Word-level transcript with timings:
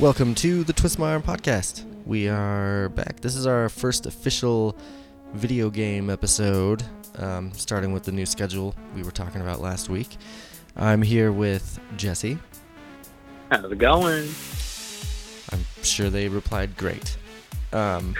Welcome 0.00 0.34
to 0.36 0.64
the 0.64 0.72
Twist 0.72 0.98
My 0.98 1.12
Arm 1.12 1.22
podcast. 1.22 1.84
We 2.06 2.26
are 2.26 2.88
back. 2.88 3.20
This 3.20 3.36
is 3.36 3.46
our 3.46 3.68
first 3.68 4.06
official 4.06 4.74
video 5.34 5.68
game 5.68 6.08
episode, 6.08 6.82
um, 7.18 7.52
starting 7.52 7.92
with 7.92 8.04
the 8.04 8.12
new 8.12 8.24
schedule 8.24 8.74
we 8.96 9.02
were 9.02 9.10
talking 9.10 9.42
about 9.42 9.60
last 9.60 9.90
week. 9.90 10.16
I'm 10.74 11.02
here 11.02 11.32
with 11.32 11.78
Jesse. 11.98 12.38
How's 13.50 13.70
it 13.70 13.76
going? 13.76 14.30
I'm 15.52 15.66
sure 15.82 16.08
they 16.08 16.28
replied 16.28 16.78
great. 16.78 17.18
Um, 17.74 18.14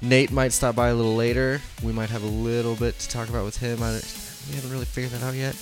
Nate 0.00 0.32
might 0.32 0.54
stop 0.54 0.76
by 0.76 0.88
a 0.88 0.94
little 0.94 1.14
later. 1.14 1.60
We 1.82 1.92
might 1.92 2.08
have 2.08 2.22
a 2.22 2.26
little 2.26 2.74
bit 2.74 2.98
to 3.00 3.08
talk 3.10 3.28
about 3.28 3.44
with 3.44 3.58
him. 3.58 3.82
I, 3.82 4.00
we 4.48 4.54
haven't 4.54 4.70
really 4.72 4.86
figured 4.86 5.12
that 5.12 5.22
out 5.22 5.34
yet. 5.34 5.54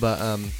But 0.00 0.20
um, 0.20 0.52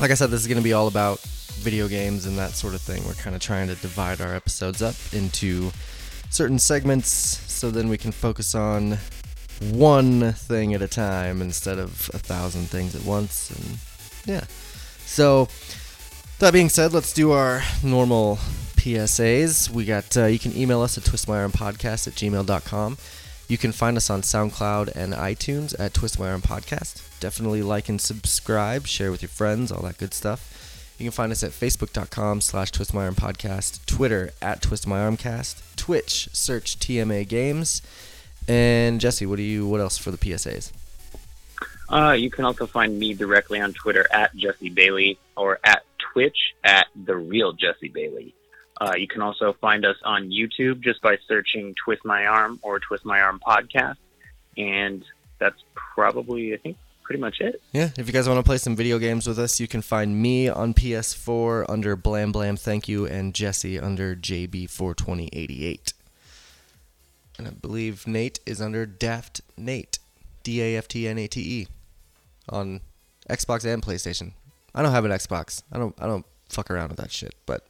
like 0.00 0.12
I 0.12 0.14
said, 0.14 0.30
this 0.30 0.42
is 0.42 0.46
going 0.46 0.58
to 0.58 0.64
be 0.64 0.74
all 0.74 0.86
about 0.86 1.18
video 1.64 1.88
games 1.88 2.26
and 2.26 2.36
that 2.36 2.50
sort 2.50 2.74
of 2.74 2.82
thing. 2.82 3.02
We're 3.06 3.14
kind 3.14 3.34
of 3.34 3.40
trying 3.40 3.68
to 3.68 3.74
divide 3.76 4.20
our 4.20 4.34
episodes 4.34 4.82
up 4.82 4.94
into 5.12 5.72
certain 6.30 6.58
segments 6.58 7.08
so 7.08 7.70
then 7.70 7.88
we 7.88 7.96
can 7.96 8.12
focus 8.12 8.54
on 8.54 8.98
one 9.72 10.32
thing 10.32 10.74
at 10.74 10.82
a 10.82 10.88
time 10.88 11.40
instead 11.40 11.78
of 11.78 12.10
a 12.12 12.18
thousand 12.18 12.66
things 12.66 12.94
at 12.94 13.02
once. 13.04 13.50
And 13.50 13.78
yeah. 14.26 14.44
So, 15.06 15.48
that 16.40 16.52
being 16.52 16.68
said, 16.68 16.92
let's 16.92 17.12
do 17.12 17.32
our 17.32 17.62
normal 17.82 18.36
PSAs. 18.76 19.70
We 19.70 19.84
got 19.86 20.16
uh, 20.16 20.26
you 20.26 20.38
can 20.38 20.56
email 20.56 20.82
us 20.82 20.98
at 20.98 21.04
twistmyarmpodcast 21.04 22.06
at 22.06 22.14
gmail.com. 22.14 22.98
You 23.48 23.58
can 23.58 23.72
find 23.72 23.96
us 23.96 24.10
on 24.10 24.22
SoundCloud 24.22 24.94
and 24.96 25.12
iTunes 25.12 25.74
at 25.78 25.94
Twist 25.94 26.18
My 26.18 26.30
Arm 26.30 26.42
Podcast. 26.42 27.02
Definitely 27.20 27.62
like 27.62 27.88
and 27.88 28.00
subscribe, 28.00 28.86
share 28.86 29.10
with 29.10 29.22
your 29.22 29.28
friends, 29.28 29.70
all 29.70 29.82
that 29.82 29.98
good 29.98 30.14
stuff. 30.14 30.63
You 30.98 31.06
can 31.06 31.12
find 31.12 31.32
us 31.32 31.42
at 31.42 31.50
facebook.com 31.50 32.40
slash 32.40 32.70
Twist 32.70 32.94
My 32.94 33.04
Arm 33.04 33.16
Podcast, 33.16 33.84
Twitter 33.86 34.30
at 34.40 34.62
Twist 34.62 34.86
My 34.86 34.98
Armcast, 34.98 35.74
Twitch, 35.74 36.28
search 36.32 36.78
TMA 36.78 37.26
Games. 37.26 37.82
And 38.46 39.00
Jesse, 39.00 39.26
what 39.26 39.36
do 39.36 39.42
you 39.42 39.66
what 39.66 39.80
else 39.80 39.98
for 39.98 40.12
the 40.12 40.18
PSAs? 40.18 40.70
Uh, 41.88 42.12
you 42.12 42.30
can 42.30 42.44
also 42.44 42.66
find 42.66 42.98
me 42.98 43.12
directly 43.12 43.60
on 43.60 43.72
Twitter 43.72 44.06
at 44.12 44.34
Jesse 44.36 44.70
Bailey 44.70 45.18
or 45.36 45.58
at 45.64 45.82
Twitch 45.98 46.54
at 46.62 46.86
the 46.94 47.16
real 47.16 47.52
Jesse 47.52 47.88
Bailey. 47.88 48.34
Uh, 48.80 48.94
you 48.96 49.08
can 49.08 49.22
also 49.22 49.52
find 49.54 49.84
us 49.84 49.96
on 50.04 50.30
YouTube 50.30 50.80
just 50.80 51.00
by 51.00 51.18
searching 51.26 51.74
Twist 51.84 52.04
My 52.04 52.26
Arm 52.26 52.58
or 52.62 52.78
Twist 52.78 53.04
My 53.04 53.20
Arm 53.20 53.40
Podcast. 53.44 53.96
And 54.56 55.04
that's 55.38 55.62
probably, 55.74 56.54
I 56.54 56.56
think, 56.58 56.76
pretty 57.04 57.20
much 57.20 57.40
it. 57.40 57.62
Yeah, 57.72 57.90
if 57.96 58.06
you 58.06 58.12
guys 58.12 58.28
want 58.28 58.38
to 58.38 58.42
play 58.42 58.58
some 58.58 58.74
video 58.74 58.98
games 58.98 59.26
with 59.26 59.38
us, 59.38 59.60
you 59.60 59.68
can 59.68 59.82
find 59.82 60.20
me 60.20 60.48
on 60.48 60.74
PS4 60.74 61.66
under 61.68 61.94
Blam 61.94 62.32
Blam 62.32 62.56
Thank 62.56 62.88
You 62.88 63.06
and 63.06 63.34
Jesse 63.34 63.78
under 63.78 64.16
JB42088. 64.16 65.92
And 67.38 67.48
I 67.48 67.50
believe 67.50 68.06
Nate 68.06 68.40
is 68.46 68.60
under 68.60 68.86
Daft 68.86 69.40
Nate, 69.56 69.98
D 70.42 70.62
A 70.62 70.76
F 70.76 70.88
T 70.88 71.06
N 71.06 71.18
A 71.18 71.26
T 71.26 71.40
E, 71.40 71.68
on 72.48 72.80
Xbox 73.28 73.64
and 73.64 73.82
PlayStation. 73.82 74.32
I 74.74 74.82
don't 74.82 74.92
have 74.92 75.04
an 75.04 75.10
Xbox. 75.10 75.62
I 75.72 75.78
don't. 75.78 75.94
I 76.00 76.06
don't 76.06 76.24
fuck 76.48 76.70
around 76.70 76.88
with 76.88 76.98
that 76.98 77.10
shit. 77.10 77.34
But 77.46 77.66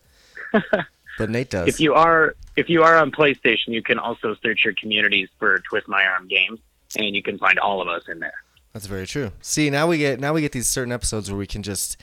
but 1.18 1.30
Nate 1.30 1.50
does. 1.50 1.68
If 1.68 1.80
you 1.80 1.94
are 1.94 2.36
if 2.56 2.68
you 2.68 2.82
are 2.82 2.96
on 2.98 3.10
PlayStation, 3.10 3.68
you 3.68 3.82
can 3.82 3.98
also 3.98 4.36
search 4.42 4.64
your 4.64 4.74
communities 4.74 5.28
for 5.38 5.58
Twist 5.60 5.88
My 5.88 6.04
Arm 6.04 6.28
games, 6.28 6.60
and 6.96 7.14
you 7.16 7.22
can 7.22 7.38
find 7.38 7.58
all 7.58 7.80
of 7.80 7.88
us 7.88 8.02
in 8.08 8.20
there. 8.20 8.43
That's 8.74 8.86
very 8.86 9.06
true. 9.06 9.30
See, 9.40 9.70
now 9.70 9.86
we 9.86 9.98
get 9.98 10.18
now 10.18 10.34
we 10.34 10.40
get 10.40 10.50
these 10.50 10.66
certain 10.68 10.92
episodes 10.92 11.30
where 11.30 11.38
we 11.38 11.46
can 11.46 11.62
just 11.62 11.96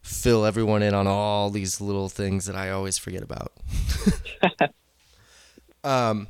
fill 0.00 0.46
everyone 0.46 0.82
in 0.82 0.94
on 0.94 1.06
all 1.06 1.50
these 1.50 1.82
little 1.82 2.08
things 2.08 2.46
that 2.46 2.56
I 2.56 2.70
always 2.70 2.96
forget 2.96 3.22
about. 3.22 3.52
um, 5.84 6.28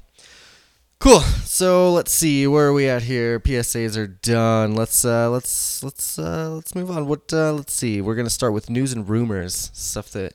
cool. 0.99 1.21
So 1.21 1.93
let's 1.93 2.11
see 2.11 2.45
where 2.49 2.67
are 2.69 2.73
we 2.73 2.89
at 2.89 3.03
here. 3.03 3.39
PSAs 3.39 3.97
are 3.97 4.09
done. 4.09 4.75
Let's 4.75 5.05
uh, 5.05 5.31
let's 5.31 5.85
let's 5.85 6.19
uh, 6.19 6.51
let's 6.51 6.75
move 6.75 6.91
on. 6.91 7.07
What 7.07 7.33
uh, 7.33 7.53
let's 7.53 7.73
see. 7.73 8.01
We're 8.01 8.17
gonna 8.17 8.31
start 8.31 8.53
with 8.53 8.69
news 8.69 8.93
and 8.93 9.09
rumors, 9.09 9.71
stuff 9.75 10.11
that 10.11 10.35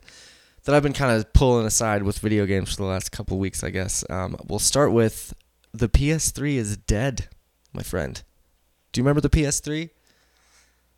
that 0.63 0.73
I've 0.73 0.83
been 0.83 0.93
kind 0.93 1.11
of 1.11 1.33
pulling 1.33 1.67
aside 1.67 2.03
with 2.03 2.19
video 2.19 2.45
games 2.45 2.69
for 2.69 2.77
the 2.77 2.87
last 2.87 3.11
couple 3.11 3.37
weeks. 3.37 3.61
I 3.61 3.71
guess. 3.71 4.05
Um, 4.09 4.37
we'll 4.47 4.59
start 4.59 4.93
with 4.93 5.33
the 5.73 5.89
PS3 5.89 6.55
is 6.55 6.77
dead, 6.77 7.27
my 7.73 7.83
friend. 7.83 8.23
Do 8.91 8.99
you 8.99 9.03
remember 9.03 9.21
the 9.21 9.29
PS3? 9.29 9.89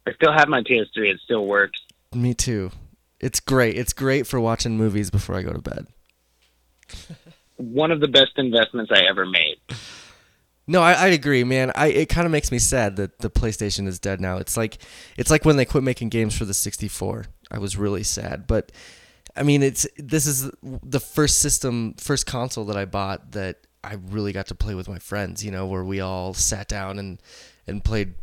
I 0.07 0.13
still 0.13 0.31
have 0.31 0.47
my 0.47 0.62
PS3. 0.62 1.12
It 1.12 1.19
still 1.24 1.46
works. 1.46 1.79
Me 2.13 2.34
too. 2.34 2.72
It's 3.19 3.40
great. 3.40 3.78
It's 3.78 3.94
great 3.94 4.25
for 4.25 4.40
watching 4.40 4.78
movies 4.78 5.12
before 5.12 5.35
I 5.35 5.44
go 5.44 5.52
to 5.52 5.62
bed. 5.62 5.88
One 7.57 7.91
of 7.91 8.00
the 8.00 8.07
best 8.07 8.31
investments 8.38 8.91
I 8.94 9.03
ever 9.07 9.25
made. 9.25 9.57
No, 10.68 10.81
I, 10.81 11.06
I'd 11.06 11.13
agree, 11.13 11.44
man. 11.44 11.72
I 11.75 11.88
it 11.88 12.09
kind 12.09 12.25
of 12.25 12.31
makes 12.31 12.52
me 12.52 12.57
sad 12.57 12.96
that 12.96 13.19
the 13.19 13.29
PlayStation 13.29 13.88
is 13.88 14.00
dead 14.00 14.22
now. 14.22 14.38
It's 14.38 14.58
like 14.58 14.78
it's 15.18 15.29
like 15.29 15.46
when 15.46 15.58
they 15.58 15.66
quit 15.66 15.84
making 15.84 16.09
games 16.09 16.35
for 16.35 16.46
the 16.46 16.53
64. 16.53 17.25
I 17.52 17.59
was 17.59 17.78
really 17.78 18.03
sad, 18.03 18.47
but 18.47 18.72
I 19.35 19.44
mean, 19.44 19.63
it's 19.63 19.88
this 19.97 20.25
is 20.25 20.50
the 20.62 21.00
first 21.00 21.40
system, 21.40 21.96
first 21.97 22.25
console 22.25 22.66
that 22.66 22.78
I 22.78 22.85
bought 22.85 23.34
that 23.34 23.58
I 23.84 23.96
really 24.09 24.31
got 24.31 24.47
to 24.47 24.56
play 24.56 24.73
with 24.73 24.88
my 24.88 25.00
friends. 25.00 25.44
You 25.44 25.52
know, 25.52 25.68
where 25.68 25.84
we 25.84 26.00
all 26.00 26.34
sat 26.34 26.68
down 26.68 26.97
and 27.00 27.22
and 27.67 27.83
played 27.83 28.13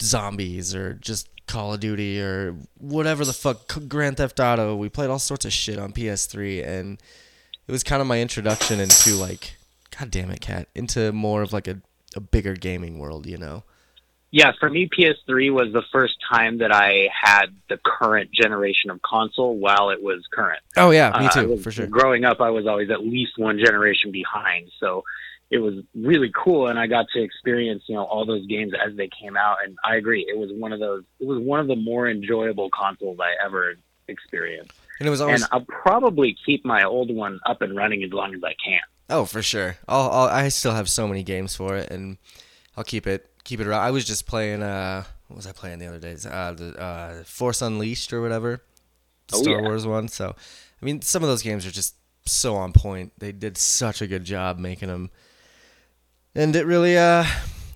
zombies 0.00 0.74
or 0.74 0.94
just 0.94 1.28
Call 1.46 1.74
of 1.74 1.80
Duty 1.80 2.20
or 2.20 2.56
whatever 2.78 3.24
the 3.24 3.32
fuck 3.32 3.72
Grand 3.88 4.16
Theft 4.16 4.40
Auto. 4.40 4.74
We 4.76 4.88
played 4.88 5.10
all 5.10 5.18
sorts 5.18 5.44
of 5.44 5.52
shit 5.52 5.78
on 5.78 5.92
PS3 5.92 6.66
and 6.66 6.98
it 7.66 7.72
was 7.72 7.82
kind 7.82 8.00
of 8.00 8.08
my 8.08 8.20
introduction 8.20 8.80
into 8.80 9.14
like 9.14 9.56
god 9.98 10.10
damn 10.10 10.30
it 10.30 10.40
cat 10.40 10.68
into 10.74 11.12
more 11.12 11.42
of 11.42 11.52
like 11.52 11.68
a, 11.68 11.80
a 12.16 12.20
bigger 12.20 12.54
gaming 12.54 12.98
world, 12.98 13.26
you 13.26 13.36
know. 13.38 13.62
Yeah, 14.30 14.50
for 14.58 14.68
me 14.68 14.88
PS3 14.88 15.52
was 15.52 15.72
the 15.72 15.84
first 15.92 16.14
time 16.32 16.58
that 16.58 16.72
I 16.74 17.08
had 17.22 17.54
the 17.68 17.78
current 17.84 18.32
generation 18.32 18.90
of 18.90 19.00
console 19.02 19.56
while 19.56 19.90
it 19.90 20.02
was 20.02 20.24
current. 20.32 20.58
Oh 20.76 20.90
yeah, 20.90 21.10
me 21.20 21.26
Uh, 21.26 21.30
too, 21.30 21.48
was- 21.50 21.62
for 21.62 21.70
sure. 21.70 21.86
Growing 21.86 22.24
up, 22.24 22.40
I 22.40 22.50
was 22.50 22.66
always 22.66 22.90
at 22.90 23.00
least 23.06 23.32
one 23.38 23.58
generation 23.64 24.10
behind, 24.10 24.70
so 24.80 25.04
it 25.54 25.58
was 25.58 25.74
really 25.94 26.30
cool, 26.34 26.66
and 26.68 26.78
I 26.78 26.86
got 26.86 27.06
to 27.14 27.22
experience 27.22 27.84
you 27.86 27.94
know 27.94 28.04
all 28.04 28.24
those 28.26 28.44
games 28.46 28.72
as 28.86 28.96
they 28.96 29.08
came 29.08 29.36
out. 29.36 29.58
And 29.64 29.76
I 29.84 29.96
agree, 29.96 30.22
it 30.28 30.36
was 30.36 30.50
one 30.52 30.72
of 30.72 30.80
those. 30.80 31.04
It 31.20 31.26
was 31.26 31.38
one 31.38 31.60
of 31.60 31.68
the 31.68 31.76
more 31.76 32.08
enjoyable 32.08 32.68
consoles 32.70 33.18
I 33.20 33.32
ever 33.44 33.74
experienced. 34.08 34.72
And 34.98 35.06
it 35.08 35.10
was 35.10 35.20
always 35.20 35.42
and 35.42 35.50
I'll 35.52 35.66
probably 35.82 36.36
keep 36.46 36.64
my 36.64 36.84
old 36.84 37.14
one 37.14 37.40
up 37.46 37.62
and 37.62 37.76
running 37.76 38.02
as 38.04 38.12
long 38.12 38.34
as 38.34 38.42
I 38.44 38.54
can. 38.64 38.80
Oh, 39.10 39.24
for 39.24 39.42
sure. 39.42 39.76
I'll, 39.88 40.10
I'll 40.10 40.28
I 40.28 40.48
still 40.48 40.72
have 40.72 40.88
so 40.88 41.06
many 41.08 41.22
games 41.22 41.54
for 41.56 41.76
it, 41.76 41.90
and 41.90 42.18
I'll 42.76 42.84
keep 42.84 43.06
it 43.06 43.30
keep 43.44 43.60
it 43.60 43.66
around. 43.66 43.82
I 43.82 43.90
was 43.90 44.04
just 44.04 44.26
playing. 44.26 44.62
Uh, 44.62 45.04
what 45.28 45.36
was 45.36 45.46
I 45.46 45.52
playing 45.52 45.78
the 45.78 45.86
other 45.86 45.98
days? 45.98 46.26
Uh, 46.26 46.54
the 46.56 46.78
uh, 46.80 47.24
Force 47.24 47.62
Unleashed 47.62 48.12
or 48.12 48.20
whatever, 48.20 48.62
the 49.28 49.36
Oh, 49.36 49.42
Star 49.42 49.54
yeah. 49.56 49.62
Wars 49.62 49.86
one. 49.86 50.08
So, 50.08 50.34
I 50.80 50.84
mean, 50.84 51.00
some 51.02 51.22
of 51.22 51.28
those 51.28 51.42
games 51.42 51.66
are 51.66 51.70
just 51.70 51.94
so 52.26 52.54
on 52.56 52.72
point. 52.72 53.12
They 53.18 53.32
did 53.32 53.56
such 53.56 54.00
a 54.02 54.06
good 54.06 54.24
job 54.24 54.58
making 54.58 54.88
them, 54.88 55.10
and 56.34 56.54
it 56.56 56.66
really. 56.66 56.96
Uh, 56.96 57.24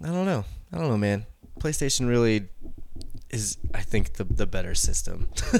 I 0.02 0.06
don't 0.06 0.26
know. 0.26 0.44
I 0.72 0.78
don't 0.78 0.88
know, 0.88 0.98
man. 0.98 1.26
PlayStation 1.60 2.08
really 2.08 2.48
is, 3.30 3.58
I 3.74 3.80
think, 3.80 4.14
the 4.14 4.24
the 4.24 4.46
better 4.46 4.74
system. 4.74 5.28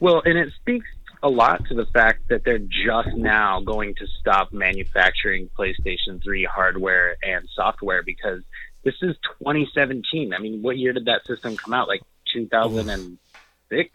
Well, 0.00 0.20
and 0.26 0.36
it 0.36 0.52
speaks 0.60 0.86
a 1.22 1.30
lot 1.30 1.64
to 1.68 1.74
the 1.74 1.86
fact 1.86 2.28
that 2.28 2.44
they're 2.44 2.58
just 2.58 3.16
now 3.16 3.60
going 3.60 3.94
to 3.94 4.06
stop 4.20 4.52
manufacturing 4.52 5.48
PlayStation 5.58 6.22
3 6.22 6.44
hardware 6.44 7.16
and 7.22 7.48
software 7.54 8.02
because 8.02 8.42
this 8.84 8.96
is 9.00 9.16
2017. 9.38 10.34
I 10.34 10.38
mean, 10.40 10.60
what 10.60 10.76
year 10.76 10.92
did 10.92 11.06
that 11.06 11.26
system 11.26 11.56
come 11.56 11.72
out? 11.72 11.88
Like 11.88 12.02
2006, 12.34 13.90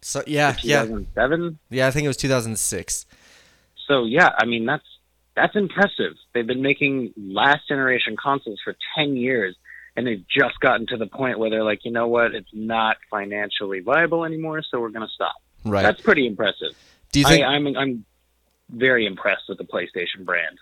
so 0.00 0.24
yeah, 0.26 0.56
yeah, 0.62 0.82
2007? 0.82 1.58
yeah. 1.70 1.86
I 1.86 1.92
think 1.92 2.06
it 2.06 2.08
was 2.08 2.16
2006. 2.16 3.06
So 3.86 4.04
yeah, 4.04 4.30
I 4.36 4.46
mean 4.46 4.66
that's 4.66 4.82
that's 5.34 5.56
impressive. 5.56 6.14
They've 6.34 6.46
been 6.46 6.62
making 6.62 7.14
last 7.16 7.68
generation 7.68 8.16
consoles 8.22 8.60
for 8.62 8.76
10 8.96 9.16
years 9.16 9.56
and 9.96 10.06
they've 10.06 10.24
just 10.28 10.58
gotten 10.60 10.86
to 10.88 10.96
the 10.96 11.06
point 11.06 11.38
where 11.38 11.50
they're 11.50 11.64
like, 11.64 11.84
"You 11.84 11.90
know 11.90 12.08
what? 12.08 12.34
It's 12.34 12.48
not 12.52 12.96
financially 13.10 13.80
viable 13.80 14.24
anymore, 14.24 14.62
so 14.62 14.80
we're 14.80 14.88
going 14.88 15.06
to 15.06 15.12
stop." 15.14 15.34
Right. 15.64 15.82
That's 15.82 16.00
pretty 16.00 16.26
impressive. 16.26 16.72
Do 17.12 17.20
you 17.20 17.26
think? 17.26 17.44
I, 17.44 17.48
I'm 17.48 17.66
I'm 17.76 18.04
very 18.70 19.06
impressed 19.06 19.42
with 19.48 19.58
the 19.58 19.64
PlayStation 19.64 20.24
brand. 20.24 20.58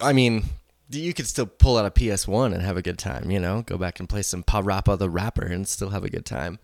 I 0.00 0.12
mean, 0.12 0.44
you 0.90 1.14
could 1.14 1.26
still 1.26 1.46
pull 1.46 1.76
out 1.78 1.86
a 1.86 1.90
PS1 1.90 2.52
and 2.52 2.62
have 2.62 2.76
a 2.76 2.82
good 2.82 2.98
time, 2.98 3.30
you 3.30 3.40
know? 3.40 3.62
Go 3.62 3.78
back 3.78 4.00
and 4.00 4.08
play 4.08 4.22
some 4.22 4.42
Parappa 4.42 4.98
the 4.98 5.10
Rapper 5.10 5.44
and 5.44 5.66
still 5.66 5.90
have 5.90 6.04
a 6.04 6.10
good 6.10 6.24
time. 6.24 6.58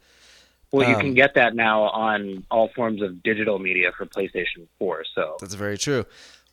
Well, 0.70 0.86
you 0.86 0.94
Um, 0.96 1.00
can 1.00 1.14
get 1.14 1.34
that 1.34 1.54
now 1.54 1.84
on 1.84 2.44
all 2.50 2.68
forms 2.68 3.00
of 3.00 3.22
digital 3.22 3.58
media 3.58 3.90
for 3.96 4.04
PlayStation 4.04 4.66
4. 4.78 5.04
So 5.14 5.36
That's 5.40 5.54
very 5.54 5.78
true. 5.78 6.04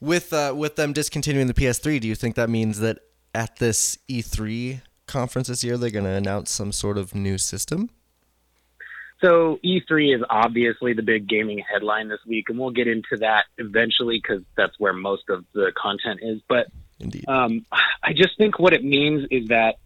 With 0.01 0.33
uh, 0.33 0.53
with 0.55 0.75
them 0.75 0.93
discontinuing 0.93 1.47
the 1.47 1.53
PS3, 1.53 1.99
do 1.99 2.07
you 2.07 2.15
think 2.15 2.35
that 2.35 2.49
means 2.49 2.79
that 2.79 2.99
at 3.33 3.57
this 3.57 3.97
E3 4.09 4.81
conference 5.07 5.47
this 5.47 5.63
year 5.63 5.77
they're 5.77 5.89
going 5.89 6.05
to 6.05 6.11
announce 6.11 6.51
some 6.51 6.71
sort 6.71 6.97
of 6.97 7.15
new 7.15 7.37
system? 7.37 7.89
So 9.21 9.59
E3 9.63 10.17
is 10.17 10.23
obviously 10.29 10.93
the 10.93 11.01
big 11.01 11.27
gaming 11.27 11.59
headline 11.59 12.09
this 12.09 12.19
week, 12.27 12.49
and 12.49 12.59
we'll 12.59 12.71
get 12.71 12.87
into 12.87 13.17
that 13.19 13.45
eventually 13.57 14.21
because 14.21 14.43
that's 14.57 14.77
where 14.77 14.93
most 14.93 15.29
of 15.29 15.45
the 15.53 15.71
content 15.75 16.19
is. 16.21 16.41
But 16.47 16.67
Indeed. 16.99 17.25
um, 17.27 17.65
I 18.03 18.13
just 18.13 18.37
think 18.37 18.59
what 18.59 18.73
it 18.73 18.83
means 18.83 19.27
is 19.31 19.47
that 19.47 19.77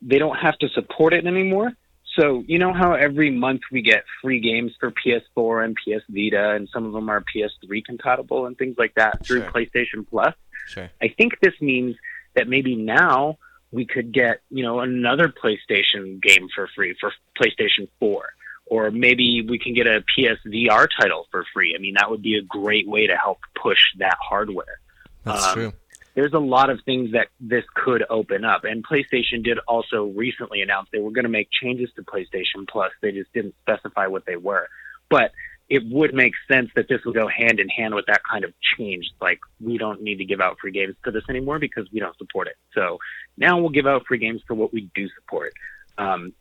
they 0.00 0.18
don't 0.18 0.36
have 0.36 0.56
to 0.58 0.68
support 0.70 1.12
it 1.12 1.26
anymore. 1.26 1.72
So 2.18 2.42
you 2.46 2.58
know 2.58 2.72
how 2.72 2.94
every 2.94 3.30
month 3.30 3.60
we 3.70 3.82
get 3.82 4.04
free 4.22 4.40
games 4.40 4.72
for 4.80 4.90
PS4 4.90 5.64
and 5.64 5.76
PS 5.76 6.02
Vita, 6.08 6.50
and 6.50 6.68
some 6.72 6.84
of 6.84 6.92
them 6.92 7.08
are 7.08 7.22
PS3 7.34 7.84
compatible 7.84 8.46
and 8.46 8.56
things 8.58 8.76
like 8.78 8.94
that 8.96 9.24
through 9.24 9.42
Sure. 9.42 9.50
PlayStation 9.52 10.08
Plus. 10.08 10.34
Sure. 10.66 10.90
I 11.00 11.08
think 11.16 11.34
this 11.40 11.54
means 11.60 11.96
that 12.34 12.48
maybe 12.48 12.74
now 12.76 13.38
we 13.70 13.84
could 13.86 14.12
get, 14.12 14.40
you 14.50 14.62
know, 14.62 14.80
another 14.80 15.28
PlayStation 15.28 16.20
game 16.22 16.48
for 16.54 16.68
free 16.74 16.96
for 17.00 17.12
PlayStation 17.40 17.88
4. 18.00 18.24
Or 18.66 18.90
maybe 18.90 19.42
we 19.48 19.58
can 19.58 19.72
get 19.72 19.86
a 19.86 20.04
PSVR 20.18 20.88
title 21.00 21.26
for 21.30 21.44
free. 21.54 21.74
I 21.74 21.80
mean, 21.80 21.94
that 21.98 22.10
would 22.10 22.20
be 22.22 22.36
a 22.36 22.42
great 22.42 22.86
way 22.86 23.06
to 23.06 23.16
help 23.16 23.38
push 23.54 23.78
that 23.98 24.16
hardware. 24.20 24.80
That's 25.24 25.46
Um, 25.48 25.54
true. 25.54 25.72
There's 26.18 26.32
a 26.32 26.40
lot 26.40 26.68
of 26.68 26.80
things 26.84 27.12
that 27.12 27.28
this 27.38 27.62
could 27.76 28.02
open 28.10 28.44
up. 28.44 28.64
And 28.64 28.84
PlayStation 28.84 29.44
did 29.44 29.60
also 29.68 30.06
recently 30.16 30.62
announce 30.62 30.88
they 30.92 30.98
were 30.98 31.12
going 31.12 31.26
to 31.26 31.30
make 31.30 31.48
changes 31.48 31.90
to 31.94 32.02
PlayStation 32.02 32.66
Plus. 32.68 32.90
They 33.00 33.12
just 33.12 33.32
didn't 33.32 33.54
specify 33.60 34.08
what 34.08 34.26
they 34.26 34.34
were. 34.34 34.68
But 35.08 35.30
it 35.68 35.84
would 35.86 36.14
make 36.14 36.32
sense 36.50 36.70
that 36.74 36.88
this 36.88 37.04
would 37.04 37.14
go 37.14 37.28
hand 37.28 37.60
in 37.60 37.68
hand 37.68 37.94
with 37.94 38.06
that 38.06 38.22
kind 38.28 38.42
of 38.42 38.52
change. 38.76 39.08
Like, 39.20 39.38
we 39.60 39.78
don't 39.78 40.02
need 40.02 40.16
to 40.16 40.24
give 40.24 40.40
out 40.40 40.56
free 40.60 40.72
games 40.72 40.96
to 41.04 41.12
this 41.12 41.22
anymore 41.28 41.60
because 41.60 41.86
we 41.92 42.00
don't 42.00 42.18
support 42.18 42.48
it. 42.48 42.56
So 42.74 42.98
now 43.36 43.60
we'll 43.60 43.68
give 43.68 43.86
out 43.86 44.04
free 44.08 44.18
games 44.18 44.42
for 44.44 44.54
what 44.54 44.72
we 44.72 44.90
do 44.96 45.08
support. 45.20 45.52
Um, 45.98 46.32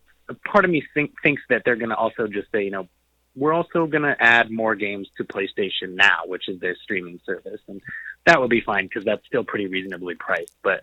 part 0.43 0.65
of 0.65 0.71
me 0.71 0.81
think, 0.95 1.11
thinks 1.21 1.43
that 1.49 1.61
they're 1.65 1.75
going 1.75 1.89
to 1.89 1.95
also 1.95 2.25
just 2.25 2.51
say, 2.51 2.63
you 2.63 2.71
know, 2.71 2.87
we're 3.35 3.53
also 3.53 3.85
going 3.85 4.01
to 4.01 4.15
add 4.19 4.49
more 4.49 4.73
games 4.73 5.07
to 5.17 5.23
PlayStation 5.23 5.93
Now, 5.93 6.21
which 6.25 6.49
is 6.49 6.59
their 6.59 6.75
streaming 6.81 7.19
service. 7.23 7.61
And 7.67 7.79
that 8.27 8.41
would 8.41 8.49
be 8.49 8.61
fine 8.61 8.85
because 8.85 9.05
that's 9.05 9.25
still 9.25 9.43
pretty 9.43 9.67
reasonably 9.67 10.13
priced. 10.15 10.53
But 10.61 10.81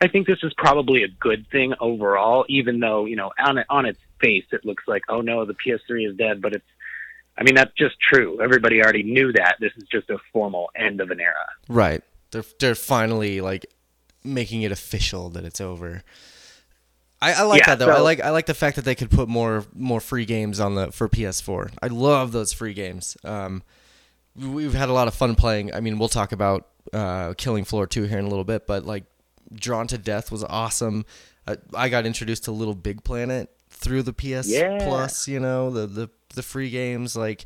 I 0.00 0.08
think 0.08 0.26
this 0.26 0.38
is 0.42 0.52
probably 0.56 1.02
a 1.02 1.08
good 1.08 1.46
thing 1.50 1.74
overall, 1.80 2.44
even 2.48 2.78
though, 2.80 3.04
you 3.04 3.16
know, 3.16 3.32
on, 3.38 3.58
on 3.68 3.84
its 3.84 3.98
face, 4.20 4.44
it 4.52 4.64
looks 4.64 4.84
like, 4.86 5.02
oh 5.08 5.20
no, 5.20 5.44
the 5.44 5.54
PS3 5.54 6.08
is 6.10 6.16
dead. 6.16 6.40
But 6.40 6.54
it's, 6.54 6.64
I 7.36 7.42
mean, 7.42 7.56
that's 7.56 7.72
just 7.76 7.96
true. 8.00 8.40
Everybody 8.40 8.80
already 8.80 9.02
knew 9.02 9.32
that. 9.32 9.56
This 9.60 9.72
is 9.76 9.84
just 9.90 10.08
a 10.08 10.18
formal 10.32 10.70
end 10.76 11.00
of 11.00 11.10
an 11.10 11.20
era. 11.20 11.46
Right. 11.68 12.02
They're 12.30 12.44
they're 12.60 12.74
finally 12.76 13.40
like 13.40 13.66
making 14.22 14.62
it 14.62 14.70
official 14.72 15.30
that 15.30 15.44
it's 15.44 15.60
over. 15.60 16.02
I, 17.20 17.32
I 17.32 17.42
like 17.42 17.60
Yeah, 17.60 17.74
that 17.74 17.84
though. 17.84 17.90
I 17.92 18.00
like 18.00 18.20
I 18.20 18.30
like 18.30 18.46
the 18.46 18.54
fact 18.54 18.76
that 18.76 18.84
they 18.84 18.94
could 18.94 19.10
put 19.10 19.28
more 19.28 19.64
more 19.74 20.00
free 20.00 20.26
games 20.26 20.60
on 20.60 20.76
the 20.76 20.92
for 20.92 21.08
PS4. 21.08 21.72
I 21.82 21.88
love 21.88 22.30
those 22.32 22.52
free 22.52 22.74
games. 22.74 23.16
Um, 23.24 23.62
we've 24.36 24.74
had 24.74 24.88
a 24.88 24.92
lot 24.92 25.08
of 25.08 25.14
fun 25.14 25.34
playing. 25.34 25.74
I 25.74 25.80
mean, 25.80 25.98
we'll 25.98 26.08
talk 26.08 26.32
about 26.32 26.68
uh, 26.94 27.34
Killing 27.34 27.64
Floor 27.64 27.86
2 27.86 28.04
here 28.04 28.18
in 28.18 28.24
a 28.24 28.28
little 28.28 28.44
bit, 28.44 28.66
but 28.66 28.84
like 28.86 29.04
Drawn 29.52 29.86
to 29.88 29.98
Death 29.98 30.32
was 30.32 30.44
awesome. 30.44 31.04
I, 31.46 31.56
I 31.74 31.88
got 31.88 32.06
introduced 32.06 32.44
to 32.44 32.52
Little 32.52 32.74
Big 32.74 33.04
Planet 33.04 33.50
through 33.68 34.02
the 34.02 34.12
PS 34.12 34.48
Yeah. 34.48 34.78
Plus. 34.80 35.28
You 35.28 35.40
know 35.40 35.70
the 35.70 35.86
the 35.86 36.08
the 36.34 36.42
free 36.42 36.70
games 36.70 37.16
like. 37.16 37.44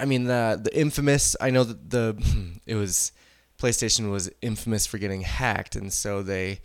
I 0.00 0.04
mean 0.04 0.24
the 0.24 0.60
the 0.62 0.74
infamous. 0.78 1.34
I 1.40 1.50
know 1.50 1.64
that 1.64 1.90
the 1.90 2.16
it 2.66 2.76
was 2.76 3.12
PlayStation 3.60 4.10
was 4.12 4.30
infamous 4.40 4.86
for 4.86 4.98
getting 4.98 5.22
hacked, 5.22 5.74
and 5.74 5.92
so 5.92 6.22
they 6.22 6.60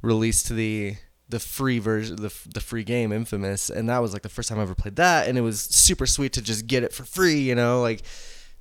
released 0.00 0.48
the 0.48 0.94
the 1.28 1.40
free 1.40 1.78
version, 1.80 2.16
the 2.16 2.32
the 2.54 2.60
free 2.60 2.84
game 2.84 3.12
Infamous, 3.12 3.68
and 3.68 3.88
that 3.88 3.98
was 3.98 4.12
like 4.12 4.22
the 4.22 4.28
first 4.28 4.48
time 4.48 4.58
I 4.58 4.62
ever 4.62 4.76
played 4.76 4.96
that, 4.96 5.28
and 5.28 5.36
it 5.36 5.40
was 5.42 5.60
super 5.60 6.06
sweet 6.06 6.32
to 6.34 6.40
just 6.42 6.68
get 6.68 6.84
it 6.84 6.92
for 6.92 7.04
free. 7.04 7.40
You 7.40 7.56
know, 7.56 7.82
like 7.82 8.02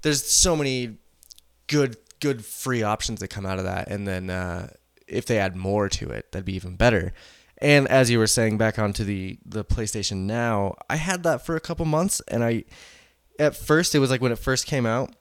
there's 0.02 0.24
so 0.26 0.56
many 0.56 0.98
good 1.68 1.96
good 2.20 2.46
free 2.46 2.84
options 2.84 3.20
that 3.20 3.30
come 3.30 3.46
out 3.46 3.60
of 3.60 3.66
that, 3.66 3.90
and 3.90 4.08
then 4.08 4.30
uh, 4.30 4.70
if 5.08 5.26
they 5.26 5.40
add 5.40 5.56
more 5.56 5.90
to 5.90 6.10
it, 6.10 6.32
that'd 6.32 6.46
be 6.46 6.56
even 6.56 6.76
better. 6.76 7.14
And 7.60 7.88
as 7.88 8.12
you 8.12 8.20
were 8.20 8.28
saying, 8.28 8.58
back 8.58 8.78
onto 8.78 9.04
the 9.04 9.40
the 9.46 9.66
PlayStation 9.66 10.26
Now, 10.26 10.76
I 10.90 10.98
had 10.98 11.24
that 11.24 11.46
for 11.46 11.56
a 11.56 11.60
couple 11.60 11.86
months, 11.86 12.22
and 12.28 12.44
I 12.44 12.66
at 13.40 13.56
first 13.56 13.96
it 13.96 14.00
was 14.00 14.10
like 14.10 14.22
when 14.22 14.32
it 14.32 14.40
first 14.40 14.66
came 14.66 14.86
out 14.86 15.14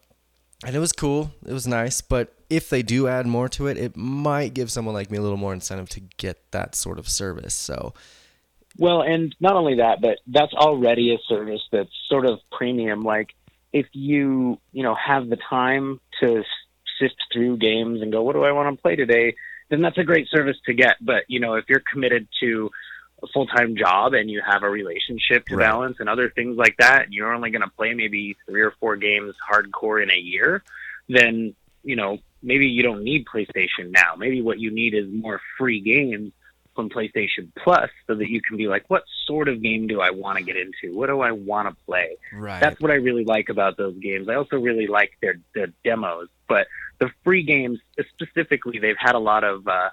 and 0.65 0.75
it 0.75 0.79
was 0.79 0.93
cool. 0.93 1.33
It 1.45 1.53
was 1.53 1.67
nice. 1.67 2.01
But 2.01 2.35
if 2.49 2.71
they 2.71 2.83
do 2.83 3.09
add 3.09 3.27
more 3.27 3.49
to 3.49 3.67
it 3.67 3.77
it 3.77 3.97
might 3.97 4.55
give 4.55 4.71
someone 4.71 4.95
like 4.95 5.11
me 5.11 5.19
a 5.19 5.23
little 5.23 5.37
more 5.37 5.53
incentive 5.53 5.89
to 5.91 6.01
get 6.17 6.53
that 6.53 6.75
sort 6.75 6.99
of 6.99 7.09
service. 7.09 7.55
So 7.55 7.95
Well, 8.79 9.03
and 9.03 9.35
not 9.41 9.55
only 9.55 9.77
that, 9.77 10.01
but 10.01 10.19
that's 10.27 10.55
already 10.55 11.15
a 11.15 11.19
service 11.29 11.63
that's 11.73 11.91
sort 12.09 12.27
of 12.27 12.39
premium. 12.53 13.03
Like 13.03 13.35
if 13.73 13.87
you, 13.93 14.59
you 14.73 14.83
know, 14.83 14.95
have 14.95 15.29
the 15.29 15.37
time 15.37 16.01
to 16.21 16.43
sift 16.99 17.17
through 17.33 17.57
games 17.59 18.03
and 18.03 18.13
go, 18.13 18.23
what 18.23 18.35
do 18.35 18.45
I 18.45 18.53
want 18.53 18.75
to 18.77 18.83
play 18.83 18.97
today? 18.97 19.35
Then 19.69 19.83
that's 19.83 19.99
a 19.99 20.05
great 20.05 20.29
service 20.29 20.57
to 20.67 20.75
get. 20.75 20.97
But, 21.01 21.25
you 21.29 21.41
know, 21.41 21.55
if 21.55 21.65
you're 21.69 21.83
committed 21.93 22.29
to 22.41 22.71
a 23.23 23.27
full-time 23.29 23.77
job 23.77 24.15
and 24.15 24.31
you 24.31 24.43
have 24.47 24.63
a 24.63 24.69
relationship 24.71 25.47
to 25.47 25.57
Right. 25.57 25.67
balance 25.67 25.97
and 26.01 26.09
other 26.09 26.29
things 26.31 26.57
like 26.57 26.77
that, 26.79 27.05
and 27.05 27.15
you're 27.15 27.33
only 27.33 27.51
going 27.51 27.63
to 27.63 27.71
play 27.71 27.95
maybe 27.95 28.37
three 28.47 28.63
or 28.63 28.73
four 28.79 28.97
games 28.97 29.35
hardcore 29.51 30.03
in 30.03 30.11
a 30.11 30.19
year, 30.19 30.63
then, 31.09 31.55
you 31.83 31.97
know, 31.97 32.19
maybe 32.43 32.67
you 32.67 32.83
don't 32.83 33.03
need 33.03 33.25
PlayStation 33.25 33.91
now. 33.91 34.15
Maybe 34.17 34.43
what 34.43 34.59
you 34.59 34.71
need 34.71 34.95
is 34.95 35.07
more 35.11 35.41
free 35.59 35.81
games 35.81 36.33
from 36.75 36.91
PlayStation 36.91 37.49
Plus 37.57 37.91
so 38.07 38.15
that 38.15 38.29
you 38.29 38.43
can 38.43 38.57
be 38.59 38.69
like, 38.69 38.85
what 38.89 39.03
sort 39.27 39.49
of 39.49 39.63
game 39.63 39.87
do 39.87 40.01
I 40.01 40.11
want 40.11 40.39
to 40.39 40.45
get 40.45 40.57
into? 40.57 40.95
What 40.97 41.07
do 41.07 41.21
I 41.23 41.33
want 41.33 41.69
to 41.69 41.85
play? 41.87 42.19
right 42.33 42.61
That's 42.61 42.79
what 42.81 42.91
I 42.91 42.97
really 42.97 43.25
like 43.25 43.49
about 43.49 43.79
those 43.79 43.97
games. 43.99 44.29
I 44.29 44.35
also 44.35 44.59
really 44.59 44.87
like 44.87 45.13
their 45.23 45.37
their 45.55 45.69
demos, 45.85 46.29
but 46.49 46.67
the 46.99 47.11
free 47.25 47.43
games 47.43 47.79
specifically, 48.13 48.79
they've 48.79 48.97
had 48.99 49.15
a 49.15 49.19
lot 49.19 49.45
of 49.45 49.67
uh, 49.69 49.91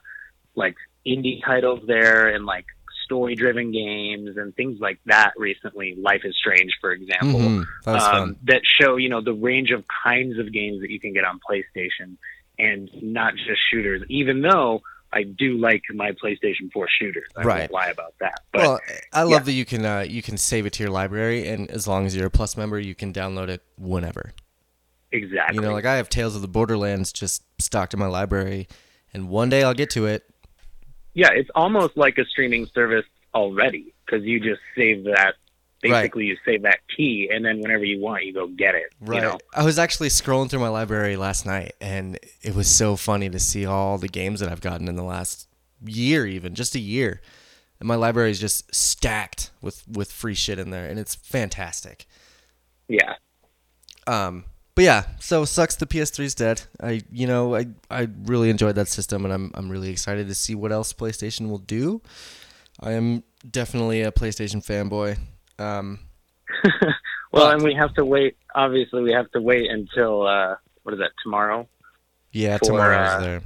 like 0.55 0.75
indie 1.05 1.43
titles 1.43 1.81
there 1.87 2.29
and 2.29 2.45
like 2.45 2.65
story 3.05 3.35
driven 3.35 3.71
games 3.71 4.37
and 4.37 4.55
things 4.55 4.79
like 4.79 4.99
that 5.05 5.33
recently. 5.37 5.95
Life 5.95 6.21
is 6.23 6.35
Strange, 6.37 6.71
for 6.79 6.91
example 6.91 7.39
Mhm. 7.41 7.65
that 7.85 7.93
was 7.93 8.03
um, 8.03 8.35
that 8.43 8.61
show 8.63 8.95
you 8.95 9.09
know 9.09 9.21
the 9.21 9.33
range 9.33 9.71
of 9.71 9.83
kinds 10.03 10.39
of 10.39 10.51
games 10.53 10.79
that 10.81 10.89
you 10.89 10.99
can 10.99 11.11
get 11.13 11.25
on 11.25 11.39
PlayStation, 11.49 12.15
and 12.57 12.89
not 13.01 13.35
just 13.35 13.59
shooters. 13.69 14.01
Even 14.07 14.41
though 14.41 14.81
I 15.11 15.23
do 15.23 15.57
like 15.57 15.83
my 15.93 16.11
PlayStation 16.13 16.71
4 16.73 16.87
shooters, 16.89 17.25
I 17.35 17.43
Right. 17.43 17.59
won't 17.59 17.71
lie 17.71 17.87
about 17.89 18.13
that. 18.19 18.39
But 18.51 18.61
well 18.61 18.79
i 19.11 19.21
love 19.23 19.31
yeah. 19.31 19.39
that 19.39 19.51
you 19.51 19.65
can 19.65 19.85
uh, 19.85 19.99
you 20.07 20.21
can 20.23 20.37
save 20.37 20.65
it 20.65 20.73
to 20.73 20.83
your 20.83 20.91
library 20.91 21.47
and 21.47 21.69
as 21.69 21.85
long 21.87 22.05
as 22.05 22.15
you're 22.15 22.27
a 22.27 22.31
plus 22.31 22.55
member 22.57 22.79
you 22.79 22.95
can 22.95 23.11
download 23.13 23.49
it 23.49 23.61
whenever 23.77 24.33
exactly, 25.13 25.55
you 25.55 25.61
know 25.61 25.71
like 25.71 25.85
i 25.85 25.95
have 25.95 26.09
tales 26.09 26.35
of 26.35 26.41
the 26.41 26.47
borderlands 26.47 27.13
just 27.13 27.43
stocked 27.61 27.93
in 27.93 27.99
my 27.99 28.07
library 28.07 28.67
and 29.13 29.29
one 29.29 29.47
day 29.49 29.63
i'll 29.63 29.73
get 29.73 29.89
to 29.89 30.05
it 30.05 30.29
yeah, 31.13 31.29
it's 31.31 31.49
almost 31.55 31.95
like 31.95 32.17
a 32.17 32.25
streaming 32.25 32.67
service 32.73 33.05
already 33.33 33.93
because 34.05 34.23
you 34.25 34.39
just 34.39 34.61
save 34.75 35.03
that. 35.05 35.35
Right. 35.83 36.03
Basically, 36.03 36.25
you 36.25 36.37
save 36.45 36.61
that 36.61 36.79
key, 36.95 37.29
and 37.31 37.43
then 37.43 37.59
whenever 37.59 37.83
you 37.83 38.01
want, 38.01 38.23
you 38.23 38.33
go 38.33 38.47
get 38.47 38.73
it. 38.73 38.93
Right. 39.01 39.17
You 39.17 39.21
know? 39.21 39.37
I 39.53 39.65
was 39.65 39.77
actually 39.77 40.07
scrolling 40.07 40.49
through 40.49 40.61
my 40.61 40.69
library 40.69 41.17
last 41.17 41.45
night, 41.45 41.73
and 41.81 42.17
it 42.41 42.55
was 42.55 42.69
so 42.69 42.95
funny 42.95 43.29
to 43.29 43.37
see 43.37 43.65
all 43.65 43.97
the 43.97 44.07
games 44.07 44.39
that 44.39 44.49
I've 44.49 44.61
gotten 44.61 44.87
in 44.87 44.95
the 44.95 45.03
last 45.03 45.49
year, 45.83 46.25
even 46.25 46.55
just 46.55 46.73
a 46.75 46.79
year. 46.79 47.19
And 47.81 47.87
my 47.87 47.95
library 47.95 48.31
is 48.31 48.39
just 48.39 48.73
stacked 48.73 49.51
with 49.61 49.83
with 49.85 50.09
free 50.09 50.35
shit 50.35 50.57
in 50.57 50.69
there, 50.69 50.85
and 50.87 50.97
it's 50.97 51.15
fantastic. 51.15 52.05
Yeah. 52.87 53.15
Um, 54.07 54.45
but 54.75 54.83
yeah, 54.83 55.03
so 55.19 55.45
sucks 55.45 55.75
the 55.75 55.85
PS3's 55.85 56.35
dead. 56.35 56.63
I 56.81 57.01
you 57.11 57.27
know 57.27 57.55
I 57.55 57.67
I 57.89 58.07
really 58.25 58.49
enjoyed 58.49 58.75
that 58.75 58.87
system, 58.87 59.25
and 59.25 59.33
I'm 59.33 59.51
I'm 59.53 59.69
really 59.69 59.89
excited 59.89 60.27
to 60.27 60.35
see 60.35 60.55
what 60.55 60.71
else 60.71 60.93
PlayStation 60.93 61.49
will 61.49 61.59
do. 61.59 62.01
I 62.79 62.93
am 62.93 63.23
definitely 63.49 64.01
a 64.01 64.11
PlayStation 64.11 64.63
fanboy. 64.65 65.17
Um, 65.63 65.99
Well, 67.31 67.47
But- 67.47 67.55
and 67.55 67.63
we 67.63 67.73
have 67.73 67.93
to 67.95 68.05
wait. 68.05 68.37
Obviously, 68.53 69.01
we 69.01 69.11
have 69.11 69.29
to 69.31 69.41
wait 69.41 69.69
until 69.71 70.27
uh, 70.27 70.55
what 70.83 70.93
is 70.93 70.99
that 70.99 71.11
tomorrow 71.23 71.67
yeah, 72.31 72.57
For, 72.59 72.65
tomorrow's 72.65 73.09
uh, 73.09 73.19
there. 73.21 73.41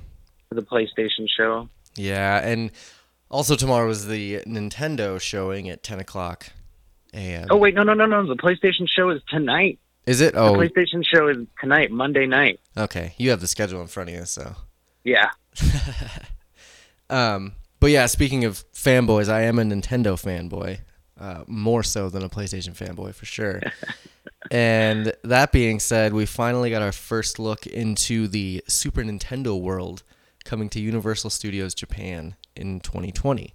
for 0.50 0.55
the 0.55 0.62
PlayStation 0.62 1.25
show. 1.38 1.69
Yeah, 1.96 2.39
and 2.46 2.72
also 3.31 3.55
tomorrow 3.55 3.89
is 3.89 4.07
the 4.07 4.41
Nintendo 4.46 5.19
showing 5.22 5.69
at 5.69 5.84
10 5.84 6.00
o'clock 6.01 6.48
a.m. 7.13 7.48
Oh 7.50 7.55
wait, 7.57 7.75
no, 7.75 7.84
no, 7.84 7.93
no, 7.93 8.05
no. 8.05 8.27
The 8.27 8.36
PlayStation 8.36 8.88
show 8.93 9.10
is 9.10 9.22
tonight. 9.29 9.79
Is 10.07 10.21
it? 10.21 10.33
Oh, 10.35 10.57
The 10.59 10.67
PlayStation 10.69 11.03
show 11.05 11.27
is 11.27 11.37
tonight, 11.61 11.91
Monday 11.91 12.25
night. 12.25 12.59
okay. 12.75 13.13
You 13.17 13.29
have 13.29 13.41
the 13.41 13.47
schedule 13.47 13.81
in 13.81 13.87
front 13.87 14.09
of 14.09 14.15
you, 14.15 14.25
so. 14.25 14.55
Yeah. 15.03 15.29
Um, 17.09 17.53
but 17.79 17.91
yeah, 17.91 18.05
speaking 18.07 18.43
of 18.43 18.65
fanboys, 18.73 19.29
I 19.29 19.43
am 19.43 19.59
a 19.59 19.63
Nintendo 19.63 20.15
fanboy, 20.21 20.79
uh, 21.19 21.43
more 21.47 21.83
so 21.83 22.09
than 22.09 22.23
a 22.23 22.29
PlayStation 22.29 22.75
fanboy 22.75 23.13
for 23.15 23.25
sure. 23.25 23.61
and 24.51 25.13
that 25.23 25.51
being 25.53 25.79
said, 25.79 26.11
we 26.13 26.25
finally 26.25 26.69
got 26.69 26.81
our 26.81 26.91
first 26.91 27.39
look 27.39 27.65
into 27.65 28.27
the 28.27 28.61
Super 28.67 29.03
Nintendo 29.03 29.57
world 29.59 30.03
coming 30.43 30.69
to 30.69 30.79
Universal 30.81 31.29
Studios 31.29 31.73
Japan 31.73 32.35
in 32.55 32.79
2020. 32.81 33.53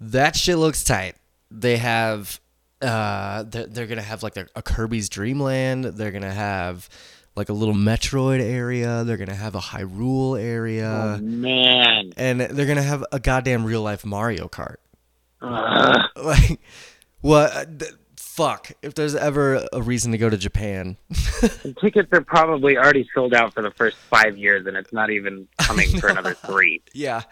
That 0.00 0.34
shit 0.34 0.56
looks 0.58 0.82
tight. 0.82 1.14
They 1.50 1.76
have 1.76 2.40
Uh, 2.82 3.44
they're, 3.44 3.66
they're 3.66 3.86
gonna 3.86 4.02
have 4.02 4.22
like 4.22 4.36
a, 4.36 4.46
a 4.56 4.62
Kirby's 4.62 5.08
Dreamland. 5.08 5.84
They're 5.84 6.10
gonna 6.12 6.32
have 6.32 6.88
like 7.36 7.48
a 7.48 7.52
little 7.52 7.74
Metroid 7.74 8.40
area. 8.40 9.04
They're 9.04 9.16
gonna 9.16 9.34
have 9.34 9.54
a 9.54 9.60
Hyrule 9.60 10.40
area, 10.40 11.16
oh 11.18 11.22
man. 11.22 12.12
and 12.16 12.40
they're 12.40 12.66
gonna 12.66 12.82
have 12.82 13.04
a 13.12 13.20
goddamn 13.20 13.64
real 13.64 13.82
life 13.82 14.04
Mario 14.04 14.48
Kart. 14.48 14.76
Ugh. 15.40 16.00
Like, 16.22 16.60
what? 17.20 17.52
uh, 17.56 17.64
th- 17.64 17.92
fuck. 18.16 18.72
If 18.82 18.94
there's 18.94 19.14
ever 19.14 19.66
a 19.72 19.82
reason 19.82 20.12
to 20.12 20.18
go 20.18 20.28
to 20.30 20.36
Japan, 20.36 20.96
The 21.40 21.74
tickets 21.80 22.08
are 22.12 22.20
probably 22.20 22.76
already 22.78 23.08
sold 23.14 23.34
out 23.34 23.52
for 23.54 23.62
the 23.62 23.70
first 23.72 23.96
five 23.96 24.36
years, 24.38 24.66
and 24.66 24.76
it's 24.76 24.92
not 24.92 25.10
even 25.10 25.48
coming 25.58 25.88
for 26.00 26.08
another 26.08 26.34
three. 26.34 26.82
yeah, 26.94 27.22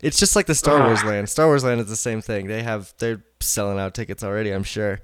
it's 0.00 0.18
just 0.18 0.36
like 0.36 0.46
the 0.46 0.54
Star 0.54 0.80
Wars 0.86 1.02
Land. 1.04 1.28
Star 1.28 1.46
Wars 1.46 1.64
Land 1.64 1.80
is 1.80 1.88
the 1.88 1.96
same 1.96 2.20
thing. 2.20 2.46
They 2.46 2.62
have 2.62 2.92
they're 2.98 3.22
selling 3.40 3.78
out 3.78 3.94
tickets 3.94 4.22
already. 4.24 4.50
I'm 4.50 4.62
sure, 4.64 5.00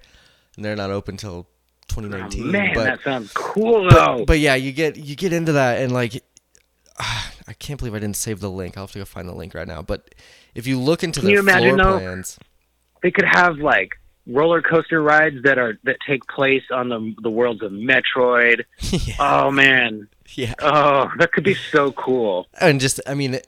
and 0.56 0.64
they're 0.64 0.76
not 0.76 0.90
open 0.90 1.16
till 1.16 1.46
Oh, 1.90 2.00
2019. 2.00 2.50
man, 2.50 2.70
but 2.74 2.84
that 2.84 3.00
sounds 3.02 3.30
cool 3.34 3.90
though. 3.90 4.18
but, 4.18 4.26
but 4.28 4.38
yeah, 4.38 4.54
you 4.54 4.72
get 4.72 4.96
you 4.96 5.14
get 5.14 5.32
into 5.34 5.52
that 5.52 5.82
and 5.82 5.92
like 5.92 6.14
I 6.98 7.52
can't 7.58 7.78
believe 7.78 7.94
I 7.94 7.98
didn't 7.98 8.16
save 8.16 8.40
the 8.40 8.50
link. 8.50 8.76
I'll 8.78 8.84
have 8.84 8.92
to 8.92 8.98
go 9.00 9.04
find 9.04 9.28
the 9.28 9.34
link 9.34 9.54
right 9.54 9.66
now. 9.68 9.82
But 9.82 10.14
if 10.54 10.66
you 10.66 10.78
look 10.78 11.02
into 11.04 11.20
Can 11.20 11.26
the 11.26 11.32
you 11.34 11.38
imagine, 11.40 11.76
floor 11.76 11.92
though? 11.92 11.98
plans, 11.98 12.38
they 13.02 13.10
could 13.10 13.26
have 13.26 13.58
like 13.58 13.90
roller 14.26 14.62
coaster 14.62 15.02
rides 15.02 15.36
that 15.42 15.58
are 15.58 15.78
that 15.84 15.96
take 16.06 16.26
place 16.28 16.62
on 16.70 16.88
the 16.88 17.14
the 17.22 17.30
worlds 17.30 17.62
of 17.62 17.72
Metroid. 17.72 18.64
yeah, 18.80 19.14
Oh 19.18 19.50
man. 19.50 20.08
yeah, 20.30 20.54
Oh, 20.60 21.10
that 21.18 21.32
could 21.32 21.44
be 21.44 21.54
so 21.72 21.92
cool. 21.92 22.46
and 22.60 22.80
just 22.80 23.00
I 23.06 23.12
mean, 23.14 23.38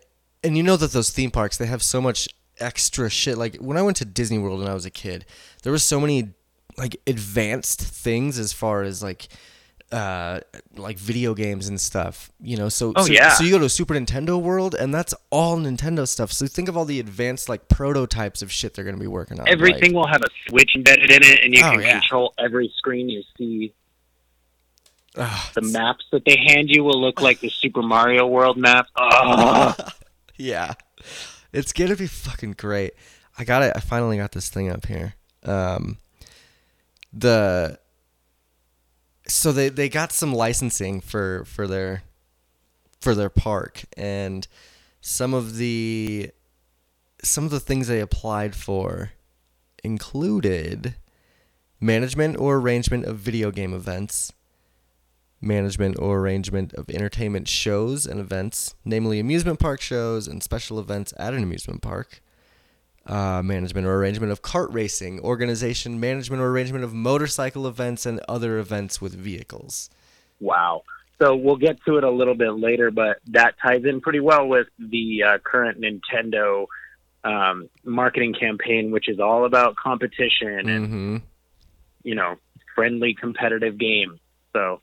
and 0.43 0.57
you 0.57 0.63
know 0.63 0.77
that 0.77 0.93
those 0.93 1.09
theme 1.11 1.31
parks 1.31 1.57
they 1.57 1.67
have 1.67 1.83
so 1.83 2.01
much 2.03 2.29
extra 2.61 3.09
shit. 3.11 3.37
Like 3.39 3.57
when 3.57 3.77
I 3.77 3.83
went 3.83 3.97
to 3.99 4.05
Disney 4.05 4.39
World 4.39 4.61
when 4.61 4.69
I 4.69 4.75
was 4.75 4.85
a 4.87 4.91
kid, 4.91 5.25
there 5.63 5.73
was 5.73 5.83
so 5.83 6.01
many 6.01 6.31
like 6.77 7.01
advanced 7.07 7.81
things 7.81 8.39
as 8.39 8.53
far 8.53 8.83
as 8.83 9.03
like 9.03 9.29
uh 9.93 10.41
like 10.77 10.99
video 10.99 11.35
games 11.35 11.69
and 11.69 11.81
stuff 11.81 12.33
you 12.41 12.57
know 12.57 12.69
so 12.69 12.93
Oh, 12.97 13.05
so, 13.05 13.13
yeah. 13.13 13.29
so 13.35 13.45
you 13.45 13.53
go 13.53 13.59
to 13.61 13.69
super 13.69 13.95
nintendo 13.95 14.41
world 14.41 14.75
and 14.75 14.93
that's 14.93 15.15
all 15.31 15.57
nintendo 15.59 16.09
stuff 16.09 16.33
so 16.33 16.47
think 16.49 16.69
of 16.69 16.77
all 16.77 16.85
the 16.87 16.99
advanced 16.99 17.49
like 17.51 17.69
prototypes 17.69 18.41
of 18.43 18.51
shit 18.51 18.75
they're 18.75 18.85
gonna 18.85 18.97
be 18.97 19.07
working 19.07 19.39
on 19.39 19.47
Everything 19.47 19.93
like, 19.93 19.95
will 19.95 20.07
have 20.09 20.23
a 20.23 20.31
switch 20.49 20.75
embedded 20.75 21.13
in 21.13 21.23
it, 21.23 21.45
and 21.45 21.55
you 21.55 21.61
Oh, 21.63 21.73
can 21.73 21.83
yeah. 21.83 22.01
control 22.01 22.35
every 22.39 22.73
screen 22.77 23.09
you 23.11 23.23
see. 23.39 23.73
The 25.15 25.61
maps 25.63 26.07
that 26.11 26.25
they 26.25 26.39
hand 26.49 26.71
you 26.71 26.83
will 26.83 27.01
look 27.01 27.21
like 27.21 27.39
the 27.39 27.51
Super 27.51 27.83
Mario 27.83 28.27
World 28.27 28.57
map. 28.57 28.89
Oh, 28.99 29.77
yeah 30.37 30.73
it's 31.55 31.73
gonna 31.73 31.97
be 31.97 32.07
fucking 32.07 32.53
great. 32.53 32.93
I 33.39 33.45
got 33.45 33.63
it. 33.63 33.73
I 33.75 33.81
finally 33.81 34.17
got 34.17 34.33
this 34.33 34.49
thing 34.49 34.69
up 34.69 34.87
here. 34.87 35.15
Um 35.45 35.99
the 37.13 37.79
so 39.27 39.53
they 39.53 39.69
they 39.69 39.89
got 39.89 40.13
some 40.13 40.35
licensing 40.35 41.01
for 41.01 41.45
for 41.47 41.67
their 41.67 42.03
for 43.01 43.15
their 43.15 43.31
park. 43.31 43.85
And 43.97 44.47
some 45.01 45.33
of 45.33 45.57
the 45.57 46.31
some 47.23 47.45
of 47.45 47.51
the 47.51 47.61
things 47.61 47.87
they 47.87 48.01
applied 48.01 48.55
for 48.55 49.13
included 49.83 50.95
management 51.81 52.37
or 52.39 52.57
arrangement 52.57 53.05
of 53.05 53.19
video 53.19 53.51
game 53.51 53.75
events 53.75 54.33
management 55.45 55.99
or 55.99 56.19
arrangement 56.21 56.73
of 56.75 56.89
entertainment 56.91 57.49
shows 57.49 58.07
and 58.07 58.19
events, 58.21 58.75
namely 58.85 59.21
amusement 59.21 59.61
park 59.61 59.81
shows 59.81 60.27
and 60.27 60.43
special 60.43 60.79
events 60.81 61.13
at 61.19 61.35
an 61.35 61.43
amusement 61.43 61.83
park. 61.83 62.21
Uh, 63.07 63.43
management 63.43 63.87
or 63.87 63.97
arrangement 63.97 64.33
of 64.33 64.41
kart 64.41 64.73
racing, 64.73 65.21
organization, 65.21 66.01
management 66.01 66.41
or 66.41 66.49
arrangement 66.49 66.83
of 66.85 66.95
motorcycle 66.95 67.67
events 67.67 68.07
and 68.07 68.19
other 68.29 68.59
events 68.59 69.01
with 69.01 69.15
vehicles. 69.15 69.91
wow. 70.41 70.83
So 71.21 71.37
we'll 71.37 71.57
get 71.57 71.77
to 71.85 71.97
it 71.97 72.03
a 72.03 72.11
little 72.11 72.35
bit 72.35 72.53
later, 72.59 72.91
but 72.91 73.19
that 73.29 73.55
ties 73.63 73.85
in 73.85 74.01
pretty 74.01 74.19
well 74.19 74.49
with 74.49 74.67
the 74.81 75.23
uh, 75.23 75.39
current 75.39 75.81
Nintendo 75.81 76.67
um, 77.23 77.69
marketing 77.85 78.35
campaign, 78.35 78.91
which 78.91 79.09
is 79.09 79.21
all 79.21 79.45
about 79.45 79.77
competition 79.77 80.69
and 80.69 80.87
Mm-hmm. 80.87 81.17
you 82.03 82.15
know 82.17 82.35
friendly 82.75 83.15
competitive 83.15 83.79
games. 83.79 84.19
So 84.55 84.81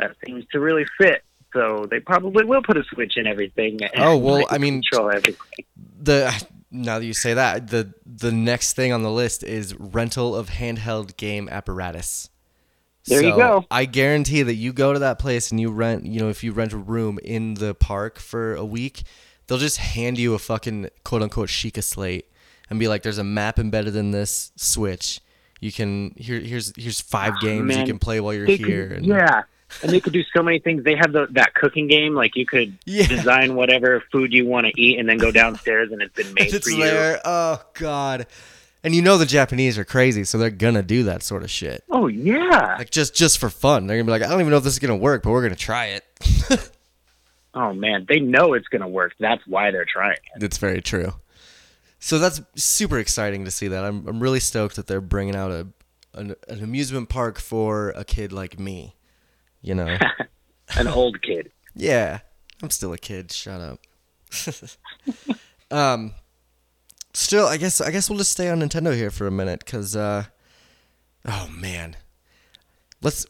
that 0.00 0.16
seems 0.24 0.44
to 0.52 0.60
really 0.60 0.84
fit. 0.98 1.22
So 1.52 1.86
they 1.90 2.00
probably 2.00 2.44
will 2.44 2.62
put 2.62 2.76
a 2.76 2.84
switch 2.84 3.16
in 3.16 3.26
everything. 3.26 3.82
and 3.82 3.90
Oh, 3.96 4.16
well, 4.16 4.46
I 4.50 4.58
mean- 4.58 4.82
control 4.82 5.10
everything. 5.10 5.64
The 6.02 6.32
now 6.70 6.98
that 6.98 7.04
you 7.04 7.12
say 7.12 7.34
that, 7.34 7.68
the 7.68 7.92
the 8.06 8.32
next 8.32 8.74
thing 8.74 8.92
on 8.92 9.02
the 9.02 9.10
list 9.10 9.42
is 9.42 9.74
rental 9.78 10.34
of 10.36 10.48
handheld 10.50 11.16
game 11.16 11.48
apparatus. 11.48 12.30
There 13.06 13.22
you 13.22 13.34
go. 13.34 13.64
I 13.70 13.86
guarantee 13.86 14.42
that 14.42 14.54
you 14.54 14.72
go 14.72 14.92
to 14.92 14.98
that 15.00 15.18
place 15.18 15.50
and 15.50 15.58
you 15.60 15.70
rent, 15.70 16.06
you 16.06 16.20
know, 16.20 16.28
if 16.28 16.44
you 16.44 16.52
rent 16.52 16.72
a 16.72 16.76
room 16.76 17.18
in 17.24 17.54
the 17.54 17.74
park 17.74 18.18
for 18.18 18.54
a 18.54 18.64
week, 18.64 19.02
they'll 19.46 19.58
just 19.58 19.78
hand 19.78 20.18
you 20.18 20.34
a 20.34 20.38
fucking 20.38 20.90
quote 21.04 21.22
unquote 21.22 21.48
Sheikah 21.48 21.82
slate 21.82 22.30
and 22.68 22.78
be 22.78 22.88
like, 22.88 23.02
"There's 23.02 23.18
a 23.18 23.24
map 23.24 23.58
embedded 23.58 23.96
in 23.96 24.12
this 24.12 24.52
switch. 24.56 25.20
You 25.60 25.72
can 25.72 26.14
here 26.16 26.38
here's 26.40 26.72
here's 26.76 27.00
five 27.00 27.34
ah, 27.36 27.40
games 27.40 27.76
you 27.76 27.84
can 27.84 27.98
play 27.98 28.20
while 28.20 28.32
you're 28.34 28.46
They 28.46 28.56
here." 28.56 28.92
and, 28.92 29.04
yeah, 29.04 29.42
and 29.82 29.90
they 29.92 30.00
could 30.00 30.12
do 30.12 30.22
so 30.36 30.42
many 30.42 30.58
things. 30.58 30.84
They 30.84 30.96
have 30.96 31.12
the, 31.12 31.26
that 31.32 31.54
cooking 31.54 31.86
game. 31.88 32.14
Like 32.14 32.36
you 32.36 32.46
could 32.46 32.76
Yeah. 32.84 33.06
design 33.06 33.54
whatever 33.54 34.02
food 34.12 34.32
you 34.32 34.46
want 34.46 34.66
to 34.66 34.72
eat, 34.80 34.98
and 34.98 35.08
then 35.08 35.18
go 35.18 35.30
downstairs, 35.30 35.90
and 35.92 36.02
it's 36.02 36.14
been 36.14 36.32
made 36.34 36.52
it's 36.54 36.68
for 36.68 36.74
you. 36.76 37.16
Oh 37.24 37.62
god. 37.74 38.26
And 38.82 38.94
you 38.94 39.02
know 39.02 39.18
the 39.18 39.26
Japanese 39.26 39.76
are 39.76 39.84
crazy, 39.84 40.24
so 40.24 40.38
they're 40.38 40.48
gonna 40.50 40.82
do 40.82 41.02
that 41.04 41.22
sort 41.22 41.42
of 41.42 41.50
shit. 41.50 41.84
Oh 41.90 42.06
yeah. 42.06 42.76
Like 42.78 42.90
just 42.90 43.14
just 43.14 43.38
for 43.38 43.50
fun. 43.50 43.86
They're 43.86 43.96
gonna 43.98 44.06
be 44.06 44.10
like, 44.10 44.22
I 44.22 44.28
don't 44.30 44.40
even 44.40 44.50
know 44.50 44.56
if 44.56 44.64
this 44.64 44.72
is 44.72 44.78
gonna 44.78 44.96
work, 44.96 45.22
but 45.22 45.30
we're 45.30 45.42
gonna 45.42 45.54
try 45.56 45.86
it. 45.86 46.04
Oh 47.52 47.72
man, 47.72 48.06
they 48.08 48.20
know 48.20 48.54
it's 48.54 48.68
gonna 48.68 48.88
work. 48.88 49.12
That's 49.18 49.42
why 49.44 49.72
they're 49.72 49.84
trying. 49.84 50.18
it. 50.36 50.42
It's 50.44 50.58
very 50.58 50.80
true. 50.80 51.14
So 51.98 52.20
that's 52.20 52.40
super 52.54 52.96
exciting 52.98 53.44
to 53.44 53.50
see 53.50 53.66
that. 53.68 53.84
I'm 53.84 54.06
I'm 54.06 54.20
really 54.20 54.38
stoked 54.38 54.76
that 54.76 54.86
they're 54.86 55.00
bringing 55.00 55.34
out 55.34 55.50
a 55.50 55.66
an, 56.14 56.36
an 56.48 56.62
amusement 56.62 57.08
park 57.08 57.40
for 57.40 57.90
a 57.90 58.04
kid 58.04 58.32
like 58.32 58.60
me. 58.60 58.94
You 59.62 59.74
know. 59.74 59.96
An 60.76 60.86
old 60.88 61.20
kid. 61.22 61.50
yeah. 61.74 62.20
I'm 62.62 62.70
still 62.70 62.92
a 62.92 62.98
kid. 62.98 63.32
Shut 63.32 63.60
up. 63.60 63.80
um 65.70 66.12
still 67.14 67.46
I 67.46 67.56
guess 67.56 67.80
I 67.80 67.90
guess 67.90 68.08
we'll 68.10 68.18
just 68.18 68.32
stay 68.32 68.48
on 68.50 68.60
Nintendo 68.60 68.94
here 68.94 69.10
for 69.10 69.26
a 69.26 69.30
minute 69.30 69.64
cuz 69.64 69.96
uh 69.96 70.24
oh 71.24 71.48
man. 71.50 71.96
Let's 73.02 73.26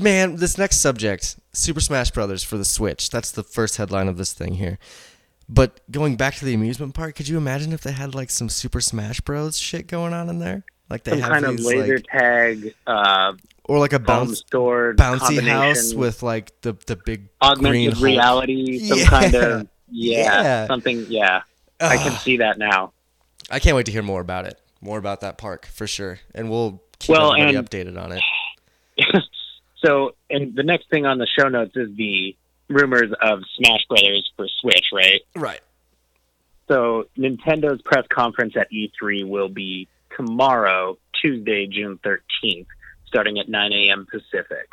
man, 0.00 0.36
this 0.36 0.56
next 0.56 0.78
subject, 0.78 1.40
Super 1.52 1.80
Smash 1.80 2.12
Brothers 2.12 2.42
for 2.44 2.56
the 2.56 2.64
Switch. 2.64 3.10
That's 3.10 3.30
the 3.32 3.42
first 3.42 3.76
headline 3.76 4.06
of 4.08 4.16
this 4.16 4.32
thing 4.32 4.54
here. 4.54 4.78
But 5.48 5.80
going 5.90 6.16
back 6.16 6.34
to 6.36 6.44
the 6.44 6.54
amusement 6.54 6.94
park, 6.94 7.16
could 7.16 7.26
you 7.26 7.36
imagine 7.36 7.72
if 7.72 7.80
they 7.80 7.92
had 7.92 8.14
like 8.14 8.30
some 8.30 8.48
Super 8.48 8.80
Smash 8.80 9.20
Bros 9.22 9.58
shit 9.58 9.86
going 9.86 10.12
on 10.12 10.28
in 10.28 10.38
there? 10.38 10.62
Like 10.90 11.04
they 11.04 11.12
Some 11.12 11.20
have 11.20 11.30
kind 11.32 11.44
of 11.46 11.56
these, 11.56 11.66
laser 11.66 11.96
like, 11.96 12.06
tag, 12.06 12.74
uh, 12.86 13.32
or 13.68 13.78
like 13.78 13.92
a 13.92 13.98
bounce 13.98 14.38
stored 14.40 14.96
bouncy 14.98 15.40
house 15.46 15.94
with 15.94 16.22
like 16.22 16.60
the 16.62 16.76
the 16.86 16.96
big 16.96 17.28
augmented 17.40 17.94
green 17.94 18.14
reality, 18.16 18.78
some 18.80 18.98
Yeah. 18.98 19.06
kind 19.06 19.34
of 19.34 19.68
yeah, 19.90 20.42
Yeah. 20.42 20.66
something. 20.66 21.06
Yeah, 21.08 21.42
I 21.80 21.96
can 21.96 22.12
see 22.12 22.38
that 22.38 22.58
now. 22.58 22.92
I 23.50 23.60
can't 23.60 23.76
wait 23.76 23.86
to 23.86 23.92
hear 23.92 24.02
more 24.02 24.20
about 24.20 24.46
it. 24.46 24.60
More 24.80 24.98
about 24.98 25.20
that 25.20 25.38
park 25.38 25.66
for 25.66 25.86
sure, 25.86 26.18
and 26.34 26.50
we'll 26.50 26.82
keep 26.98 27.10
Well, 27.16 27.32
everybody 27.34 27.56
and- 27.56 27.68
updated 27.96 28.02
on 28.02 28.12
it. 28.12 28.22
so, 29.84 30.14
and 30.30 30.54
the 30.54 30.62
next 30.62 30.88
thing 30.90 31.06
on 31.06 31.18
the 31.18 31.26
show 31.38 31.48
notes 31.48 31.72
is 31.76 31.88
the 31.96 32.36
rumors 32.68 33.10
of 33.22 33.40
Smash 33.56 33.80
Brothers 33.88 34.30
for 34.36 34.46
Switch, 34.60 34.86
right? 34.92 35.20
Right. 35.34 35.60
So, 36.68 37.06
Nintendo's 37.16 37.80
press 37.82 38.06
conference 38.08 38.54
at 38.56 38.68
E3 38.70 39.26
will 39.26 39.48
be 39.48 39.88
tomorrow, 40.16 40.98
Tuesday, 41.22 41.66
June 41.66 41.98
13th, 42.04 42.66
starting 43.08 43.38
at 43.38 43.48
9 43.48 43.72
a.m. 43.72 44.06
Pacific. 44.10 44.68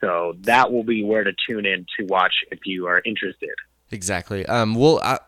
So, 0.00 0.34
that 0.40 0.72
will 0.72 0.82
be 0.84 1.04
where 1.04 1.22
to 1.24 1.32
tune 1.46 1.64
in 1.66 1.86
to 1.98 2.04
watch 2.06 2.34
if 2.50 2.60
you 2.66 2.86
are 2.86 3.00
interested. 3.04 3.54
Exactly. 3.90 4.44
Um. 4.46 4.74
Well, 4.74 4.98
I, 5.02 5.18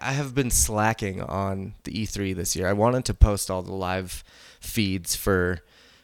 I 0.00 0.12
have 0.12 0.34
been 0.34 0.50
slacking 0.50 1.22
on 1.22 1.74
the 1.84 1.92
E3 1.92 2.34
this 2.34 2.54
year. 2.54 2.66
I 2.68 2.72
wanted 2.74 3.04
to 3.06 3.14
post 3.14 3.50
all 3.50 3.62
the 3.62 3.72
live 3.72 4.22
feeds 4.60 5.16
for 5.16 5.60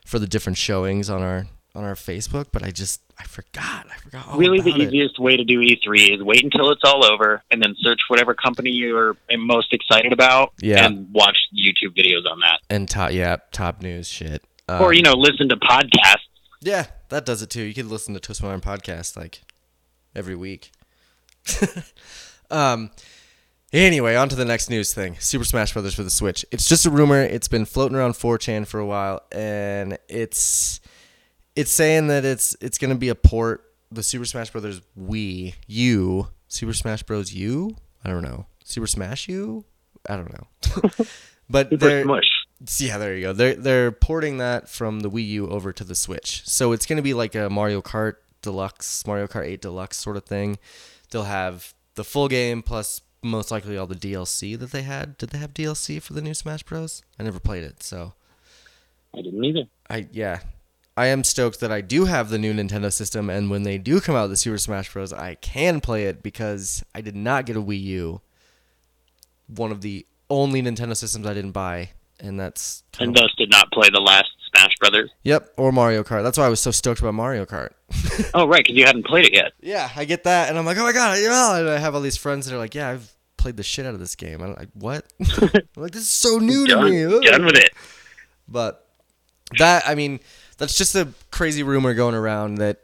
for 0.07 0.19
the 0.19 0.27
different 0.27 0.57
showings 0.57 1.11
on 1.11 1.21
our 1.23 1.47
on 1.75 1.85
our 1.85 1.95
Facebook, 1.95 2.47
but 2.53 2.63
I 2.65 2.71
just 2.71 3.03
I 3.19 3.25
forgot. 3.25 3.87
I 3.93 3.97
forgot 3.99 4.29
all 4.29 4.39
really, 4.39 4.61
the 4.61 4.71
about 4.71 4.81
it. 4.81 4.87
easiest 4.95 5.19
way 5.21 5.37
to 5.37 5.45
do 5.45 5.61
E3 5.61 6.15
is 6.17 6.23
wait 6.23 6.43
until 6.43 6.71
it's 6.71 6.81
all 6.85 7.05
over 7.05 7.43
and 7.51 7.63
then 7.63 7.75
search 7.81 7.99
whatever 8.09 8.35
company 8.35 8.71
you're 8.71 9.17
most 9.37 9.73
excited 9.75 10.13
about 10.13 10.53
Yeah. 10.63 10.87
and 10.87 11.07
watch 11.13 11.37
YouTube 11.55 11.95
videos 11.97 12.29
on 12.31 12.41
that. 12.41 12.61
And 12.71 12.89
top, 12.89 13.13
yeah, 13.13 13.37
top 13.53 13.83
news 13.83 14.09
shit. 14.09 14.43
Um, 14.71 14.83
or, 14.83 14.93
you 14.93 15.03
know, 15.03 15.15
listen 15.15 15.49
to 15.49 15.57
podcasts. 15.57 16.27
Yeah, 16.61 16.87
that 17.09 17.25
does 17.25 17.43
it 17.43 17.51
too. 17.51 17.63
You 17.63 17.75
could 17.75 17.87
listen 17.87 18.15
to 18.15 18.21
Twist 18.21 18.43
My 18.43 18.51
Arm 18.51 18.61
podcast 18.61 19.17
like 19.17 19.43
every 20.15 20.37
week. 20.37 20.71
um, 22.51 22.91
Anyway, 23.73 24.17
on 24.17 24.29
to 24.29 24.35
the 24.35 24.45
next 24.45 24.69
news 24.69 24.93
thing. 24.93 25.17
Super 25.21 25.45
Smash 25.45 25.73
Brothers 25.73 25.95
for 25.95 26.03
the 26.03 26.11
Switch. 26.11 26.45
It's 26.51 26.67
just 26.67 26.87
a 26.87 26.91
rumor. 26.91 27.23
It's 27.23 27.47
been 27.47 27.65
floating 27.65 27.97
around 27.97 28.15
4chan 28.15 28.67
for 28.67 28.81
a 28.81 28.87
while 28.87 29.23
and 29.31 29.97
it's 30.09 30.81
it's 31.55 31.71
saying 31.71 32.09
that 32.09 32.25
it's 32.25 32.57
it's 32.61 32.79
going 32.79 32.91
to 32.91 32.97
be 32.97 33.11
a 33.11 33.15
port 33.15 33.65
the 33.93 34.03
Super 34.03 34.25
Smash 34.25 34.51
Brothers 34.51 34.81
Wii 34.99 35.55
U, 35.69 36.29
Super 36.49 36.73
Smash 36.73 37.05
Bros 37.05 37.33
U? 37.33 37.77
I 38.05 38.11
don't 38.11 38.23
know. 38.23 38.47
Super 38.65 38.87
Smash 38.87 39.29
U? 39.29 39.65
I 40.09 40.17
don't 40.17 40.33
know. 40.33 41.07
but 41.51 41.71
Super 41.71 42.03
Smush. 42.03 42.40
Yeah, 42.79 42.99
there 42.99 43.15
you 43.15 43.23
go. 43.23 43.33
They're 43.33 43.55
they're 43.55 43.93
porting 43.93 44.39
that 44.39 44.69
from 44.69 45.01
the 45.01 45.11
Wii 45.11 45.27
U 45.29 45.49
over 45.49 45.73
to 45.73 45.85
the 45.85 45.95
Switch. 45.95 46.43
So 46.47 46.73
it's 46.73 46.87
going 46.87 46.97
to 46.99 47.03
be 47.03 47.15
like 47.15 47.35
a 47.35 47.49
Mario 47.49 47.81
Kart 47.81 48.17
Deluxe, 48.43 49.07
Mario 49.07 49.27
Kart 49.27 49.47
8 49.47 49.63
Deluxe 49.63 49.97
sort 49.97 50.17
of 50.17 50.25
thing. 50.25 50.59
They'll 51.11 51.25
have 51.25 51.75
the 51.95 52.05
full 52.05 52.29
game 52.29 52.63
plus 52.63 53.01
most 53.23 53.51
likely 53.51 53.77
all 53.77 53.87
the 53.87 53.95
DLC 53.95 54.59
that 54.59 54.73
they 54.73 54.83
had. 54.83 55.19
Did 55.19 55.31
they 55.31 55.39
have 55.39 55.55
DLC 55.55 56.01
for 56.01 56.13
the 56.13 56.23
new 56.23 56.35
Smash 56.35 56.63
Bros? 56.63 57.03
I 57.19 57.23
never 57.23 57.41
played 57.41 57.65
it, 57.65 57.83
so 57.83 58.15
I 59.15 59.23
didn't 59.23 59.45
either. 59.45 59.65
I 59.89 60.07
yeah. 60.13 60.41
I 60.97 61.07
am 61.07 61.25
stoked 61.25 61.61
that 61.61 61.73
I 61.73 61.81
do 61.81 62.05
have 62.05 62.29
the 62.29 62.39
new 62.39 62.53
Nintendo 62.53 62.93
system 62.93 63.31
and 63.31 63.49
when 63.49 63.63
they 63.63 63.79
do 63.79 64.03
come 64.03 64.15
out 64.15 64.23
with 64.23 64.33
the 64.33 64.37
Super 64.37 64.59
Smash 64.59 64.93
Bros, 64.93 65.15
I 65.15 65.37
can 65.37 65.81
play 65.81 66.07
it 66.07 66.23
because 66.23 66.85
I 66.95 67.01
did 67.01 67.17
not 67.17 67.47
get 67.47 67.57
a 67.57 67.63
Wii 67.63 67.81
U. 67.83 68.21
One 69.47 69.73
of 69.73 69.81
the 69.81 70.05
only 70.29 70.61
Nintendo 70.61 70.95
systems 70.95 71.27
I 71.27 71.33
didn't 71.33 71.53
buy, 71.53 71.91
and 72.21 72.39
that's 72.39 72.83
And 72.99 73.15
thus 73.15 73.31
did 73.37 73.51
not 73.51 73.71
play 73.73 73.89
the 73.91 74.01
last 74.01 74.29
Smash 74.53 74.75
Brothers. 74.81 75.11
Yep, 75.25 75.55
or 75.57 75.73
Mario 75.73 76.03
Kart. 76.03 76.23
That's 76.23 76.39
why 76.39 76.47
I 76.47 76.49
was 76.49 76.61
so 76.61 76.71
stoked 76.71 77.01
about 77.01 77.15
Mario 77.15 77.45
Kart. 77.47 77.71
Oh, 78.35 78.47
right, 78.47 78.63
because 78.63 78.77
you 78.77 78.85
hadn't 78.85 79.07
played 79.07 79.25
it 79.25 79.33
yet. 79.33 79.53
yeah, 79.61 79.89
I 79.97 80.05
get 80.05 80.25
that, 80.25 80.51
and 80.51 80.59
I'm 80.59 80.67
like, 80.67 80.77
oh 80.77 80.83
my 80.85 80.93
god, 80.93 81.19
yeah. 81.21 81.59
And 81.59 81.69
I 81.69 81.79
have 81.79 81.95
all 81.95 82.01
these 82.03 82.19
friends 82.19 82.47
that 82.47 82.55
are 82.55 82.59
like, 82.59 82.75
yeah, 82.75 82.91
I've 82.91 83.11
played 83.39 83.57
the 83.57 83.63
shit 83.63 83.87
out 83.87 83.95
of 83.95 84.01
this 84.01 84.15
game. 84.15 84.43
I'm 84.43 84.55
like, 84.55 84.69
what? 84.75 85.05
I'm 85.43 85.51
like, 85.75 85.93
this 85.93 86.03
is 86.03 86.09
so 86.09 86.39
new 86.39 86.67
to 86.67 86.75
Done, 86.75 86.91
me. 86.91 87.05
Ugh. 87.05 87.23
done 87.23 87.45
with 87.47 87.57
it. 87.57 87.71
But 88.47 88.87
that, 89.59 89.85
I 89.87 89.95
mean, 89.95 90.21
that's 90.59 90.77
just 90.77 90.95
a 90.95 91.09
crazy 91.31 91.63
rumor 91.63 91.95
going 91.95 92.15
around 92.15 92.57
that, 92.57 92.81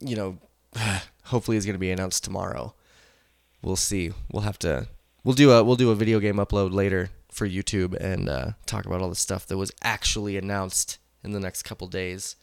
you 0.00 0.16
know, 0.16 0.38
hopefully 1.24 1.56
is 1.58 1.66
going 1.66 1.74
to 1.74 1.80
be 1.80 1.90
announced 1.90 2.24
tomorrow. 2.24 2.74
We'll 3.62 3.76
see. 3.76 4.12
We'll 4.32 4.42
have 4.42 4.58
to. 4.60 4.88
We'll 5.22 5.34
do 5.34 5.52
a 5.52 5.62
we'll 5.62 5.76
do 5.76 5.90
a 5.90 5.94
video 5.94 6.18
game 6.18 6.36
upload 6.36 6.72
later 6.72 7.10
for 7.30 7.48
YouTube 7.48 7.94
and 7.94 8.28
uh, 8.28 8.50
talk 8.66 8.84
about 8.86 9.00
all 9.00 9.08
the 9.08 9.14
stuff 9.14 9.46
that 9.46 9.56
was 9.56 9.70
actually 9.82 10.36
announced 10.36 10.98
in 11.22 11.32
the 11.32 11.40
next 11.40 11.62
couple 11.62 11.86
days. 11.86 12.36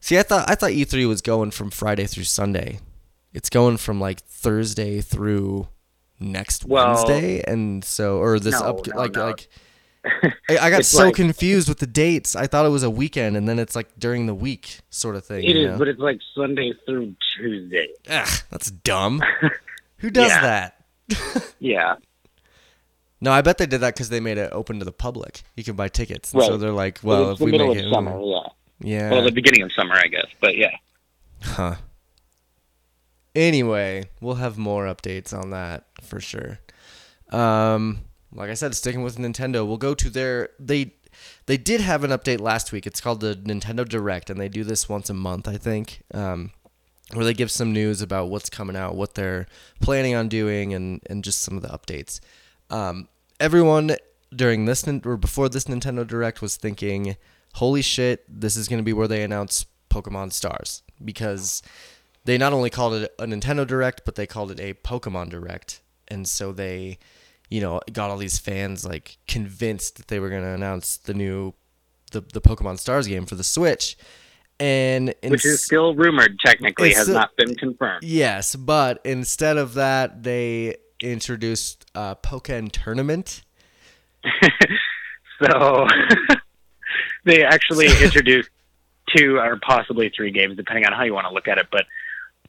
See, 0.00 0.18
I 0.18 0.22
thought 0.22 0.48
I 0.50 0.54
thought 0.54 0.70
E3 0.70 1.06
was 1.08 1.20
going 1.20 1.50
from 1.50 1.70
Friday 1.70 2.06
through 2.06 2.24
Sunday. 2.24 2.80
It's 3.32 3.50
going 3.50 3.76
from 3.76 4.00
like 4.00 4.20
Thursday 4.24 5.00
through 5.00 5.68
next 6.18 6.64
Well, 6.64 6.94
Wednesday, 6.94 7.42
and 7.46 7.84
so 7.84 8.18
or 8.18 8.38
this 8.40 8.58
no, 8.60 8.66
up 8.66 8.86
no, 8.86 8.96
like 8.96 9.14
no. 9.14 9.26
like. 9.26 9.48
I, 10.48 10.56
I 10.58 10.70
got 10.70 10.86
so 10.86 11.04
like- 11.06 11.14
confused 11.14 11.68
with 11.68 11.78
the 11.78 11.86
dates. 11.86 12.34
I 12.34 12.46
thought 12.46 12.64
it 12.64 12.70
was 12.70 12.82
a 12.82 12.88
weekend, 12.90 13.36
and 13.36 13.46
then 13.46 13.58
it's 13.58 13.76
like 13.76 13.88
during 13.98 14.24
the 14.26 14.34
week 14.34 14.78
sort 14.88 15.14
of 15.14 15.26
thing. 15.26 15.44
It 15.44 15.54
you 15.56 15.66
is, 15.66 15.72
know? 15.72 15.78
but 15.78 15.88
it's 15.88 16.00
like 16.00 16.18
Sunday 16.34 16.72
through 16.86 17.14
Tuesday. 17.36 17.88
Ugh, 18.08 18.28
that's 18.50 18.70
dumb. 18.70 19.22
Who 19.98 20.08
does 20.10 20.30
Yeah. 20.30 20.40
that? 20.40 20.76
Yeah. 21.58 21.96
No, 23.20 23.32
I 23.32 23.42
bet 23.42 23.58
they 23.58 23.66
did 23.66 23.82
that 23.82 23.94
because 23.94 24.08
they 24.08 24.20
made 24.20 24.38
it 24.38 24.50
open 24.52 24.78
to 24.78 24.84
the 24.84 24.92
public. 24.92 25.42
You 25.56 25.64
can 25.64 25.76
buy 25.76 25.88
tickets, 25.88 26.32
and 26.32 26.42
so 26.42 26.56
they're 26.56 26.72
like, 26.72 27.00
Well, 27.02 27.22
"Well, 27.22 27.30
if 27.32 27.40
we 27.40 27.46
the 27.50 27.52
middle 27.52 27.74
make 27.74 27.78
of 27.84 27.84
it, 27.86 27.92
summer, 27.92 28.18
yeah. 28.20 28.40
yeah, 28.80 29.10
Well, 29.10 29.22
the 29.22 29.32
beginning 29.32 29.62
of 29.62 29.72
summer, 29.72 29.94
I 29.94 30.06
guess. 30.06 30.26
But 30.40 30.56
yeah. 30.56 30.76
Huh. 31.42 31.74
Anyway, 33.34 34.04
we'll 34.20 34.36
have 34.36 34.58
more 34.58 34.86
updates 34.86 35.32
on 35.38 35.50
that 35.50 35.84
for 36.02 36.20
sure. 36.20 36.58
Um, 37.30 38.00
like 38.32 38.50
I 38.50 38.54
said, 38.54 38.74
sticking 38.74 39.02
with 39.02 39.18
Nintendo, 39.18 39.66
we'll 39.66 39.76
go 39.76 39.94
to 39.94 40.10
their 40.10 40.50
they 40.58 40.94
they 41.46 41.56
did 41.56 41.80
have 41.80 42.04
an 42.04 42.10
update 42.10 42.40
last 42.40 42.72
week. 42.72 42.86
It's 42.86 43.00
called 43.00 43.20
the 43.20 43.34
Nintendo 43.34 43.88
Direct, 43.88 44.30
and 44.30 44.40
they 44.40 44.48
do 44.48 44.64
this 44.64 44.88
once 44.88 45.10
a 45.10 45.14
month, 45.14 45.46
I 45.46 45.56
think. 45.58 46.02
Um, 46.14 46.52
where 47.12 47.24
they 47.24 47.34
give 47.34 47.50
some 47.50 47.72
news 47.72 48.00
about 48.02 48.28
what's 48.30 48.48
coming 48.48 48.76
out, 48.76 48.94
what 48.94 49.14
they're 49.14 49.46
planning 49.80 50.14
on 50.14 50.28
doing, 50.28 50.72
and 50.74 51.00
and 51.06 51.22
just 51.22 51.42
some 51.42 51.56
of 51.56 51.62
the 51.62 51.68
updates. 51.68 52.20
Um, 52.70 53.08
everyone 53.38 53.96
during 54.34 54.64
this 54.64 54.86
or 54.86 55.16
before 55.16 55.48
this 55.48 55.64
Nintendo 55.64 56.06
Direct 56.06 56.40
was 56.40 56.56
thinking, 56.56 57.16
"Holy 57.54 57.82
shit, 57.82 58.24
this 58.28 58.56
is 58.56 58.68
going 58.68 58.78
to 58.78 58.84
be 58.84 58.92
where 58.92 59.08
they 59.08 59.22
announce 59.22 59.66
Pokemon 59.90 60.32
Stars," 60.32 60.82
because 61.04 61.62
they 62.24 62.38
not 62.38 62.52
only 62.52 62.70
called 62.70 62.94
it 62.94 63.14
a 63.18 63.24
Nintendo 63.26 63.66
Direct, 63.66 64.02
but 64.04 64.14
they 64.14 64.26
called 64.26 64.50
it 64.50 64.60
a 64.60 64.74
Pokemon 64.74 65.30
Direct, 65.30 65.80
and 66.08 66.28
so 66.28 66.52
they, 66.52 66.98
you 67.48 67.60
know, 67.60 67.80
got 67.92 68.10
all 68.10 68.18
these 68.18 68.38
fans 68.38 68.84
like 68.84 69.18
convinced 69.26 69.96
that 69.96 70.08
they 70.08 70.20
were 70.20 70.30
going 70.30 70.42
to 70.42 70.48
announce 70.48 70.96
the 70.96 71.14
new, 71.14 71.54
the 72.12 72.20
the 72.20 72.40
Pokemon 72.40 72.78
Stars 72.78 73.06
game 73.08 73.26
for 73.26 73.34
the 73.34 73.44
Switch, 73.44 73.96
and 74.60 75.14
Which 75.26 75.44
is 75.44 75.64
still 75.64 75.94
rumored, 75.94 76.38
technically, 76.44 76.92
has 76.92 77.04
still- 77.04 77.14
not 77.14 77.36
been 77.36 77.54
confirmed. 77.56 78.04
Yes, 78.04 78.54
but 78.54 79.00
instead 79.04 79.56
of 79.56 79.74
that, 79.74 80.22
they 80.22 80.76
introduced 81.02 81.86
uh, 81.94 82.14
Pokken 82.16 82.70
Tournament. 82.70 83.42
so 85.42 85.86
they 87.24 87.44
actually 87.44 87.86
introduced 88.02 88.50
two 89.16 89.38
or 89.38 89.58
possibly 89.58 90.10
three 90.14 90.30
games, 90.30 90.56
depending 90.56 90.86
on 90.86 90.92
how 90.92 91.04
you 91.04 91.14
want 91.14 91.26
to 91.26 91.32
look 91.32 91.48
at 91.48 91.58
it. 91.58 91.66
But 91.70 91.86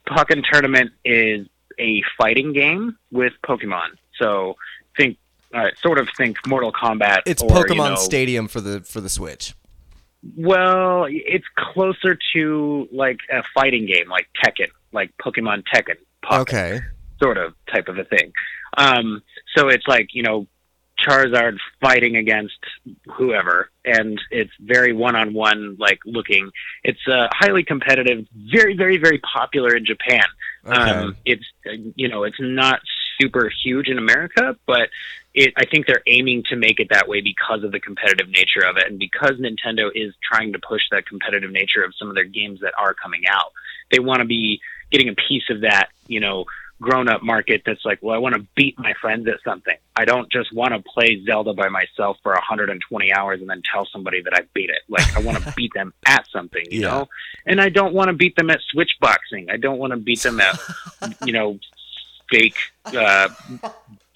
Pokken 0.08 0.44
Tournament 0.50 0.92
is 1.04 1.48
a 1.80 2.04
fighting 2.18 2.54
game 2.54 2.98
with 3.12 3.34
Pokemon. 3.46 3.98
So 4.20 4.56
think, 4.98 5.18
uh, 5.54 5.68
sort 5.82 5.98
of 6.00 6.08
think 6.18 6.38
Mortal 6.48 6.72
Kombat. 6.72 7.22
It's 7.26 7.42
or, 7.42 7.50
Pokemon 7.50 7.70
you 7.70 7.76
know, 7.76 7.96
Stadium 7.96 8.48
for 8.48 8.62
the 8.62 8.82
for 8.82 9.02
the 9.02 9.10
Switch. 9.10 9.54
Well, 10.38 11.08
it's 11.10 11.46
closer 11.56 12.18
to 12.34 12.88
like 12.92 13.18
a 13.32 13.44
fighting 13.56 13.88
game, 13.88 14.08
like 14.08 14.28
Tekken, 14.44 14.70
like 14.92 15.12
Pokemon 15.18 15.64
Tekken. 15.74 15.96
Pokken. 16.24 16.40
Okay. 16.42 16.82
Sort 17.22 17.38
of 17.38 17.54
type 17.72 17.88
of 17.88 17.98
a 17.98 18.04
thing. 18.04 18.34
Um, 18.78 19.22
so 19.56 19.68
it's 19.70 19.88
like 19.88 20.10
you 20.14 20.24
know 20.24 20.48
Charizard 21.00 21.58
fighting 21.80 22.16
against 22.16 22.60
whoever, 23.14 23.70
and 23.86 24.20
it's 24.30 24.52
very 24.60 24.94
one-on-one 24.94 25.78
like 25.80 26.00
looking. 26.06 26.52
It's 26.84 27.00
uh, 27.08 27.28
highly 27.32 27.64
competitive, 27.64 28.28
very, 28.52 28.76
very, 28.76 28.98
very 28.98 29.20
popular 29.20 29.76
in 29.76 29.86
Japan. 29.86 30.24
Okay. 30.66 30.76
Um, 30.76 31.16
it's 31.26 31.46
you 31.96 32.08
know 32.08 32.24
it's 32.24 32.40
not 32.40 32.82
super 33.20 33.52
huge 33.64 33.88
in 33.88 33.98
America, 33.98 34.56
but 34.66 34.90
it 35.34 35.54
I 35.58 35.66
think 35.66 35.88
they're 35.88 36.04
aiming 36.08 36.44
to 36.50 36.56
make 36.56 36.80
it 36.80 36.90
that 36.92 37.08
way 37.08 37.22
because 37.22 37.64
of 37.64 37.72
the 37.72 37.80
competitive 37.80 38.30
nature 38.30 38.66
of 38.66 38.78
it, 38.78 38.88
and 38.88 39.00
because 39.00 39.40
Nintendo 39.40 39.90
is 39.94 40.14
trying 40.22 40.54
to 40.54 40.60
push 40.60 40.84
that 40.92 41.06
competitive 41.06 41.52
nature 41.52 41.84
of 41.84 41.94
some 41.98 42.10
of 42.10 42.16
their 42.16 42.26
games 42.26 42.60
that 42.62 42.74
are 42.78 42.94
coming 42.94 43.24
out. 43.28 43.52
They 43.92 44.00
want 44.00 44.20
to 44.20 44.26
be 44.26 44.62
getting 44.90 45.10
a 45.10 45.16
piece 45.16 45.50
of 45.50 45.62
that, 45.62 45.90
you 46.08 46.20
know, 46.20 46.46
grown 46.82 47.08
up 47.08 47.22
market 47.24 47.62
that's 47.66 47.86
like, 47.86 48.00
well, 48.02 48.16
I 48.16 48.18
want 48.18 48.36
to 48.36 48.46
beat 48.56 48.78
my 48.80 48.94
friends 49.00 49.28
at 49.28 49.36
something. 49.46 49.76
I 49.96 50.04
don't 50.04 50.30
just 50.32 50.52
want 50.54 50.74
to 50.74 50.82
play 50.82 51.24
Zelda 51.26 51.54
by 51.54 51.70
myself 51.70 52.18
for 52.24 52.32
120 52.34 53.14
hours 53.14 53.40
and 53.40 53.50
then 53.50 53.62
tell 53.72 53.86
somebody 53.86 54.22
that 54.24 54.34
I 54.34 54.40
beat 54.54 54.70
it. 54.72 54.82
Like, 54.90 55.16
I 55.16 55.22
want 55.22 55.42
to 55.44 55.54
beat 55.56 55.72
them 55.74 55.94
at 56.08 56.26
something, 56.34 56.66
you 56.72 56.82
Yeah. 56.82 56.88
know? 56.90 57.10
And 57.46 57.62
I 57.62 57.70
don't 57.70 57.94
want 57.94 58.10
to 58.10 58.14
beat 58.14 58.36
them 58.36 58.50
at 58.50 58.60
switch 58.72 58.92
boxing. 59.00 59.50
I 59.50 59.58
don't 59.58 59.78
want 59.78 59.92
to 59.92 59.98
beat 59.98 60.22
them 60.24 60.42
at, 60.42 60.60
you 61.26 61.34
know, 61.34 61.60
fake 62.32 62.58
uh, 62.86 63.30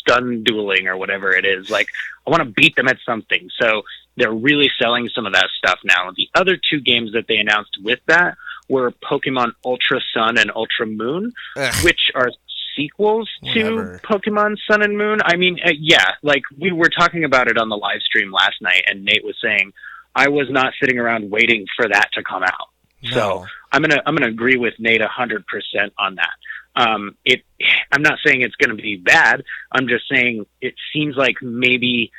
gun 0.07 0.43
dueling 0.43 0.87
or 0.87 0.97
whatever 0.97 1.31
it 1.31 1.45
is. 1.45 1.69
Like, 1.69 1.89
I 2.25 2.29
want 2.31 2.43
to 2.43 2.49
beat 2.49 2.75
them 2.75 2.87
at 2.87 2.97
something. 3.05 3.49
So 3.61 3.83
they're 4.17 4.31
really 4.33 4.71
selling 4.81 5.09
some 5.09 5.25
of 5.25 5.33
that 5.33 5.47
stuff 5.57 5.79
now. 5.83 6.11
The 6.15 6.29
other 6.35 6.57
two 6.57 6.79
games 6.79 7.13
that 7.13 7.27
they 7.27 7.37
announced 7.37 7.77
with 7.83 7.99
that 8.07 8.37
were 8.69 8.91
Pokemon 8.91 9.51
Ultra 9.63 9.99
Sun 10.13 10.37
and 10.37 10.51
Ultra 10.55 10.87
Moon, 10.87 11.33
Ugh. 11.57 11.73
which 11.83 12.09
are 12.15 12.31
sequels 12.75 13.29
Whatever. 13.41 13.97
to 13.97 14.07
Pokemon 14.07 14.57
Sun 14.69 14.83
and 14.83 14.97
Moon. 14.97 15.19
I 15.23 15.35
mean, 15.35 15.59
uh, 15.63 15.71
yeah, 15.77 16.11
like 16.21 16.43
we 16.57 16.71
were 16.71 16.89
talking 16.89 17.23
about 17.23 17.47
it 17.47 17.57
on 17.57 17.69
the 17.69 17.77
live 17.77 18.01
stream 18.01 18.31
last 18.31 18.61
night, 18.61 18.83
and 18.87 19.05
Nate 19.05 19.23
was 19.23 19.35
saying 19.41 19.73
I 20.15 20.29
was 20.29 20.47
not 20.49 20.73
sitting 20.79 20.97
around 20.97 21.29
waiting 21.29 21.65
for 21.75 21.87
that 21.87 22.09
to 22.13 22.23
come 22.23 22.43
out. 22.43 22.69
So 23.11 23.45
I'm 23.71 23.81
gonna 23.81 24.01
I'm 24.05 24.15
gonna 24.15 24.31
agree 24.31 24.57
with 24.57 24.73
Nate 24.79 25.01
hundred 25.01 25.45
percent 25.47 25.93
on 25.97 26.15
that. 26.15 26.33
Um, 26.75 27.15
it 27.23 27.43
I'm 27.91 28.01
not 28.01 28.19
saying 28.25 28.41
it's 28.41 28.55
gonna 28.55 28.75
be 28.75 28.97
bad. 28.97 29.43
I'm 29.71 29.87
just 29.87 30.05
saying 30.09 30.45
it 30.61 30.75
seems 30.93 31.15
like 31.15 31.35
maybe 31.41 32.11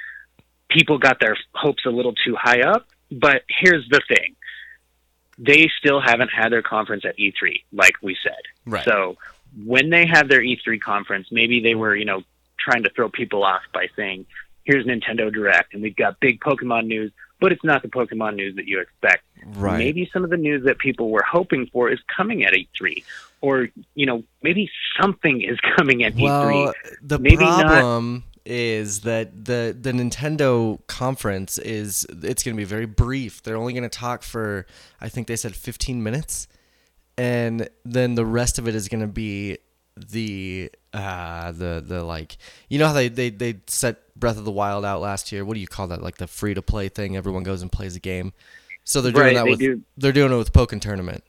people 0.69 0.99
got 0.99 1.19
their 1.21 1.37
hopes 1.55 1.85
a 1.87 1.91
little 1.91 2.15
too 2.15 2.37
high 2.39 2.61
up. 2.61 2.87
But 3.11 3.43
here's 3.49 3.89
the 3.89 4.01
thing: 4.09 4.37
they 5.39 5.69
still 5.79 6.01
haven't 6.01 6.31
had 6.31 6.51
their 6.51 6.63
conference 6.63 7.05
at 7.05 7.19
E3, 7.19 7.63
like 7.73 7.95
we 8.03 8.17
said. 8.23 8.43
Right. 8.65 8.85
So 8.85 9.17
when 9.65 9.91
they 9.91 10.07
had 10.07 10.29
their 10.29 10.41
E3 10.41 10.81
conference, 10.81 11.29
maybe 11.31 11.61
they 11.61 11.75
were, 11.75 11.95
you 11.97 12.05
know, 12.05 12.23
trying 12.59 12.83
to 12.83 12.91
throw 12.91 13.09
people 13.09 13.45
off 13.45 13.63
by 13.73 13.89
saying, 13.97 14.27
"Here's 14.65 14.85
Nintendo 14.87 15.33
Direct, 15.33 15.73
and 15.75 15.83
we've 15.83 15.97
got 15.97 16.19
big 16.21 16.41
Pokemon 16.41 16.87
news. 16.87 17.13
but 17.39 17.53
it's 17.53 17.63
not 17.63 17.83
the 17.83 17.89
Pokemon 17.89 18.35
news 18.35 18.57
that 18.57 18.67
you 18.67 18.81
expect. 18.81 19.23
Right. 19.45 19.77
Maybe 19.77 20.09
some 20.11 20.25
of 20.25 20.31
the 20.31 20.39
news 20.39 20.65
that 20.65 20.79
people 20.79 21.11
were 21.11 21.23
hoping 21.23 21.67
for 21.67 21.91
is 21.91 21.99
coming 22.17 22.45
at 22.47 22.55
E3, 22.55 23.05
or 23.43 23.69
you 23.95 24.07
know, 24.07 24.23
maybe 24.43 24.71
something 24.99 25.43
is 25.43 25.59
coming 25.77 26.03
at 26.03 26.15
well, 26.15 26.49
E3. 26.49 26.73
the 27.03 27.19
Maybe 27.19 27.45
not- 27.45 27.67
problem 27.67 28.25
is 28.47 29.01
that 29.01 29.45
the 29.45 29.77
the 29.79 29.93
Nintendo 29.93 30.79
conference 30.87 31.59
is 31.59 32.07
it's 32.23 32.43
going 32.43 32.57
to 32.57 32.61
be 32.61 32.65
very 32.65 32.87
brief. 32.87 33.43
They're 33.43 33.57
only 33.57 33.73
going 33.75 33.83
to 33.83 33.89
talk 33.91 34.23
for 34.23 34.67
I 35.01 35.09
think 35.11 35.27
they 35.27 35.37
said 35.37 35.55
15 35.55 36.03
minutes, 36.03 36.49
and 37.19 37.69
then 37.85 38.15
the 38.15 38.25
rest 38.27 38.59
of 38.59 38.69
it 38.69 38.75
is 38.75 38.89
going 38.89 39.01
to 39.01 39.07
be 39.07 39.59
the 39.97 40.71
uh 40.93 41.53
the 41.53 41.83
the 41.87 42.05
like 42.05 42.37
you 42.69 42.79
know 42.79 42.87
how 42.87 42.93
they 42.93 43.09
they 43.09 43.31
they 43.31 43.57
set 43.67 44.15
Breath 44.15 44.37
of 44.39 44.45
the 44.45 44.51
Wild 44.51 44.85
out 44.85 45.01
last 45.01 45.33
year. 45.33 45.45
What 45.45 45.55
do 45.55 45.61
you 45.61 45.67
call 45.67 45.87
that? 45.89 46.03
Like 46.03 46.17
the 46.19 46.27
free 46.27 46.55
to 46.55 46.63
play 46.63 46.89
thing. 46.89 47.17
Everyone 47.17 47.43
goes 47.43 47.63
and 47.63 47.71
plays 47.73 47.97
a 47.97 48.01
game. 48.01 48.33
So 48.85 49.01
they're 49.01 49.11
doing 49.13 49.25
Right, 49.27 49.35
that 49.35 49.45
they 49.45 49.51
with 49.51 49.59
do. 49.59 49.83
they're 49.97 50.13
doing 50.13 50.33
it 50.33 50.37
with 50.37 50.53
Pokken 50.53 50.81
Tournament. 50.81 51.25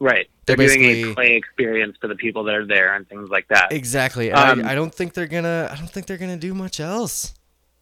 Right. 0.00 0.28
They're 0.46 0.56
They're 0.56 0.66
doing 0.68 0.80
basically- 0.80 1.10
a 1.10 1.14
play 1.14 1.34
experience 1.36 1.96
for 2.00 2.08
the 2.08 2.14
people 2.14 2.44
that 2.44 2.54
are 2.54 2.66
there 2.66 2.94
and 2.94 3.08
things 3.08 3.28
like 3.30 3.48
that. 3.48 3.72
Exactly. 3.72 4.30
Um, 4.32 4.64
I, 4.64 4.72
I 4.72 4.74
don't 4.74 4.94
think 4.94 5.12
they're 5.14 5.26
gonna 5.26 5.68
I 5.70 5.76
don't 5.76 5.90
think 5.90 6.06
they're 6.06 6.16
gonna 6.18 6.36
do 6.36 6.54
much 6.54 6.80
else. 6.80 7.34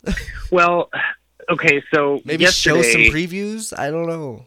Well, 0.53 0.91
okay, 1.51 1.83
so 1.93 2.21
Maybe 2.25 2.47
show 2.47 2.81
some 2.83 3.01
previews. 3.03 3.77
I 3.77 3.91
don't 3.91 4.07
know. 4.07 4.47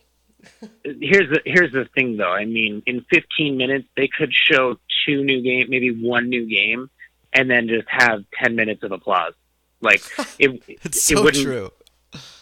Here's 0.84 1.30
the 1.30 1.41
here's 1.45 1.72
the 1.72 1.86
thing 1.95 2.17
though. 2.17 2.32
I 2.32 2.45
mean, 2.45 2.84
in 2.86 3.06
15 3.10 3.58
minutes 3.58 3.88
they 3.95 4.08
could 4.08 4.32
show 4.34 4.78
two 5.06 5.24
new 5.24 5.41
game, 5.41 5.67
maybe 5.69 5.91
one 5.91 6.30
new 6.30 6.48
game, 6.48 6.89
and 7.34 7.50
then 7.50 7.67
just 7.67 7.88
have 7.89 8.24
10 8.43 8.56
minutes 8.56 8.84
of 8.84 8.91
applause. 8.91 9.34
Like 9.82 10.02
it, 10.39 10.62
It's 10.67 11.10
it 11.12 11.15
wouldn't. 11.19 11.43
true. 11.43 11.72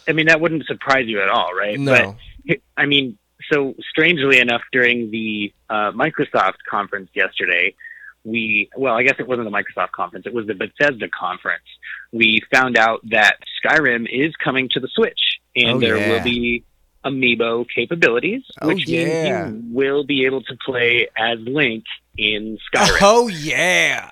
I 0.08 0.14
mean, 0.14 0.28
that 0.28 0.40
wouldn't 0.40 0.66
surprise 0.66 1.06
you 1.08 1.22
at 1.22 1.30
all, 1.30 1.54
right? 1.54 1.78
No. 1.80 2.16
But 2.48 2.58
I 2.78 2.86
mean, 2.86 3.18
so 3.52 3.76
strangely 3.90 4.40
enough, 4.40 4.62
during 4.72 5.12
the 5.12 5.54
uh, 5.70 5.92
Microsoft 5.92 6.56
conference 6.70 7.10
yesterday, 7.14 7.76
we 8.24 8.70
well, 8.76 8.96
I 8.96 9.04
guess 9.04 9.16
it 9.20 9.28
wasn't 9.28 9.50
the 9.50 9.56
Microsoft 9.56 9.92
conference; 9.92 10.26
it 10.26 10.34
was 10.34 10.48
the 10.48 10.54
Bethesda 10.54 11.08
conference. 11.10 11.64
We 12.12 12.42
found 12.54 12.78
out 12.78 13.02
that 13.10 13.36
Skyrim 13.64 14.08
is 14.10 14.34
coming 14.44 14.70
to 14.72 14.80
the 14.80 14.88
Switch, 14.94 15.20
and 15.56 15.78
Oh, 15.78 15.80
there 15.80 15.98
yeah. 15.98 16.10
will 16.10 16.24
be 16.24 16.64
amiibo 17.10 17.66
capabilities, 17.74 18.44
Oh, 18.62 18.68
which 18.68 18.88
yeah. 18.88 19.50
means 19.50 19.66
you 19.66 19.76
will 19.76 20.04
be 20.06 20.26
able 20.26 20.42
to 20.44 20.56
play 20.66 21.08
as 21.18 21.40
Link 21.40 21.84
in 22.18 22.58
Skyrim. 22.74 22.98
Oh 23.02 23.28
yeah. 23.28 24.10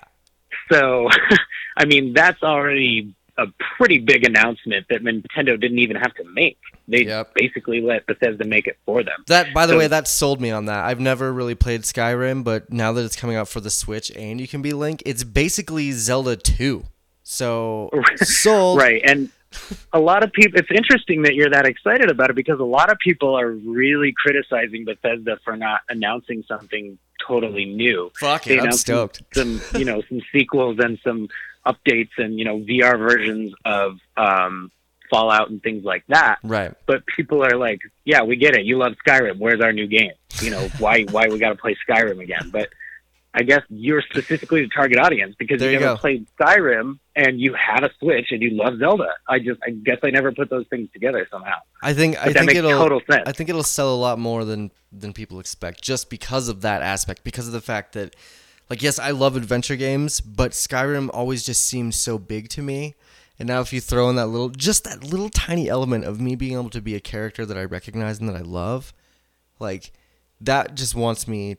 So, 0.72 1.08
I 1.76 1.84
mean, 1.84 2.12
that's 2.12 2.42
already 2.42 3.14
a 3.38 3.46
pretty 3.76 3.98
big 3.98 4.24
announcement 4.24 4.86
that 4.88 5.02
Nintendo 5.02 5.60
didn't 5.60 5.78
even 5.78 5.96
have 5.96 6.14
to 6.14 6.24
make. 6.32 6.56
They 6.88 7.04
Yep. 7.04 7.34
basically 7.34 7.80
let 7.82 8.06
Bethesda 8.06 8.44
make 8.46 8.66
it 8.66 8.78
for 8.86 9.02
them. 9.02 9.24
That 9.26 9.52
by 9.52 9.66
the 9.66 9.74
So- 9.74 9.78
way, 9.78 9.86
that 9.88 10.08
sold 10.08 10.40
me 10.40 10.50
on 10.50 10.64
that. 10.66 10.84
I've 10.86 11.00
never 11.00 11.32
really 11.32 11.54
played 11.54 11.82
Skyrim, 11.82 12.44
but 12.44 12.72
now 12.72 12.92
that 12.92 13.04
it's 13.04 13.16
coming 13.16 13.36
out 13.36 13.48
for 13.48 13.60
the 13.60 13.70
Switch 13.70 14.10
and 14.16 14.40
you 14.40 14.48
can 14.48 14.62
be 14.62 14.72
Link, 14.72 15.02
it's 15.04 15.22
basically 15.22 15.92
Zelda 15.92 16.34
2. 16.36 16.84
So 17.22 17.90
sold. 18.16 18.78
Right. 18.78 19.02
And 19.04 19.28
a 19.92 20.00
lot 20.00 20.22
of 20.22 20.32
people, 20.32 20.58
it's 20.58 20.70
interesting 20.70 21.22
that 21.22 21.34
you're 21.34 21.50
that 21.50 21.66
excited 21.66 22.10
about 22.10 22.30
it 22.30 22.36
because 22.36 22.60
a 22.60 22.64
lot 22.64 22.90
of 22.90 22.98
people 22.98 23.38
are 23.38 23.50
really 23.50 24.12
criticizing 24.16 24.84
Bethesda 24.84 25.38
for 25.44 25.56
not 25.56 25.80
announcing 25.88 26.44
something 26.46 26.98
totally 27.26 27.64
new. 27.64 28.10
Fuck 28.18 28.44
They 28.44 28.58
it, 28.58 28.64
I'm 28.64 28.72
stoked. 28.72 29.22
Some, 29.34 29.60
you 29.76 29.84
know, 29.84 30.02
some 30.08 30.20
sequels 30.32 30.78
and 30.78 30.98
some 31.02 31.28
updates 31.66 32.10
and, 32.18 32.38
you 32.38 32.44
know, 32.44 32.58
VR 32.58 32.98
versions 32.98 33.52
of 33.64 33.98
um, 34.16 34.70
Fallout 35.10 35.50
and 35.50 35.62
things 35.62 35.84
like 35.84 36.04
that. 36.08 36.38
Right. 36.42 36.72
but 36.86 37.06
people 37.06 37.44
are 37.44 37.56
like, 37.56 37.80
"Yeah, 38.04 38.22
we 38.22 38.36
get 38.36 38.56
it. 38.56 38.64
You 38.64 38.78
love 38.78 38.94
Skyrim. 39.06 39.38
Where's 39.38 39.60
our 39.60 39.72
new 39.72 39.86
game? 39.86 40.12
You 40.40 40.50
know, 40.50 40.68
why 40.78 41.04
why 41.04 41.28
we 41.28 41.38
got 41.38 41.50
to 41.50 41.56
play 41.56 41.76
Skyrim 41.88 42.20
again?" 42.20 42.50
But 42.50 42.70
I 43.38 43.42
guess 43.42 43.60
you're 43.68 44.00
specifically 44.00 44.62
the 44.62 44.70
target 44.70 44.98
audience 44.98 45.34
because 45.38 45.60
There 45.60 45.68
you 45.70 45.74
you 45.74 45.80
never 45.80 45.94
go. 45.96 46.00
played 46.00 46.26
Skyrim 46.40 46.98
and 47.14 47.38
you 47.38 47.52
had 47.54 47.84
a 47.84 47.90
Switch 47.98 48.28
and 48.30 48.40
you 48.40 48.50
love 48.52 48.78
Zelda. 48.78 49.10
I 49.28 49.38
just 49.40 49.60
I 49.62 49.70
guess 49.70 49.98
I 50.02 50.08
never 50.10 50.32
put 50.32 50.48
those 50.48 50.66
things 50.68 50.88
together 50.92 51.28
somehow. 51.30 51.58
I 51.82 51.92
think 51.92 52.16
I 52.16 52.24
But 52.24 52.32
that 52.32 52.38
think 52.40 52.46
makes 52.46 52.58
it'll 52.60 52.70
total 52.78 53.00
sense. 53.10 53.24
I 53.26 53.32
think 53.32 53.50
it'll 53.50 53.62
sell 53.62 53.94
a 53.94 53.96
lot 53.96 54.18
more 54.18 54.46
than 54.46 54.70
than 54.90 55.12
people 55.12 55.38
expect 55.38 55.82
just 55.82 56.08
because 56.08 56.48
of 56.48 56.62
that 56.62 56.80
aspect 56.80 57.24
because 57.24 57.46
of 57.46 57.52
the 57.52 57.60
fact 57.60 57.92
that 57.92 58.16
like 58.70 58.82
yes, 58.82 58.98
I 58.98 59.10
love 59.10 59.36
adventure 59.36 59.76
games, 59.76 60.20
but 60.22 60.52
Skyrim 60.52 61.10
always 61.12 61.44
just 61.44 61.64
seems 61.66 61.94
so 61.94 62.18
big 62.18 62.48
to 62.50 62.62
me. 62.62 62.94
And 63.38 63.46
now 63.46 63.60
if 63.60 63.70
you 63.70 63.82
throw 63.82 64.08
in 64.08 64.16
that 64.16 64.28
little 64.28 64.48
just 64.48 64.84
that 64.84 65.04
little 65.04 65.28
tiny 65.28 65.68
element 65.68 66.04
of 66.06 66.22
me 66.22 66.36
being 66.36 66.54
able 66.54 66.70
to 66.70 66.80
be 66.80 66.94
a 66.94 67.00
character 67.00 67.44
that 67.44 67.58
I 67.58 67.64
recognize 67.64 68.18
and 68.18 68.30
that 68.30 68.36
I 68.36 68.40
love, 68.40 68.94
like 69.58 69.92
that 70.40 70.74
just 70.74 70.94
wants 70.94 71.28
me 71.28 71.58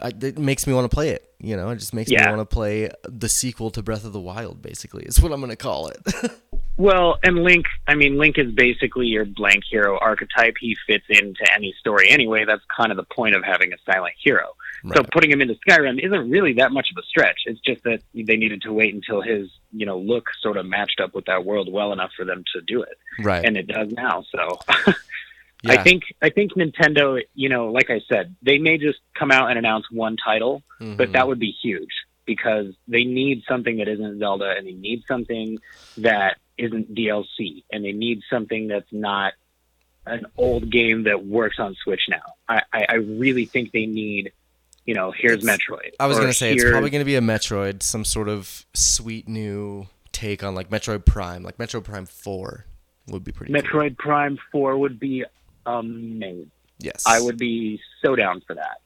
I, 0.00 0.08
it 0.08 0.38
makes 0.38 0.66
me 0.66 0.72
want 0.72 0.90
to 0.90 0.94
play 0.94 1.10
it, 1.10 1.30
you 1.38 1.56
know? 1.56 1.70
It 1.70 1.76
just 1.76 1.94
makes 1.94 2.10
me 2.10 2.16
want 2.18 2.38
to 2.38 2.46
play 2.46 2.90
the 3.04 3.28
sequel 3.28 3.70
to 3.70 3.82
Breath 3.82 4.04
of 4.04 4.12
the 4.12 4.20
Wild 4.20 4.62
basically. 4.62 5.04
Is 5.04 5.20
what 5.20 5.32
I'm 5.32 5.40
going 5.40 5.50
to 5.50 5.56
call 5.56 5.88
it. 5.88 5.98
Well, 6.78 7.18
and 7.22 7.42
Link, 7.42 7.64
I 7.88 7.94
mean, 7.94 8.18
Link 8.18 8.36
is 8.36 8.52
basically 8.52 9.06
your 9.06 9.24
blank 9.24 9.64
hero 9.68 9.98
archetype. 9.98 10.56
He 10.60 10.76
fits 10.86 11.06
into 11.08 11.50
any 11.54 11.74
story 11.80 12.10
anyway. 12.10 12.44
That's 12.44 12.62
kind 12.76 12.90
of 12.90 12.98
the 12.98 13.04
point 13.04 13.34
of 13.34 13.42
having 13.42 13.72
a 13.72 13.76
silent 13.90 14.14
hero. 14.22 14.54
So 14.94 15.02
putting 15.02 15.30
him 15.30 15.40
into 15.40 15.54
Skyrim 15.66 15.98
isn't 15.98 16.30
really 16.30 16.52
that 16.54 16.70
much 16.70 16.90
of 16.90 17.02
a 17.02 17.06
stretch. 17.06 17.40
It's 17.46 17.60
just 17.60 17.82
that 17.84 18.02
they 18.14 18.36
needed 18.36 18.62
to 18.62 18.72
wait 18.72 18.94
until 18.94 19.20
his, 19.20 19.48
you 19.72 19.84
know, 19.84 19.98
look 19.98 20.28
sort 20.40 20.56
of 20.56 20.66
matched 20.66 21.00
up 21.00 21.14
with 21.14 21.24
that 21.24 21.44
world 21.44 21.72
well 21.72 21.92
enough 21.92 22.12
for 22.16 22.24
them 22.24 22.44
to 22.54 22.60
do 22.60 22.82
it, 22.82 22.96
right. 23.20 23.44
and 23.44 23.56
it 23.56 23.66
does 23.66 23.90
now. 23.90 24.24
So 24.30 24.60
yeah. 25.68 25.80
I 25.80 25.82
think 25.82 26.02
I 26.22 26.30
think 26.30 26.52
Nintendo, 26.54 27.20
you 27.34 27.48
know, 27.48 27.70
like 27.72 27.90
I 27.90 28.00
said, 28.08 28.34
they 28.42 28.58
may 28.58 28.78
just 28.78 28.98
come 29.14 29.30
out 29.30 29.50
and 29.50 29.58
announce 29.58 29.86
one 29.90 30.16
title, 30.16 30.62
but 30.78 31.08
Mhm. 31.08 31.12
that 31.12 31.26
would 31.28 31.38
be 31.38 31.50
huge 31.62 31.90
because 32.24 32.74
they 32.88 33.04
need 33.04 33.42
something 33.48 33.76
that 33.78 33.88
isn't 33.88 34.18
Zelda, 34.18 34.54
and 34.56 34.66
they 34.66 34.72
need 34.72 35.02
something 35.06 35.58
that 35.98 36.38
isn't 36.58 36.94
DLC, 36.94 37.64
and 37.70 37.84
they 37.84 37.92
need 37.92 38.20
something 38.30 38.66
that's 38.66 38.92
not 38.92 39.34
an 40.06 40.24
old 40.36 40.70
game 40.70 41.02
that 41.04 41.24
works 41.26 41.58
on 41.58 41.74
Switch 41.82 42.02
now. 42.08 42.22
I, 42.48 42.62
I, 42.72 42.86
I 42.90 42.94
really 42.94 43.44
think 43.44 43.72
they 43.72 43.86
need, 43.86 44.32
you 44.84 44.94
know, 44.94 45.10
here's 45.10 45.42
It's- 45.44 45.58
Metroid. 45.58 45.92
I 46.00 46.06
was 46.06 46.18
gonna 46.18 46.32
say 46.32 46.52
it's 46.52 46.64
probably 46.64 46.90
gonna 46.90 47.04
be 47.04 47.16
a 47.16 47.20
Metroid, 47.20 47.82
some 47.82 48.04
sort 48.04 48.28
of 48.28 48.64
sweet 48.74 49.28
new 49.28 49.86
take 50.12 50.42
on 50.42 50.54
like 50.54 50.70
Metroid 50.70 51.04
Prime, 51.04 51.42
like 51.42 51.58
Metroid 51.58 51.84
Prime 51.84 52.06
Four 52.06 52.66
would 53.08 53.22
be 53.24 53.30
pretty. 53.32 53.52
cool. 53.52 53.62
Metroid 53.62 53.96
Prime 53.98 54.38
Four 54.50 54.78
would 54.78 54.98
be 54.98 55.24
amazing. 55.66 56.50
Yes, 56.78 57.04
I 57.06 57.20
would 57.20 57.38
be 57.38 57.80
so 58.04 58.14
down 58.16 58.42
for 58.46 58.54
that. 58.54 58.78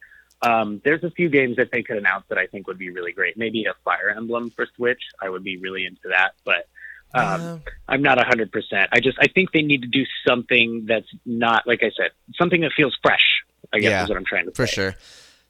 Um, 0.43 0.81
there's 0.85 1.05
a 1.05 1.11
few 1.11 1.29
games 1.29 1.57
that 1.57 1.71
they 1.73 1.83
could 1.83 1.97
announce 1.99 2.25
that 2.29 2.39
I 2.39 2.47
think 2.47 2.67
would 2.67 2.79
be 2.79 2.91
really 2.91 3.13
great. 3.13 3.37
Maybe 3.37 3.65
a 3.67 3.75
Fire 3.85 4.11
Emblem 4.17 4.51
for 4.51 4.67
Switch. 4.77 5.03
I 5.21 5.29
would 5.29 5.45
be 5.45 5.59
really 5.59 5.85
into 5.85 6.09
that, 6.09 6.33
but 6.45 6.67
um, 7.13 7.41
Uh, 7.43 7.59
I'm 7.89 8.01
not 8.03 8.19
100%. 8.19 8.89
I 8.93 9.01
just 9.01 9.19
I 9.21 9.27
think 9.27 9.53
they 9.53 9.63
need 9.63 9.83
to 9.83 9.89
do 9.89 10.05
something 10.27 10.87
that's 10.87 11.09
not 11.27 11.67
like 11.67 11.83
I 11.83 11.91
said, 11.97 12.13
something 12.37 12.61
that 12.63 12.73
feels 12.77 12.97
fresh. 13.03 13.43
I 13.73 13.79
guess 13.81 13.91
Yeah, 13.91 14.03
is 14.05 14.09
what 14.09 14.17
I'm 14.17 14.25
trying 14.25 14.45
to 14.47 14.51
say. 14.53 14.55
for 14.55 14.67
say. 14.67 14.73
sure. 14.75 14.95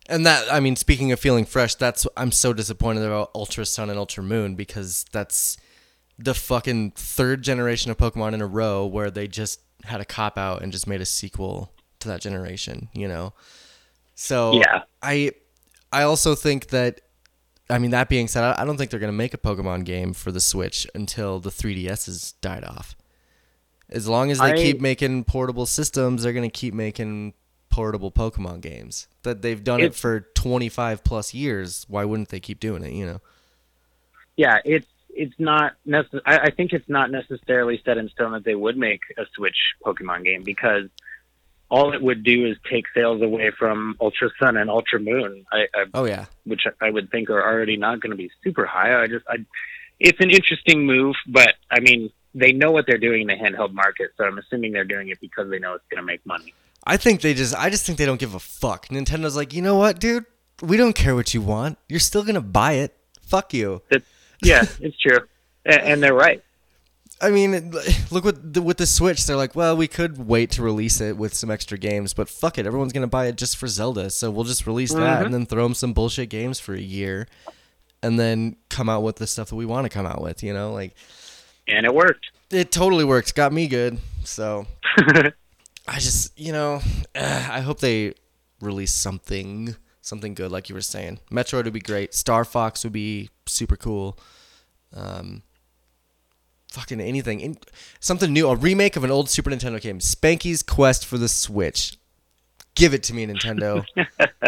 And 0.08 0.26
that 0.26 0.52
I 0.52 0.58
mean, 0.58 0.74
speaking 0.74 1.12
of 1.12 1.20
feeling 1.20 1.44
fresh, 1.44 1.74
that's 1.76 2.06
I'm 2.16 2.32
so 2.32 2.52
disappointed 2.52 3.04
about 3.04 3.30
Ultra 3.34 3.66
Sun 3.66 3.90
and 3.90 3.98
Ultra 3.98 4.24
Moon 4.24 4.56
because 4.56 5.04
that's 5.12 5.56
the 6.18 6.34
fucking 6.34 6.92
third 6.92 7.42
generation 7.42 7.90
of 7.92 7.96
Pokemon 7.98 8.32
in 8.32 8.40
a 8.40 8.46
row 8.46 8.84
where 8.86 9.10
they 9.10 9.28
just 9.28 9.60
had 9.84 10.00
a 10.00 10.04
cop 10.04 10.38
out 10.38 10.62
and 10.62 10.72
just 10.72 10.86
made 10.86 11.00
a 11.00 11.06
sequel 11.06 11.72
to 12.00 12.08
that 12.08 12.20
generation. 12.20 12.88
You 12.94 13.08
know, 13.08 13.32
so 14.14 14.52
Yeah. 14.54 14.82
I 15.02 15.32
I 15.92 16.02
also 16.02 16.34
think 16.34 16.68
that 16.68 17.00
I 17.68 17.78
mean 17.78 17.90
that 17.92 18.08
being 18.08 18.28
said, 18.28 18.42
I 18.42 18.64
don't 18.64 18.76
think 18.76 18.90
they're 18.90 19.00
gonna 19.00 19.12
make 19.12 19.34
a 19.34 19.38
Pokemon 19.38 19.84
game 19.84 20.12
for 20.12 20.32
the 20.32 20.40
Switch 20.40 20.86
until 20.94 21.40
the 21.40 21.50
3DS 21.50 22.06
has 22.06 22.32
died 22.40 22.64
off. 22.64 22.96
As 23.88 24.06
long 24.08 24.30
as 24.30 24.38
they 24.38 24.52
I- 24.52 24.56
keep 24.56 24.80
making 24.80 25.24
portable 25.24 25.66
systems, 25.66 26.22
they're 26.22 26.32
gonna 26.32 26.50
keep 26.50 26.74
making 26.74 27.34
portable 27.70 28.10
Pokemon 28.10 28.60
games. 28.60 29.06
That 29.22 29.42
they've 29.42 29.62
done 29.62 29.80
it 29.80 29.94
for 29.94 30.20
25 30.34 31.04
plus 31.04 31.32
years. 31.34 31.86
Why 31.88 32.04
wouldn't 32.04 32.30
they 32.30 32.40
keep 32.40 32.58
doing 32.58 32.82
it? 32.82 32.92
You 32.92 33.06
know? 33.06 33.20
Yeah, 34.36 34.58
it's 34.64 34.86
it's 35.20 35.38
not 35.38 35.74
necess- 35.86 36.22
I, 36.24 36.38
I 36.38 36.50
think 36.50 36.72
it's 36.72 36.88
not 36.88 37.10
necessarily 37.10 37.80
set 37.84 37.98
in 37.98 38.08
stone 38.08 38.32
that 38.32 38.44
they 38.44 38.54
would 38.54 38.78
make 38.78 39.02
a 39.18 39.24
Switch 39.36 39.56
Pokemon 39.84 40.24
game 40.24 40.42
because 40.42 40.88
all 41.68 41.92
it 41.92 42.02
would 42.02 42.24
do 42.24 42.46
is 42.46 42.56
take 42.70 42.86
sales 42.94 43.20
away 43.22 43.52
from 43.56 43.96
Ultra 44.00 44.30
Sun 44.40 44.56
and 44.56 44.70
Ultra 44.70 44.98
Moon. 44.98 45.44
I, 45.52 45.66
I 45.74 45.84
Oh 45.92 46.04
yeah, 46.04 46.24
which 46.44 46.62
I 46.80 46.90
would 46.90 47.10
think 47.10 47.28
are 47.28 47.42
already 47.42 47.76
not 47.76 48.00
going 48.00 48.10
to 48.10 48.16
be 48.16 48.30
super 48.42 48.64
high. 48.64 49.00
I 49.00 49.06
just, 49.06 49.26
I, 49.28 49.36
it's 49.98 50.20
an 50.20 50.30
interesting 50.30 50.86
move, 50.86 51.14
but 51.26 51.54
I 51.70 51.80
mean, 51.80 52.10
they 52.34 52.52
know 52.52 52.70
what 52.70 52.86
they're 52.86 52.98
doing 52.98 53.22
in 53.22 53.26
the 53.28 53.34
handheld 53.34 53.74
market, 53.74 54.12
so 54.16 54.24
I'm 54.24 54.38
assuming 54.38 54.72
they're 54.72 54.84
doing 54.84 55.08
it 55.10 55.20
because 55.20 55.50
they 55.50 55.58
know 55.58 55.74
it's 55.74 55.84
going 55.90 56.02
to 56.02 56.06
make 56.06 56.24
money. 56.24 56.54
I 56.84 56.96
think 56.96 57.20
they 57.20 57.34
just 57.34 57.54
I 57.54 57.68
just 57.68 57.84
think 57.84 57.98
they 57.98 58.06
don't 58.06 58.20
give 58.20 58.34
a 58.34 58.40
fuck. 58.40 58.88
Nintendo's 58.88 59.36
like, 59.36 59.52
you 59.52 59.60
know 59.60 59.76
what, 59.76 60.00
dude? 60.00 60.24
We 60.62 60.78
don't 60.78 60.94
care 60.94 61.14
what 61.14 61.34
you 61.34 61.42
want. 61.42 61.78
You're 61.88 62.00
still 62.00 62.24
gonna 62.24 62.40
buy 62.40 62.72
it. 62.72 62.96
Fuck 63.22 63.52
you. 63.54 63.82
That's, 63.90 64.04
yeah, 64.42 64.64
it's 64.80 64.98
true, 64.98 65.18
and, 65.64 65.80
and 65.80 66.02
they're 66.02 66.14
right. 66.14 66.42
I 67.22 67.28
mean, 67.30 67.72
look 68.10 68.24
with 68.24 68.54
the, 68.54 68.62
with 68.62 68.78
the 68.78 68.86
Switch. 68.86 69.26
They're 69.26 69.36
like, 69.36 69.54
well, 69.54 69.76
we 69.76 69.86
could 69.88 70.26
wait 70.26 70.50
to 70.52 70.62
release 70.62 71.02
it 71.02 71.18
with 71.18 71.34
some 71.34 71.50
extra 71.50 71.76
games, 71.76 72.14
but 72.14 72.30
fuck 72.30 72.56
it, 72.56 72.66
everyone's 72.66 72.92
gonna 72.94 73.06
buy 73.06 73.26
it 73.26 73.36
just 73.36 73.56
for 73.58 73.66
Zelda, 73.66 74.08
so 74.10 74.30
we'll 74.30 74.44
just 74.44 74.66
release 74.66 74.92
that 74.94 75.24
and 75.24 75.34
then 75.34 75.44
throw 75.46 75.62
them 75.64 75.74
some 75.74 75.92
bullshit 75.92 76.30
games 76.30 76.58
for 76.58 76.74
a 76.74 76.80
year, 76.80 77.26
and 78.02 78.18
then 78.18 78.56
come 78.70 78.88
out 78.88 79.02
with 79.02 79.16
the 79.16 79.26
stuff 79.26 79.50
that 79.50 79.56
we 79.56 79.66
want 79.66 79.84
to 79.84 79.90
come 79.90 80.06
out 80.06 80.22
with. 80.22 80.42
You 80.42 80.54
know, 80.54 80.72
like 80.72 80.94
And 81.68 81.84
it 81.84 81.94
worked. 81.94 82.30
it 82.50 82.72
totally 82.72 83.04
worked. 83.04 83.34
Got 83.34 83.52
me 83.52 83.66
good. 83.68 83.98
So 84.24 84.66
I 84.96 85.98
just, 85.98 86.38
you 86.38 86.52
know, 86.52 86.80
eh, 87.14 87.48
I 87.50 87.60
hope 87.60 87.80
they 87.80 88.14
release 88.62 88.94
something, 88.94 89.76
something 90.00 90.34
good, 90.34 90.50
like 90.50 90.68
you 90.68 90.74
were 90.74 90.80
saying. 90.80 91.20
Metroid 91.30 91.64
would 91.64 91.72
be 91.72 91.80
great. 91.80 92.14
Star 92.14 92.44
Fox 92.44 92.84
would 92.84 92.92
be 92.92 93.30
super 93.46 93.76
cool. 93.76 94.18
Um, 94.94 95.42
fucking 96.70 97.00
anything, 97.00 97.40
in, 97.40 97.58
something 98.00 98.32
new, 98.32 98.48
a 98.48 98.56
remake 98.56 98.96
of 98.96 99.04
an 99.04 99.10
old 99.10 99.28
Super 99.28 99.50
Nintendo 99.50 99.80
game. 99.80 99.98
Spanky's 99.98 100.62
Quest 100.62 101.04
for 101.04 101.18
the 101.18 101.28
Switch. 101.28 101.96
Give 102.74 102.94
it 102.94 103.02
to 103.04 103.14
me, 103.14 103.26
Nintendo. 103.26 103.84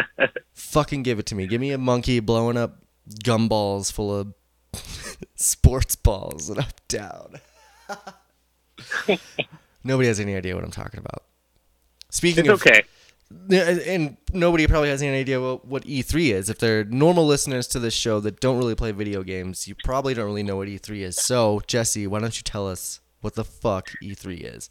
fucking 0.55 1.03
give 1.03 1.19
it 1.19 1.27
to 1.27 1.35
me. 1.35 1.47
Give 1.47 1.61
me 1.61 1.73
a 1.73 1.79
monkey 1.79 2.21
blowing 2.21 2.57
up 2.57 2.79
gumballs 3.25 3.93
full 3.93 4.15
of 4.17 4.35
sports 5.35 5.97
balls, 5.97 6.49
and 6.49 6.61
I'm 6.61 6.67
down. 6.89 7.41
Nobody 9.85 10.07
has 10.09 10.21
any 10.21 10.37
idea 10.37 10.55
what 10.55 10.65
I'm 10.65 10.71
talking 10.71 11.01
about. 11.01 11.25
Speaking 12.11 12.47
It's 12.47 12.53
of, 12.53 12.63
okay. 12.63 12.85
And- 13.51 14.17
nobody 14.33 14.67
probably 14.67 14.89
has 14.89 15.03
any 15.03 15.19
idea 15.19 15.41
what, 15.41 15.67
what 15.67 15.85
E3 15.85 16.33
is. 16.33 16.49
If 16.49 16.59
they're 16.59 16.85
normal 16.85 17.27
listeners 17.27 17.67
to 17.69 17.79
this 17.79 17.95
show 17.95 18.21
that 18.21 18.41
don't 18.41 18.59
really 18.59 18.75
play 18.75 18.93
video 18.93 19.23
games, 19.23 19.69
you 19.69 19.75
probably 19.85 20.15
don't 20.15 20.25
really 20.25 20.43
know 20.43 20.57
what 20.57 20.69
E3 20.69 21.01
is. 21.01 21.17
So, 21.17 21.61
Jesse, 21.67 22.07
why 22.07 22.21
don't 22.21 22.37
you 22.37 22.43
tell 22.43 22.69
us 22.69 23.01
what 23.21 23.35
the 23.35 23.45
fuck 23.45 23.93
E3 24.03 24.41
is? 24.57 24.71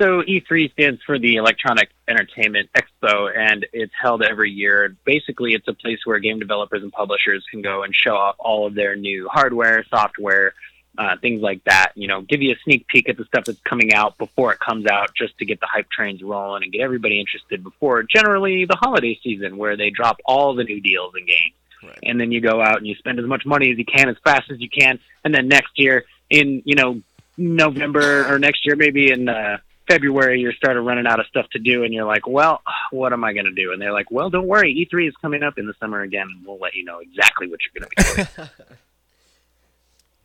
So 0.00 0.22
E3 0.22 0.72
stands 0.72 1.00
for 1.06 1.18
the 1.18 1.36
Electronic 1.36 1.90
Entertainment 2.08 2.68
Expo, 2.76 3.30
and 3.36 3.66
it's 3.72 3.92
held 4.00 4.22
every 4.22 4.50
year. 4.50 4.96
Basically, 5.04 5.52
it's 5.52 5.68
a 5.68 5.74
place 5.74 5.98
where 6.04 6.18
game 6.18 6.40
developers 6.40 6.82
and 6.82 6.90
publishers 6.90 7.44
can 7.50 7.62
go 7.62 7.84
and 7.84 7.94
show 7.94 8.16
off 8.16 8.34
all 8.38 8.66
of 8.66 8.74
their 8.74 8.96
new 8.96 9.28
hardware, 9.28 9.84
software, 9.90 10.54
uh, 10.98 11.16
things 11.20 11.40
like 11.40 11.62
that. 11.64 11.92
You 11.94 12.08
know, 12.08 12.22
give 12.22 12.42
you 12.42 12.52
a 12.52 12.58
sneak 12.64 12.86
peek 12.88 13.08
at 13.08 13.16
the 13.16 13.24
stuff 13.24 13.44
that's 13.44 13.60
coming 13.60 13.92
out 13.94 14.18
before 14.18 14.52
it 14.52 14.60
comes 14.60 14.86
out, 14.86 15.10
just 15.14 15.36
to 15.38 15.44
get 15.44 15.60
the 15.60 15.66
hype 15.66 15.90
trains 15.90 16.22
rolling 16.22 16.62
and 16.62 16.72
get 16.72 16.80
everybody 16.80 17.20
interested 17.20 17.62
before 17.62 18.02
generally 18.02 18.64
the 18.64 18.76
holiday 18.76 19.18
season, 19.22 19.56
where 19.56 19.76
they 19.76 19.90
drop 19.90 20.18
all 20.24 20.54
the 20.54 20.64
new 20.64 20.80
deals 20.80 21.14
and 21.14 21.26
games. 21.26 21.54
Right. 21.82 21.98
And 22.02 22.20
then 22.20 22.30
you 22.30 22.40
go 22.40 22.60
out 22.60 22.78
and 22.78 22.86
you 22.86 22.94
spend 22.94 23.18
as 23.18 23.26
much 23.26 23.44
money 23.44 23.72
as 23.72 23.78
you 23.78 23.84
can 23.84 24.08
as 24.08 24.16
fast 24.22 24.50
as 24.50 24.60
you 24.60 24.68
can, 24.68 24.98
and 25.24 25.34
then 25.34 25.48
next 25.48 25.72
year 25.76 26.04
in 26.30 26.62
you 26.64 26.74
know 26.74 27.00
November 27.36 28.32
or 28.32 28.38
next 28.38 28.64
year 28.66 28.76
maybe 28.76 29.10
in 29.10 29.28
uh, 29.28 29.58
February 29.88 30.40
you 30.40 30.52
started 30.52 30.80
running 30.82 31.06
out 31.06 31.20
of 31.20 31.26
stuff 31.26 31.48
to 31.50 31.58
do, 31.58 31.84
and 31.84 31.92
you're 31.92 32.04
like, 32.04 32.26
well, 32.26 32.62
what 32.90 33.12
am 33.12 33.24
I 33.24 33.32
going 33.32 33.46
to 33.46 33.52
do? 33.52 33.72
And 33.72 33.80
they're 33.80 33.92
like, 33.92 34.10
well, 34.10 34.30
don't 34.30 34.46
worry, 34.46 34.88
E3 34.92 35.08
is 35.08 35.14
coming 35.16 35.42
up 35.42 35.58
in 35.58 35.66
the 35.66 35.74
summer 35.80 36.02
again, 36.02 36.28
and 36.34 36.46
we'll 36.46 36.58
let 36.58 36.74
you 36.74 36.84
know 36.84 36.98
exactly 36.98 37.48
what 37.48 37.60
you're 37.62 37.80
going 37.80 37.90
to 37.90 38.26
be 38.26 38.42
doing. 38.42 38.48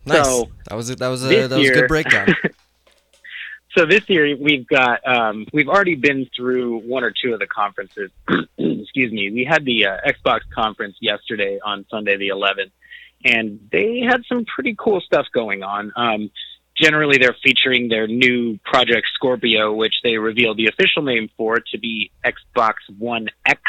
Nice. 0.08 0.26
So, 0.26 0.50
that 0.70 0.76
was 0.76 0.90
a, 0.90 0.96
that 0.96 1.08
was 1.08 1.24
a 1.24 1.48
that 1.48 1.58
was 1.58 1.70
a 1.70 1.74
good 1.74 1.88
breakdown. 1.88 2.28
so 3.78 3.86
this 3.86 4.10
year 4.10 4.36
we've 4.38 4.68
got 4.68 5.06
um, 5.08 5.46
we've 5.54 5.68
already 5.68 5.96
been 5.96 6.30
through 6.36 6.80
one 6.80 7.04
or 7.04 7.12
two 7.12 7.34
of 7.34 7.40
the 7.40 7.48
conferences. 7.48 8.10
Excuse 8.58 9.12
me. 9.12 9.32
We 9.32 9.44
had 9.44 9.66
the 9.66 9.86
uh, 9.86 9.98
Xbox 10.08 10.42
conference 10.54 10.96
yesterday 11.02 11.60
on 11.64 11.86
Sunday 11.90 12.18
the 12.18 12.30
11th, 12.30 12.72
and 13.26 13.60
they 13.72 14.00
had 14.00 14.24
some 14.28 14.46
pretty 14.46 14.76
cool 14.78 15.02
stuff 15.02 15.28
going 15.34 15.62
on. 15.62 15.92
Um, 15.96 16.32
generally, 16.76 17.18
they're 17.18 17.36
featuring 17.44 17.90
their 17.90 18.08
new 18.08 18.58
Project 18.64 19.08
Scorpio, 19.14 19.74
which 19.74 19.96
they 20.04 20.18
revealed 20.18 20.58
the 20.58 20.68
official 20.68 21.04
name 21.04 21.30
for 21.36 21.60
to 21.60 21.78
be 21.78 22.12
Xbox 22.24 22.76
One 22.98 23.30
X, 23.46 23.62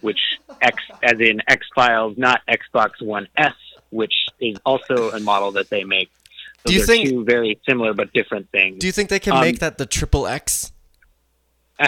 which 0.00 0.20
X 0.60 0.82
as 1.02 1.20
in 1.20 1.42
X 1.46 1.66
Files, 1.74 2.16
not 2.16 2.40
Xbox 2.48 3.02
One 3.02 3.28
S, 3.36 3.54
which 3.92 4.14
is 4.40 4.56
also 4.64 5.10
a 5.10 5.20
model 5.20 5.52
that 5.52 5.70
they 5.70 5.84
make. 5.84 6.10
So 6.64 6.70
Do 6.70 6.74
you 6.74 6.84
think- 6.84 7.08
two 7.08 7.24
very 7.24 7.58
similar 7.68 7.92
but 7.94 8.12
different 8.12 8.50
things? 8.50 8.78
Do 8.78 8.86
you 8.86 8.92
think 8.92 9.08
they 9.08 9.20
can 9.20 9.34
Um, 9.34 9.40
make 9.40 9.58
that 9.60 9.78
the 9.78 9.86
triple 9.86 10.26
X? 10.26 10.72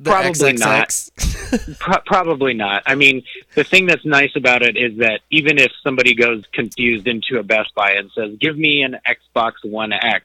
The 0.00 0.10
Probably 0.12 0.52
not. 0.52 0.94
Pro- 1.80 2.00
probably 2.06 2.54
not. 2.54 2.84
I 2.86 2.94
mean, 2.94 3.24
the 3.56 3.64
thing 3.64 3.86
that's 3.86 4.04
nice 4.04 4.30
about 4.36 4.62
it 4.62 4.76
is 4.76 4.98
that 4.98 5.22
even 5.30 5.58
if 5.58 5.72
somebody 5.82 6.14
goes 6.14 6.44
confused 6.52 7.08
into 7.08 7.38
a 7.40 7.42
Best 7.42 7.74
Buy 7.74 7.94
and 7.94 8.08
says, 8.14 8.36
"Give 8.40 8.56
me 8.56 8.82
an 8.82 8.98
Xbox 9.04 9.54
One 9.64 9.92
X," 9.92 10.24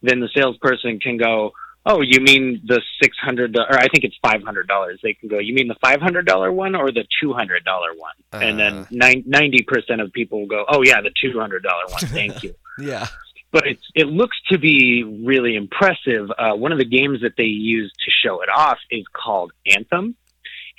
then 0.00 0.20
the 0.20 0.30
salesperson 0.34 0.98
can 0.98 1.18
go, 1.18 1.52
"Oh, 1.84 2.00
you 2.00 2.20
mean 2.20 2.60
the 2.64 2.80
six 3.02 3.16
hundred 3.18 3.56
or 3.56 3.78
I 3.78 3.88
think 3.88 4.04
it's 4.04 4.16
five 4.22 4.42
hundred 4.42 4.68
dollars." 4.68 5.00
They 5.02 5.14
can 5.14 5.28
go, 5.28 5.38
"You 5.38 5.54
mean 5.54 5.68
the 5.68 5.76
five 5.82 6.00
hundred 6.00 6.26
dollar 6.26 6.52
one 6.52 6.74
or 6.74 6.90
the 6.90 7.04
two 7.20 7.32
hundred 7.32 7.64
dollar 7.64 7.88
one?" 7.96 8.42
and 8.42 8.60
Uh. 8.60 8.84
then 8.90 9.22
ninety 9.26 9.62
percent 9.62 10.00
of 10.00 10.12
people 10.12 10.40
will 10.40 10.46
go, 10.48 10.64
"Oh 10.68 10.82
yeah, 10.84 11.00
the 11.00 11.10
two 11.20 11.38
hundred 11.38 11.62
dollar 11.62 11.84
one. 11.88 12.00
Thank 12.06 12.42
you." 12.42 12.54
yeah. 12.78 13.06
but 13.50 13.66
it's, 13.66 13.82
it 13.94 14.06
looks 14.06 14.36
to 14.50 14.58
be 14.58 15.02
really 15.04 15.56
impressive. 15.56 16.30
Uh, 16.38 16.52
one 16.54 16.72
of 16.72 16.78
the 16.78 16.86
games 16.86 17.20
that 17.22 17.34
they 17.36 17.44
use 17.44 17.92
to 18.04 18.10
show 18.26 18.40
it 18.42 18.48
off 18.48 18.78
is 18.90 19.04
called 19.12 19.52
Anthem, 19.66 20.16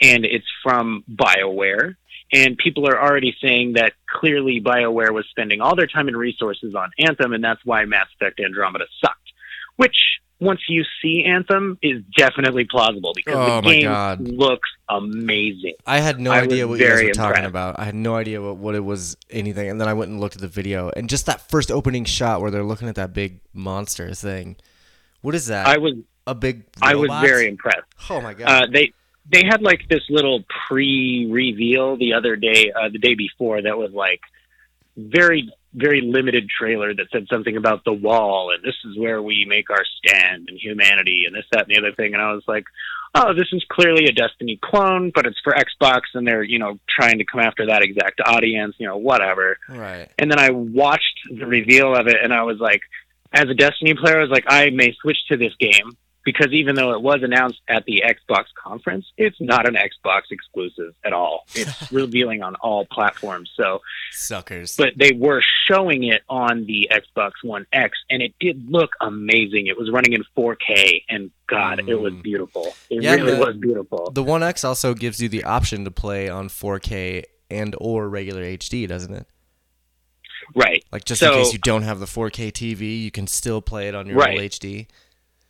and 0.02 0.26
it's 0.26 0.48
from 0.64 1.04
BioWare. 1.12 1.96
And 2.32 2.58
people 2.58 2.88
are 2.90 3.00
already 3.00 3.36
saying 3.44 3.74
that 3.74 3.94
clearly 4.10 4.60
BioWare 4.60 5.12
was 5.14 5.26
spending 5.30 5.62
all 5.62 5.76
their 5.76 5.86
time 5.86 6.08
and 6.08 6.18
resources 6.18 6.74
on 6.74 6.90
Anthem, 6.98 7.32
and 7.34 7.44
that's 7.44 7.64
why 7.64 7.86
Mass 7.86 8.08
Effect 8.20 8.40
Andromeda 8.40 8.86
sucked. 9.00 9.20
Which, 9.76 9.96
once 10.40 10.62
you 10.68 10.84
see 11.02 11.24
Anthem, 11.26 11.78
is 11.82 12.02
definitely 12.18 12.66
plausible 12.66 13.14
because 13.16 13.36
Oh 13.36 13.56
the 13.58 13.62
my 13.62 13.74
game 13.74 13.84
God. 13.84 14.28
looks 14.28 14.70
amazing. 14.90 15.76
I 15.86 16.00
had 16.00 16.20
no 16.20 16.32
I 16.32 16.42
idea 16.42 16.68
what 16.68 16.80
you 16.80 16.88
guys 16.88 17.04
were 17.04 17.12
talking 17.12 17.46
about. 17.46 17.80
I 17.80 17.86
had 17.86 17.96
no 17.96 18.16
idea 18.16 18.42
what, 18.42 18.58
what 18.58 18.76
it 18.76 18.84
was 18.84 19.16
anything, 19.30 19.70
and 19.70 19.80
then 19.80 19.88
I 19.88 19.94
went 19.94 20.12
and 20.12 20.20
looked 20.20 20.36
at 20.36 20.42
the 20.42 20.48
video, 20.48 20.90
and 20.96 21.10
just 21.10 21.26
that 21.28 21.50
first 21.50 21.72
opening 21.72 22.06
shot 22.06 22.42
where 22.42 22.52
they're 22.52 22.64
looking 22.64 22.90
at 22.90 22.96
that 22.96 23.14
big 23.14 23.40
monster 23.54 24.14
thing. 24.14 24.58
What 25.22 25.36
is 25.36 25.48
that? 25.48 25.68
I 25.68 25.78
was 25.78 25.94
a 26.28 26.36
big. 26.36 26.66
I 26.82 26.96
was 26.96 27.10
very 27.22 27.48
impressed. 27.48 27.88
Oh 28.10 28.20
my 28.20 28.34
god! 28.34 28.50
Uh, 28.50 28.68
they 28.72 28.92
they 29.32 29.44
had 29.46 29.62
like 29.62 29.88
this 29.90 30.02
little 30.10 30.44
pre-reveal 30.68 31.96
the 31.98 32.14
other 32.14 32.36
day, 32.36 32.72
uh, 32.72 32.90
the 32.90 33.00
day 33.00 33.16
before, 33.16 33.62
that 33.62 33.78
was 33.78 33.92
like 33.94 34.20
very 34.98 35.50
very 35.74 36.02
limited 36.02 36.50
trailer 36.50 36.94
that 36.94 37.08
said 37.12 37.26
something 37.32 37.58
about 37.58 37.84
the 37.84 37.94
wall 37.94 38.52
and 38.54 38.64
this 38.64 38.76
is 38.86 38.98
where 38.98 39.22
we 39.22 39.46
make 39.48 39.70
our 39.70 39.84
stand 39.98 40.48
and 40.50 40.60
humanity 40.60 41.24
and 41.26 41.36
this 41.36 41.46
that 41.52 41.68
and 41.68 41.76
the 41.76 41.78
other 41.78 41.96
thing 41.96 42.14
and 42.14 42.22
I 42.22 42.34
was 42.34 42.44
like, 42.48 42.66
oh, 43.16 43.34
this 43.34 43.48
is 43.52 43.64
clearly 43.70 44.06
a 44.06 44.12
Destiny 44.12 44.60
clone, 44.62 45.12
but 45.14 45.26
it's 45.26 45.40
for 45.44 45.54
Xbox 45.54 46.02
and 46.14 46.28
they're 46.28 46.44
you 46.44 46.60
know 46.60 46.80
trying 46.90 47.18
to 47.20 47.26
come 47.26 47.42
after 47.42 47.68
that 47.68 47.82
exact 47.82 48.22
audience, 48.26 48.76
you 48.78 48.88
know 48.88 48.98
whatever. 48.98 49.58
right. 49.70 50.10
And 50.20 50.32
then 50.32 50.40
I 50.40 50.52
watched 50.52 51.20
the 51.30 51.46
reveal 51.46 51.96
of 51.96 52.08
it, 52.08 52.18
and 52.22 52.34
I 52.34 52.44
was 52.44 52.60
like, 52.60 52.82
as 53.34 53.50
a 53.50 53.54
Destiny 53.54 53.94
player, 53.96 54.20
I 54.20 54.22
was 54.22 54.30
like, 54.30 54.46
I 54.48 54.70
may 54.70 54.96
switch 55.02 55.18
to 55.30 55.38
this 55.38 55.54
game 55.60 55.98
because 56.26 56.52
even 56.54 56.76
though 56.76 56.94
it 56.94 57.02
was 57.02 57.22
announced 57.22 57.60
at 57.68 57.84
the 57.86 58.02
Xbox 58.06 58.46
conference, 58.62 59.06
it's 59.18 59.36
not 59.42 59.68
an 59.68 59.76
Xbox 59.76 60.22
exclusive 60.32 60.94
at 61.04 61.12
all. 61.14 61.46
It's 61.54 61.92
revealing 61.92 62.42
on 62.42 62.56
all 62.56 62.86
platforms. 62.86 63.52
So, 63.56 63.82
Suckers. 64.12 64.76
but 64.78 64.94
they 64.98 65.12
were 65.12 65.44
showing 65.68 66.04
it 66.06 66.22
on 66.30 66.66
the 66.66 66.90
Xbox 66.92 67.32
One 67.44 67.66
X, 67.74 67.98
and 68.10 68.22
it 68.22 68.34
did 68.40 68.70
look 68.72 68.92
amazing. 69.02 69.68
It 69.68 69.78
was 69.78 69.90
running 69.92 70.14
in 70.14 70.24
4K, 70.36 71.04
and 71.10 71.30
God, 71.48 71.82
it 71.88 72.00
was 72.00 72.14
Mm. 72.14 72.24
beautiful. 72.24 72.74
It 72.90 73.04
Yeah, 73.04 73.16
really 73.16 73.32
the- 73.34 73.38
was 73.40 73.56
beautiful. 73.58 74.12
the 74.12 74.24
One 74.24 74.44
X 74.44 74.64
also 74.64 74.94
gives 74.94 75.22
you 75.22 75.28
the 75.30 75.44
option 75.44 75.84
to 75.84 75.92
play 75.92 76.30
on 76.30 76.48
4K 76.50 77.24
and 77.52 77.76
or 77.80 78.08
regular 78.10 78.44
HD, 78.44 78.88
doesn't 78.88 79.14
it? 79.14 79.28
right. 80.56 80.84
Like 80.92 81.06
just 81.06 81.22
in 81.22 81.32
case 81.32 81.54
you 81.54 81.60
don't 81.60 81.84
have 81.84 82.00
the 82.00 82.06
4K 82.06 82.52
TV, 82.52 83.02
you 83.02 83.12
can 83.12 83.28
still 83.28 83.62
play 83.62 83.88
it 83.88 83.96
on 83.96 84.08
your 84.08 84.18
Right. 84.18 84.32
old 84.38 84.42
HD. 84.42 84.88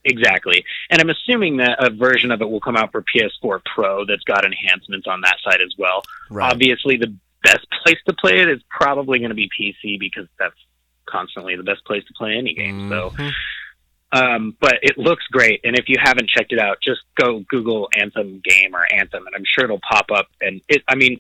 Exactly. 0.05 0.65
And 0.89 1.01
I'm 1.01 1.09
assuming 1.09 1.57
that 1.57 1.77
a 1.79 1.89
version 1.89 2.31
of 2.31 2.41
it 2.41 2.49
will 2.49 2.59
come 2.59 2.75
out 2.75 2.91
for 2.91 3.03
PS4 3.15 3.61
Pro 3.73 4.05
that's 4.05 4.23
got 4.23 4.45
enhancements 4.45 5.07
on 5.07 5.21
that 5.21 5.37
side 5.43 5.61
as 5.61 5.73
well. 5.77 6.03
Right. 6.29 6.51
Obviously, 6.51 6.97
the 6.97 7.13
best 7.43 7.65
place 7.83 7.97
to 8.07 8.13
play 8.13 8.39
it 8.39 8.49
is 8.49 8.61
probably 8.69 9.19
going 9.19 9.29
to 9.29 9.35
be 9.35 9.49
PC 9.59 9.99
because 9.99 10.27
that's 10.39 10.55
constantly 11.05 11.55
the 11.55 11.63
best 11.63 11.85
place 11.85 12.03
to 12.05 12.13
play 12.13 12.35
any 12.37 12.53
game. 12.53 12.89
So, 12.89 13.09
Mhm. 13.11 13.31
um, 14.13 14.57
but 14.59 14.79
it 14.81 14.97
looks 14.97 15.25
great. 15.31 15.61
And 15.63 15.77
if 15.77 15.89
you 15.89 15.95
haven't 16.01 16.29
checked 16.29 16.53
it 16.53 16.59
out, 16.59 16.77
just 16.81 17.01
go 17.15 17.39
Google 17.49 17.89
Anthem 17.95 18.41
game 18.43 18.75
or 18.75 18.85
Anthem, 18.93 19.25
and 19.25 19.35
I'm 19.35 19.43
sure 19.45 19.65
it'll 19.65 19.79
pop 19.79 20.11
up. 20.11 20.27
And 20.41 20.61
it, 20.67 20.83
I 20.87 20.95
mean, 20.95 21.17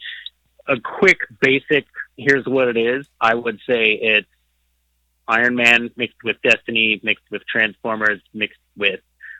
a 0.67 0.79
quick 0.79 1.19
basic 1.41 1.85
here's 2.17 2.45
what 2.45 2.67
it 2.67 2.77
is. 2.77 3.07
I 3.19 3.33
would 3.33 3.59
say 3.67 3.93
it's 3.93 4.27
Iron 5.27 5.55
Man 5.55 5.89
mixed 5.95 6.23
with 6.23 6.37
Destiny, 6.41 6.99
mixed 7.03 7.25
with 7.31 7.45
Transformers, 7.47 8.21
mixed 8.33 8.59
with 8.77 8.99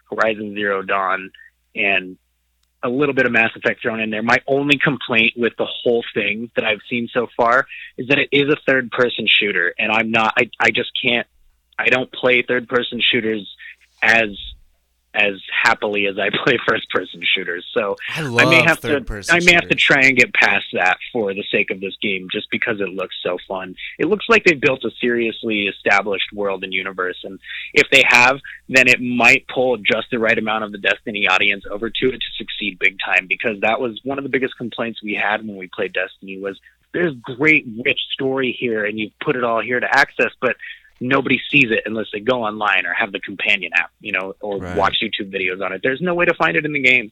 Horizon 0.09 0.53
Zero 0.53 0.81
Dawn, 0.81 1.31
and 1.75 2.17
a 2.83 2.89
little 2.89 3.15
bit 3.15 3.25
of 3.25 3.31
Mass 3.31 3.51
Effect 3.55 3.81
thrown 3.81 4.01
in 4.01 4.09
there. 4.09 4.21
My 4.21 4.39
only 4.45 4.77
complaint 4.77 5.33
with 5.37 5.53
the 5.57 5.65
whole 5.65 6.03
thing 6.13 6.51
that 6.55 6.65
I've 6.65 6.81
seen 6.89 7.07
so 7.13 7.27
far 7.37 7.65
is 7.97 8.09
that 8.09 8.19
it 8.19 8.29
is 8.31 8.49
a 8.51 8.57
third 8.67 8.91
person 8.91 9.25
shooter, 9.27 9.73
and 9.79 9.91
I'm 9.91 10.11
not, 10.11 10.33
I, 10.37 10.49
I 10.59 10.71
just 10.71 10.91
can't, 11.01 11.25
I 11.79 11.87
don't 11.87 12.11
play 12.11 12.43
third 12.43 12.67
person 12.67 13.01
shooters 13.01 13.49
as 14.01 14.29
as 15.15 15.33
happily 15.63 16.07
as 16.07 16.17
I 16.17 16.29
play 16.43 16.57
first 16.67 16.89
person 16.89 17.21
shooters. 17.23 17.65
So 17.73 17.95
I 18.15 18.21
love 18.21 18.47
I 18.47 18.49
may 18.49 18.63
have 18.63 18.79
to 18.81 19.25
I 19.29 19.39
may 19.41 19.53
have 19.53 19.69
to 19.69 19.75
try 19.75 20.01
and 20.01 20.17
get 20.17 20.33
past 20.33 20.65
that 20.73 20.97
for 21.11 21.33
the 21.33 21.43
sake 21.51 21.71
of 21.71 21.79
this 21.79 21.95
game 22.01 22.27
just 22.31 22.47
because 22.51 22.81
it 22.81 22.89
looks 22.89 23.15
so 23.23 23.37
fun. 23.47 23.75
It 23.99 24.07
looks 24.07 24.25
like 24.27 24.43
they've 24.43 24.59
built 24.59 24.83
a 24.83 24.91
seriously 24.99 25.67
established 25.67 26.31
world 26.33 26.63
and 26.63 26.73
universe 26.73 27.17
and 27.23 27.39
if 27.73 27.89
they 27.91 28.03
have, 28.07 28.39
then 28.69 28.87
it 28.87 29.01
might 29.01 29.45
pull 29.53 29.77
just 29.77 30.07
the 30.11 30.19
right 30.19 30.37
amount 30.37 30.63
of 30.63 30.71
the 30.71 30.77
Destiny 30.77 31.27
audience 31.27 31.63
over 31.69 31.89
to 31.89 32.07
it 32.07 32.19
to 32.19 32.29
succeed 32.37 32.79
big 32.79 32.97
time 33.03 33.27
because 33.27 33.59
that 33.61 33.79
was 33.79 33.99
one 34.03 34.17
of 34.17 34.23
the 34.23 34.29
biggest 34.29 34.57
complaints 34.57 35.01
we 35.03 35.13
had 35.13 35.45
when 35.45 35.57
we 35.57 35.67
played 35.67 35.93
Destiny 35.93 36.39
was 36.39 36.59
there's 36.93 37.13
great 37.23 37.65
rich 37.85 37.99
story 38.13 38.55
here 38.57 38.85
and 38.85 38.99
you've 38.99 39.11
put 39.23 39.35
it 39.35 39.43
all 39.43 39.61
here 39.61 39.79
to 39.79 39.87
access 39.91 40.31
but 40.39 40.55
nobody 40.99 41.39
sees 41.51 41.71
it 41.71 41.83
unless 41.85 42.07
they 42.13 42.19
go 42.19 42.43
online 42.43 42.85
or 42.85 42.93
have 42.93 43.11
the 43.11 43.19
companion 43.19 43.71
app, 43.75 43.91
you 43.99 44.11
know, 44.11 44.35
or 44.41 44.59
Right. 44.59 44.77
watch 44.77 44.97
YouTube 45.03 45.33
videos 45.33 45.63
on 45.63 45.73
it. 45.73 45.81
There's 45.83 46.01
no 46.01 46.13
way 46.15 46.25
to 46.25 46.33
find 46.33 46.55
it 46.55 46.65
in 46.65 46.73
the 46.73 46.79
game. 46.81 47.11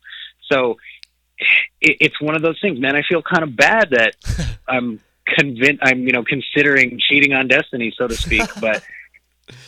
So 0.49 0.77
it, 1.81 1.97
it's 1.99 2.21
one 2.21 2.35
of 2.35 2.41
those 2.41 2.59
things, 2.61 2.79
man. 2.79 2.95
I 2.95 3.01
feel 3.07 3.21
kind 3.21 3.43
of 3.43 3.55
bad 3.55 3.89
that 3.91 4.15
I'm 4.67 5.01
convinced, 5.27 5.79
I'm, 5.83 6.07
you 6.07 6.13
know, 6.13 6.23
considering 6.23 6.99
cheating 6.99 7.33
on 7.33 7.47
Destiny, 7.47 7.93
so 7.97 8.07
to 8.07 8.15
speak, 8.15 8.45
but 8.59 8.81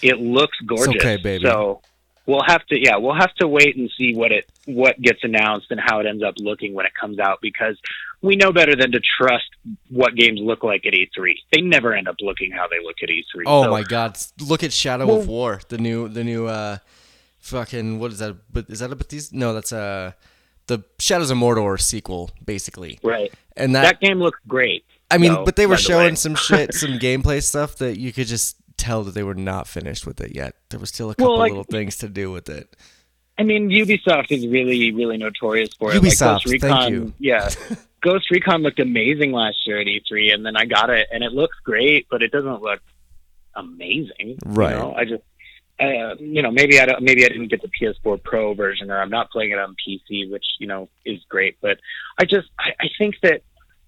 it 0.02 0.20
looks 0.20 0.58
gorgeous. 0.66 0.90
okay, 0.96 1.18
baby. 1.18 1.44
So 1.46 1.82
we'll 2.26 2.44
have 2.46 2.66
to, 2.68 2.80
yeah, 2.80 2.98
we'll 2.98 3.16
have 3.16 3.34
to 3.36 3.48
wait 3.48 3.76
and 3.76 3.90
see 3.98 4.16
what 4.16 4.32
it, 4.32 4.50
what 4.66 5.00
gets 5.02 5.20
announced 5.24 5.68
and 5.72 5.80
how 5.80 6.00
it 6.00 6.06
ends 6.06 6.24
up 6.24 6.36
looking 6.38 6.74
when 6.74 6.86
it 6.86 6.94
comes 7.00 7.20
out 7.20 7.40
because 7.42 7.78
we 8.22 8.36
know 8.38 8.52
better 8.54 8.76
than 8.76 8.92
to 8.94 9.02
trust 9.20 9.46
what 9.90 10.16
games 10.16 10.40
look 10.42 10.64
like 10.64 10.86
at 10.86 10.94
E3. 10.94 11.34
They 11.52 11.62
never 11.62 11.94
end 11.94 12.08
up 12.08 12.16
looking 12.22 12.52
how 12.52 12.68
they 12.68 12.80
look 12.84 12.96
at 13.04 13.10
E3. 13.10 13.44
Oh 13.46 13.64
So- 13.64 13.72
my 13.72 13.84
God! 13.84 14.18
Look 14.40 14.64
at 14.64 14.72
Shadow 14.72 15.06
Well- 15.08 15.20
of 15.20 15.28
War, 15.28 15.60
the 15.68 15.78
new, 15.78 16.08
the 16.08 16.24
new, 16.24 16.48
uh, 16.48 16.78
fucking 17.40 18.00
what 18.00 18.12
is 18.12 18.20
that? 18.20 18.36
But 18.52 18.70
is 18.70 18.80
that 18.80 18.92
a 18.92 18.96
Bethesda? 18.96 19.36
No, 19.38 19.54
that's 19.54 19.74
uh, 19.74 20.14
the 20.68 20.84
Shadows 21.00 21.30
of 21.30 21.38
Mordor 21.38 21.80
sequel, 21.80 22.32
basically. 22.44 23.00
Right. 23.04 23.34
And 23.58 23.76
that, 23.76 23.82
That 23.84 24.00
game 24.00 24.20
looks 24.20 24.40
great. 24.48 24.86
I 25.12 25.18
mean, 25.20 25.44
but 25.46 25.56
they 25.56 25.68
were 25.68 25.76
the 25.76 25.82
showing 25.82 26.16
some 26.16 26.34
shit, 26.36 26.74
some 26.84 26.92
gameplay 26.98 27.44
stuff 27.44 27.76
that 27.78 28.00
you 28.00 28.12
could 28.14 28.26
just 28.28 28.56
tell 28.84 29.04
that 29.04 29.14
they 29.14 29.24
were 29.24 29.34
not 29.34 29.68
finished 29.68 30.06
with 30.06 30.20
it 30.22 30.36
yet. 30.36 30.56
There 30.70 30.80
was 30.80 30.90
still 30.90 31.10
a 31.10 31.16
couple 31.16 31.32
Well, 31.34 31.40
like- 31.40 31.52
little 31.52 31.64
things 31.64 31.98
to 31.98 32.10
do 32.10 32.32
with 32.32 32.50
it. 32.50 32.76
I 33.36 33.42
mean, 33.42 33.70
Ubisoft 33.70 34.28
is 34.32 34.46
really, 34.46 34.92
really 34.92 35.18
notorious 35.18 35.70
for 35.74 35.92
it. 35.92 36.00
Ubisoft, 36.00 36.46
like 36.46 36.62
Ghost 36.62 36.62
thank 36.62 36.64
Recon, 36.64 36.94
you. 36.94 37.14
Yeah, 37.18 37.50
Ghost 38.02 38.30
Recon 38.30 38.62
looked 38.62 38.80
amazing 38.80 39.32
last 39.32 39.66
year 39.66 39.82
at 39.82 39.88
E3, 39.88 40.34
and 40.36 40.46
then 40.46 40.56
I 40.56 40.66
got 40.66 40.92
it, 40.92 41.08
and 41.12 41.24
it 41.24 41.32
looks 41.32 41.58
great, 41.64 42.06
but 42.12 42.22
it 42.22 42.32
doesn't 42.32 42.62
look 42.62 42.80
amazing. 43.56 44.38
Right. 44.46 44.74
You 44.76 44.80
know, 44.80 44.94
I 44.96 45.06
just, 45.06 45.24
uh, 45.80 46.16
you 46.20 46.42
know, 46.44 46.52
maybe 46.52 46.80
I 46.80 46.86
don't, 46.86 47.02
maybe 47.02 47.26
I 47.26 47.30
didn't 47.30 47.48
get 47.48 47.62
the 47.64 47.70
PS4 47.70 48.22
Pro 48.24 48.54
version, 48.54 48.92
or 48.92 49.02
I'm 49.02 49.10
not 49.10 49.32
playing 49.32 49.52
it 49.52 49.58
on 49.58 49.76
PC, 49.88 50.30
which 50.32 50.46
you 50.60 50.68
know 50.68 50.90
is 51.06 51.20
great. 51.28 51.58
But 51.60 51.80
I 52.20 52.26
just, 52.26 52.50
I, 52.60 52.72
I 52.80 52.88
think 53.00 53.16
that 53.24 53.42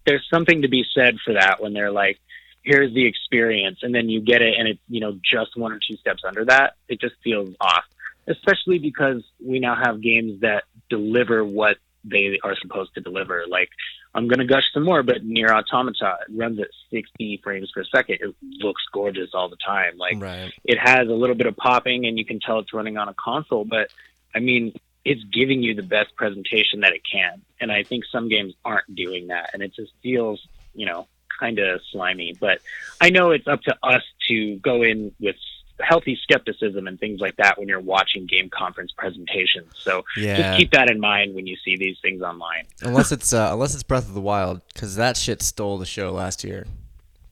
there's 0.05 0.25
something 0.33 0.63
to 0.63 0.67
be 0.67 0.83
said 0.95 1.17
for 1.23 1.33
that 1.33 1.61
when 1.61 1.73
they're 1.73 1.91
like, 1.91 2.19
here's 2.65 2.93
the 2.93 3.05
experience, 3.05 3.79
and 3.83 3.95
then 3.95 4.09
you 4.09 4.19
get 4.19 4.41
it, 4.41 4.55
and 4.57 4.67
it's 4.67 4.81
you 4.89 4.99
know 4.99 5.17
just 5.23 5.55
one 5.55 5.71
or 5.71 5.79
two 5.79 5.95
steps 5.97 6.23
under 6.27 6.43
that. 6.45 6.73
It 6.89 6.99
just 6.99 7.15
feels 7.23 7.55
off 7.61 7.85
especially 8.27 8.79
because 8.79 9.23
we 9.43 9.59
now 9.59 9.75
have 9.75 10.01
games 10.01 10.41
that 10.41 10.63
deliver 10.89 11.43
what 11.43 11.77
they 12.03 12.39
are 12.43 12.55
supposed 12.61 12.93
to 12.95 13.01
deliver. 13.01 13.45
Like, 13.47 13.69
I'm 14.13 14.27
going 14.27 14.39
to 14.39 14.45
gush 14.45 14.63
some 14.73 14.83
more, 14.83 15.03
but 15.03 15.23
Nier 15.23 15.49
Automata 15.49 16.17
runs 16.29 16.59
at 16.59 16.67
60 16.91 17.41
frames 17.43 17.71
per 17.73 17.83
second. 17.83 18.19
It 18.21 18.35
looks 18.63 18.81
gorgeous 18.93 19.31
all 19.33 19.49
the 19.49 19.57
time. 19.57 19.97
Like, 19.97 20.21
right. 20.21 20.53
it 20.63 20.77
has 20.79 21.07
a 21.07 21.13
little 21.13 21.35
bit 21.35 21.47
of 21.47 21.55
popping, 21.57 22.05
and 22.05 22.17
you 22.17 22.25
can 22.25 22.39
tell 22.39 22.59
it's 22.59 22.73
running 22.73 22.97
on 22.97 23.09
a 23.09 23.13
console, 23.13 23.65
but 23.65 23.89
I 24.33 24.39
mean, 24.39 24.73
it's 25.03 25.23
giving 25.25 25.61
you 25.61 25.75
the 25.75 25.83
best 25.83 26.15
presentation 26.15 26.81
that 26.81 26.93
it 26.93 27.01
can. 27.09 27.41
And 27.59 27.71
I 27.71 27.83
think 27.83 28.05
some 28.11 28.29
games 28.29 28.53
aren't 28.63 28.93
doing 28.95 29.27
that, 29.27 29.51
and 29.53 29.61
it 29.61 29.73
just 29.75 29.91
feels, 30.01 30.45
you 30.73 30.85
know, 30.85 31.07
kind 31.39 31.59
of 31.59 31.81
slimy. 31.91 32.33
But 32.39 32.59
I 33.01 33.09
know 33.09 33.31
it's 33.31 33.47
up 33.47 33.61
to 33.63 33.75
us 33.83 34.03
to 34.29 34.57
go 34.57 34.81
in 34.83 35.11
with 35.19 35.35
healthy 35.81 36.17
skepticism 36.23 36.87
and 36.87 36.97
things 36.99 37.19
like 37.19 37.35
that 37.35 37.59
when 37.59 37.67
you're 37.67 37.81
watching 37.81 38.25
game 38.25 38.49
conference 38.49 38.91
presentations. 38.97 39.73
So 39.83 40.03
Yeah. 40.17 40.37
just 40.37 40.57
keep 40.57 40.71
that 40.71 40.89
in 40.89 40.99
mind 40.99 41.35
when 41.35 41.45
you 41.47 41.57
see 41.65 41.75
these 41.75 41.97
things 42.01 42.21
online. 42.21 42.65
unless 42.81 43.11
it's 43.11 43.33
uh, 43.33 43.49
unless 43.51 43.73
it's 43.73 43.83
Breath 43.83 44.07
of 44.07 44.13
the 44.13 44.21
Wild, 44.21 44.61
because 44.73 44.95
that 44.95 45.17
shit 45.17 45.41
stole 45.41 45.77
the 45.77 45.85
show 45.85 46.11
last 46.11 46.43
year. 46.45 46.65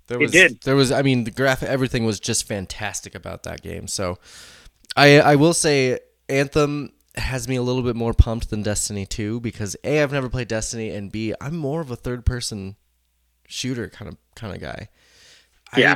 There 0.07 0.17
It 0.17 0.23
was, 0.23 0.31
did. 0.31 0.59
There 0.63 0.75
was, 0.75 0.91
I 0.91 1.01
mean, 1.01 1.23
the 1.23 1.31
graphic, 1.31 1.69
everything 1.69 2.03
was 2.03 2.19
just 2.19 2.45
fantastic 2.45 3.15
about 3.15 3.43
that 3.43 3.61
game. 3.61 3.87
So, 3.87 4.19
I 4.97 5.21
I 5.21 5.35
will 5.35 5.53
say, 5.53 5.99
Anthem 6.27 6.91
has 7.15 7.47
me 7.47 7.55
a 7.55 7.61
little 7.61 7.81
bit 7.83 7.95
more 7.95 8.13
pumped 8.13 8.49
than 8.49 8.61
Destiny 8.63 9.05
2 9.05 9.39
because 9.39 9.77
a 9.85 10.01
I've 10.03 10.11
never 10.11 10.27
played 10.29 10.47
Destiny 10.49 10.89
and 10.89 11.11
b 11.11 11.33
I'm 11.39 11.55
more 11.55 11.79
of 11.79 11.91
a 11.91 11.95
third 11.95 12.25
person 12.25 12.75
shooter 13.47 13.89
kind 13.89 14.09
of 14.09 14.17
kind 14.35 14.55
of 14.55 14.61
guy. 14.61 14.89
Yeah. 15.77 15.95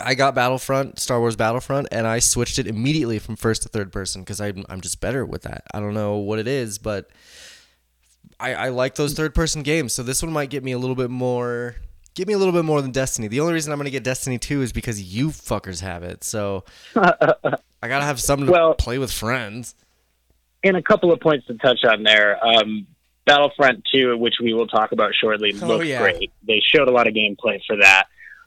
I, 0.00 0.10
I 0.10 0.14
got 0.14 0.34
Battlefront, 0.34 0.98
Star 0.98 1.20
Wars 1.20 1.36
Battlefront, 1.36 1.88
and 1.90 2.06
I 2.06 2.18
switched 2.18 2.58
it 2.58 2.66
immediately 2.66 3.18
from 3.18 3.34
first 3.36 3.62
to 3.62 3.68
third 3.68 3.92
person 3.92 4.22
because 4.22 4.40
I'm 4.40 4.64
I'm 4.68 4.80
just 4.80 5.00
better 5.00 5.24
with 5.24 5.42
that. 5.42 5.62
I 5.72 5.80
don't 5.80 5.94
know 5.94 6.16
what 6.16 6.38
it 6.38 6.46
is, 6.46 6.78
but 6.78 7.08
I, 8.38 8.54
I 8.54 8.68
like 8.68 8.96
those 8.96 9.14
third 9.14 9.34
person 9.34 9.62
games. 9.62 9.92
So 9.94 10.02
this 10.02 10.22
one 10.22 10.32
might 10.32 10.50
get 10.50 10.62
me 10.62 10.72
a 10.72 10.78
little 10.78 10.96
bit 10.96 11.08
more, 11.08 11.76
get 12.14 12.28
me 12.28 12.34
a 12.34 12.38
little 12.38 12.52
bit 12.52 12.64
more 12.66 12.82
than 12.82 12.90
Destiny. 12.92 13.28
The 13.28 13.40
only 13.40 13.54
reason 13.54 13.72
I'm 13.72 13.78
gonna 13.78 13.88
get 13.90 14.04
Destiny 14.04 14.38
two 14.38 14.60
is 14.62 14.72
because 14.72 15.00
you 15.02 15.28
fuckers 15.28 15.80
have 15.80 16.02
it. 16.02 16.22
So 16.24 16.64
I 16.96 17.88
gotta 17.88 18.04
have 18.04 18.20
something 18.20 18.46
to 18.46 18.52
Well- 18.52 18.74
play 18.74 18.98
with 18.98 19.10
friends. 19.12 19.74
And 20.64 20.76
a 20.76 20.82
couple 20.82 21.12
of 21.12 21.20
points 21.20 21.46
to 21.46 21.54
touch 21.58 21.84
on 21.84 22.02
there. 22.02 22.44
Um, 22.44 22.86
Battlefront 23.26 23.84
2, 23.92 24.16
which 24.16 24.36
we 24.40 24.54
will 24.54 24.68
talk 24.68 24.92
about 24.92 25.12
shortly, 25.14 25.52
Oh, 25.60 25.66
looks 25.66 25.86
yeah. 25.86 26.00
great. 26.00 26.32
They 26.46 26.62
showed 26.74 26.88
a 26.88 26.92
lot 26.92 27.06
of 27.08 27.14
gameplay 27.14 27.60
for 27.66 27.76
that. 27.76 28.04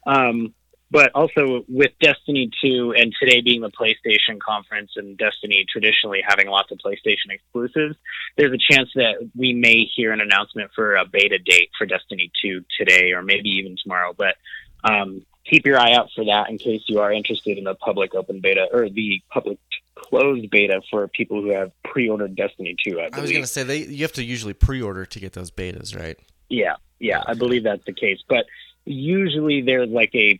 Um, 0.07 0.53
but 0.91 1.11
also 1.13 1.63
with 1.67 1.91
Destiny 2.01 2.49
2 2.63 2.95
and 2.97 3.13
today 3.21 3.41
being 3.41 3.61
the 3.61 3.69
PlayStation 3.69 4.39
conference 4.39 4.91
and 4.95 5.17
Destiny 5.17 5.65
traditionally 5.71 6.21
having 6.27 6.47
lots 6.47 6.71
of 6.71 6.79
PlayStation 6.79 7.29
exclusives, 7.29 7.95
there's 8.37 8.53
a 8.53 8.73
chance 8.73 8.89
that 8.95 9.29
we 9.35 9.53
may 9.53 9.83
hear 9.95 10.11
an 10.11 10.21
announcement 10.21 10.71
for 10.73 10.95
a 10.95 11.05
beta 11.05 11.37
date 11.37 11.69
for 11.77 11.85
Destiny 11.85 12.31
2 12.41 12.63
today 12.79 13.11
or 13.11 13.21
maybe 13.21 13.49
even 13.49 13.75
tomorrow. 13.83 14.13
But 14.17 14.35
um, 14.83 15.23
keep 15.45 15.65
your 15.65 15.77
eye 15.79 15.93
out 15.93 16.09
for 16.15 16.25
that 16.25 16.49
in 16.49 16.57
case 16.57 16.81
you 16.87 16.99
are 17.01 17.11
interested 17.11 17.57
in 17.57 17.65
the 17.65 17.75
public 17.75 18.15
open 18.15 18.39
beta 18.39 18.67
or 18.71 18.89
the 18.89 19.21
public 19.29 19.59
closed 19.99 20.49
beta 20.49 20.81
for 20.89 21.07
people 21.07 21.41
who 21.41 21.51
have 21.51 21.71
pre-ordered 21.83 22.35
Destiny 22.35 22.75
2. 22.85 22.99
I, 22.99 23.09
I 23.13 23.21
was 23.21 23.31
gonna 23.31 23.47
say 23.47 23.63
they 23.63 23.79
you 23.85 24.03
have 24.03 24.13
to 24.13 24.23
usually 24.23 24.53
pre-order 24.53 25.05
to 25.05 25.19
get 25.19 25.33
those 25.33 25.51
betas, 25.51 25.97
right? 25.97 26.17
Yeah, 26.49 26.75
yeah, 26.99 27.23
I 27.27 27.33
believe 27.33 27.63
that's 27.63 27.85
the 27.85 27.93
case. 27.93 28.19
But 28.27 28.45
usually 28.85 29.61
there's 29.61 29.89
like 29.89 30.13
a 30.15 30.39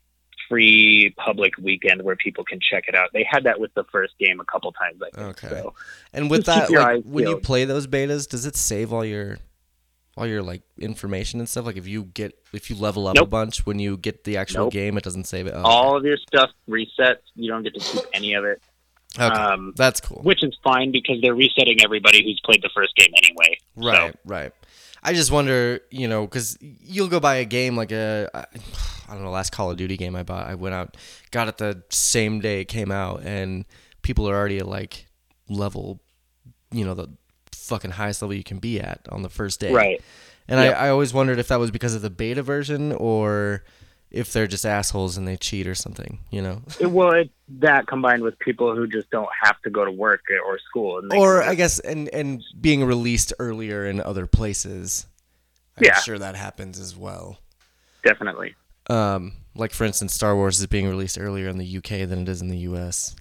free 0.50 1.14
public 1.18 1.54
weekend 1.58 2.02
where 2.02 2.16
people 2.16 2.44
can 2.44 2.60
check 2.60 2.86
it 2.88 2.96
out. 2.96 3.10
They 3.14 3.26
had 3.30 3.44
that 3.44 3.60
with 3.60 3.74
the 3.76 3.84
first 3.92 4.18
game 4.20 4.40
a 4.40 4.46
couple 4.46 4.72
times, 4.72 5.00
I 5.02 5.16
think. 5.16 5.28
Okay. 5.30 5.50
So 5.50 5.74
And 6.12 6.30
with 6.30 6.46
that, 6.46 6.72
like, 6.72 7.04
when 7.04 7.28
you 7.28 7.38
play 7.38 7.66
those 7.66 7.86
betas, 7.88 8.28
does 8.28 8.46
it 8.46 8.56
save 8.56 8.92
all 8.92 9.06
your 9.06 9.38
all 10.18 10.28
your 10.28 10.42
like 10.42 10.64
information 10.78 11.40
and 11.40 11.48
stuff? 11.48 11.66
Like 11.66 11.78
if 11.78 11.88
you 11.88 12.04
get 12.04 12.34
if 12.52 12.70
you 12.70 12.76
level 12.76 13.08
up 13.08 13.18
a 13.18 13.26
bunch 13.26 13.66
when 13.66 13.80
you 13.80 13.96
get 13.96 14.24
the 14.24 14.38
actual 14.38 14.66
Nope. 14.66 14.74
game, 14.74 14.98
it 14.98 15.04
doesn't 15.04 15.26
save 15.26 15.48
it. 15.48 15.54
Oh, 15.56 15.62
all 15.62 15.98
of 15.98 16.04
your 16.04 16.18
stuff 16.18 16.50
resets. 16.68 17.22
You 17.36 17.52
don't 17.52 17.64
get 17.64 17.76
to 17.76 17.80
keep 17.80 18.02
any 18.14 18.34
of 18.34 18.44
it, 18.44 18.62
okay. 19.18 19.26
Um, 19.26 19.74
that's 19.76 20.00
cool. 20.02 20.22
which 20.24 20.44
is 20.44 20.58
fine 20.64 20.92
because 20.92 21.22
they're 21.22 21.36
resetting 21.36 21.78
everybody 21.84 22.24
who's 22.24 22.40
played 22.44 22.62
the 22.62 22.70
first 22.74 22.96
game 22.96 23.10
anyway. 23.18 23.58
Right, 23.76 24.16
right. 24.26 24.52
I 25.02 25.14
just 25.14 25.32
wonder, 25.32 25.80
you 25.92 26.08
know, 26.08 26.26
because 26.26 26.58
you'll 26.62 27.08
go 27.08 27.20
buy 27.20 27.36
a 27.36 27.46
game 27.46 27.76
like 27.78 27.92
a, 27.92 28.30
I 28.34 29.14
don't 29.14 29.24
know, 29.24 29.32
last 29.32 29.52
Call 29.52 29.72
of 29.72 29.78
Duty 29.78 29.96
game 29.96 30.16
I 30.16 30.24
bought. 30.24 30.48
I 30.48 30.56
went 30.56 30.76
out, 30.76 30.98
got 31.32 31.48
it 31.48 31.58
the 31.58 31.84
same 31.90 32.42
day 32.42 32.62
it 32.62 32.66
came 32.66 32.92
out, 32.92 33.22
and 33.24 33.66
people 34.02 34.30
are 34.30 34.36
already 34.36 34.58
at 34.58 34.68
like 34.68 35.06
level, 35.48 36.02
you 36.72 36.84
know, 36.84 36.94
the 36.94 37.08
fucking 37.54 37.92
highest 37.92 38.22
level 38.22 38.36
you 38.36 38.44
can 38.44 38.60
be 38.60 38.80
at 38.80 39.00
on 39.10 39.22
the 39.22 39.30
first 39.30 39.60
day. 39.62 39.72
Right. 39.72 40.02
And 40.50 40.60
Yep. 40.60 40.76
I, 40.78 40.88
I 40.88 40.90
always 40.90 41.14
wondered 41.14 41.40
if 41.40 41.48
that 41.48 41.60
was 41.60 41.72
because 41.72 41.96
of 41.96 42.02
the 42.02 42.10
beta 42.10 42.44
version 42.44 42.92
or 42.92 43.64
if 44.12 44.34
they're 44.34 44.48
just 44.48 44.66
assholes 44.66 45.18
and 45.18 45.28
they 45.28 45.38
cheat 45.38 45.68
or 45.68 45.76
something, 45.76 46.20
you 46.32 46.42
know? 46.42 46.62
It- 46.80 46.88
well, 46.92 47.12
it's 47.14 47.30
that 47.60 47.88
combined 47.88 48.24
with 48.24 48.38
people 48.40 48.76
who 48.76 48.88
just 48.88 49.10
don't 49.12 49.30
have 49.44 49.62
to 49.62 49.70
go 49.70 49.86
to 49.86 49.92
work 49.92 50.22
or 50.46 50.58
school, 50.60 51.00
and 51.00 51.12
or 51.14 51.42
I 51.44 51.56
guess 51.56 51.80
and 51.80 52.08
and 52.10 52.44
being 52.60 52.84
released 52.84 53.34
earlier 53.40 53.86
in 53.86 54.00
other 54.02 54.26
places. 54.28 55.06
I'm 55.78 55.86
Yeah. 55.86 56.00
sure 56.00 56.18
that 56.20 56.36
happens 56.36 56.80
as 56.80 56.96
well. 56.96 57.40
definitely. 58.04 58.56
Um, 58.90 59.34
like 59.56 59.72
for 59.74 59.84
instance, 59.86 60.14
Star 60.14 60.36
Wars 60.36 60.60
is 60.60 60.66
being 60.68 60.88
released 60.90 61.18
earlier 61.20 61.48
in 61.50 61.58
the 61.58 61.78
UK 61.78 62.06
than 62.08 62.20
it 62.24 62.30
is 62.30 62.42
in 62.42 62.48
the 62.50 62.58
US. 62.70 63.16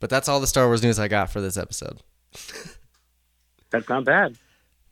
But 0.00 0.10
that's 0.10 0.28
all 0.28 0.38
the 0.40 0.46
Star 0.46 0.66
Wars 0.66 0.82
news 0.82 0.98
I 0.98 1.08
got 1.08 1.30
for 1.30 1.40
this 1.40 1.56
episode. 1.56 1.98
That's 3.70 3.88
not 3.88 4.04
bad. 4.04 4.36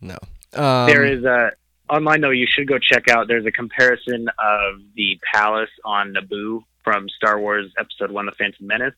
No. 0.00 0.16
Um, 0.54 0.86
there 0.86 1.04
is 1.04 1.24
a 1.24 1.50
online 1.90 2.20
though. 2.20 2.30
You 2.30 2.46
should 2.48 2.68
go 2.68 2.78
check 2.78 3.08
out. 3.08 3.28
There's 3.28 3.46
a 3.46 3.52
comparison 3.52 4.28
of 4.38 4.80
the 4.94 5.18
palace 5.32 5.70
on 5.84 6.14
Naboo 6.14 6.64
from 6.84 7.08
Star 7.08 7.38
Wars 7.38 7.72
Episode 7.78 8.10
One: 8.10 8.26
The 8.26 8.32
Phantom 8.32 8.66
Menace, 8.66 8.94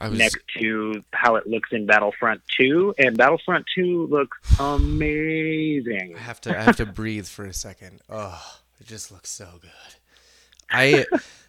was 0.00 0.18
next 0.18 0.40
to 0.58 1.02
how 1.12 1.36
it 1.36 1.46
looks 1.46 1.70
in 1.72 1.86
Battlefront 1.86 2.40
2, 2.58 2.94
and 2.98 3.16
Battlefront 3.16 3.66
2 3.74 4.08
looks 4.10 4.38
amazing. 4.58 6.14
I 6.16 6.20
have 6.20 6.40
to 6.42 6.58
I 6.58 6.62
have 6.62 6.76
to 6.76 6.86
breathe 6.86 7.26
for 7.26 7.44
a 7.44 7.52
second. 7.52 8.00
Oh, 8.08 8.40
it 8.80 8.86
just 8.86 9.12
looks 9.12 9.30
so 9.30 9.48
good. 9.60 9.70
I 10.70 11.06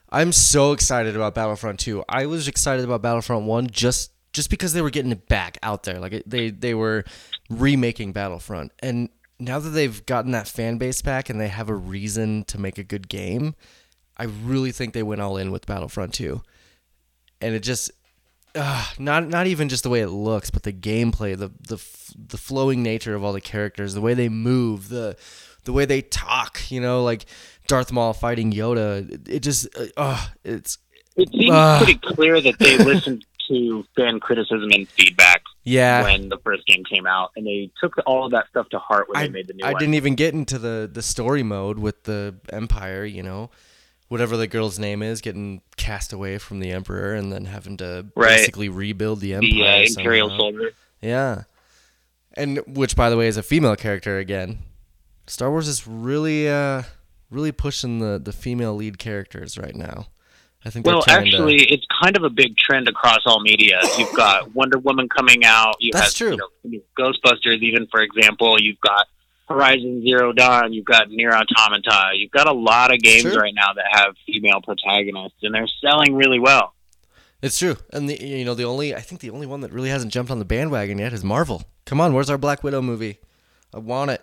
I'm 0.09 0.32
so 0.32 0.74
excited 0.74 1.16
about 1.16 1.36
Battlefront 1.36 1.80
2. 1.80 2.03
I 2.09 2.26
was 2.26 2.47
excited 2.47 2.84
about 2.84 3.01
Battlefront 3.01 3.45
1 3.45 3.68
just 3.68 4.12
just 4.34 4.49
because 4.49 4.74
they 4.74 4.82
were 4.82 4.89
getting 4.89 5.12
it 5.12 5.28
back 5.28 5.57
out 5.64 5.84
there. 5.84 5.99
Like 5.99 6.14
it, 6.14 6.30
they 6.30 6.49
they 6.49 6.74
were 6.74 7.05
remaking 7.49 8.12
Battlefront. 8.12 8.72
And 8.80 9.09
now 9.41 9.59
that 9.59 9.69
they've 9.69 10.05
gotten 10.05 10.31
that 10.31 10.47
fan 10.47 10.77
base 10.77 11.01
back 11.01 11.29
and 11.29 11.39
they 11.39 11.47
have 11.49 11.67
a 11.69 11.75
reason 11.75 12.43
to 12.45 12.59
make 12.59 12.77
a 12.77 12.83
good 12.83 13.09
game, 13.09 13.55
I 14.17 14.25
really 14.25 14.71
think 14.71 14.93
they 14.93 15.03
went 15.03 15.21
all 15.21 15.35
in 15.37 15.51
with 15.51 15.65
Battlefront 15.65 16.13
2. 16.13 16.41
And 17.41 17.55
it 17.55 17.63
just 17.63 17.89
uh, 18.53 18.85
not 18.99 19.27
not 19.29 19.47
even 19.47 19.67
just 19.69 19.83
the 19.83 19.89
way 19.89 20.01
it 20.01 20.09
looks, 20.09 20.49
but 20.51 20.63
the 20.63 20.73
gameplay, 20.73 21.37
the 21.37 21.47
the 21.67 21.81
the 22.15 22.37
flowing 22.37 22.83
nature 22.83 23.15
of 23.15 23.23
all 23.23 23.33
the 23.33 23.41
characters, 23.41 23.93
the 23.93 24.01
way 24.01 24.13
they 24.13 24.29
move, 24.29 24.89
the 24.89 25.15
the 25.63 25.73
way 25.73 25.85
they 25.85 26.01
talk. 26.01 26.69
You 26.69 26.81
know, 26.81 27.03
like 27.03 27.25
Darth 27.67 27.91
Maul 27.91 28.13
fighting 28.13 28.51
Yoda. 28.51 29.09
It, 29.11 29.27
it 29.27 29.39
just, 29.39 29.67
uh, 29.77 29.85
uh, 29.97 30.27
it's 30.43 30.77
It 31.15 31.29
seems 31.31 31.49
Ah. 31.51 31.81
pretty 31.83 31.97
clear 31.99 32.41
that 32.41 32.59
they 32.59 32.77
listened 32.77 33.25
to 33.47 33.85
fan 33.95 34.19
criticism 34.19 34.69
and 34.71 34.87
feedback 34.89 35.41
yeah. 35.64 36.03
when 36.03 36.30
the 36.30 36.38
first 36.43 36.66
game 36.66 36.84
came 36.84 37.05
out, 37.05 37.32
and 37.36 37.45
they 37.45 37.70
took 37.80 37.93
all 38.05 38.26
of 38.26 38.32
that 38.32 38.47
stuff 38.49 38.70
to 38.70 38.80
heart 38.80 39.07
when 39.09 39.18
I, 39.18 39.24
they 39.28 39.30
made 39.30 39.47
the 39.47 39.53
new 39.53 39.66
I 39.66 39.72
one. 39.74 39.80
didn't 39.80 39.95
even 39.95 40.16
get 40.16 40.34
into 40.34 40.57
the 40.59 40.89
the 40.91 41.01
story 41.01 41.43
mode 41.43 41.80
with 41.80 42.03
the 42.03 42.36
Empire. 42.51 43.05
You 43.05 43.24
know, 43.24 43.49
whatever 44.07 44.38
the 44.38 44.47
girl's 44.47 44.78
name 44.80 45.01
is, 45.01 45.22
getting 45.22 45.62
cast 45.78 46.14
away 46.14 46.38
from 46.38 46.59
the 46.59 46.72
Emperor 46.72 47.14
and 47.14 47.32
then 47.32 47.45
having 47.45 47.78
to 47.78 48.05
Right. 48.16 48.38
basically 48.38 48.70
rebuild 48.70 49.20
the 49.22 49.34
Empire. 49.36 49.49
the 49.51 49.68
uh, 49.68 49.86
Imperial 49.88 50.30
somehow. 50.30 50.39
Soldier. 50.39 50.72
Yeah. 51.01 51.43
And 52.34 52.59
which 52.68 52.95
by 52.95 53.09
the 53.09 53.18
way 53.18 53.28
is 53.28 53.38
a 53.38 53.43
female 53.43 53.76
character 53.76 54.18
again. 54.18 54.59
Star 55.28 55.49
Wars 55.49 55.68
is 55.68 55.86
really 55.88 56.49
uh 56.49 56.84
really 57.30 57.51
pushing 57.51 57.99
the 57.99 58.20
the 58.20 58.32
female 58.34 58.76
lead 58.76 58.97
characters 58.97 59.57
right 59.57 59.76
now. 59.76 60.07
I 60.64 60.70
think 60.70 60.86
Well, 60.86 61.01
to- 61.01 61.12
actually, 61.12 61.64
it's 61.64 61.86
kind 62.03 62.16
of 62.16 62.24
a 62.24 62.30
big 62.30 62.55
trend 62.57 62.88
across 62.88 63.20
all 63.26 63.41
media. 63.41 63.80
You've 63.97 64.14
got 64.14 64.53
Wonder 64.55 64.78
Woman 64.78 65.09
coming 65.09 65.43
out. 65.43 65.76
You 65.80 65.91
That's 65.91 66.18
have 66.20 66.38
true. 66.38 66.38
You 66.64 66.80
know, 66.80 66.82
Ghostbusters, 66.99 67.62
even 67.62 67.88
for 67.88 68.01
example. 68.01 68.57
You've 68.62 68.80
got 68.80 69.07
Horizon 69.49 70.03
Zero 70.03 70.32
Dawn. 70.34 70.72
You've 70.72 70.86
got 70.86 71.09
Nier 71.09 71.32
Automata. 71.34 72.12
You've 72.16 72.32
got 72.32 72.47
a 72.47 72.53
lot 72.53 72.93
of 72.93 72.99
games 72.99 73.36
right 73.36 73.53
now 73.55 73.74
that 73.74 73.86
have 73.91 74.16
female 74.28 74.62
protagonists, 74.62 75.39
and 75.41 75.53
they're 75.53 75.68
selling 75.82 76.16
really 76.16 76.39
well. 76.39 76.74
It's 77.41 77.57
true. 77.57 77.78
And 77.91 78.07
the 78.07 78.24
you 78.24 78.45
know 78.45 78.53
the 78.53 78.66
only 78.66 78.93
I 78.93 78.99
think 79.01 79.22
the 79.22 79.32
only 79.32 79.47
one 79.47 79.62
that 79.62 79.72
really 79.74 79.89
hasn't 79.89 80.14
jumped 80.14 80.30
on 80.32 80.38
the 80.38 80.45
bandwagon 80.45 80.99
yet 80.99 81.12
is 81.12 81.24
Marvel. 81.24 81.64
Come 81.86 81.99
on, 81.99 82.14
where's 82.14 82.30
our 82.30 82.38
Black 82.38 82.64
Widow 82.64 82.82
movie? 82.84 83.18
I 83.74 83.80
want 83.80 84.12
it. 84.12 84.22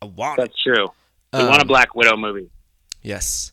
I 0.00 0.04
want 0.04 0.38
it. 0.38 0.42
That's 0.42 0.62
true. 0.62 0.88
We 1.32 1.40
want 1.40 1.58
a 1.58 1.62
Um, 1.62 1.66
Black 1.66 1.94
Widow 1.96 2.16
movie. 2.16 2.50
Yes. 3.02 3.50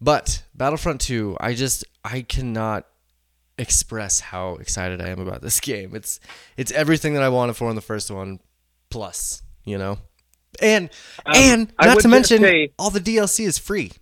But 0.00 0.42
Battlefront 0.54 1.00
2, 1.02 1.36
I 1.40 1.54
just 1.54 1.84
I 2.04 2.22
cannot 2.22 2.86
express 3.58 4.20
how 4.20 4.54
excited 4.54 5.02
I 5.02 5.08
am 5.08 5.20
about 5.20 5.42
this 5.42 5.60
game. 5.70 5.94
It's 5.94 6.20
it's 6.56 6.72
everything 6.72 7.14
that 7.14 7.22
I 7.22 7.28
wanted 7.28 7.56
for 7.56 7.68
in 7.68 7.76
the 7.76 7.82
first 7.82 8.10
one 8.10 8.40
plus, 8.90 9.42
you 9.64 9.78
know. 9.78 9.98
And 10.60 10.90
Um, 11.26 11.32
and 11.36 11.72
not 11.80 12.00
to 12.00 12.08
mention 12.08 12.42
say- 12.42 12.72
all 12.78 12.90
the 12.90 13.00
DLC 13.00 13.44
is 13.46 13.58
free. 13.58 13.92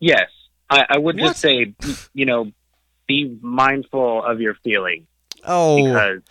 Yes, 0.00 0.28
I, 0.70 0.84
I 0.90 0.98
would 0.98 1.18
What? 1.18 1.28
just 1.28 1.40
say, 1.40 1.74
you 2.14 2.26
know, 2.26 2.50
be 3.06 3.36
mindful 3.40 4.22
of 4.24 4.40
your 4.40 4.54
feelings 4.64 5.06
Oh 5.44 5.76
because 5.84 6.22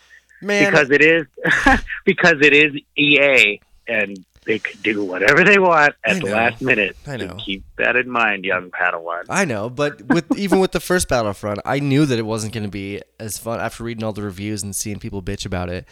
man. 0.41 0.71
because 0.71 0.89
it 0.91 1.01
is 1.01 1.24
because 2.05 2.36
it 2.41 2.53
is 2.53 2.74
EA 2.97 3.59
and 3.88 4.26
they 4.45 4.59
could 4.59 4.81
do 4.83 5.03
whatever 5.05 5.43
they 5.43 5.57
want 5.59 5.95
at 6.05 6.21
the 6.21 6.27
last 6.27 6.61
minute. 6.61 6.95
I 7.07 7.17
So 7.17 7.25
know. 7.27 7.35
keep 7.35 7.63
that 7.77 7.95
in 7.95 8.09
mind, 8.09 8.45
young 8.45 8.69
Padawan. 8.71 9.25
I 9.29 9.45
know, 9.45 9.69
but 9.69 10.01
with 10.03 10.25
even 10.37 10.59
with 10.59 10.71
the 10.71 10.79
first 10.79 11.09
Battlefront, 11.09 11.59
I 11.65 11.79
knew 11.79 12.05
that 12.05 12.19
it 12.19 12.25
wasn't 12.25 12.53
going 12.53 12.63
to 12.65 12.69
be 12.69 13.01
as 13.19 13.37
fun 13.37 13.59
after 13.59 13.83
reading 13.83 14.03
all 14.03 14.13
the 14.13 14.21
reviews 14.23 14.63
and 14.63 14.75
seeing 14.75 14.99
people 14.99 15.21
bitch 15.21 15.45
about 15.45 15.69
it. 15.69 15.87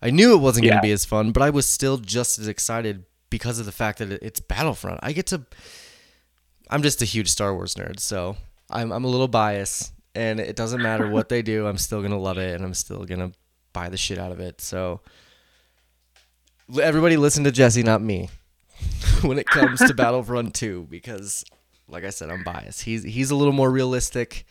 I 0.00 0.10
knew 0.10 0.34
it 0.34 0.38
wasn't 0.38 0.64
going 0.66 0.76
to 0.76 0.82
be 0.82 0.92
as 0.92 1.04
fun, 1.04 1.30
but 1.32 1.42
I 1.42 1.50
was 1.50 1.66
still 1.66 1.96
just 1.98 2.38
as 2.38 2.48
excited 2.48 3.04
because 3.30 3.58
of 3.60 3.66
the 3.66 3.72
fact 3.72 3.98
that 3.98 4.10
it's 4.10 4.40
Battlefront. 4.40 5.00
I 5.02 5.12
get 5.12 5.26
to 5.28 5.42
I'm 6.70 6.82
just 6.82 7.02
a 7.02 7.04
huge 7.04 7.28
Star 7.28 7.54
Wars 7.54 7.74
nerd, 7.74 8.00
so 8.00 8.36
I'm 8.70 8.92
I'm 8.92 9.04
a 9.04 9.08
little 9.08 9.28
biased 9.28 9.92
and 10.14 10.40
it 10.40 10.56
doesn't 10.56 10.82
matter 10.82 11.08
what 11.08 11.28
they 11.28 11.40
do, 11.42 11.66
I'm 11.66 11.78
still 11.78 12.00
going 12.00 12.10
to 12.12 12.18
love 12.18 12.38
it 12.38 12.54
and 12.54 12.64
I'm 12.64 12.74
still 12.74 13.04
going 13.04 13.20
to 13.20 13.32
buy 13.72 13.88
the 13.88 13.96
shit 13.96 14.18
out 14.18 14.32
of 14.32 14.40
it. 14.40 14.60
So 14.60 15.00
everybody 16.80 17.16
listen 17.16 17.44
to 17.44 17.52
Jesse, 17.52 17.82
not 17.82 18.02
me. 18.02 18.28
when 19.22 19.38
it 19.38 19.46
comes 19.46 19.78
to 19.80 19.94
Battlefront 19.94 20.54
2 20.54 20.88
because 20.90 21.44
like 21.88 22.04
I 22.04 22.10
said, 22.10 22.30
I'm 22.30 22.42
biased. 22.42 22.82
He's 22.82 23.02
he's 23.02 23.30
a 23.30 23.36
little 23.36 23.52
more 23.52 23.70
realistic. 23.70 24.44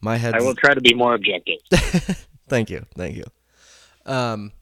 My 0.00 0.16
head. 0.16 0.34
I 0.34 0.40
will 0.40 0.54
try 0.54 0.74
to 0.74 0.80
be 0.80 0.94
more 0.94 1.14
objective. 1.14 1.58
thank 2.48 2.70
you, 2.70 2.86
thank 2.96 3.16
you. 3.16 3.24
Um, 4.06 4.52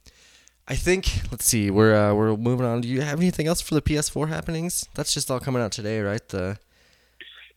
I 0.67 0.75
think 0.75 1.07
let's 1.31 1.45
see. 1.45 1.71
We're 1.71 1.95
uh, 1.95 2.15
we're 2.15 2.37
moving 2.37 2.67
on. 2.67 2.81
Do 2.81 2.89
you 2.89 3.03
have 3.03 3.21
anything 3.21 3.47
else 3.47 3.61
for 3.61 3.75
the 3.75 3.83
PS4 3.83 4.29
happenings? 4.29 4.89
That's 4.95 5.13
just 5.13 5.31
all 5.31 5.39
coming 5.39 5.63
out 5.63 5.73
today, 5.73 6.01
right? 6.01 6.27
The 6.29 6.59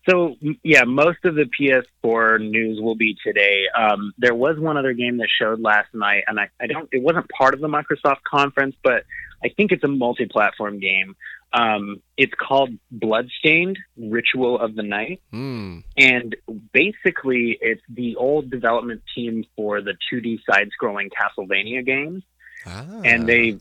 So 0.09 0.35
yeah, 0.63 0.83
most 0.83 1.19
of 1.23 1.35
the 1.35 1.49
PS4 1.59 2.41
news 2.41 2.81
will 2.81 2.95
be 2.95 3.15
today. 3.25 3.63
Um, 3.77 4.13
there 4.17 4.35
was 4.35 4.59
one 4.59 4.75
other 4.77 4.93
game 4.93 5.17
that 5.17 5.29
showed 5.41 5.61
last 5.61 5.93
night, 5.93 6.25
and 6.27 6.37
I, 6.37 6.49
I 6.59 6.67
don't. 6.67 6.89
It 6.91 7.01
wasn't 7.01 7.29
part 7.29 7.53
of 7.53 7.61
the 7.61 7.69
Microsoft 7.69 8.23
conference, 8.29 8.75
but 8.83 9.05
I 9.43 9.49
think 9.49 9.71
it's 9.71 9.83
a 9.83 9.87
multi-platform 9.87 10.79
game. 10.79 11.15
Um, 11.51 12.01
it's 12.17 12.33
called 12.33 12.69
Bloodstained: 12.91 13.79
Ritual 13.97 14.59
of 14.59 14.75
the 14.75 14.83
Night, 14.83 15.21
hmm. 15.31 15.79
and 15.97 16.35
basically 16.71 17.57
it's 17.59 17.81
the 17.89 18.15
old 18.17 18.51
development 18.51 19.01
team 19.15 19.45
for 19.55 19.81
the 19.81 19.95
2D 20.11 20.39
side-scrolling 20.47 21.09
Castlevania 21.09 21.85
games 21.85 22.23
Ah. 22.65 23.01
and 23.03 23.27
they 23.27 23.57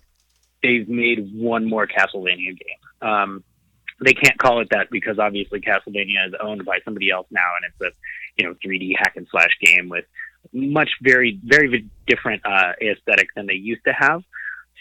they've 0.62 0.88
made 0.88 1.30
one 1.34 1.68
more 1.68 1.86
Castlevania 1.86 2.56
game. 2.56 3.08
Um, 3.08 3.44
they 4.04 4.12
can't 4.12 4.38
call 4.38 4.60
it 4.60 4.68
that 4.70 4.90
because 4.90 5.18
obviously 5.18 5.60
Castlevania 5.60 6.28
is 6.28 6.34
owned 6.40 6.64
by 6.64 6.78
somebody 6.84 7.10
else 7.10 7.26
now, 7.30 7.46
and 7.56 7.72
it's 7.72 7.94
a 7.94 7.96
you 8.36 8.48
know 8.48 8.54
3D 8.64 8.96
hack 8.96 9.14
and 9.16 9.26
slash 9.30 9.56
game 9.60 9.88
with 9.88 10.04
much 10.52 10.90
very 11.02 11.38
very 11.44 11.86
different 12.06 12.44
uh, 12.44 12.72
aesthetic 12.80 13.28
than 13.34 13.46
they 13.46 13.54
used 13.54 13.84
to 13.86 13.92
have. 13.92 14.22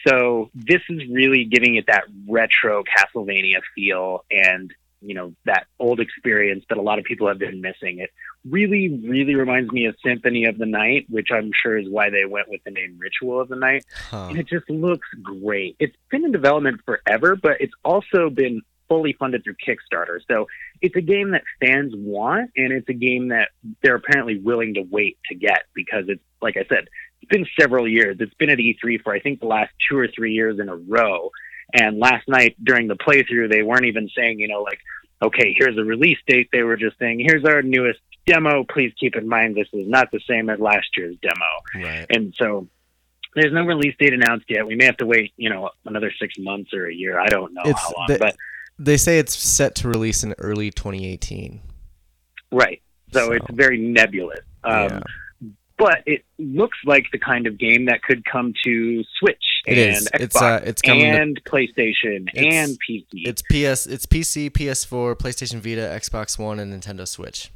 So 0.06 0.50
this 0.54 0.82
is 0.90 1.02
really 1.10 1.46
giving 1.46 1.76
it 1.76 1.86
that 1.88 2.04
retro 2.28 2.84
Castlevania 2.84 3.62
feel 3.76 4.26
and 4.32 4.74
you 5.02 5.14
know 5.14 5.34
that 5.46 5.68
old 5.80 6.00
experience 6.00 6.66
that 6.70 6.78
a 6.78 6.82
lot 6.82 6.98
of 6.98 7.06
people 7.06 7.28
have 7.28 7.38
been 7.38 7.62
missing. 7.62 8.00
It 8.00 8.10
really 8.50 8.90
really 8.90 9.36
reminds 9.36 9.72
me 9.72 9.86
of 9.86 9.96
Symphony 10.04 10.46
of 10.46 10.58
the 10.58 10.66
Night, 10.66 11.06
which 11.10 11.30
I'm 11.32 11.52
sure 11.54 11.78
is 11.78 11.88
why 11.90 12.10
they 12.10 12.26
went 12.26 12.50
with 12.50 12.64
the 12.64 12.72
name 12.72 12.98
Ritual 13.00 13.40
of 13.40 13.48
the 13.48 13.56
Night 13.56 13.86
Huh. 14.10 14.28
and 14.30 14.38
it 14.38 14.48
just 14.48 14.70
looks 14.70 15.08
great. 15.22 15.76
It's 15.80 15.96
been 16.10 16.26
in 16.26 16.32
development 16.32 16.82
forever, 16.86 17.36
but 17.36 17.62
it's 17.62 17.74
also 17.84 18.30
been 18.30 18.62
fully 18.88 19.14
funded 19.14 19.44
through 19.44 19.56
Kickstarter. 19.56 20.20
So 20.28 20.48
it's 20.82 20.96
a 20.96 21.02
game 21.02 21.32
that 21.32 21.44
fans 21.60 21.94
want, 21.96 22.52
and 22.56 22.72
it's 22.72 22.88
a 22.90 22.94
game 22.94 23.30
that 23.30 23.50
they're 23.84 23.96
apparently 23.96 24.40
willing 24.40 24.76
to 24.76 24.82
wait 24.82 25.18
to 25.30 25.36
get 25.36 25.64
because 25.74 26.06
it's, 26.08 26.22
like 26.42 26.58
I 26.58 26.66
said, 26.70 26.88
it's 27.22 27.30
been 27.30 27.46
several 27.60 27.88
years. 27.88 28.18
It's 28.20 28.34
been 28.36 28.50
at 28.50 28.58
E3 28.58 29.02
for, 29.04 29.14
I 29.14 29.20
think, 29.20 29.40
the 29.40 29.48
last 29.48 29.72
two 29.90 29.98
or 29.98 30.08
three 30.08 30.34
years 30.34 30.60
in 30.60 30.70
a 30.70 30.76
row. 30.76 31.32
And 31.74 32.00
last 32.00 32.28
night 32.28 32.56
during 32.64 32.88
the 32.88 32.96
playthrough, 32.96 33.52
they 33.52 33.62
weren't 33.64 33.86
even 33.86 34.10
saying, 34.16 34.40
you 34.40 34.48
know, 34.48 34.62
like, 34.62 34.80
okay, 35.22 35.54
here's 35.58 35.78
a 35.78 35.84
release 35.84 36.18
date. 36.28 36.50
They 36.52 36.64
were 36.64 36.78
just 36.78 36.98
saying, 37.00 37.20
here's 37.20 37.44
our 37.44 37.62
newest 37.62 38.00
demo. 38.26 38.64
Please 38.64 38.94
keep 39.00 39.16
in 39.16 39.28
mind 39.28 39.56
this 39.56 39.68
is 39.74 39.88
not 39.88 40.10
the 40.12 40.20
same 40.30 40.50
as 40.50 40.60
last 40.60 40.88
year's 40.96 41.16
demo. 41.22 41.86
Right. 41.88 42.06
And 42.10 42.34
so 42.38 42.68
there's 43.36 43.52
no 43.52 43.64
release 43.66 43.96
date 44.00 44.14
announced 44.14 44.46
yet. 44.50 44.66
We 44.66 44.76
may 44.76 44.86
have 44.86 44.98
to 44.98 45.06
wait, 45.06 45.34
you 45.38 45.50
know, 45.50 45.70
another 45.86 46.12
six 46.20 46.36
months 46.38 46.74
or 46.74 46.88
a 46.88 46.94
year. 46.94 47.20
I 47.20 47.28
don't 47.28 47.54
know 47.54 47.64
It's 47.66 47.80
how 47.80 47.94
long, 47.98 48.06
the- 48.08 48.18
but 48.20 48.36
They 48.80 48.96
say 48.98 49.20
it's 49.20 49.36
set 49.36 49.76
to 49.76 49.88
release 49.90 50.24
in 50.24 50.34
early 50.38 50.72
2018. 50.72 51.62
right. 52.52 52.82
So, 53.12 53.26
So- 53.28 53.32
it's 53.34 53.46
very 53.52 53.78
nebulous. 53.78 54.40
Um, 54.64 54.84
yeah. 54.90 55.00
But 55.78 56.02
it 56.08 56.24
looks 56.40 56.78
like 56.86 57.06
the 57.12 57.20
kind 57.20 57.46
of 57.46 57.58
game 57.60 57.86
that 57.86 58.02
could 58.02 58.26
come 58.26 58.54
to 58.64 59.04
Switch 59.20 59.44
It 59.68 59.78
and 59.78 59.96
is. 59.98 60.10
Xbox 60.10 60.20
It's, 60.22 60.42
uh, 60.42 60.62
it's 60.66 60.82
coming 60.82 61.02
to- 61.12 61.22
and 61.22 61.44
PlayStation 61.44 62.28
It's- 62.34 62.54
and 62.56 62.78
PC. 62.88 63.06
It's 63.28 63.42
PS. 63.44 63.86
It's 63.86 64.06
PC, 64.08 64.50
PS4, 64.50 65.16
PlayStation 65.16 65.60
Vita, 65.60 65.82
Xbox 65.82 66.40
One, 66.40 66.60
and 66.60 66.74
Nintendo 66.74 67.08
Switch. 67.08 67.50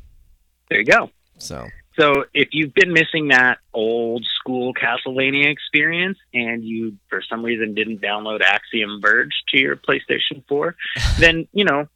there 0.69 0.79
you 0.79 0.85
go. 0.85 1.09
So 1.37 1.67
So 1.99 2.23
if 2.33 2.49
you've 2.53 2.73
been 2.73 2.93
missing 2.93 3.27
that 3.29 3.57
old 3.73 4.23
school 4.39 4.73
Castlevania 4.73 5.49
experience 5.51 6.17
and 6.33 6.63
you 6.63 6.95
for 7.09 7.21
some 7.27 7.43
reason 7.43 7.73
didn't 7.73 7.99
download 8.01 8.41
Axiom 8.41 9.01
Verge 9.01 9.33
to 9.49 9.59
your 9.59 9.75
PlayStation 9.75 10.41
4, 10.47 10.75
then, 11.19 11.47
you 11.53 11.65
know, 11.65 11.87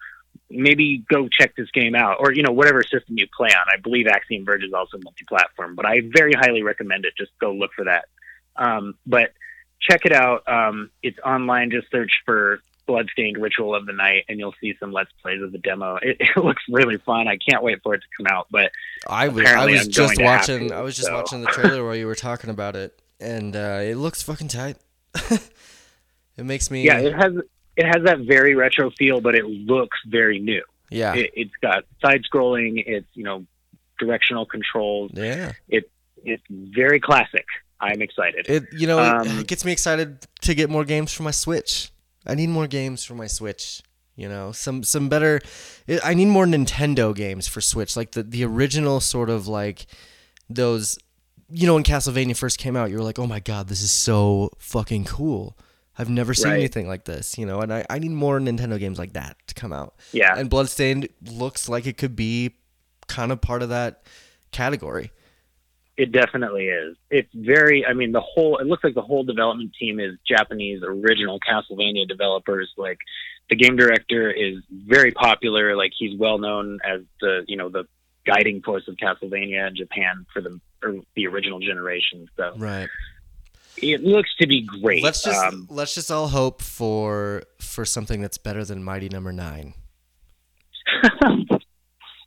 maybe 0.49 1.03
go 1.09 1.27
check 1.27 1.55
this 1.55 1.71
game 1.71 1.95
out, 1.95 2.17
or 2.19 2.33
you 2.33 2.43
know 2.43 2.51
whatever 2.51 2.83
system 2.83 3.17
you 3.17 3.27
play 3.35 3.49
on. 3.49 3.67
I 3.71 3.77
believe 3.77 4.07
Axiom 4.07 4.45
Verge 4.45 4.63
is 4.63 4.73
also 4.73 4.97
multi-platform, 5.03 5.75
but 5.75 5.85
I 5.85 6.01
very 6.13 6.33
highly 6.33 6.63
recommend 6.63 7.05
it. 7.05 7.13
Just 7.17 7.31
go 7.39 7.51
look 7.53 7.71
for 7.75 7.85
that. 7.85 8.05
Um, 8.55 8.95
but 9.05 9.33
check 9.81 10.01
it 10.05 10.11
out. 10.11 10.47
Um, 10.47 10.91
it's 11.03 11.19
online. 11.19 11.71
Just 11.71 11.89
search 11.91 12.11
for 12.25 12.59
Bloodstained 12.85 13.37
Ritual 13.37 13.75
of 13.75 13.85
the 13.85 13.93
Night, 13.93 14.25
and 14.29 14.39
you'll 14.39 14.55
see 14.61 14.75
some 14.79 14.91
let's 14.91 15.11
plays 15.21 15.41
of 15.41 15.51
the 15.51 15.57
demo. 15.57 15.97
It, 16.05 16.17
it 16.19 16.37
looks 16.37 16.63
really 16.69 16.97
fun. 16.97 17.27
I 17.27 17.37
can't 17.37 17.63
wait 17.63 17.79
for 17.83 17.95
it 17.95 17.99
to 18.01 18.07
come 18.17 18.27
out. 18.27 18.47
But 18.51 18.71
I 19.07 19.27
was, 19.27 19.45
I 19.45 19.65
was 19.65 19.85
I'm 19.85 19.91
just 19.91 20.15
going 20.15 20.17
to 20.17 20.23
have 20.25 20.39
watching. 20.41 20.69
to, 20.69 20.75
I 20.75 20.81
was 20.81 20.95
just 20.95 21.07
so. 21.07 21.15
watching 21.15 21.41
the 21.41 21.47
trailer 21.51 21.83
while 21.83 21.95
you 21.95 22.05
were 22.05 22.15
talking 22.15 22.49
about 22.49 22.75
it, 22.75 22.99
and 23.19 23.55
uh, 23.55 23.79
it 23.81 23.95
looks 23.95 24.21
fucking 24.21 24.49
tight. 24.49 24.77
it 25.15 26.43
makes 26.43 26.69
me. 26.69 26.85
yeah, 26.85 26.99
it 26.99 27.15
has 27.15 27.33
it 27.75 27.85
has 27.85 28.03
that 28.05 28.19
very 28.19 28.55
retro 28.55 28.91
feel, 28.91 29.21
but 29.21 29.35
it 29.35 29.45
looks 29.45 29.97
very 30.07 30.39
new. 30.39 30.63
yeah, 30.89 31.13
It, 31.15 31.31
it's 31.35 31.55
got 31.61 31.83
side 32.01 32.21
scrolling. 32.31 32.83
It's 32.85 33.07
you 33.13 33.23
know 33.23 33.45
directional 33.99 34.45
controls. 34.45 35.11
yeah. 35.13 35.53
it 35.69 35.89
It's 36.23 36.43
very 36.49 36.99
classic. 36.99 37.45
I'm 37.79 38.01
excited. 38.01 38.47
It 38.49 38.63
you 38.71 38.87
know 38.87 38.99
Um, 38.99 39.27
it 39.39 39.47
gets 39.47 39.65
me 39.65 39.71
excited 39.71 40.25
to 40.41 40.55
get 40.55 40.69
more 40.69 40.85
games 40.85 41.13
for 41.13 41.23
my 41.23 41.31
Switch. 41.31 41.91
I 42.25 42.35
need 42.35 42.49
more 42.49 42.67
games 42.67 43.03
for 43.05 43.15
my 43.15 43.27
Switch. 43.27 43.81
You 44.15 44.29
know, 44.29 44.53
some 44.53 44.83
some 44.83 45.09
better. 45.09 45.41
I 46.03 46.13
need 46.13 46.27
more 46.27 46.45
Nintendo 46.45 47.13
games 47.13 47.47
for 47.49 47.59
Switch, 47.59 47.97
like 47.97 48.11
the 48.11 48.23
the 48.23 48.45
original 48.45 49.01
sort 49.01 49.29
of 49.29 49.47
like 49.47 49.87
those. 50.49 50.97
You 51.49 51.67
know, 51.67 51.75
when 51.75 51.83
Castlevania 51.83 52.35
first 52.35 52.57
came 52.57 52.75
out, 52.75 52.89
you 52.89 52.95
were 52.97 53.03
like, 53.03 53.19
"Oh 53.19 53.27
my 53.27 53.41
god, 53.41 53.67
this 53.67 53.81
is 53.81 53.91
so 53.91 54.51
fucking 54.57 55.03
cool." 55.03 55.57
I've 55.97 56.09
never 56.09 56.33
seen 56.33 56.51
Right. 56.51 56.59
anything 56.59 56.87
like 56.87 57.05
this, 57.05 57.37
you 57.37 57.45
know, 57.45 57.61
and 57.61 57.73
I, 57.73 57.85
I 57.89 57.99
need 57.99 58.11
more 58.11 58.39
Nintendo 58.39 58.77
games 58.79 58.99
like 58.99 59.13
that 59.13 59.37
to 59.47 59.53
come 59.55 59.71
out. 59.71 59.95
yeah, 60.11 60.35
And 60.37 60.49
Bloodstained 60.49 61.07
looks 61.31 61.69
like 61.69 61.85
it 61.87 61.97
could 61.97 62.15
be 62.15 62.55
kind 63.07 63.31
of 63.31 63.39
part 63.41 63.61
of 63.61 63.69
that 63.69 64.03
category. 64.51 65.11
It 65.97 66.11
definitely 66.11 66.65
is. 66.67 66.97
It's 67.09 67.29
very. 67.33 67.85
I 67.85 67.93
mean, 67.93 68.11
the 68.11 68.19
whole. 68.19 68.57
It 68.57 68.67
looks 68.67 68.83
like 68.83 68.95
the 68.95 69.01
whole 69.01 69.23
development 69.23 69.71
team 69.79 69.97
is 70.01 70.17
Japanese 70.27 70.81
original 70.83 71.39
Castlevania 71.39 72.05
developers. 72.05 72.69
Like 72.75 72.97
the 73.49 73.55
game 73.55 73.77
director 73.77 74.29
is 74.29 74.55
very 74.69 75.11
popular. 75.11 75.73
Like 75.77 75.93
he's 75.97 76.19
well 76.19 76.37
known 76.37 76.79
as 76.83 76.99
the 77.21 77.45
you 77.47 77.55
know 77.55 77.69
the 77.69 77.85
guiding 78.25 78.61
force 78.61 78.83
of 78.89 78.97
Castlevania 78.97 79.69
in 79.69 79.75
Japan 79.77 80.25
for 80.33 80.41
the 80.41 80.59
or 80.83 80.95
the 81.15 81.27
original 81.27 81.61
generation. 81.61 82.27
So 82.35 82.51
Right. 82.57 82.89
It 83.77 84.03
looks 84.03 84.29
to 84.39 84.47
be 84.47 84.61
great. 84.81 85.03
Let's 85.03 85.21
just 85.23 85.43
Um, 85.43 85.67
let's 85.69 85.93
just 85.95 86.11
all 86.11 86.27
hope 86.27 86.61
for 86.61 87.43
for 87.59 87.85
something 87.85 88.21
that's 88.21 88.37
better 88.37 88.63
than 88.65 88.83
Mighty 88.83 89.09
Number 89.09 89.31
Nine. 89.31 89.73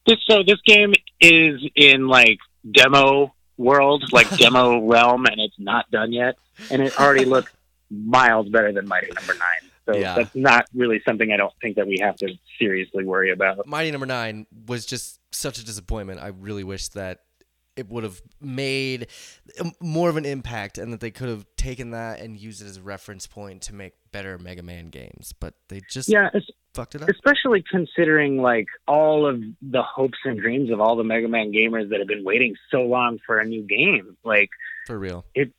this 0.07 0.18
so 0.28 0.42
this 0.46 0.61
game 0.64 0.92
is 1.20 1.61
in 1.74 2.09
like 2.09 2.38
demo 2.72 3.34
world, 3.57 4.05
like 4.12 4.28
demo 4.36 4.86
realm, 4.86 5.26
and 5.26 5.40
it's 5.40 5.59
not 5.59 5.90
done 5.90 6.12
yet, 6.12 6.36
and 6.70 6.82
it 6.82 6.99
already 6.99 7.24
looks 7.34 7.53
miles 7.90 8.49
better 8.49 8.72
than 8.72 8.86
Mighty 8.88 9.11
Number 9.14 9.34
Nine. 9.34 9.70
So 9.86 9.96
Yeah. 9.96 10.14
that's 10.16 10.34
not 10.34 10.66
really 10.74 11.01
something 11.07 11.32
I 11.32 11.38
don't 11.38 11.53
think 11.62 11.76
that 11.76 11.86
we 11.86 11.99
have 12.03 12.16
to 12.16 12.28
seriously 12.59 13.05
worry 13.05 13.30
about. 13.30 13.66
Mighty 13.66 13.90
Number 13.90 14.07
Nine 14.07 14.46
was 14.66 14.84
just 14.84 15.20
such 15.32 15.59
a 15.59 15.64
disappointment. 15.64 16.20
I 16.20 16.28
really 16.28 16.64
wish 16.64 16.88
that 16.88 17.20
it 17.79 17.89
would 17.89 18.05
have 18.05 18.20
made 18.41 19.07
more 19.81 20.11
of 20.11 20.16
an 20.16 20.24
impact, 20.24 20.76
and 20.79 20.93
that 20.93 21.01
they 21.01 21.11
could 21.11 21.29
have 21.29 21.47
taken 21.57 21.93
that 21.93 22.20
and 22.20 22.37
used 22.37 22.61
it 22.61 22.66
as 22.66 22.76
a 22.76 22.83
reference 22.83 23.26
point 23.26 23.62
to 23.62 23.74
make 23.74 23.93
better 24.12 24.37
Mega 24.39 24.62
Man 24.62 24.91
games. 24.91 25.33
But 25.39 25.55
they 25.68 25.81
just 25.89 26.09
Yeah, 26.09 26.29
fucked 26.74 26.95
it 26.97 27.03
up. 27.03 27.09
especially 27.09 27.64
considering 27.70 28.43
like 28.43 28.66
all 28.87 29.26
of 29.26 29.41
the 29.62 29.83
hopes 29.83 30.18
and 30.24 30.39
dreams 30.41 30.70
of 30.70 30.81
all 30.81 30.97
the 30.97 31.05
Mega 31.05 31.29
Man 31.29 31.53
gamers 31.53 31.89
that 31.91 32.01
have 32.01 32.09
been 32.09 32.24
waiting 32.24 32.55
so 32.70 32.83
long 32.83 33.18
for 33.24 33.39
a 33.39 33.47
new 33.47 33.62
game. 33.62 34.16
Like, 34.24 34.51
For 34.87 34.99
real. 34.99 35.24
It 35.35 35.53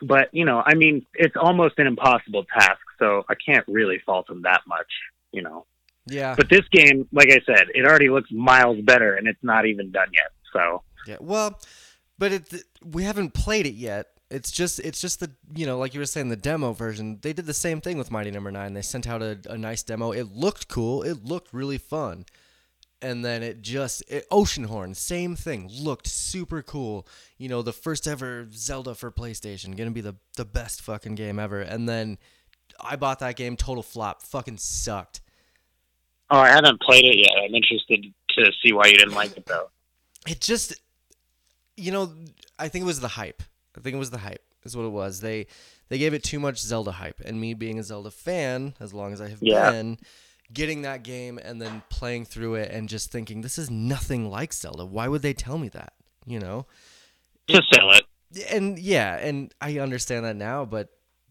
but 0.00 0.28
you 0.32 0.46
know, 0.46 0.62
I 0.64 0.74
mean, 0.74 1.04
it's 1.14 1.36
almost 1.36 1.78
an 1.78 1.86
impossible 1.86 2.44
task, 2.58 2.80
so 2.98 3.24
I 3.28 3.34
can't 3.34 3.66
really 3.68 3.98
fault 4.06 4.26
them 4.28 4.42
that 4.42 4.62
much. 4.66 4.90
You 5.32 5.42
know. 5.42 5.66
Yeah. 6.06 6.34
But 6.36 6.48
this 6.48 6.66
game, 6.72 7.06
like 7.12 7.28
I 7.30 7.40
said, 7.44 7.66
it 7.74 7.84
already 7.84 8.08
looks 8.08 8.30
miles 8.32 8.80
better, 8.80 9.14
and 9.14 9.28
it's 9.28 9.42
not 9.42 9.66
even 9.66 9.90
done 9.92 10.08
yet. 10.14 10.30
So 10.54 10.82
Yeah. 11.06 11.16
Well, 11.20 11.58
but 12.18 12.32
it 12.32 12.64
we 12.84 13.04
haven't 13.04 13.34
played 13.34 13.66
it 13.66 13.74
yet. 13.74 14.08
It's 14.30 14.50
just 14.50 14.80
it's 14.80 15.00
just 15.00 15.20
the 15.20 15.30
you 15.54 15.66
know 15.66 15.78
like 15.78 15.94
you 15.94 16.00
were 16.00 16.06
saying 16.06 16.28
the 16.28 16.36
demo 16.36 16.72
version. 16.72 17.18
They 17.22 17.32
did 17.32 17.46
the 17.46 17.54
same 17.54 17.80
thing 17.80 17.96
with 17.96 18.10
Mighty 18.10 18.30
Number 18.30 18.50
Nine. 18.50 18.74
They 18.74 18.82
sent 18.82 19.06
out 19.06 19.22
a, 19.22 19.38
a 19.48 19.56
nice 19.56 19.82
demo. 19.82 20.12
It 20.12 20.34
looked 20.34 20.68
cool. 20.68 21.02
It 21.02 21.24
looked 21.24 21.52
really 21.52 21.78
fun. 21.78 22.26
And 23.00 23.24
then 23.24 23.44
it 23.44 23.62
just 23.62 24.02
it, 24.08 24.28
Oceanhorn, 24.30 24.96
same 24.96 25.36
thing. 25.36 25.70
Looked 25.72 26.08
super 26.08 26.62
cool. 26.62 27.06
You 27.38 27.48
know, 27.48 27.62
the 27.62 27.72
first 27.72 28.08
ever 28.08 28.48
Zelda 28.52 28.94
for 28.94 29.12
PlayStation, 29.12 29.76
gonna 29.76 29.92
be 29.92 30.00
the 30.00 30.16
the 30.36 30.44
best 30.44 30.82
fucking 30.82 31.14
game 31.14 31.38
ever. 31.38 31.60
And 31.60 31.88
then 31.88 32.18
I 32.80 32.96
bought 32.96 33.20
that 33.20 33.36
game, 33.36 33.56
total 33.56 33.84
flop. 33.84 34.22
Fucking 34.22 34.58
sucked. 34.58 35.20
Oh, 36.30 36.38
I 36.38 36.48
haven't 36.48 36.80
played 36.82 37.04
it 37.04 37.16
yet. 37.18 37.32
I'm 37.42 37.54
interested 37.54 38.04
to 38.30 38.52
see 38.62 38.72
why 38.72 38.86
you 38.88 38.98
didn't 38.98 39.14
like 39.14 39.36
it 39.36 39.46
though. 39.46 39.70
it 40.26 40.40
just 40.40 40.74
you 41.78 41.92
know 41.92 42.12
i 42.58 42.68
think 42.68 42.82
it 42.82 42.86
was 42.86 43.00
the 43.00 43.08
hype 43.08 43.42
i 43.76 43.80
think 43.80 43.94
it 43.94 43.98
was 43.98 44.10
the 44.10 44.18
hype 44.18 44.44
is 44.64 44.76
what 44.76 44.84
it 44.84 44.90
was 44.92 45.20
they 45.20 45.46
they 45.88 45.98
gave 45.98 46.12
it 46.14 46.22
too 46.22 46.38
much 46.40 46.58
zelda 46.60 46.90
hype 46.92 47.20
and 47.24 47.40
me 47.40 47.54
being 47.54 47.78
a 47.78 47.82
zelda 47.82 48.10
fan 48.10 48.74
as 48.80 48.92
long 48.92 49.12
as 49.12 49.20
i 49.20 49.28
have 49.28 49.38
Yeah. 49.40 49.70
been 49.70 49.98
getting 50.52 50.82
that 50.82 51.02
game 51.02 51.38
and 51.38 51.60
then 51.60 51.82
playing 51.90 52.24
through 52.24 52.54
it 52.56 52.70
and 52.70 52.88
just 52.88 53.10
thinking 53.12 53.40
this 53.42 53.58
is 53.58 53.70
nothing 53.70 54.28
like 54.30 54.52
zelda 54.52 54.84
why 54.84 55.08
would 55.08 55.22
they 55.22 55.32
tell 55.34 55.58
me 55.58 55.68
that 55.70 55.92
you 56.26 56.38
know 56.40 56.66
To 57.48 57.62
sell 57.72 57.90
it. 57.92 58.04
and 58.50 58.78
yeah 58.78 59.16
and 59.18 59.52
i 59.60 59.78
understand 59.78 60.24
that 60.24 60.36
now 60.36 60.64
but 60.64 60.88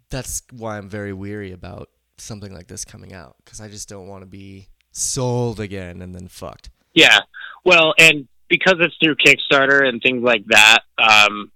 that's 0.10 0.44
why 0.52 0.78
i'm 0.78 0.90
very 0.90 1.14
weary 1.14 1.52
about 1.52 1.90
something 2.18 2.54
like 2.54 2.68
this 2.68 2.86
coming 2.86 3.14
out 3.14 3.36
because 3.44 3.60
i 3.62 3.68
just 3.68 3.90
don't 3.90 4.08
want 4.08 4.22
to 4.24 4.28
be 4.28 4.68
sold 4.92 5.60
again 5.60 6.02
and 6.02 6.16
then 6.16 6.28
fucked 6.28 6.70
Yeah. 6.94 7.20
Well, 7.64 7.94
and 8.00 8.28
because 8.50 8.76
it's 8.80 8.96
through 9.02 9.16
Kickstarter 9.16 9.88
and 9.88 10.02
things 10.02 10.24
like 10.24 10.46
that, 10.48 10.80
um, 10.98 11.52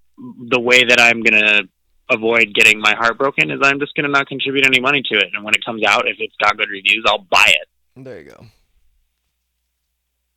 the 0.49 0.59
way 0.59 0.83
that 0.83 0.99
I'm 0.99 1.21
gonna 1.21 1.61
avoid 2.09 2.53
getting 2.53 2.79
my 2.79 2.93
heart 2.95 3.17
broken 3.17 3.49
is 3.51 3.59
I'm 3.63 3.79
just 3.79 3.95
gonna 3.95 4.09
not 4.09 4.27
contribute 4.27 4.65
any 4.65 4.79
money 4.79 5.01
to 5.11 5.17
it. 5.17 5.27
And 5.33 5.43
when 5.43 5.53
it 5.53 5.63
comes 5.63 5.83
out, 5.83 6.07
if 6.07 6.17
it's 6.19 6.35
got 6.41 6.57
good 6.57 6.69
reviews, 6.69 7.03
I'll 7.07 7.25
buy 7.29 7.47
it. 7.47 8.03
There 8.03 8.19
you 8.19 8.29
go. 8.29 8.45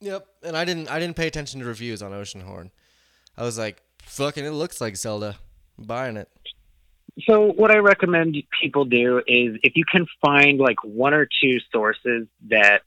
Yep, 0.01 0.27
and 0.43 0.57
I 0.57 0.65
didn't 0.65 0.91
I 0.91 0.99
didn't 0.99 1.17
pay 1.17 1.27
attention 1.27 1.61
to 1.61 1.67
reviews 1.67 2.03
on 2.03 2.13
Oceanhorn. 2.13 2.71
I 3.37 3.43
was 3.43 3.59
like, 3.59 3.83
fucking, 4.03 4.45
it 4.45 4.51
looks 4.51 4.81
like 4.81 4.97
Zelda. 4.97 5.37
I'm 5.79 5.85
buying 5.87 6.17
it. 6.17 6.29
So 7.29 7.53
what 7.53 7.71
I 7.71 7.79
recommend 7.79 8.37
people 8.61 8.85
do 8.85 9.19
is 9.19 9.57
if 9.63 9.77
you 9.77 9.85
can 9.91 10.07
find 10.21 10.59
like 10.59 10.83
one 10.83 11.15
or 11.15 11.27
two 11.43 11.59
sources 11.73 12.27
that 12.49 12.83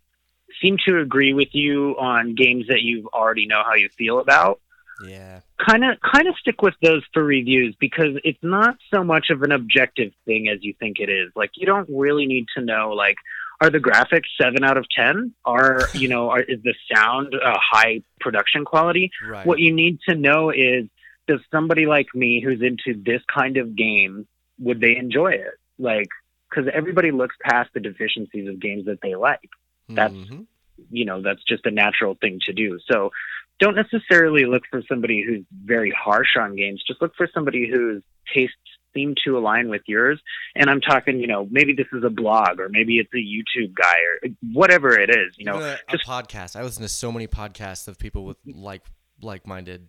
seem 0.62 0.78
to 0.88 1.00
agree 1.00 1.34
with 1.34 1.50
you 1.54 1.96
on 2.00 2.36
games 2.36 2.68
that 2.68 2.82
you 2.82 3.10
already 3.14 3.48
know 3.48 3.64
how 3.66 3.76
you 3.76 3.90
feel 3.98 4.20
about, 4.20 4.60
Yeah. 5.06 5.42
kind 5.58 5.84
of 5.86 6.00
kind 6.02 6.28
of 6.28 6.36
stick 6.38 6.62
with 6.62 6.76
those 6.82 7.04
for 7.14 7.24
reviews 7.24 7.76
because 7.80 8.18
it's 8.24 8.42
not 8.42 8.78
so 8.94 9.04
much 9.04 9.30
of 9.30 9.44
an 9.44 9.52
objective 9.52 10.12
thing 10.26 10.50
as 10.50 10.64
you 10.64 10.74
think 10.80 11.00
it 11.00 11.10
is. 11.10 11.32
Like 11.36 11.52
you 11.56 11.66
don't 11.66 11.90
really 11.90 12.26
need 12.26 12.46
to 12.58 12.64
know 12.64 12.92
like 12.94 13.18
are 13.60 13.70
the 13.72 13.80
graphics 13.80 14.28
7 14.40 14.64
out 14.64 14.78
of 14.78 14.86
10? 14.96 15.34
Are, 15.44 15.88
you 15.96 16.08
know, 16.08 16.30
are, 16.30 16.42
is 16.42 16.62
the 16.62 16.76
sound 16.94 17.34
a 17.34 17.58
high 17.58 18.02
production 18.20 18.66
quality? 18.66 19.10
Right. 19.28 19.48
What 19.48 19.58
you 19.58 19.74
need 19.74 20.00
to 20.08 20.14
know 20.14 20.52
is 20.52 20.86
does 21.28 21.40
somebody 21.52 21.88
like 21.88 22.08
me 22.14 22.40
who's 22.40 22.62
into 22.62 23.02
this 23.02 23.22
kind 23.34 23.58
of 23.58 23.76
game 23.76 24.28
would 24.60 24.80
they 24.80 24.96
enjoy 24.96 25.32
it? 25.32 25.56
Like 25.80 26.08
cuz 26.54 26.66
everybody 26.72 27.12
looks 27.12 27.36
past 27.42 27.70
the 27.74 27.80
deficiencies 27.80 28.48
of 28.48 28.60
games 28.60 28.86
that 28.86 29.02
they 29.02 29.16
like 29.16 29.50
that's- 29.90 30.12
Mhm. 30.18 30.46
you 30.92 31.06
know 31.06 31.22
that's 31.22 31.44
just 31.44 31.66
a 31.66 31.72
natural 31.72 32.16
thing 32.16 32.40
to 32.46 32.54
do 32.54 32.80
so 32.90 33.12
don't 33.60 33.76
necessarily 33.76 34.46
look 34.46 34.62
for 34.70 34.84
somebody 34.88 35.24
who's 35.26 35.44
very 35.66 35.90
harsh 35.92 36.36
on 36.40 36.56
games 36.56 36.84
just 36.86 37.02
look 37.02 37.16
for 37.16 37.28
somebody 37.34 37.68
whose 37.68 38.04
tastes 38.34 38.56
seem 38.94 39.16
to 39.26 39.38
align 39.38 39.70
with 39.70 39.82
yours 39.88 40.20
and 40.56 40.70
i'm 40.70 40.80
talking 40.82 41.20
you 41.20 41.28
know 41.28 41.48
maybe 41.52 41.74
this 41.74 41.88
is 41.94 42.04
a 42.04 42.10
blog 42.10 42.60
or 42.60 42.70
maybe 42.70 42.98
it's 43.00 43.12
a 43.14 43.18
youtube 43.18 43.74
guy 43.74 43.98
or 44.00 44.30
whatever 44.54 44.98
it 45.00 45.10
is 45.10 45.36
you 45.38 45.46
know 45.46 45.56
a, 45.60 45.74
a 45.74 45.78
just- 45.92 46.06
podcast. 46.06 46.56
I 46.56 46.62
listen 46.64 46.84
to 46.84 46.90
so 46.90 47.12
many 47.12 47.28
podcasts 47.28 47.88
of 47.88 47.98
people 47.98 48.24
with 48.26 48.38
like 48.46 48.84
like-minded, 49.22 49.88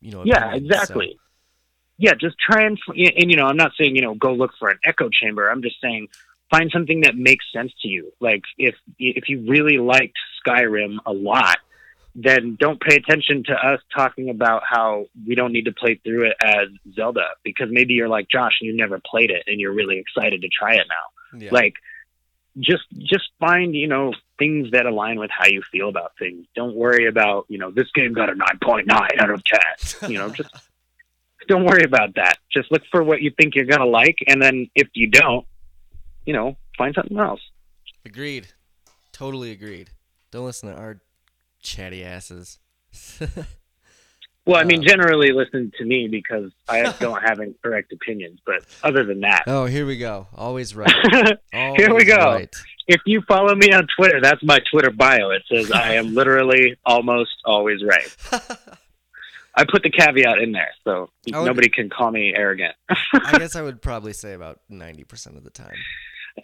you 0.00 0.10
know. 0.10 0.22
yeah 0.24 0.48
opinions, 0.50 0.68
so- 0.70 0.74
exactly 0.80 1.18
yeah 1.98 2.14
just 2.14 2.36
try 2.38 2.62
and 2.64 2.78
and 2.96 3.30
you 3.30 3.36
know 3.36 3.46
i'm 3.46 3.56
not 3.56 3.72
saying 3.78 3.94
you 3.96 4.02
know 4.02 4.14
go 4.14 4.32
look 4.34 4.50
for 4.58 4.68
an 4.70 4.78
echo 4.84 5.08
chamber 5.08 5.48
i'm 5.48 5.62
just 5.62 5.76
saying 5.80 6.08
find 6.50 6.70
something 6.70 7.00
that 7.00 7.16
makes 7.16 7.44
sense 7.52 7.72
to 7.82 7.88
you 7.88 8.12
like 8.20 8.42
if 8.58 8.74
if 8.98 9.28
you 9.28 9.44
really 9.48 9.78
liked 9.78 10.16
skyrim 10.46 10.96
a 11.06 11.12
lot 11.12 11.58
then 12.14 12.56
don't 12.58 12.80
pay 12.80 12.96
attention 12.96 13.42
to 13.44 13.52
us 13.52 13.80
talking 13.94 14.30
about 14.30 14.62
how 14.66 15.06
we 15.26 15.34
don't 15.34 15.52
need 15.52 15.64
to 15.66 15.72
play 15.72 15.96
through 16.02 16.24
it 16.26 16.36
as 16.42 16.68
zelda 16.94 17.26
because 17.44 17.68
maybe 17.70 17.94
you're 17.94 18.08
like 18.08 18.26
josh 18.28 18.58
and 18.60 18.68
you 18.68 18.76
never 18.76 19.00
played 19.04 19.30
it 19.30 19.42
and 19.46 19.60
you're 19.60 19.72
really 19.74 19.98
excited 19.98 20.40
to 20.40 20.48
try 20.48 20.74
it 20.74 20.86
now 20.88 21.38
Yeah. 21.40 21.50
like 21.52 21.74
just 22.58 22.84
just 22.98 23.28
find 23.38 23.74
you 23.74 23.86
know 23.86 24.14
things 24.38 24.70
that 24.70 24.86
align 24.86 25.18
with 25.18 25.30
how 25.30 25.46
you 25.46 25.60
feel 25.70 25.88
about 25.90 26.12
things. 26.18 26.46
Don't 26.54 26.74
worry 26.74 27.06
about 27.06 27.44
you 27.48 27.58
know 27.58 27.70
this 27.70 27.90
game 27.92 28.14
got 28.14 28.30
a 28.30 28.34
nine 28.34 28.58
point 28.62 28.86
nine 28.86 29.10
out 29.18 29.30
of 29.30 29.42
ten. 29.44 29.60
You 30.10 30.16
know, 30.18 30.30
just 30.30 30.48
don't 31.48 31.64
worry 31.64 31.84
about 31.84 32.14
that. 32.14 32.38
Just 32.50 32.72
look 32.72 32.82
for 32.90 33.02
what 33.02 33.20
you 33.20 33.30
think 33.30 33.54
you're 33.54 33.66
gonna 33.66 33.84
like, 33.84 34.16
and 34.26 34.40
then 34.40 34.70
if 34.74 34.88
you 34.94 35.06
don't, 35.10 35.44
you 36.26 36.32
know, 36.34 36.56
find 36.76 36.94
something 36.94 37.18
else. 37.18 37.40
Agreed. 38.04 38.48
Totally 39.12 39.50
agreed. 39.50 39.90
Don't 40.30 40.44
listen 40.44 40.68
to 40.68 40.78
our 40.78 41.00
chatty 41.62 42.04
asses. 42.04 42.58
Well, 44.46 44.60
I 44.60 44.64
mean, 44.64 44.80
uh, 44.80 44.84
generally 44.86 45.32
listen 45.32 45.72
to 45.76 45.84
me 45.84 46.06
because 46.08 46.52
I 46.68 46.92
don't 47.00 47.20
have 47.22 47.40
incorrect 47.40 47.92
opinions. 47.92 48.38
But 48.46 48.64
other 48.82 49.04
than 49.04 49.20
that, 49.22 49.42
oh, 49.48 49.66
here 49.66 49.84
we 49.84 49.98
go. 49.98 50.28
Always 50.34 50.74
right. 50.74 50.92
Always 51.52 51.76
Here 51.76 51.92
we 51.92 52.04
go. 52.04 52.16
Right. 52.16 52.54
if 52.86 53.00
you 53.06 53.22
follow 53.22 53.54
me 53.56 53.72
on 53.72 53.88
Twitter, 53.98 54.20
that's 54.20 54.42
my 54.44 54.60
Twitter 54.70 54.90
bio. 54.90 55.30
It 55.30 55.42
says 55.52 55.72
I 55.72 55.94
am 55.94 56.14
literally 56.14 56.76
almost 56.86 57.34
always 57.44 57.82
right. 57.82 58.16
I 59.58 59.64
put 59.64 59.82
the 59.82 59.90
caveat 59.90 60.38
in 60.38 60.52
there, 60.52 60.70
so 60.84 61.10
would- 61.26 61.44
nobody 61.44 61.68
can 61.68 61.90
call 61.90 62.12
me 62.12 62.32
arrogant. 62.36 62.74
I 63.14 63.38
guess 63.38 63.56
I 63.56 63.62
would 63.62 63.82
probably 63.82 64.12
say 64.12 64.34
about 64.34 64.60
90% 64.70 65.36
of 65.36 65.42
the 65.44 65.50
time. 65.50 65.74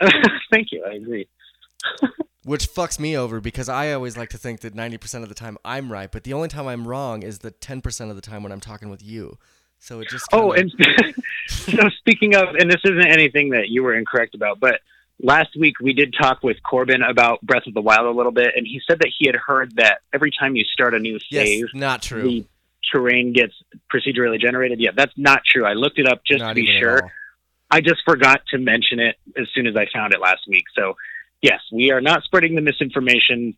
Thank 0.50 0.72
you. 0.72 0.84
I 0.88 0.94
agree. 0.94 1.28
Which 2.44 2.68
fucks 2.68 2.98
me 2.98 3.16
over 3.16 3.40
because 3.40 3.68
I 3.68 3.92
always 3.92 4.16
like 4.16 4.30
to 4.30 4.38
think 4.38 4.60
that 4.60 4.74
90% 4.74 5.22
of 5.22 5.28
the 5.28 5.34
time 5.34 5.56
I'm 5.64 5.92
right, 5.92 6.10
but 6.10 6.24
the 6.24 6.32
only 6.32 6.48
time 6.48 6.66
I'm 6.66 6.88
wrong 6.88 7.22
is 7.22 7.38
the 7.38 7.52
10% 7.52 8.10
of 8.10 8.16
the 8.16 8.22
time 8.22 8.42
when 8.42 8.50
I'm 8.50 8.60
talking 8.60 8.90
with 8.90 9.02
you. 9.02 9.38
So 9.78 10.00
it 10.00 10.08
just 10.08 10.26
Oh, 10.32 10.52
kinda- 10.52 10.74
and 10.76 11.14
so 11.48 11.88
speaking 11.98 12.34
of, 12.34 12.54
and 12.56 12.70
this 12.70 12.80
isn't 12.84 13.06
anything 13.06 13.50
that 13.50 13.68
you 13.68 13.82
were 13.82 13.94
incorrect 13.94 14.34
about, 14.34 14.58
but 14.60 14.80
last 15.20 15.50
week 15.56 15.78
we 15.80 15.92
did 15.92 16.14
talk 16.20 16.42
with 16.42 16.56
Corbin 16.64 17.02
about 17.02 17.40
Breath 17.42 17.66
of 17.66 17.74
the 17.74 17.80
Wild 17.80 18.06
a 18.06 18.10
little 18.10 18.32
bit, 18.32 18.54
and 18.56 18.66
he 18.66 18.80
said 18.88 18.98
that 19.00 19.10
he 19.16 19.26
had 19.26 19.36
heard 19.36 19.76
that 19.76 19.98
every 20.12 20.32
time 20.36 20.56
you 20.56 20.64
start 20.64 20.94
a 20.94 20.98
new 20.98 21.18
yes, 21.30 21.46
save, 21.46 21.66
not 21.74 22.02
true. 22.02 22.22
the 22.22 22.44
terrain 22.92 23.32
gets 23.32 23.54
procedurally 23.92 24.40
generated. 24.40 24.80
Yeah, 24.80 24.90
that's 24.94 25.12
not 25.16 25.42
true. 25.44 25.64
I 25.64 25.74
looked 25.74 25.98
it 25.98 26.06
up 26.06 26.24
just 26.24 26.40
not 26.40 26.50
to 26.50 26.54
be 26.54 26.66
sure. 26.78 27.10
I 27.72 27.80
just 27.80 28.02
forgot 28.04 28.42
to 28.50 28.58
mention 28.58 29.00
it 29.00 29.16
as 29.36 29.48
soon 29.54 29.66
as 29.66 29.74
I 29.76 29.86
found 29.92 30.12
it 30.12 30.20
last 30.20 30.42
week. 30.46 30.64
So, 30.76 30.94
yes, 31.40 31.60
we 31.72 31.90
are 31.90 32.02
not 32.02 32.22
spreading 32.22 32.54
the 32.54 32.60
misinformation. 32.60 33.56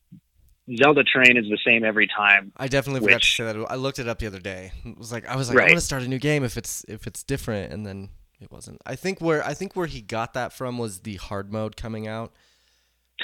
Zelda 0.77 1.03
Terrain 1.03 1.37
is 1.37 1.47
the 1.47 1.59
same 1.67 1.85
every 1.85 2.07
time. 2.07 2.53
I 2.57 2.69
definitely 2.69 3.01
forgot 3.01 3.23
to 3.23 3.27
say 3.27 3.45
that. 3.45 3.57
I 3.69 3.75
looked 3.75 3.99
it 3.99 4.09
up 4.09 4.21
the 4.21 4.29
other 4.29 4.39
day. 4.39 4.73
It 4.85 4.97
was 4.97 5.13
like 5.13 5.27
I 5.27 5.37
was 5.37 5.49
like, 5.49 5.59
Right. 5.59 5.65
I'm 5.65 5.71
gonna 5.71 5.81
start 5.81 6.05
a 6.05 6.09
new 6.09 6.21
game 6.21 6.45
if 6.45 6.57
it's 6.57 6.85
if 6.89 7.07
it's 7.07 7.23
different, 7.25 7.73
and 7.73 7.85
then 7.85 8.09
it 8.41 8.51
wasn't. 8.53 8.81
I 8.87 8.95
think 8.95 9.21
where 9.21 9.45
I 9.45 9.53
think 9.53 9.75
where 9.75 9.87
he 9.87 10.01
got 10.01 10.33
that 10.35 10.53
from 10.53 10.79
was 10.79 11.01
the 11.01 11.17
hard 11.17 11.53
mode 11.53 11.77
coming 11.77 12.07
out. 12.07 12.33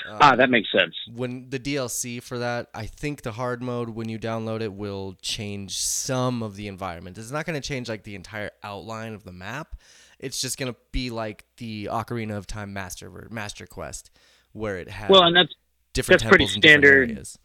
Uh, 0.08 0.18
ah, 0.20 0.36
that 0.36 0.50
makes 0.50 0.70
sense. 0.70 0.94
when 1.14 1.50
the 1.50 1.58
DLC 1.58 2.22
for 2.22 2.38
that, 2.38 2.68
I 2.74 2.86
think 2.86 3.22
the 3.22 3.32
hard 3.32 3.62
mode 3.62 3.90
when 3.90 4.08
you 4.08 4.18
download 4.18 4.60
it 4.60 4.72
will 4.72 5.16
change 5.20 5.78
some 5.78 6.42
of 6.42 6.56
the 6.56 6.68
environment. 6.68 7.18
It's 7.18 7.32
not 7.32 7.44
going 7.44 7.60
to 7.60 7.66
change 7.66 7.88
like 7.88 8.04
the 8.04 8.14
entire 8.14 8.52
outline 8.62 9.14
of 9.14 9.24
the 9.24 9.32
map. 9.32 9.74
It's 10.20 10.40
just 10.40 10.58
going 10.58 10.72
to 10.72 10.78
be 10.92 11.10
like 11.10 11.44
the 11.56 11.86
Ocarina 11.90 12.36
of 12.36 12.46
Time 12.46 12.72
Master 12.72 13.10
Master 13.30 13.66
Quest, 13.66 14.10
where 14.52 14.76
it 14.78 14.88
has 14.88 15.10
Well, 15.10 15.22
and 15.24 15.34
that's 15.34 15.52
different 15.94 16.20
that's 16.20 16.28
pretty 16.28 16.44
temples 16.44 16.54
in 16.56 16.60
different 16.60 16.84
standard. 16.84 17.10
areas. 17.10 17.38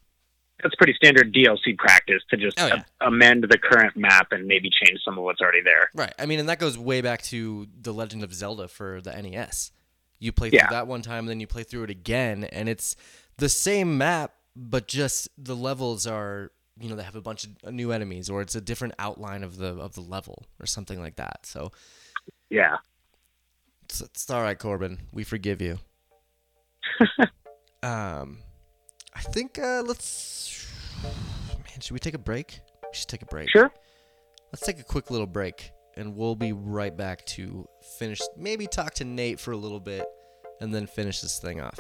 that's 0.62 0.76
pretty 0.76 0.94
standard 0.94 1.34
DLC 1.34 1.78
practice 1.78 2.22
to 2.30 2.38
just 2.38 2.60
Oh, 2.60 2.68
yeah. 2.68 2.84
a- 3.02 3.08
amend 3.08 3.44
the 3.50 3.58
current 3.58 3.96
map 3.98 4.28
and 4.32 4.46
maybe 4.48 4.70
change 4.70 5.00
some 5.04 5.18
of 5.18 5.24
what's 5.24 5.42
already 5.42 5.62
there. 5.62 5.90
Right. 5.94 6.14
I 6.20 6.26
mean, 6.26 6.40
and 6.40 6.48
that 6.50 6.60
goes 6.60 6.78
way 6.78 7.02
back 7.02 7.22
to 7.24 7.68
the 7.82 7.94
Legend 7.94 8.24
of 8.24 8.34
Zelda 8.34 8.68
for 8.68 9.02
the 9.02 9.12
NES. 9.12 9.72
You 10.20 10.32
play 10.32 10.50
Yeah. 10.54 10.68
through 10.68 10.76
that 10.76 10.88
one 10.88 11.02
time, 11.02 11.26
then 11.26 11.40
you 11.42 11.48
play 11.48 11.64
through 11.64 11.84
it 11.84 11.90
again, 11.90 12.46
and 12.46 12.70
it's 12.70 12.96
the 13.38 13.50
same 13.50 13.98
map, 13.98 14.34
but 14.56 14.88
just 14.88 15.28
the 15.38 15.56
levels 15.56 16.06
are 16.08 16.52
you 16.80 16.90
know 16.90 16.96
they 16.98 17.04
have 17.04 17.16
a 17.16 17.22
bunch 17.22 17.46
of 17.64 17.74
new 17.74 17.92
enemies, 17.92 18.30
or 18.30 18.42
it's 18.42 18.56
a 18.56 18.60
different 18.62 18.94
outline 19.00 19.44
of 19.44 19.58
the 19.58 19.68
of 19.78 19.94
the 19.96 20.02
level, 20.02 20.46
or 20.60 20.66
something 20.66 21.00
like 21.02 21.16
that. 21.18 21.46
So 21.46 21.72
Yeah. 22.50 22.78
it's, 23.84 24.02
it's 24.02 24.30
all 24.30 24.42
right, 24.42 24.58
Corbin. 24.58 25.00
We 25.12 25.24
forgive 25.24 25.62
you. 25.62 25.80
um, 27.84 28.40
I 29.14 29.22
think 29.22 29.60
uh, 29.60 29.84
let's. 29.86 30.68
Man, 31.54 31.82
should 31.82 31.92
we 31.92 32.00
take 32.00 32.14
a 32.14 32.20
break? 32.20 32.60
We 32.84 32.90
should 32.94 33.08
take 33.08 33.22
a 33.22 33.28
break. 33.28 33.50
Sure. 33.50 33.72
Let's 34.52 34.66
take 34.66 34.80
a 34.80 34.84
quick 34.84 35.12
little 35.12 35.28
break, 35.28 35.72
and 35.98 36.16
we'll 36.16 36.36
be 36.36 36.54
right 36.54 36.96
back 36.96 37.26
to 37.28 37.68
finish. 37.98 38.22
Maybe 38.38 38.68
talk 38.68 38.94
to 38.96 39.06
Nate 39.06 39.40
for 39.40 39.52
a 39.52 39.58
little 39.58 39.80
bit, 39.80 40.06
and 40.62 40.74
then 40.74 40.88
finish 40.88 41.22
this 41.22 41.40
thing 41.40 41.62
off. 41.62 41.80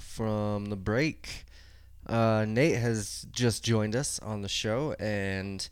Back 0.00 0.06
from 0.06 0.66
the 0.66 0.76
break. 0.76 1.44
Uh, 2.06 2.44
Nate 2.48 2.76
has 2.76 3.26
just 3.30 3.62
joined 3.64 3.94
us 3.94 4.18
on 4.20 4.42
the 4.42 4.48
show, 4.48 4.94
and 4.98 5.68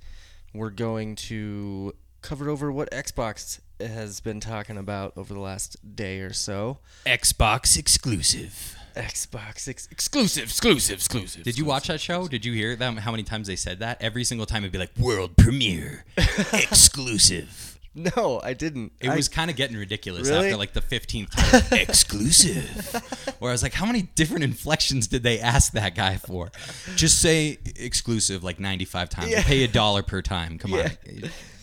we're 0.55 0.71
going 0.71 1.17
to 1.17 1.95
cover 2.23 2.49
over 2.49 2.71
what 2.71 2.91
Xbox 2.91 3.61
has 3.81 4.21
been 4.21 4.41
talking 4.41 4.77
about 4.77 5.13
over 5.17 5.33
the 5.35 5.41
last 5.41 5.77
day 5.97 6.21
or 6.21 6.33
so. 6.33 6.79
Xbox 7.07 7.79
exclusive. 7.79 8.77
Xbox 8.97 9.69
ex- 9.69 9.89
Exclusive, 9.91 10.45
exclusive, 10.45 10.97
exclusive. 10.97 11.45
Did 11.45 11.57
you 11.57 11.65
watch 11.65 11.87
that 11.87 12.01
show? 12.01 12.27
Did 12.27 12.45
you 12.45 12.53
hear 12.53 12.75
them? 12.75 12.97
How 12.97 13.13
many 13.13 13.23
times 13.23 13.47
they 13.47 13.55
said 13.57 13.79
that? 13.79 14.03
Every 14.03 14.25
single 14.25 14.47
time 14.47 14.65
it'd 14.65 14.73
be 14.73 14.79
like 14.79 14.97
world 14.99 15.37
premiere, 15.37 16.05
exclusive. 16.53 17.68
No, 18.17 18.41
I 18.43 18.53
didn't. 18.55 18.93
It 19.01 19.09
I- 19.11 19.17
was 19.17 19.29
kind 19.29 19.51
of 19.51 19.57
getting 19.57 19.77
ridiculous 19.77 20.29
Really? 20.29 20.47
after 20.47 20.57
like 20.57 20.73
the 20.73 20.81
15th 20.81 21.31
time. 21.31 21.79
exclusive. 21.81 23.35
Where 23.39 23.51
I 23.51 23.53
was 23.55 23.63
like, 23.63 23.75
how 23.75 23.87
many 23.87 24.03
different 24.03 24.45
inflections 24.45 25.07
did 25.07 25.23
they 25.23 25.41
ask 25.41 25.73
that 25.73 25.95
guy 25.95 26.17
for? 26.17 26.51
Just 26.97 27.21
say 27.21 27.59
exclusive 27.77 28.45
like 28.45 28.61
95 28.61 29.09
times. 29.11 29.31
Yeah. 29.31 29.43
Pay 29.43 29.65
a 29.65 29.69
dollar 29.69 30.03
per 30.03 30.23
time. 30.23 30.59
Come 30.59 30.75
on. 30.75 30.87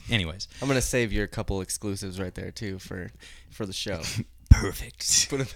Anyways, 0.10 0.48
I'm 0.62 0.68
gonna 0.68 0.82
save 0.82 1.12
your 1.12 1.26
couple 1.28 1.62
exclusives 1.62 2.20
right 2.20 2.34
there 2.36 2.52
too 2.52 2.78
for 2.80 3.12
for 3.50 3.66
the 3.66 3.74
show. 3.74 4.02
perfect. 4.52 5.30
put 5.30 5.40
them 5.40 5.48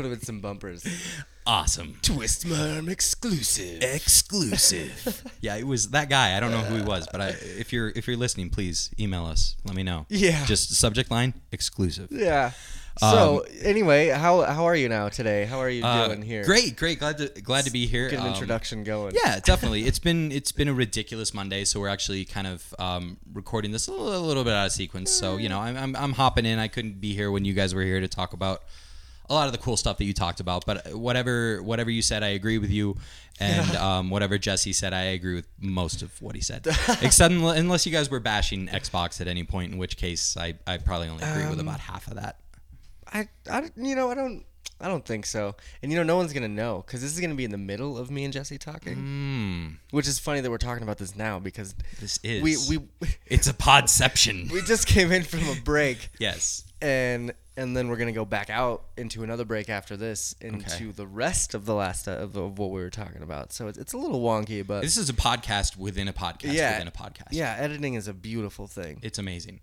put 0.00 0.08
them 0.08 0.12
in 0.18 0.20
some 0.22 0.40
bumpers. 0.40 0.86
Awesome. 1.46 1.96
Twist 2.02 2.46
my 2.46 2.76
arm 2.76 2.88
exclusive. 2.88 3.82
exclusive. 3.82 5.22
yeah, 5.40 5.56
it 5.56 5.66
was 5.66 5.90
that 5.90 6.08
guy. 6.08 6.36
I 6.36 6.40
don't 6.40 6.50
know 6.50 6.58
who 6.58 6.76
he 6.76 6.82
was, 6.82 7.06
but 7.10 7.20
I, 7.20 7.28
if 7.58 7.72
you're 7.72 7.90
if 7.94 8.06
you're 8.06 8.16
listening, 8.16 8.50
please 8.50 8.90
email 8.98 9.26
us. 9.26 9.56
Let 9.64 9.74
me 9.74 9.82
know. 9.82 10.06
Yeah. 10.08 10.44
Just 10.46 10.74
subject 10.74 11.10
line 11.10 11.34
exclusive. 11.52 12.08
Yeah. 12.10 12.52
So 12.98 13.46
anyway, 13.62 14.08
how 14.08 14.42
how 14.42 14.66
are 14.66 14.76
you 14.76 14.88
now 14.88 15.08
today? 15.08 15.46
How 15.46 15.58
are 15.58 15.70
you 15.70 15.82
Uh, 15.84 16.08
doing 16.08 16.20
here? 16.22 16.44
Great, 16.44 16.76
great. 16.76 16.98
Glad 16.98 17.16
to 17.18 17.28
glad 17.40 17.64
to 17.64 17.70
be 17.70 17.86
here. 17.86 18.10
Get 18.10 18.20
an 18.20 18.26
Um, 18.26 18.32
introduction 18.34 18.84
going. 18.84 19.14
Yeah, 19.14 19.40
definitely. 19.44 19.84
It's 19.84 19.98
been 19.98 20.30
it's 20.32 20.52
been 20.52 20.68
a 20.68 20.74
ridiculous 20.74 21.32
Monday, 21.32 21.64
so 21.64 21.80
we're 21.80 21.88
actually 21.88 22.24
kind 22.26 22.46
of 22.46 22.74
um, 22.78 23.16
recording 23.32 23.72
this 23.72 23.88
a 23.88 23.92
little, 23.92 24.14
a 24.14 24.18
little 24.26 24.44
bit 24.44 24.52
out 24.52 24.66
of 24.66 24.72
sequence. 24.72 25.10
So 25.10 25.38
you 25.38 25.48
know, 25.48 25.60
I'm, 25.60 25.76
I'm 25.76 25.96
I'm 25.96 26.12
hopping 26.12 26.44
in. 26.44 26.58
I 26.58 26.68
couldn't 26.68 27.00
be 27.00 27.14
here 27.14 27.30
when 27.30 27.44
you 27.46 27.54
guys 27.54 27.74
were 27.74 27.82
here 27.82 28.00
to 28.00 28.08
talk 28.08 28.34
about 28.34 28.62
a 29.30 29.34
lot 29.34 29.46
of 29.46 29.52
the 29.52 29.58
cool 29.58 29.76
stuff 29.76 29.96
that 29.98 30.04
you 30.04 30.12
talked 30.12 30.40
about. 30.40 30.66
But 30.66 30.94
whatever 30.94 31.62
whatever 31.62 31.90
you 31.90 32.02
said, 32.02 32.22
I 32.22 32.28
agree 32.28 32.58
with 32.58 32.70
you, 32.70 32.96
and 33.38 33.76
um, 33.76 34.10
whatever 34.10 34.36
Jesse 34.36 34.72
said, 34.74 34.92
I 34.92 35.02
agree 35.02 35.36
with 35.36 35.46
most 35.58 36.02
of 36.02 36.20
what 36.20 36.34
he 36.34 36.42
said, 36.42 36.66
except 37.00 37.32
unless 37.32 37.86
you 37.86 37.92
guys 37.92 38.10
were 38.10 38.20
bashing 38.20 38.66
Xbox 38.66 39.20
at 39.20 39.28
any 39.28 39.44
point, 39.44 39.72
in 39.72 39.78
which 39.78 39.96
case 39.96 40.36
I 40.36 40.54
I 40.66 40.76
probably 40.78 41.08
only 41.08 41.24
agree 41.24 41.44
with 41.48 41.60
Um, 41.60 41.66
about 41.68 41.80
half 41.80 42.08
of 42.08 42.16
that. 42.16 42.40
I, 43.12 43.28
I 43.50 43.70
you 43.76 43.94
know 43.96 44.10
I 44.10 44.14
don't 44.14 44.44
I 44.80 44.88
don't 44.88 45.04
think 45.04 45.26
so. 45.26 45.54
And 45.82 45.92
you 45.92 45.98
know, 45.98 46.04
no 46.04 46.16
one's 46.16 46.32
gonna 46.32 46.48
know 46.48 46.82
because 46.86 47.02
this 47.02 47.12
is 47.12 47.20
gonna 47.20 47.34
be 47.34 47.44
in 47.44 47.50
the 47.50 47.58
middle 47.58 47.98
of 47.98 48.10
me 48.10 48.24
and 48.24 48.32
Jesse 48.32 48.58
talking, 48.58 48.96
Mm, 48.96 49.76
which 49.90 50.08
is 50.08 50.18
funny 50.18 50.40
that 50.40 50.50
we're 50.50 50.58
talking 50.58 50.82
about 50.82 50.98
this 50.98 51.14
now 51.16 51.38
because 51.38 51.74
this 52.00 52.18
is. 52.22 52.42
we 52.42 52.56
we 52.78 52.86
It's 53.26 53.46
a 53.46 53.52
podception. 53.54 54.50
we 54.50 54.62
just 54.62 54.86
came 54.86 55.12
in 55.12 55.22
from 55.22 55.48
a 55.48 55.54
break 55.64 56.08
yes. 56.18 56.64
and 56.80 57.32
and 57.60 57.76
then 57.76 57.88
we're 57.88 57.96
gonna 57.96 58.12
go 58.12 58.24
back 58.24 58.50
out 58.50 58.82
into 58.96 59.22
another 59.22 59.44
break 59.44 59.68
after 59.68 59.96
this 59.96 60.34
into 60.40 60.66
Okay. 60.74 60.84
the 60.86 61.06
rest 61.06 61.54
of 61.54 61.66
the 61.66 61.74
last 61.74 62.08
uh, 62.08 62.12
of, 62.12 62.36
of 62.36 62.58
what 62.58 62.70
we 62.70 62.80
were 62.80 62.90
talking 62.90 63.22
about. 63.22 63.52
So 63.52 63.68
it's, 63.68 63.78
it's 63.78 63.92
a 63.92 63.98
little 63.98 64.20
wonky, 64.22 64.66
but 64.66 64.80
This 64.82 64.96
is 64.96 65.08
a 65.08 65.12
podcast 65.12 65.76
within 65.76 66.08
a 66.08 66.12
podcast 66.12 66.52
yeah, 66.54 66.72
within 66.72 66.88
a 66.88 66.90
podcast. 66.90 67.28
yeah, 67.32 67.54
editing 67.58 67.94
is 67.94 68.08
a 68.08 68.12
beautiful 68.14 68.66
thing. 68.66 68.98
It's 69.02 69.18
amazing. 69.18 69.60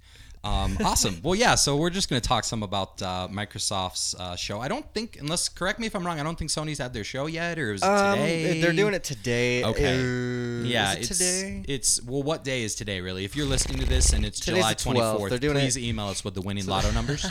Um, 0.47 0.77
awesome. 0.85 1.19
Well, 1.23 1.35
yeah. 1.35 1.55
So 1.55 1.75
we're 1.75 1.89
just 1.89 2.09
going 2.09 2.21
to 2.21 2.27
talk 2.27 2.43
some 2.43 2.63
about 2.63 3.01
uh, 3.01 3.27
Microsoft's 3.29 4.15
uh, 4.15 4.35
show. 4.35 4.59
I 4.61 4.67
don't 4.67 4.85
think, 4.93 5.17
unless 5.19 5.49
correct 5.49 5.79
me 5.79 5.87
if 5.87 5.95
I'm 5.95 6.05
wrong, 6.05 6.19
I 6.19 6.23
don't 6.23 6.37
think 6.37 6.51
Sony's 6.51 6.77
had 6.77 6.93
their 6.93 7.03
show 7.03 7.25
yet, 7.27 7.57
or 7.59 7.73
is 7.73 7.81
it 7.81 7.85
Um, 7.87 8.17
today? 8.19 8.61
they're 8.61 8.73
doing 8.73 8.93
it 8.93 9.03
today. 9.03 9.63
Okay. 9.63 9.95
Uh, 9.95 10.63
Yeah, 10.65 10.93
is 10.93 10.97
it 10.97 10.99
it's 10.99 11.09
today. 11.17 11.63
It's 11.67 12.03
well, 12.03 12.23
what 12.23 12.43
day 12.43 12.63
is 12.63 12.75
today? 12.75 13.01
Really, 13.01 13.25
if 13.25 13.35
you're 13.35 13.45
listening 13.47 13.79
to 13.79 13.85
this 13.85 14.13
and 14.13 14.25
it's 14.25 14.39
Today's 14.39 14.59
July 14.63 14.73
the 14.73 14.99
12th. 15.01 15.19
24th, 15.19 15.29
They're 15.29 15.39
doing 15.39 15.55
please 15.57 15.77
it- 15.77 15.83
email 15.83 16.07
us 16.07 16.23
with 16.23 16.33
the 16.35 16.41
winning 16.41 16.65
lotto 16.65 16.91
numbers. 16.99 17.21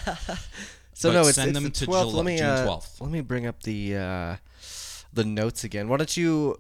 So 0.95 1.11
but 1.11 1.13
no, 1.15 1.21
it's, 1.27 1.35
send 1.35 1.51
it's 1.51 1.55
them 1.57 1.65
the 1.65 1.71
to 1.71 1.87
12th. 1.87 2.13
Let 2.15 2.25
me 2.25 2.37
June 2.39 2.47
uh, 2.47 2.67
12th. 2.67 3.01
let 3.01 3.11
me 3.11 3.21
bring 3.21 3.47
up 3.47 3.63
the 3.63 3.97
uh, 3.97 4.37
the 5.13 5.25
notes 5.25 5.65
again. 5.65 5.89
Why 5.89 5.97
don't 5.99 6.17
you 6.17 6.59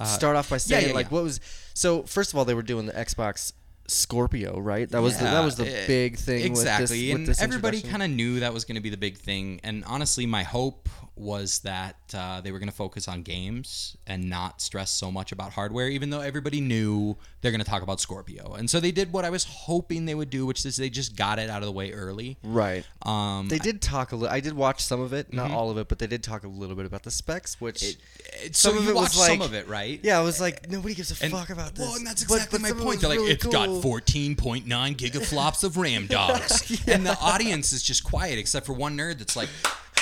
Uh, 0.00 0.04
start 0.04 0.34
off 0.36 0.50
by 0.50 0.56
yeah, 0.56 0.58
saying 0.58 0.88
yeah, 0.88 0.94
like 0.94 1.06
yeah. 1.06 1.14
what 1.14 1.22
was 1.22 1.40
so 1.74 2.02
first 2.02 2.32
of 2.32 2.38
all 2.38 2.44
they 2.44 2.54
were 2.54 2.62
doing 2.74 2.86
the 2.86 2.92
Xbox 2.92 3.52
Scorpio, 3.88 4.58
right? 4.58 4.88
That 4.88 5.00
was 5.02 5.18
the, 5.18 5.24
that 5.24 5.44
was 5.44 5.56
the 5.56 5.66
Yeah, 5.68 5.86
big 5.86 6.16
thing 6.16 6.44
exactly, 6.44 7.08
with 7.08 7.16
and 7.16 7.26
this, 7.26 7.28
with 7.28 7.36
this 7.38 7.42
everybody 7.42 7.82
kind 7.82 8.02
of 8.02 8.10
knew 8.10 8.40
that 8.40 8.52
was 8.52 8.64
going 8.64 8.76
to 8.76 8.80
be 8.80 8.90
the 8.90 8.96
big 8.96 9.16
thing. 9.18 9.60
And 9.62 9.84
honestly, 9.86 10.26
my 10.26 10.42
hope 10.42 10.88
was 11.16 11.60
that 11.60 11.96
uh, 12.14 12.40
they 12.42 12.52
were 12.52 12.58
going 12.58 12.68
to 12.68 12.74
focus 12.74 13.08
on 13.08 13.22
games 13.22 13.96
and 14.06 14.28
not 14.28 14.60
stress 14.60 14.90
so 14.90 15.10
much 15.10 15.32
about 15.32 15.52
hardware, 15.52 15.88
even 15.88 16.10
though 16.10 16.20
everybody 16.20 16.60
knew 16.60 17.16
they're 17.40 17.50
going 17.50 17.62
to 17.64 17.68
talk 17.70 17.82
about 17.82 18.00
Scorpio. 18.00 18.54
And 18.54 18.68
so 18.68 18.80
they 18.80 18.90
did 18.90 19.12
what 19.12 19.24
I 19.24 19.30
was 19.30 19.44
hoping 19.44 20.04
they 20.04 20.14
would 20.14 20.28
do, 20.30 20.44
which 20.46 20.64
is 20.66 20.76
they 20.76 20.90
just 20.90 21.16
got 21.16 21.38
it 21.38 21.48
out 21.48 21.62
of 21.62 21.66
the 21.66 21.72
way 21.72 21.92
early. 21.92 22.36
right. 22.42 22.84
Um, 23.02 23.48
They 23.48 23.58
did 23.58 23.80
talk 23.80 24.12
a 24.12 24.16
little. 24.16 24.34
I 24.34 24.40
did 24.40 24.52
watch 24.54 24.82
some 24.82 25.00
of 25.00 25.12
it, 25.12 25.32
not 25.32 25.50
all 25.50 25.70
of 25.70 25.78
it, 25.78 25.88
but 25.88 25.98
they 25.98 26.06
did 26.06 26.22
talk 26.22 26.44
a 26.44 26.48
little 26.48 26.76
bit 26.76 26.84
about 26.86 27.02
the 27.02 27.10
specs, 27.10 27.60
which 27.60 27.82
it- 27.82 28.54
some 28.54 28.72
so 28.74 28.78
of 28.78 28.84
you 28.84 28.90
it 28.90 28.94
was 28.94 29.02
watched 29.02 29.14
some 29.14 29.38
like- 29.38 29.48
of 29.48 29.54
it, 29.54 29.68
right? 29.68 30.00
yeah, 30.02 30.18
I 30.18 30.22
was 30.22 30.40
like, 30.40 30.70
nobody 30.70 30.94
gives 30.94 31.10
a 31.18 31.24
And- 31.24 31.32
fuck 31.32 31.50
about 31.50 31.74
this. 31.74 31.86
Well, 31.86 31.96
and 31.96 32.06
that's 32.06 32.22
exactly 32.22 32.58
but 32.58 32.60
my 32.62 32.68
some 32.68 32.78
it 32.80 32.84
point. 32.84 33.00
They're 33.00 33.08
like, 33.10 33.18
really 33.20 33.32
it's 33.32 33.42
cool. 33.42 33.52
got 33.52 33.68
14.9 33.68 34.66
gigaflops 34.96 35.64
of 35.64 35.76
RAM 35.78 36.06
dogs. 36.06 36.82
And 36.86 37.06
the 37.06 37.16
audience 37.20 37.72
is 37.72 37.82
just 37.82 38.04
quiet, 38.04 38.38
except 38.38 38.66
for 38.66 38.72
one 38.72 38.96
nerd 38.96 39.18
that's 39.18 39.34
like, 39.36 39.48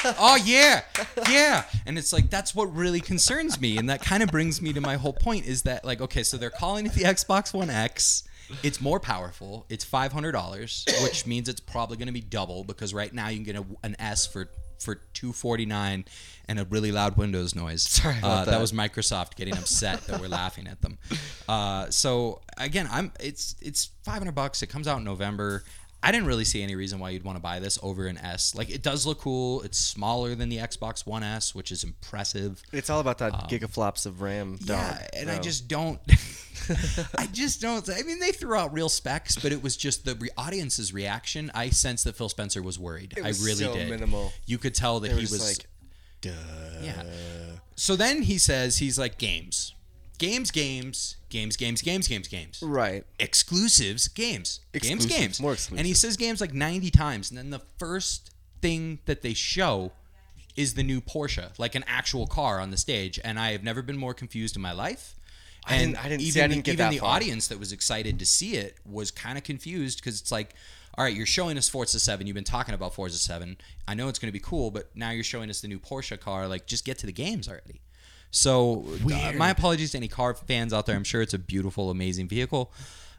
oh, 0.19 0.37
yeah, 0.45 0.83
yeah. 1.31 1.65
And 1.87 1.99
it's 1.99 2.13
like, 2.13 2.31
that's 2.31 2.55
what 2.55 2.75
really 2.75 3.01
concerns 3.01 3.61
me. 3.61 3.79
And 3.79 3.89
that 3.89 4.03
kind 4.03 4.23
of 4.23 4.31
brings 4.31 4.61
me 4.61 4.73
to 4.73 4.81
my 4.81 4.97
whole 4.97 5.13
point 5.13 5.47
is 5.47 5.63
that, 5.63 5.85
like, 5.85 6.01
okay, 6.01 6.23
so 6.23 6.37
they're 6.37 6.51
calling 6.51 6.87
it 6.87 6.93
the 6.93 7.05
Xbox 7.05 7.55
One 7.55 7.71
X. 7.71 8.25
It's 8.63 8.81
more 8.81 9.01
powerful. 9.01 9.65
It's 9.71 9.85
$500, 9.85 11.03
which 11.03 11.27
means 11.27 11.49
it's 11.49 11.61
probably 11.61 11.97
going 11.97 12.09
to 12.09 12.13
be 12.13 12.21
double 12.21 12.65
because 12.65 12.93
right 12.93 13.13
now 13.13 13.29
you 13.29 13.37
can 13.37 13.45
get 13.45 13.57
a, 13.57 13.65
an 13.83 13.97
S 13.99 14.27
for 14.27 14.49
for 14.81 14.97
249 15.15 16.05
and 16.47 16.59
a 16.59 16.65
really 16.67 16.93
loud 16.93 17.17
Windows 17.17 17.55
noise. 17.55 17.83
Sorry 17.83 18.19
about 18.19 18.49
uh, 18.49 18.51
that. 18.51 18.61
was 18.61 18.73
Microsoft 18.73 19.35
getting 19.37 19.57
upset 19.57 20.07
that 20.07 20.21
we're 20.21 20.29
laughing 20.29 20.67
at 20.67 20.81
them. 20.83 20.99
Uh, 21.49 21.89
so 21.91 22.43
again, 22.59 22.89
I'm 22.91 23.13
it's 23.19 23.57
it's 23.61 23.91
500 24.03 24.33
bucks. 24.33 24.63
It 24.63 24.67
comes 24.67 24.87
out 24.87 24.99
in 24.99 25.05
November. 25.05 25.65
I 26.05 26.13
didn't 26.13 26.27
really 26.27 26.45
see 26.45 26.63
any 26.63 26.75
reason 26.75 26.99
why 26.99 27.11
you'd 27.11 27.25
want 27.25 27.37
to 27.37 27.43
buy 27.43 27.61
this 27.61 27.79
over 27.83 28.07
an 28.07 28.19
S. 28.19 28.55
Like 28.55 28.69
it 28.71 28.83
does 28.83 29.07
look 29.07 29.21
cool. 29.21 29.63
It's 29.63 29.79
smaller 29.79 30.35
than 30.35 30.51
the 30.51 30.59
Xbox 30.59 31.07
One 31.07 31.23
S, 31.23 31.55
which 31.55 31.73
is 31.73 31.83
impressive. 31.83 32.63
It's 32.73 32.91
all 32.91 33.01
about 33.01 33.19
that 33.19 33.33
gigaflops 33.49 34.05
of 34.05 34.21
RAM. 34.21 34.57
Dog. 34.57 34.79
Um, 34.79 34.99
Yeah, 35.03 35.09
and 35.15 35.31
I 35.33 35.39
just 35.39 35.67
don't. 35.67 35.99
I 37.19 37.27
just 37.33 37.61
don't. 37.61 37.89
I 37.89 38.03
mean, 38.03 38.21
they 38.21 38.33
threw 38.33 38.55
out 38.57 38.73
real 38.73 38.89
specs, 38.89 39.37
but 39.37 39.51
it 39.53 39.63
was 39.63 39.77
just 39.77 40.05
the 40.05 40.15
re- 40.15 40.31
audience's 40.37 40.93
reaction. 40.93 41.51
I 41.55 41.71
sensed 41.71 42.05
that 42.05 42.17
Phil 42.17 42.29
Spencer 42.29 42.63
was 42.63 42.79
worried. 42.79 43.15
It 43.17 43.25
was 43.25 43.43
I 43.43 43.47
really 43.47 43.65
so 43.65 43.75
did. 43.75 43.89
minimal. 43.91 44.33
You 44.47 44.59
could 44.59 44.75
tell 44.75 45.01
that 45.01 45.11
he 45.11 45.17
was 45.21 45.47
like, 45.47 45.67
duh. 46.21 46.31
yeah. 46.83 47.03
So 47.77 47.97
then 47.97 48.23
he 48.23 48.39
says 48.39 48.79
he's 48.79 48.99
like 48.99 49.19
games, 49.19 49.74
games, 50.19 50.51
games, 50.51 51.17
games, 51.29 51.57
games, 51.57 51.83
games, 51.83 52.09
games, 52.09 52.29
games. 52.29 52.63
Right. 52.63 53.05
Exclusives, 53.19 54.09
games, 54.09 54.61
games, 54.73 54.85
Exclusives, 55.05 55.07
games. 55.07 55.41
more 55.41 55.57
And 55.77 55.87
he 55.87 55.95
says 55.95 56.17
games 56.17 56.41
like 56.41 56.55
ninety 56.55 56.91
times, 56.91 57.31
and 57.31 57.39
then 57.39 57.51
the 57.51 57.63
first 57.79 58.31
thing 58.63 59.01
that 59.07 59.23
they 59.23 59.35
show 59.35 59.93
is 60.57 60.75
the 60.75 60.83
new 60.85 61.01
Porsche, 61.01 61.51
like 61.59 61.75
an 61.75 61.85
actual 61.87 62.27
car 62.27 62.61
on 62.61 62.71
the 62.71 62.77
stage. 62.77 63.19
And 63.25 63.39
I 63.41 63.51
have 63.53 63.65
never 63.65 63.83
been 63.83 63.97
more 63.97 64.15
confused 64.15 64.55
in 64.57 64.63
my 64.63 64.73
life. 64.73 65.17
I 65.67 65.75
And 65.77 65.93
didn't- 65.95 66.05
I 66.05 66.09
didn't 66.09 66.21
see- 66.23 66.27
even, 66.29 66.43
I 66.43 66.47
didn't 66.55 66.69
even 66.69 66.91
the 66.91 66.99
far. 66.99 67.17
audience 67.17 67.47
that 67.49 67.59
was 67.59 67.73
excited 67.73 68.19
to 68.21 68.27
see 68.27 68.55
it 68.57 68.77
was 68.85 69.11
kind 69.11 69.37
of 69.37 69.43
confused 69.45 69.99
because 69.99 70.21
it's 70.21 70.31
like, 70.31 70.55
all 70.97 71.05
right, 71.05 71.17
you're 71.17 71.27
showing 71.27 71.59
us 71.59 71.69
Forza 71.69 71.99
7. 71.99 72.27
You've 72.27 72.35
been 72.35 72.45
talking 72.45 72.73
about 72.75 72.95
Forza 72.95 73.19
7. 73.19 73.57
I 73.89 73.95
know 73.95 74.09
it's 74.09 74.19
going 74.21 74.29
to 74.29 74.33
be 74.33 74.39
cool, 74.39 74.71
but 74.71 74.95
now 74.95 75.11
you're 75.11 75.25
showing 75.25 75.51
us 75.51 75.61
the 75.61 75.67
new 75.69 75.81
Porsche 75.81 76.21
car. 76.21 76.47
Like, 76.47 76.67
just 76.67 76.85
get 76.85 76.99
to 76.99 77.07
the 77.07 77.13
games 77.13 77.49
already. 77.49 77.81
So, 78.35 78.85
uh, 79.05 79.33
my 79.37 79.51
apologies 79.51 79.93
to 79.93 79.97
any 79.99 80.09
car 80.09 80.35
fans 80.35 80.73
out 80.73 80.87
there. 80.87 80.97
I'm 80.97 81.05
sure 81.05 81.23
it's 81.23 81.35
a 81.35 81.39
beautiful, 81.39 81.89
amazing 81.89 82.27
vehicle. 82.27 82.73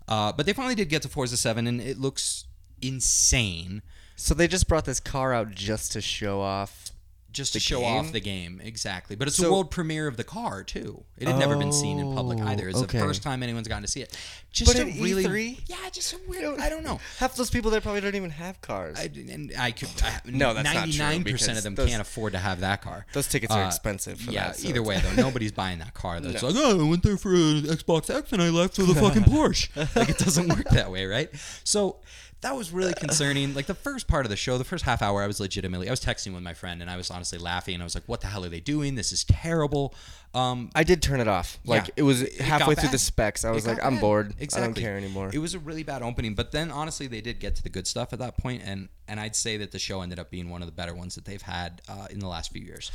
Uh, 0.10 0.34
but 0.34 0.46
they 0.46 0.52
finally 0.52 0.76
did 0.76 0.90
get 0.90 1.02
to 1.04 1.08
Forza 1.08 1.38
7, 1.38 1.66
and 1.68 1.80
it 1.80 1.98
looks 1.98 2.46
insane 2.82 3.82
So 4.18 4.34
they 4.34 4.48
just 4.48 4.68
brought 4.68 4.84
this 4.84 5.00
car 5.00 5.34
out 5.34 5.52
just 5.52 5.94
to 5.94 6.02
show 6.02 6.42
off. 6.42 6.92
Just 7.36 7.54
to 7.54 7.60
show 7.60 7.82
game? 7.82 7.98
off 7.98 8.12
the 8.12 8.20
game. 8.20 8.60
Exactly. 8.64 9.16
But 9.16 9.28
it's 9.28 9.38
the 9.38 9.44
So- 9.44 9.52
world 9.52 9.70
premiere 9.70 10.08
of 10.08 10.18
the 10.18 10.24
car, 10.24 10.64
too. 10.64 11.04
It 11.18 11.28
had 11.28 11.38
never 11.38 11.56
been 11.56 11.72
seen 11.72 12.00
in 12.00 12.14
public 12.16 12.40
Oh, 12.42 12.48
either. 12.48 12.68
It's 12.68 12.80
okay. 12.82 12.98
the 12.98 13.04
first 13.06 13.22
time 13.24 13.44
anyone's 13.44 13.68
gotten 13.68 13.84
to 13.84 13.88
see 13.90 14.02
it. 14.02 14.16
Just 14.52 14.74
But 14.74 14.82
a 14.82 14.86
really. 14.86 15.26
E3? 15.26 15.60
Yeah, 15.68 15.76
just 15.92 16.14
a 16.14 16.18
weird. 16.28 16.60
I 16.60 16.70
don't 16.70 16.84
know. 16.84 17.00
Half 17.20 17.36
those 17.36 17.50
people 17.50 17.70
there 17.72 17.82
probably 17.82 18.02
don't 18.02 18.16
even 18.16 18.30
have 18.32 18.62
cars. 18.62 18.98
I, 18.98 19.04
and 19.30 19.52
I 19.60 19.72
could. 19.72 19.90
I, 20.02 20.22
No, 20.26 20.54
that's 20.54 20.74
not 20.74 20.86
true, 20.90 20.94
99% 21.06 21.24
because 21.26 21.58
of 21.58 21.64
them 21.64 21.76
those- 21.76 21.90
can't 21.90 22.02
afford 22.02 22.34
to 22.34 22.40
have 22.40 22.62
that 22.62 22.82
car. 22.82 23.06
those 23.14 23.28
tickets 23.28 23.52
are 23.54 23.64
Uh, 23.64 23.68
expensive 23.68 24.20
for 24.22 24.32
yeah, 24.32 24.48
that. 24.48 24.58
so 24.58 24.68
either 24.70 24.82
way 24.82 25.00
though, 25.00 25.12
nobody's 25.14 25.52
buying 25.52 25.80
that 25.80 25.94
car. 25.94 26.20
Though. 26.22 26.30
It's 26.30 26.42
like, 26.44 26.56
oh, 26.58 26.80
I 26.86 26.90
went 26.90 27.04
there 27.04 27.18
for 27.18 27.34
an 27.34 27.64
Xbox 27.64 28.10
X 28.10 28.32
and 28.32 28.42
I 28.42 28.50
left 28.50 28.78
with 28.78 28.90
a 28.90 28.96
fucking 28.96 29.24
Porsche. 29.34 29.70
like 29.96 30.10
it 30.10 30.18
doesn't 30.18 30.48
work 30.48 30.70
that 30.72 30.90
way, 30.90 31.06
right? 31.06 31.30
So 31.66 31.98
that 32.42 32.56
was 32.56 32.72
really 32.72 32.94
concerning. 32.94 33.54
Like 33.56 33.66
the 33.66 33.74
first 33.74 34.08
part 34.08 34.26
of 34.26 34.30
the 34.30 34.36
show, 34.36 34.58
the 34.58 34.64
first 34.64 34.86
half 34.86 35.02
hour, 35.02 35.24
I 35.24 35.28
was 35.28 35.40
legitimately, 35.40 35.88
I 35.88 35.92
was 35.92 36.00
texting 36.02 36.34
with 36.34 36.44
my 36.44 36.54
friend 36.54 36.82
and 36.82 36.92
I 36.92 36.98
was 36.98 37.10
honestly 37.10 37.40
laughing. 37.40 37.74
And 37.74 37.82
I 37.82 37.86
was 37.86 37.96
like, 37.96 38.04
what 38.08 38.22
the 38.22 38.28
hell 38.28 38.46
are 38.46 38.50
they 38.50 38.60
doing? 38.60 38.96
This 38.96 39.12
is 39.12 39.24
terrible. 39.24 39.96
Um, 40.36 40.70
I 40.76 40.84
did 40.84 41.02
turn 41.02 41.20
it 41.22 41.28
off. 41.28 41.58
Like 41.66 41.88
Yeah. 41.88 41.94
it 41.98 42.02
was 42.04 42.22
It 42.22 42.42
halfway 42.42 42.76
through 42.76 42.90
the 42.90 43.00
specs. 43.00 43.44
I 43.46 43.52
was 43.52 43.66
like, 43.66 43.84
I'm 43.84 43.96
bad. 43.96 44.02
bored. 44.02 44.34
I 44.40 44.44
Exactly. 44.44 44.74
don't 44.74 44.82
care 44.84 44.98
anymore. 44.98 45.32
It 45.34 45.40
was 45.40 45.54
a 45.56 45.60
really 45.60 45.84
bad 45.84 46.04
opening, 46.04 46.36
but 46.36 46.52
then 46.52 46.72
honestly, 46.72 47.08
they 47.08 47.22
did 47.22 47.40
get 47.40 47.56
to 47.56 47.64
the 47.64 47.70
good 47.70 47.88
stuff 47.88 48.14
at 48.14 48.20
that 48.20 48.38
point, 48.38 48.62
and 48.66 48.90
and 49.08 49.20
I'd 49.20 49.36
say 49.36 49.56
that 49.58 49.72
the 49.72 49.80
show 49.80 50.02
ended 50.02 50.20
up 50.20 50.30
being 50.32 50.50
one 50.50 50.62
of 50.62 50.68
the 50.68 50.72
better 50.72 50.94
ones 50.96 51.16
that 51.16 51.26
they've 51.26 51.42
had 51.42 51.82
uh, 51.88 52.08
in 52.10 52.20
the 52.20 52.28
last 52.28 52.52
few 52.52 52.62
years. 52.64 52.92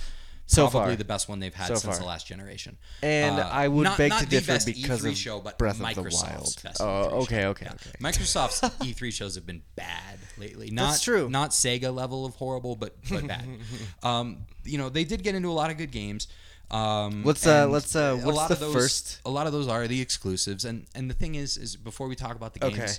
So 0.50 0.68
Probably 0.68 0.90
far. 0.90 0.96
the 0.96 1.04
best 1.04 1.28
one 1.28 1.38
they've 1.38 1.54
had 1.54 1.68
So 1.68 1.74
since 1.74 1.84
far. 1.84 1.98
the 1.98 2.04
last 2.06 2.26
generation. 2.26 2.76
and 3.04 3.38
Uh, 3.38 3.48
I 3.52 3.68
would 3.68 3.84
not- 3.84 3.96
beg 3.96 4.10
not 4.10 4.20
to 4.22 4.26
differ 4.26 4.58
because 4.64 5.02
E3 5.04 5.10
of 5.10 5.16
show, 5.16 5.38
but 5.40 5.58
Breath 5.58 5.80
of 5.80 5.94
the 5.94 6.10
Wild. 6.12 6.56
Oh, 6.80 7.20
okay, 7.22 7.44
okay, 7.46 7.66
Yeah. 7.66 7.74
okay. 7.74 7.90
Microsoft's 8.00 8.60
E3 8.84 9.12
shows 9.12 9.36
have 9.36 9.46
been 9.46 9.62
bad 9.76 10.18
lately. 10.38 10.70
Not, 10.70 10.90
That's 10.90 11.02
true. 11.02 11.30
Not 11.30 11.50
Sega 11.52 11.94
level 11.94 12.26
of 12.26 12.34
horrible, 12.34 12.74
but 12.74 12.96
but 13.08 13.28
bad. 13.28 13.46
um, 14.02 14.38
you 14.64 14.76
know, 14.76 14.88
they 14.88 15.04
did 15.04 15.22
get 15.22 15.36
into 15.36 15.48
a 15.48 15.52
lot 15.52 15.70
of 15.70 15.76
good 15.78 15.92
games. 15.92 16.26
Um, 16.70 17.22
Let's, 17.24 17.46
uh, 17.46 17.66
let's, 17.68 17.94
uh, 17.96 18.18
a 18.20 18.24
what's 18.24 18.36
lot 18.36 18.48
the 18.48 18.54
of 18.54 18.60
those, 18.60 18.74
first- 18.74 19.20
A 19.24 19.30
lot 19.30 19.46
of 19.46 19.52
those 19.52 19.68
are 19.68 19.86
the 19.88 20.00
exclusives, 20.00 20.64
and 20.64 20.86
and 20.96 21.08
the 21.08 21.14
thing 21.14 21.34
is, 21.36 21.56
is 21.56 21.76
before 21.76 22.08
we 22.08 22.16
talk 22.16 22.34
about 22.36 22.54
the 22.54 22.60
games. 22.60 22.74
Okay. 22.74 22.92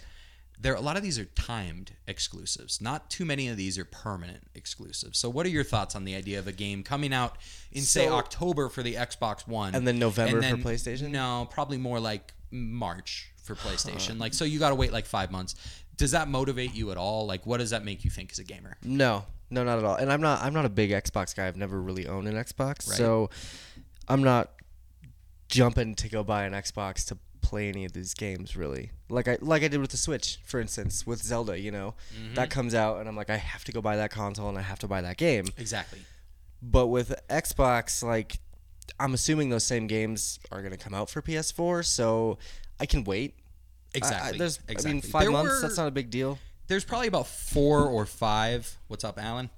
There, 0.61 0.75
a 0.75 0.79
lot 0.81 0.95
of 0.95 1.01
these 1.01 1.17
are 1.17 1.25
timed 1.25 1.93
exclusives. 2.07 2.79
Not 2.81 3.09
too 3.09 3.25
many 3.25 3.47
of 3.47 3.57
these 3.57 3.79
are 3.79 3.85
permanent 3.85 4.43
exclusives. 4.53 5.17
So, 5.17 5.27
what 5.27 5.45
are 5.47 5.49
your 5.49 5.63
thoughts 5.63 5.95
on 5.95 6.05
the 6.05 6.13
idea 6.15 6.37
of 6.37 6.45
a 6.47 6.51
game 6.51 6.83
coming 6.83 7.11
out 7.13 7.37
in 7.71 7.81
say 7.81 8.05
So- 8.05 8.13
October 8.13 8.69
for 8.69 8.83
the 8.83 8.93
Xbox 8.93 9.47
One, 9.47 9.73
And 9.73 9.87
then 9.87 9.97
November 9.97 10.41
for 10.43 10.57
PlayStation? 10.57 11.09
No, 11.09 11.47
probably 11.49 11.77
more 11.77 11.99
like 11.99 12.33
March 12.51 13.31
for 13.43 13.55
PlayStation. 13.55 14.19
like, 14.23 14.35
so 14.35 14.45
you 14.45 14.59
got 14.59 14.69
to 14.69 14.75
wait 14.75 14.91
like 14.93 15.07
five 15.07 15.31
months. 15.31 15.55
Does 15.97 16.11
that 16.11 16.27
motivate 16.27 16.75
you 16.75 16.91
at 16.91 16.97
all? 16.97 17.25
Like, 17.25 17.45
what 17.47 17.57
does 17.57 17.71
that 17.71 17.83
make 17.83 18.03
you 18.05 18.11
think 18.11 18.31
as 18.31 18.37
a 18.39 18.43
gamer? 18.43 18.77
No, 18.83 19.25
no, 19.49 19.63
not 19.63 19.79
at 19.79 19.83
all. 19.83 19.95
And 19.95 20.11
I'm 20.11 20.21
not. 20.21 20.43
I'm 20.43 20.53
not 20.53 20.65
a 20.65 20.69
big 20.69 20.91
Xbox 20.91 21.35
guy. 21.35 21.47
I've 21.47 21.57
never 21.57 21.81
really 21.81 22.07
owned 22.07 22.27
an 22.27 22.35
Xbox, 22.35 22.87
Right. 22.87 22.97
so 22.97 23.29
I'm 24.07 24.21
not 24.23 24.51
jumping 25.49 25.95
to 25.95 26.07
go 26.09 26.23
buy 26.23 26.43
an 26.45 26.53
Xbox 26.53 27.05
to 27.07 27.17
play 27.41 27.67
any 27.69 27.85
of 27.85 27.93
these 27.93 28.13
games. 28.13 28.55
Really, 28.55 28.91
like 29.09 29.27
I 29.27 29.37
like 29.41 29.63
I 29.63 29.67
did 29.67 29.79
with 29.81 29.91
the 29.91 29.97
Switch, 29.97 30.39
for 30.45 30.59
instance, 30.59 31.05
with 31.07 31.21
Zelda. 31.21 31.59
You 31.59 31.71
know, 31.71 31.95
Mm-hmm. 32.15 32.35
that 32.35 32.49
comes 32.49 32.73
out, 32.75 32.99
and 32.99 33.07
I'm 33.09 33.15
like, 33.15 33.29
I 33.29 33.37
have 33.37 33.63
to 33.65 33.71
go 33.71 33.81
buy 33.81 33.95
that 33.97 34.11
console, 34.11 34.49
and 34.49 34.57
I 34.57 34.61
have 34.61 34.79
to 34.79 34.87
buy 34.87 35.01
that 35.01 35.17
game. 35.17 35.45
Exactly. 35.57 35.99
But 36.61 36.87
with 36.87 37.13
Xbox, 37.29 38.03
like, 38.03 38.39
I'm 38.99 39.13
assuming 39.13 39.49
those 39.49 39.63
same 39.63 39.87
games 39.87 40.39
are 40.51 40.61
gonna 40.61 40.77
come 40.77 40.93
out 40.93 41.09
for 41.09 41.21
PS4, 41.21 41.83
so 41.85 42.37
I 42.79 42.85
can 42.85 43.03
wait. 43.03 43.35
I- 43.37 43.41
I- 43.41 43.97
Exactly. 43.97 44.37
there's, 44.37 44.59
exactly. 44.67 44.89
I 44.89 44.93
mean, 44.93 45.01
five 45.01 45.21
There 45.23 45.31
months. 45.31 45.51
were- 45.55 45.61
That's 45.67 45.77
not 45.77 45.87
a 45.87 45.91
big 45.91 46.09
deal. 46.09 46.39
There's 46.67 46.85
probably 46.85 47.07
about 47.07 47.27
four 47.27 47.83
or 47.85 48.05
five. 48.05 48.77
What's 48.87 49.03
up, 49.03 49.19
Alan? 49.19 49.49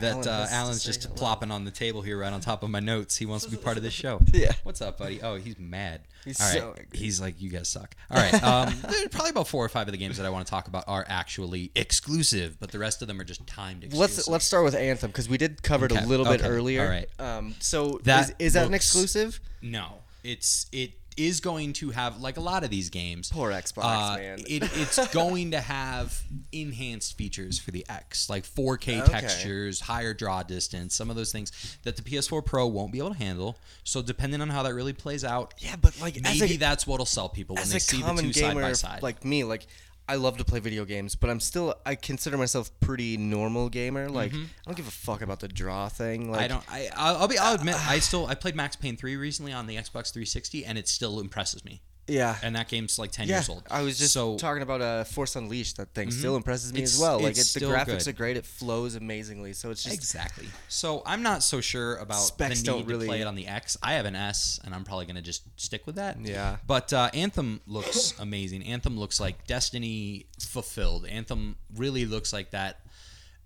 That 0.00 0.12
Alan 0.26 0.28
uh, 0.28 0.46
Alan's 0.50 0.84
just 0.84 1.04
hello. 1.04 1.14
plopping 1.16 1.50
on 1.50 1.64
the 1.64 1.70
table 1.70 2.02
here 2.02 2.18
right 2.18 2.32
on 2.32 2.40
top 2.40 2.62
of 2.62 2.70
my 2.70 2.80
notes. 2.80 3.16
He 3.16 3.26
wants 3.26 3.44
to 3.44 3.50
be 3.50 3.56
part 3.56 3.76
of 3.76 3.82
this 3.82 3.92
show. 4.02 4.20
Yeah. 4.32 4.52
What's 4.62 4.80
up, 4.80 4.98
buddy? 4.98 5.20
Oh, 5.22 5.36
he's 5.36 5.58
mad. 5.58 6.02
He's 6.24 6.40
All 6.40 6.46
right. 6.48 6.58
so 6.58 6.68
angry. 6.78 6.86
He's 6.98 7.20
like, 7.20 7.40
you 7.40 7.50
guys 7.50 7.68
suck. 7.68 7.94
All 8.10 8.16
right. 8.18 8.34
Um, 8.42 8.74
probably 9.10 9.30
about 9.30 9.46
four 9.48 9.64
or 9.64 9.68
five 9.68 9.86
of 9.88 9.92
the 9.92 9.98
games 9.98 10.16
that 10.16 10.26
I 10.26 10.30
want 10.30 10.44
to 10.46 10.50
talk 10.50 10.66
about 10.68 10.84
are 10.88 11.04
actually 11.08 11.70
exclusive, 11.76 12.58
but 12.58 12.70
the 12.72 12.78
rest 12.78 13.00
of 13.02 13.08
them 13.08 13.20
are 13.20 13.24
just 13.24 13.46
timed 13.46 13.84
exclusive. 13.84 14.16
Let's 14.16 14.28
let's 14.28 14.44
start 14.44 14.64
with 14.64 14.74
Anthem 14.74 15.10
because 15.10 15.28
we 15.28 15.38
did 15.38 15.62
cover 15.62 15.86
it 15.86 15.92
Okay, 15.92 16.02
a 16.02 16.06
little 16.06 16.26
bit 16.26 16.40
earlier. 16.44 16.82
all 16.82 16.88
right. 16.88 17.08
Um, 17.20 17.54
so 17.60 18.00
That 18.04 18.30
is, 18.30 18.34
is 18.38 18.52
that 18.54 18.66
an 18.66 18.74
exclusive? 18.74 19.40
No, 19.62 19.94
it's 20.24 20.66
it 20.72 20.92
is 21.16 21.40
going 21.40 21.72
to 21.74 21.90
have 21.90 22.20
like 22.20 22.36
a 22.36 22.40
lot 22.40 22.64
of 22.64 22.70
these 22.70 22.90
games. 22.90 23.30
Poor 23.32 23.50
Xbox, 23.50 23.84
uh, 23.84 24.16
man. 24.16 24.38
It, 24.40 24.62
it's 24.76 25.06
going 25.14 25.52
to 25.52 25.60
have 25.60 26.22
enhanced 26.52 27.16
features 27.16 27.58
for 27.58 27.70
the 27.70 27.84
X, 27.88 28.28
like 28.30 28.44
4K 28.44 29.00
Okay. 29.02 29.02
textures, 29.20 29.80
higher 29.80 30.14
draw 30.14 30.42
distance, 30.42 30.94
some 30.94 31.10
of 31.10 31.16
those 31.16 31.32
things 31.32 31.78
that 31.84 31.96
the 31.96 32.02
PS4 32.02 32.44
Pro 32.44 32.66
won't 32.66 32.92
be 32.92 32.98
able 32.98 33.12
to 33.12 33.18
handle. 33.18 33.58
So 33.84 34.02
depending 34.02 34.40
on 34.40 34.48
how 34.48 34.62
that 34.64 34.74
really 34.74 34.92
plays 34.92 35.24
out, 35.24 35.54
Yeah, 35.58 35.76
but 35.80 36.00
like 36.00 36.20
maybe 36.22 36.54
a, 36.54 36.58
that's 36.58 36.86
what'll 36.86 37.06
sell 37.06 37.28
people 37.28 37.56
when 37.56 37.68
they 37.68 37.78
see 37.78 38.02
the 38.02 38.12
two 38.14 38.32
side 38.32 38.48
gamer 38.50 38.62
by 38.62 38.72
side. 38.72 39.02
like 39.02 39.24
me, 39.24 39.44
like 39.44 39.66
I 40.08 40.14
love 40.16 40.36
to 40.38 40.44
play 40.44 40.60
video 40.60 40.84
games, 40.84 41.16
but 41.16 41.30
I'm 41.30 41.40
still 41.40 41.74
I 41.84 41.96
consider 41.96 42.36
myself 42.38 42.70
pretty 42.80 43.16
normal 43.16 43.68
gamer. 43.68 44.08
Like 44.08 44.32
I 44.32 44.46
don't 44.64 44.76
give 44.76 44.86
a 44.86 44.90
fuck 44.92 45.20
about 45.22 45.40
the 45.40 45.48
draw 45.48 45.88
thing. 45.88 46.30
Like 46.30 46.36
Mm-hmm. 46.36 46.44
I 46.44 46.48
don't. 46.48 46.64
I. 46.72 46.90
I'll, 46.96 47.16
I'll 47.22 47.28
be. 47.28 47.38
I'll 47.38 47.54
admit. 47.60 47.74
I 47.88 47.98
still. 47.98 48.26
I 48.26 48.34
played 48.34 48.54
Max 48.54 48.76
Payne 48.76 48.96
three 48.96 49.16
recently 49.16 49.52
on 49.52 49.66
the 49.66 49.76
Xbox 49.76 50.12
360, 50.12 50.64
and 50.64 50.78
it 50.78 50.88
still 50.88 51.18
impresses 51.20 51.64
me. 51.64 51.82
Yeah. 52.08 52.36
And 52.42 52.54
that 52.56 52.68
game's 52.68 52.98
like 52.98 53.10
ten 53.10 53.26
yeah, 53.28 53.36
years 53.36 53.48
old. 53.48 53.64
I 53.70 53.82
was 53.82 53.98
just 53.98 54.12
so 54.12 54.36
talking 54.36 54.62
about 54.62 54.80
uh, 54.80 55.04
Force 55.04 55.34
Unleashed. 55.36 55.76
That 55.78 55.92
thing 55.92 56.10
still 56.10 56.36
impresses 56.36 56.72
me 56.72 56.78
It's- 56.80 56.94
as 56.94 57.00
well. 57.00 57.18
Like 57.20 57.30
it's 57.36 57.56
it, 57.56 57.60
the 57.60 57.66
graphics 57.66 58.04
good. 58.04 58.08
are 58.08 58.12
great. 58.12 58.36
It 58.36 58.46
flows 58.46 58.94
amazingly. 58.94 59.52
So 59.54 59.70
it's 59.70 59.82
just 59.82 59.94
Exactly. 59.94 60.46
So 60.68 61.02
I'm 61.04 61.22
not 61.22 61.42
so 61.42 61.60
sure 61.60 61.96
about 61.96 62.16
Specs 62.18 62.60
the 62.60 62.66
don't 62.66 62.78
need 62.78 62.86
really- 62.88 63.06
to 63.06 63.10
play 63.10 63.20
it 63.22 63.26
on 63.26 63.34
the 63.34 63.46
X. 63.48 63.76
I 63.82 63.94
have 63.94 64.06
an 64.06 64.14
S, 64.14 64.60
and 64.64 64.74
I'm 64.74 64.84
probably 64.84 65.06
gonna 65.06 65.22
just 65.22 65.42
stick 65.60 65.86
with 65.86 65.96
that. 65.96 66.18
Yeah. 66.20 66.58
But 66.66 66.92
uh, 66.92 67.10
Anthem 67.12 67.60
looks 67.66 68.14
amazing. 68.20 68.62
Anthem 68.64 68.98
looks 68.98 69.18
like 69.20 69.46
Destiny 69.46 70.26
fulfilled. 70.40 71.06
Anthem 71.06 71.56
really 71.74 72.06
looks 72.06 72.32
like 72.32 72.50
that 72.52 72.80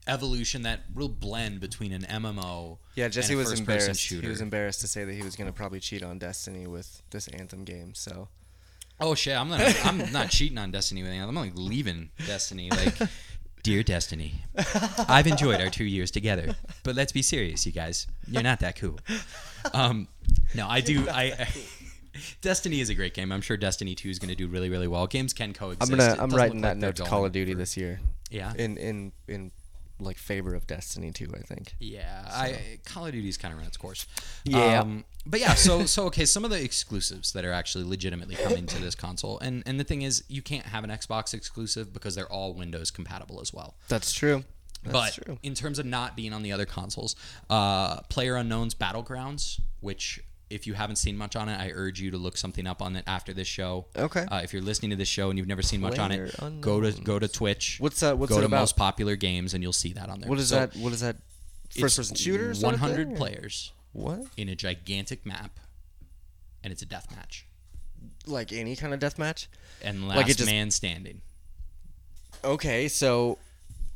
evolution, 0.07 0.63
that 0.63 0.81
real 0.95 1.09
blend 1.09 1.61
between 1.61 1.93
an 1.93 2.03
MMO. 2.03 2.79
yeah. 2.95 3.09
Jesse 3.09 3.33
and 3.35 3.41
a 3.41 3.45
was 3.51 3.59
embarrassed. 3.59 4.01
Shooter. 4.01 4.23
He 4.23 4.29
was 4.29 4.41
embarrassed 4.41 4.81
to 4.81 4.87
say 4.89 5.05
that 5.05 5.15
he 5.15 5.23
was 5.23 5.37
gonna 5.37 5.53
probably 5.53 5.81
cheat 5.81 6.03
on 6.03 6.19
Destiny 6.19 6.67
with 6.67 7.03
this 7.11 7.29
Anthem 7.29 7.65
game. 7.65 7.95
So 7.95 8.29
Oh 9.01 9.15
shit! 9.15 9.37
I'm 9.37 9.49
not. 9.49 9.87
I'm 9.87 10.13
not 10.13 10.31
cheating 10.31 10.59
on 10.59 10.71
Destiny 10.71 11.03
with 11.03 11.11
anything. 11.11 11.29
I'm 11.29 11.35
like 11.35 11.53
leaving 11.55 12.11
Destiny. 12.27 12.71
Like, 12.71 12.95
dear 13.63 13.83
Destiny, 13.83 14.35
I've 15.09 15.27
enjoyed 15.27 15.61
our 15.61 15.71
two 15.71 15.85
years 15.85 16.11
together, 16.11 16.55
but 16.83 16.95
let's 16.95 17.13
be 17.13 17.23
serious, 17.23 17.65
you 17.67 17.73
guys. 17.73 18.07
You're 18.27 18.43
not 18.43 18.61
that 18.61 18.77
cool. 18.77 18.99
Um, 19.73 20.09
no, 20.55 20.69
I 20.69 20.81
do. 20.81 21.09
I, 21.09 21.23
I 21.23 21.49
Destiny 22.41 22.81
is 22.81 22.91
a 22.91 22.95
great 22.95 23.15
game. 23.15 23.33
I'm 23.33 23.41
sure 23.41 23.57
Destiny 23.57 23.95
2 23.95 24.09
is 24.09 24.19
going 24.19 24.31
to 24.31 24.35
do 24.35 24.49
really, 24.49 24.69
really 24.69 24.89
well. 24.89 25.07
Games 25.07 25.33
can 25.33 25.53
coexist. 25.53 25.93
I'm 25.93 25.99
gonna 25.99 26.17
I'm 26.21 26.31
writing 26.31 26.59
look 26.59 26.63
that 26.63 26.77
note 26.77 26.97
to 26.97 27.05
Call 27.05 27.25
of 27.25 27.33
Duty 27.33 27.53
for- 27.53 27.59
this 27.59 27.77
year. 27.77 28.01
Yeah. 28.31 28.53
In 28.57 28.77
in 28.77 29.13
in 29.29 29.51
like 30.01 30.19
favor 30.19 30.55
of 30.55 30.67
Destiny 30.67 31.11
too. 31.11 31.33
I 31.35 31.41
think. 31.41 31.75
Yeah, 31.79 32.25
I 32.29 32.79
Call 32.85 33.07
of 33.07 33.13
Duty's 33.13 33.37
kind 33.37 33.53
of 33.53 33.59
run 33.59 33.67
its 33.67 33.77
course. 33.77 34.07
Yeah. 34.45 34.81
Um, 34.81 35.05
but 35.27 35.41
yeah, 35.41 35.55
so 35.55 35.85
so 35.87 36.07
okay, 36.07 36.25
some 36.25 36.45
of 36.45 36.51
the 36.51 36.63
exclusives 36.63 37.33
that 37.33 37.45
are 37.45 37.53
actually 37.53 37.85
legitimately 37.85 38.37
coming 38.37 38.67
to 38.67 38.81
this 38.81 38.95
console, 38.95 39.39
and 39.41 39.63
and 39.67 39.79
the 39.79 39.85
thing 39.85 40.03
is, 40.03 40.25
you 40.29 40.43
can't 40.43 40.67
have 40.67 40.85
an 40.85 40.91
Xbox 40.91 41.35
exclusive 41.35 41.93
because 41.93 42.15
they're 42.15 42.31
all 42.31 42.55
Windows 42.55 42.91
compatible 42.91 43.41
as 43.41 43.53
well. 43.53 43.75
That's 43.89 44.13
true. 44.13 44.45
That's 44.83 44.93
but 44.93 45.25
true. 45.25 45.39
in 45.43 45.55
terms 45.55 45.79
of 45.79 45.87
not 45.87 46.17
being 46.17 46.33
on 46.33 46.43
the 46.43 46.53
other 46.53 46.65
consoles, 46.65 47.15
uh, 47.51 48.01
Player 48.03 48.37
Unknown's 48.37 48.75
Battlegrounds, 48.75 49.61
which 49.81 50.21
if 50.51 50.67
you 50.67 50.75
haven't 50.75 50.97
seen 50.97 51.17
much 51.17 51.37
on 51.37 51.49
it, 51.49 51.59
I 51.59 51.71
urge 51.73 52.01
you 52.01 52.11
to 52.11 52.19
look 52.19 52.37
something 52.37 52.67
up 52.67 52.83
on 52.83 52.97
it 52.97 53.05
after 53.07 53.33
this 53.33 53.47
show. 53.49 53.87
Okay. 53.97 54.27
Uh, 54.31 54.41
if 54.43 54.53
you're 54.53 54.63
listening 54.63 54.91
to 54.91 54.97
this 54.97 55.09
show 55.09 55.31
and 55.31 55.39
you've 55.39 55.49
never 55.49 55.63
seen 55.63 55.81
much 55.81 55.99
on 55.99 56.11
it, 56.13 56.35
go 56.61 56.81
to 56.81 56.91
go 57.03 57.19
to 57.19 57.29
Twitch. 57.29 57.77
What's 57.79 58.01
that- 58.01 58.19
what's 58.19 58.31
go 58.31 58.39
it 58.39 58.41
to 58.41 58.47
about? 58.47 58.61
most 58.61 58.77
popular 58.77 59.17
games 59.17 59.55
and 59.55 59.63
you'll 59.63 59.73
see 59.73 59.93
that 59.93 60.09
on 60.09 60.21
there. 60.21 60.29
What 60.29 60.39
is 60.39 60.49
So 60.49 60.57
that? 60.57 60.77
What 60.77 60.93
is 60.93 61.01
that? 61.01 61.17
First 61.79 61.97
person 61.97 62.17
shooter? 62.17 62.51
of 62.51 62.61
100 62.63 63.15
players 63.17 63.73
What? 63.93 64.25
in 64.37 64.49
a 64.49 64.57
gigantic 64.57 65.25
map, 65.25 65.61
and 66.65 66.73
it's 66.73 66.83
a 66.83 66.87
death 66.87 67.07
match 67.15 67.47
Like 68.27 68.53
any 68.53 68.75
kind 68.75 68.93
of 68.93 68.99
deathmatch? 68.99 69.47
and 69.81 70.09
last 70.09 70.17
Like 70.17 70.27
just- 70.27 70.45
man 70.47 70.73
standing. 70.73 71.21
Okay, 72.43 72.89
so 72.89 73.39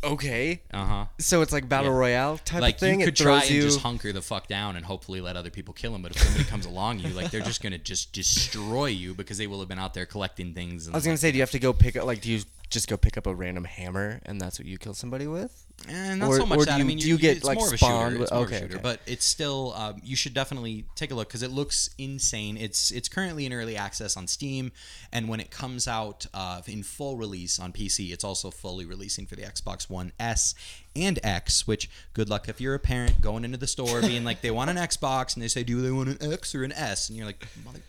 okay, 0.04 0.62
Uh 0.72 0.84
huh. 0.84 1.04
so 1.18 1.42
it's 1.42 1.52
like 1.52 1.68
battle 1.68 1.90
Yeah. 1.92 1.98
royale 1.98 2.38
type 2.38 2.60
like 2.62 2.74
of 2.74 2.80
thing. 2.80 3.00
you 3.00 3.06
could 3.06 3.16
try 3.16 3.40
and 3.40 3.50
you. 3.50 3.62
just 3.62 3.80
hunker 3.80 4.12
the 4.12 4.22
fuck 4.22 4.46
down 4.46 4.76
and 4.76 4.84
hopefully 4.84 5.20
let 5.20 5.36
other 5.36 5.50
people 5.50 5.74
kill 5.74 5.94
him 5.94 6.02
but 6.02 6.12
if 6.14 6.22
somebody 6.22 6.44
comes 6.44 6.66
along 6.66 6.98
you 7.00 7.08
like 7.10 7.30
they're 7.30 7.40
just 7.40 7.62
gonna 7.62 7.78
just 7.78 8.12
destroy 8.12 8.86
you 8.86 9.14
because 9.14 9.38
they 9.38 9.46
will 9.46 9.58
have 9.60 9.68
been 9.68 9.78
out 9.78 9.94
there 9.94 10.06
collecting 10.06 10.54
things 10.54 10.86
and 10.86 10.94
I 10.94 10.98
was 10.98 11.04
gonna 11.04 11.16
say, 11.16 11.30
do 11.32 11.36
you 11.38 11.42
have 11.42 11.50
to 11.52 11.58
go 11.58 11.72
pick 11.72 11.96
up? 11.96 12.04
Like, 12.04 12.20
do 12.20 12.30
you 12.30 12.40
just 12.70 12.88
go 12.88 12.96
pick 12.96 13.16
up 13.16 13.26
a 13.26 13.34
random 13.34 13.64
hammer 13.64 14.20
and 14.26 14.40
that's 14.40 14.58
what 14.58 14.66
you 14.66 14.78
kill 14.78 14.94
somebody 14.94 15.26
with? 15.26 15.63
Eh, 15.86 16.14
not 16.14 16.28
Or- 16.30 16.38
so 16.38 16.46
much 16.46 16.60
that. 16.60 16.78
you- 16.78 16.84
I 16.84 16.86
mean, 16.86 16.96
do 16.98 17.06
you 17.06 17.18
get, 17.18 17.36
it's 17.36 17.44
like, 17.44 17.58
more 17.58 17.66
of 17.66 17.74
a 17.74 17.76
shooter. 17.76 18.10
with- 18.12 18.22
It's 18.22 18.30
more 18.30 18.40
okay, 18.44 18.56
of 18.56 18.62
a 18.62 18.64
shooter, 18.64 18.74
okay. 18.76 18.82
but 18.82 19.00
it's 19.06 19.24
still. 19.26 19.74
Um, 19.76 20.00
you 20.02 20.16
should 20.16 20.32
definitely 20.32 20.86
take 20.94 21.10
a 21.10 21.14
look 21.14 21.28
because 21.28 21.42
it 21.42 21.50
looks 21.50 21.90
insane. 21.98 22.56
It's 22.56 22.90
it's 22.90 23.06
currently 23.08 23.44
in 23.44 23.52
early 23.52 23.76
access 23.76 24.16
on 24.16 24.26
Steam, 24.26 24.72
and 25.12 25.28
when 25.28 25.40
it 25.40 25.50
comes 25.50 25.86
out 25.86 26.24
uh, 26.32 26.62
in 26.66 26.82
full 26.84 27.16
release 27.18 27.58
on 27.58 27.70
PC, 27.72 28.12
it's 28.12 28.24
also 28.24 28.50
fully 28.50 28.86
releasing 28.86 29.26
for 29.26 29.36
the 29.36 29.42
Xbox 29.42 29.90
One 29.90 30.12
S 30.18 30.54
and 30.96 31.18
X. 31.22 31.66
Which 31.66 31.90
good 32.14 32.30
luck 32.30 32.48
if 32.48 32.62
you're 32.62 32.74
a 32.74 32.78
parent 32.78 33.20
going 33.20 33.44
into 33.44 33.58
the 33.58 33.66
store 33.66 34.00
being 34.00 34.24
like 34.24 34.40
they 34.40 34.50
want 34.50 34.70
an 34.70 34.76
Xbox 34.76 35.34
and 35.34 35.42
they 35.42 35.48
say 35.48 35.64
do 35.64 35.82
they 35.82 35.90
want 35.90 36.08
an 36.08 36.32
X 36.32 36.54
or 36.54 36.64
an 36.64 36.72
S 36.72 37.10
and 37.10 37.18
you're 37.18 37.26
like 37.26 37.46
mother. 37.62 37.80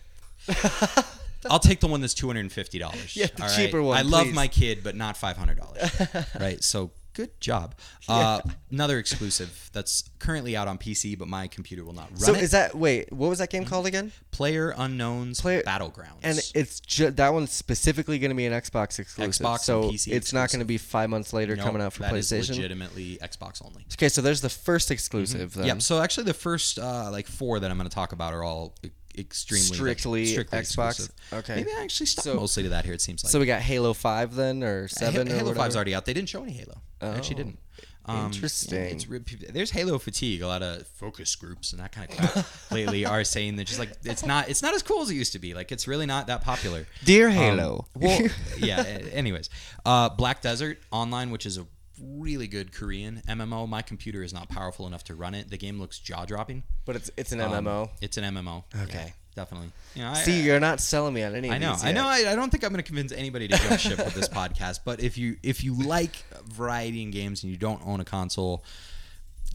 I'll 1.50 1.60
take 1.60 1.80
the 1.80 1.88
one 1.88 2.02
that's 2.02 2.14
two 2.16 2.28
hundred 2.28 2.42
and 2.42 2.52
fifty 2.52 2.78
dollars. 2.80 3.16
Yeah, 3.16 3.28
the 3.36 3.48
cheaper 3.56 3.82
one, 3.82 3.98
I 3.98 4.02
love 4.02 4.28
my 4.34 4.48
kid, 4.48 4.80
but 4.84 4.96
not 4.96 5.16
five 5.16 5.38
hundred 5.38 5.60
dollars. 5.60 5.92
right. 6.40 6.62
So 6.64 6.92
good 7.16 7.40
job. 7.42 7.74
Uh, 8.08 8.40
another 8.70 9.00
exclusive 9.00 9.72
that's 9.74 10.04
currently 10.20 10.56
out 10.56 10.68
on 10.68 10.78
PC, 10.78 11.18
but 11.18 11.28
my 11.28 11.48
computer 11.48 11.84
will 11.84 11.94
not 11.94 12.08
run 12.12 12.20
So 12.20 12.36
it. 12.36 12.44
is 12.44 12.52
that 12.52 12.76
wait? 12.76 13.12
What 13.12 13.30
was 13.30 13.40
that 13.40 13.50
game 13.50 13.66
called 13.66 13.88
again? 13.88 14.12
PlayerUnknown's 14.32 15.42
Player- 15.42 15.64
Battlegrounds. 15.64 16.20
And 16.24 16.40
it's 16.54 16.80
ju- 16.82 17.10
that 17.10 17.34
one's 17.34 17.52
specifically 17.52 18.20
going 18.20 18.30
to 18.30 18.36
be 18.36 18.46
an 18.46 18.54
Xbox 18.54 19.00
exclusive. 19.00 19.44
Xbox 19.44 19.60
so 19.62 19.84
and 19.84 19.92
PC 19.94 20.14
it's 20.14 20.34
not 20.34 20.52
going 20.52 20.60
to 20.60 20.66
be 20.66 20.78
five 20.78 21.10
months 21.10 21.34
later 21.34 21.56
Nope, 21.56 21.66
coming 21.66 21.82
out 21.82 21.94
for 21.94 22.04
that 22.04 22.14
is 22.16 22.32
PlayStation. 22.32 22.50
legitimately 22.50 23.18
Xbox 23.24 23.66
only. 23.66 23.86
Okay, 23.94 24.10
so 24.10 24.22
there's 24.22 24.42
the 24.42 24.50
first 24.50 24.92
exclusive. 24.92 25.56
Then. 25.56 25.66
Yep. 25.66 25.82
So 25.82 26.00
actually, 26.02 26.26
the 26.26 26.34
first 26.36 26.78
uh, 26.78 27.10
like 27.12 27.28
four 27.28 27.60
that 27.60 27.72
I'm 27.72 27.78
going 27.78 27.90
to 27.90 27.96
talk 27.96 28.12
about 28.12 28.34
are 28.34 28.44
all 28.44 28.76
extremely 29.18 29.68
like, 29.70 29.76
Strictly 29.76 30.26
strictly 30.26 30.60
Xbox? 30.60 30.90
exclusive. 30.90 31.16
Okay. 31.34 31.56
Maybe 31.56 31.70
I 31.78 31.82
actually 31.84 32.06
stuck 32.08 32.24
So- 32.26 32.36
mostly 32.36 32.64
to 32.64 32.70
that 32.70 32.86
here. 32.86 32.94
It 32.94 33.02
seems 33.02 33.24
like. 33.24 33.32
So 33.32 33.40
we 33.40 33.46
got 33.46 33.62
Halo 33.62 33.94
Five 33.94 34.36
then, 34.36 34.64
or 34.64 34.88
Seven, 34.88 35.28
Ha- 35.28 35.34
or 35.34 35.38
Halo 35.38 35.50
whatever? 35.50 35.70
5's 35.70 35.76
already 35.76 35.96
out. 35.96 36.06
They 36.06 36.14
didn't 36.14 36.30
show 36.30 36.44
any 36.44 36.54
Halo. 36.54 36.82
They 37.00 37.08
actually 37.08 37.36
Oh, 37.36 37.38
didn't. 37.38 37.60
Um, 38.08 38.26
interesting. 38.28 39.00
yeah, 39.00 39.50
there's 39.52 39.72
Halo 39.72 39.98
fatigue. 39.98 40.44
A 40.44 40.48
lot 40.48 40.62
of 40.62 40.86
focus 40.86 41.36
groups 41.36 41.72
and 41.72 41.82
that 41.82 41.92
kind 41.92 42.08
of 42.12 42.16
crap 42.16 42.46
lately 42.72 43.04
are 43.04 43.24
saying 43.24 43.56
that 43.56 43.66
just 43.66 43.80
like 43.80 43.94
it's 44.04 44.24
not 44.24 44.48
it's 44.48 44.62
not 44.62 44.76
as 44.76 44.84
cool 44.84 45.02
as 45.02 45.10
it 45.10 45.16
used 45.16 45.34
to 45.34 45.40
be. 45.40 45.56
Like 45.56 45.72
it's 45.72 45.88
really 45.88 46.06
not 46.06 46.28
that 46.28 46.42
popular. 46.42 46.86
Dear 47.04 47.30
Um, 47.30 47.34
Halo. 47.34 47.88
well, 47.96 48.22
yeah. 48.60 48.82
Anyways, 49.12 49.50
uh, 49.88 50.10
Black 50.10 50.44
Desert 50.44 50.78
Online, 50.92 51.32
which 51.32 51.48
is 51.48 51.58
a 51.58 51.66
really 52.02 52.48
good 52.48 52.72
Korean 52.74 53.22
MMO. 53.28 53.68
My 53.68 53.82
computer 53.82 54.24
is 54.24 54.34
not 54.34 54.50
powerful 54.50 54.88
enough 54.88 55.04
to 55.06 55.16
run 55.16 55.34
it. 55.36 55.50
The 55.50 55.58
game 55.58 55.80
looks 55.80 56.00
jaw 56.00 56.26
dropping. 56.26 56.64
but 56.86 56.96
it's 56.96 57.10
it's 57.18 57.32
an 57.32 57.42
Um, 57.42 57.52
MMO. 57.66 57.90
It's 58.02 58.18
an 58.18 58.24
MMO. 58.36 58.64
Okay. 58.84 59.06
Yeah, 59.08 59.12
definitely. 59.36 59.72
You 59.96 60.02
know, 60.04 60.10
I, 60.12 60.14
See, 60.16 60.42
you're 60.42 60.60
not 60.60 60.80
selling 60.80 61.14
me 61.14 61.24
on 61.24 61.36
any. 61.36 61.50
I 61.50 61.56
of 61.56 61.62
know. 61.62 61.72
these 61.74 61.86
I 61.86 61.92
know. 61.92 62.06
I, 62.08 62.32
I 62.32 62.36
don't 62.36 62.50
think 62.50 62.64
I'm 62.64 62.72
going 62.72 62.84
to 62.84 62.88
convince 62.88 63.12
anybody 63.12 63.48
to 63.48 63.58
jump 63.58 63.80
ship 63.80 63.98
with 63.98 64.14
this 64.14 64.28
podcast. 64.30 64.80
But 64.86 65.00
if 65.02 65.18
you 65.18 65.38
if 65.44 65.64
you 65.64 65.74
like 65.76 66.16
variety 66.46 67.02
in 67.04 67.12
games 67.12 67.44
and 67.44 67.52
you 67.52 67.58
don't 67.58 67.82
own 67.86 68.00
a 68.00 68.06
console, 68.06 68.64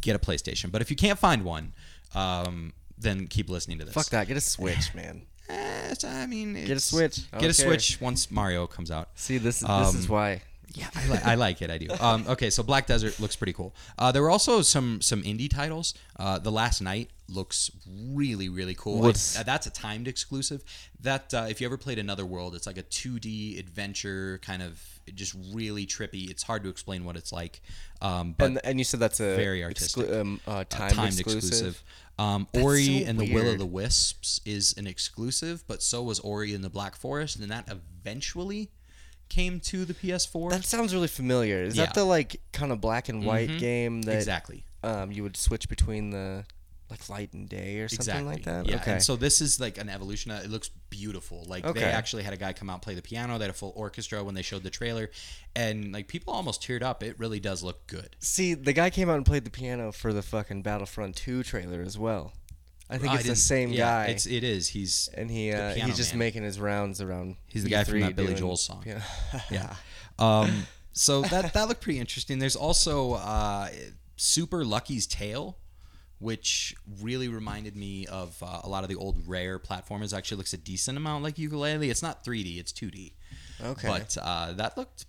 get 0.00 0.16
a 0.16 0.18
PlayStation. 0.18 0.70
But 0.72 0.80
if 0.82 0.90
you 0.90 0.96
can't 0.96 1.18
find 1.18 1.44
one, 1.44 1.72
um, 2.14 2.72
then 2.98 3.26
keep 3.26 3.48
listening 3.50 3.78
to 3.78 3.84
this. 3.84 3.94
Fuck 3.94 4.06
that. 4.06 4.28
Get 4.28 4.36
a 4.36 4.40
Switch, 4.40 4.94
man. 4.94 5.22
Eh, 5.48 5.94
I 6.06 6.26
mean, 6.26 6.54
get 6.54 6.76
a 6.76 6.80
Switch. 6.80 7.20
I 7.32 7.38
Get 7.38 7.50
a 7.50 7.62
care. 7.62 7.66
Switch 7.66 8.00
once 8.00 8.30
Mario 8.30 8.66
comes 8.68 8.90
out. 8.90 9.08
See, 9.16 9.38
this 9.38 9.60
this 9.60 9.68
Um, 9.68 9.96
is 9.96 10.08
why. 10.08 10.42
Yeah, 10.74 10.88
I, 10.94 11.08
li- 11.08 11.18
I 11.24 11.34
like 11.34 11.62
it. 11.62 11.70
I 11.70 11.78
do. 11.78 11.88
Um, 12.00 12.24
okay, 12.28 12.48
so 12.50 12.62
Black 12.62 12.86
Desert 12.86 13.18
looks 13.18 13.34
pretty 13.36 13.52
cool. 13.52 13.74
Uh, 13.98 14.12
there 14.12 14.22
were 14.22 14.30
also 14.30 14.62
some 14.62 15.00
some 15.00 15.22
indie 15.22 15.50
titles. 15.50 15.94
Uh, 16.16 16.38
the 16.38 16.52
Last 16.52 16.80
Night 16.80 17.10
looks 17.28 17.70
really 17.88 18.48
really 18.48 18.74
cool. 18.74 19.00
What's- 19.00 19.38
uh, 19.38 19.42
that's 19.42 19.66
a 19.66 19.70
timed 19.70 20.06
exclusive. 20.06 20.62
That 21.00 21.32
uh, 21.34 21.46
if 21.48 21.60
you 21.60 21.66
ever 21.66 21.76
played 21.76 21.98
Another 21.98 22.24
World, 22.24 22.54
it's 22.54 22.66
like 22.66 22.78
a 22.78 22.82
2D 22.84 23.58
adventure 23.58 24.38
kind 24.42 24.62
of 24.62 24.80
just 25.14 25.34
really 25.52 25.86
trippy. 25.86 26.30
It's 26.30 26.42
hard 26.44 26.62
to 26.62 26.68
explain 26.68 27.04
what 27.04 27.16
it's 27.16 27.32
like. 27.32 27.62
Um, 28.00 28.34
but 28.38 28.44
And 28.46 28.60
and 28.64 28.78
you 28.78 28.84
said 28.84 29.00
that's 29.00 29.18
a 29.20 29.34
very 29.36 29.60
exclu- 29.60 29.64
artistic. 29.64 30.10
um, 30.12 30.40
uh, 30.46 30.50
uh, 30.50 30.64
timed, 30.68 31.18
exclusive. 31.18 31.82
Um, 32.18 32.46
Ori 32.54 32.84
so 33.00 33.06
and 33.08 33.18
the 33.18 33.32
Will 33.34 33.50
of 33.50 33.58
the 33.58 33.66
Wisps 33.66 34.40
is 34.44 34.74
an 34.76 34.86
exclusive, 34.86 35.64
but 35.66 35.82
so 35.82 36.02
was 36.02 36.20
Ori 36.20 36.54
and 36.54 36.62
the 36.62 36.68
Black 36.70 36.94
Forest, 36.94 37.36
and 37.40 37.50
that 37.50 37.68
eventually 37.70 38.70
came 39.30 39.60
to 39.60 39.84
the 39.86 39.94
PS4. 39.94 40.50
That 40.50 40.64
sounds 40.66 40.92
really 40.92 41.08
familiar. 41.08 41.62
Is 41.62 41.76
Yeah. 41.76 41.86
that 41.86 41.94
the 41.94 42.04
like 42.04 42.40
kind 42.52 42.70
of 42.72 42.80
black 42.82 43.08
and 43.08 43.24
white 43.24 43.48
Mhm. 43.48 43.58
game 43.58 44.02
that 44.02 44.16
exactly. 44.16 44.64
um, 44.82 45.10
you 45.10 45.22
would 45.22 45.36
switch 45.38 45.68
between 45.70 46.10
the 46.10 46.44
like 46.90 47.08
light 47.08 47.32
and 47.32 47.48
day 47.48 47.78
or 47.78 47.88
something 47.88 48.26
like 48.26 48.42
that. 48.42 48.66
Yeah. 48.68 48.74
Okay. 48.76 48.94
And 48.94 49.02
so 49.02 49.14
this 49.14 49.40
is 49.40 49.60
like 49.60 49.78
an 49.78 49.88
evolution. 49.88 50.32
Of, 50.32 50.44
it 50.44 50.50
looks 50.50 50.70
beautiful. 50.90 51.44
Like 51.46 51.64
Okay. 51.64 51.78
they 51.78 51.86
actually 51.86 52.24
had 52.24 52.32
a 52.32 52.36
guy 52.36 52.52
come 52.52 52.68
out 52.68 52.82
play 52.82 52.94
the 52.94 53.00
piano. 53.02 53.38
They 53.38 53.44
had 53.44 53.50
a 53.50 53.54
full 53.54 53.72
orchestra 53.76 54.24
when 54.24 54.34
they 54.34 54.42
showed 54.42 54.64
the 54.64 54.70
trailer, 54.70 55.08
and 55.54 55.92
like 55.92 56.08
people 56.08 56.32
almost 56.34 56.60
teared 56.62 56.82
up. 56.82 57.04
It 57.04 57.16
really 57.16 57.38
does 57.38 57.62
look 57.62 57.86
good. 57.86 58.16
See, 58.18 58.54
the 58.54 58.72
guy 58.72 58.90
came 58.90 59.08
out 59.08 59.16
and 59.18 59.24
played 59.24 59.44
the 59.44 59.50
piano 59.50 59.92
for 59.92 60.12
the 60.12 60.22
fucking 60.22 60.62
Battlefront 60.62 61.14
2 61.14 61.44
trailer 61.44 61.80
as 61.80 61.96
well. 61.96 62.32
I 62.90 62.98
think 62.98 63.12
I 63.12 63.16
it's 63.16 63.26
the 63.26 63.36
same 63.36 63.70
yeah, 63.70 64.06
guy. 64.06 64.06
It's 64.06 64.26
it 64.26 64.42
is. 64.42 64.68
He's 64.68 65.08
and 65.14 65.30
he 65.30 65.52
uh, 65.52 65.74
he's 65.74 65.96
just 65.96 66.12
man. 66.12 66.18
making 66.18 66.42
his 66.42 66.58
rounds 66.58 67.00
around. 67.00 67.36
He's 67.46 67.62
the 67.62 67.70
guy 67.70 67.84
from 67.84 68.00
E3 68.00 68.00
that 68.00 68.16
Billy 68.16 68.34
Joel 68.34 68.56
song. 68.56 68.82
piano. 68.82 69.02
yeah. 69.50 69.74
Um, 70.18 70.66
so 70.92 71.22
that 71.22 71.54
that 71.54 71.68
looked 71.68 71.80
pretty 71.80 71.98
interesting. 71.98 72.40
There's 72.40 72.56
also 72.56 73.14
uh, 73.14 73.70
Super 74.16 74.66
Lucky's 74.66 75.06
Tale, 75.06 75.56
which 76.18 76.74
really 77.00 77.28
reminded 77.28 77.74
me 77.74 78.04
of 78.04 78.36
uh, 78.42 78.60
a 78.62 78.68
lot 78.68 78.82
of 78.82 78.90
the 78.90 78.96
old 78.96 79.26
Rare 79.26 79.58
platformers. 79.58 80.14
Actually, 80.14 80.36
looks 80.36 80.52
a 80.52 80.58
decent 80.58 80.98
amount 80.98 81.24
like 81.24 81.36
Yooka-Laylee. 81.36 81.88
It's 81.90 82.02
not 82.02 82.22
3D, 82.22 82.58
it's 82.60 82.70
2D. 82.70 83.14
Okay. 83.64 83.88
But 83.88 84.18
uh, 84.20 84.52
that 84.52 84.76
looked 84.76 85.06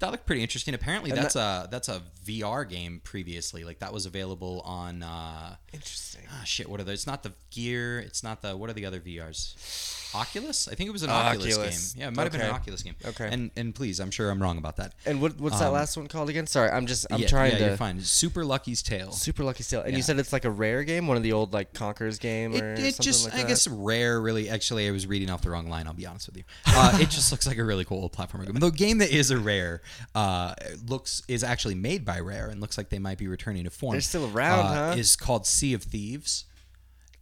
that 0.00 0.10
looked 0.10 0.26
pretty 0.26 0.42
interesting. 0.42 0.74
Apparently, 0.74 1.10
And 1.10 1.18
that's 1.18 1.36
a 1.36 1.68
that's 1.70 1.88
a 1.88 2.02
VR 2.26 2.68
game 2.68 3.00
previously. 3.04 3.64
Like 3.64 3.78
that 3.78 3.92
was 3.92 4.04
available 4.04 4.60
on. 4.64 5.02
Uh, 5.02 5.56
Interesting. 5.72 6.22
ah, 6.32 6.42
shit, 6.44 6.68
what 6.68 6.80
are 6.80 6.84
those? 6.84 6.94
It's 7.00 7.06
not 7.06 7.22
the 7.22 7.32
Gear. 7.50 7.98
It's 8.00 8.22
not 8.22 8.42
the. 8.42 8.56
What 8.56 8.70
are 8.70 8.72
the 8.72 8.86
other 8.86 9.00
VRs? 9.00 9.96
Oculus? 10.12 10.66
I 10.66 10.74
think 10.74 10.88
it 10.88 10.92
was 10.92 11.04
an 11.04 11.10
Oculus, 11.10 11.54
Oculus. 11.54 11.92
game. 11.92 12.00
Yeah, 12.02 12.08
it 12.08 12.16
might 12.16 12.24
have 12.24 12.32
been 12.32 12.40
an 12.40 12.48
Okay. 12.48 12.56
Oculus 12.56 12.82
game. 12.82 12.96
Okay. 13.04 13.28
And 13.30 13.52
and 13.56 13.72
please, 13.72 14.00
I'm 14.00 14.10
sure 14.10 14.28
I'm 14.30 14.42
wrong 14.42 14.58
about 14.58 14.76
that. 14.78 14.92
And 15.06 15.20
what, 15.22 15.38
what's 15.38 15.60
that 15.60 15.68
Um, 15.68 15.74
last 15.74 15.96
one 15.96 16.08
called 16.08 16.28
again? 16.28 16.48
Sorry, 16.48 16.68
I'm 16.68 16.86
just 16.86 17.06
I'm 17.12 17.20
yeah, 17.20 17.28
trying 17.28 17.52
yeah, 17.52 17.58
to. 17.58 17.64
You're 17.66 17.76
fine. 17.76 18.00
Super 18.00 18.44
Lucky's 18.44 18.82
Tale. 18.82 19.12
Super 19.12 19.44
Lucky's 19.44 19.68
Tale. 19.68 19.82
And 19.82 19.92
Yeah. 19.92 19.98
you 19.98 20.02
said 20.02 20.18
it's 20.18 20.32
like 20.32 20.44
a 20.44 20.50
rare 20.50 20.82
game, 20.82 21.06
one 21.06 21.16
of 21.16 21.22
the 21.22 21.32
old 21.32 21.52
like 21.52 21.72
Conker's 21.74 22.18
game 22.18 22.52
or 22.54 22.56
It, 22.56 22.78
it 22.80 22.94
something 22.96 23.04
just, 23.04 23.24
like 23.26 23.34
I 23.34 23.36
that? 23.42 23.48
guess, 23.48 23.68
rare. 23.68 24.20
Really, 24.20 24.48
actually, 24.50 24.88
I 24.88 24.90
was 24.90 25.06
reading 25.06 25.30
off 25.30 25.42
the 25.42 25.50
wrong 25.50 25.68
line. 25.68 25.86
I'll 25.86 25.92
be 25.92 26.06
honest 26.06 26.26
with 26.26 26.36
you. 26.38 26.42
Uh, 26.66 26.98
it 27.00 27.08
just 27.10 27.30
looks 27.30 27.46
like 27.46 27.58
a 27.58 27.64
really 27.64 27.84
cool 27.84 28.02
old 28.02 28.12
platformer 28.12 28.44
game. 28.46 28.54
The 28.56 28.70
game 28.70 28.98
that 28.98 29.10
is 29.10 29.30
a 29.30 29.38
rare 29.38 29.80
uh, 30.16 30.54
looks 30.88 31.22
is 31.28 31.44
actually 31.44 31.76
made 31.76 32.04
by 32.04 32.18
Rare 32.18 32.48
and 32.48 32.60
looks 32.60 32.76
like 32.76 32.88
they 32.88 32.98
might 32.98 33.18
be 33.18 33.28
returning 33.28 33.62
to 33.64 33.70
form. 33.70 33.92
They're 33.92 34.00
still 34.00 34.28
around, 34.36 34.66
uh, 34.66 34.92
huh? 34.92 34.98
Is 34.98 35.14
called 35.14 35.46
Sea 35.60 35.74
of 35.74 35.82
Thieves. 35.84 36.44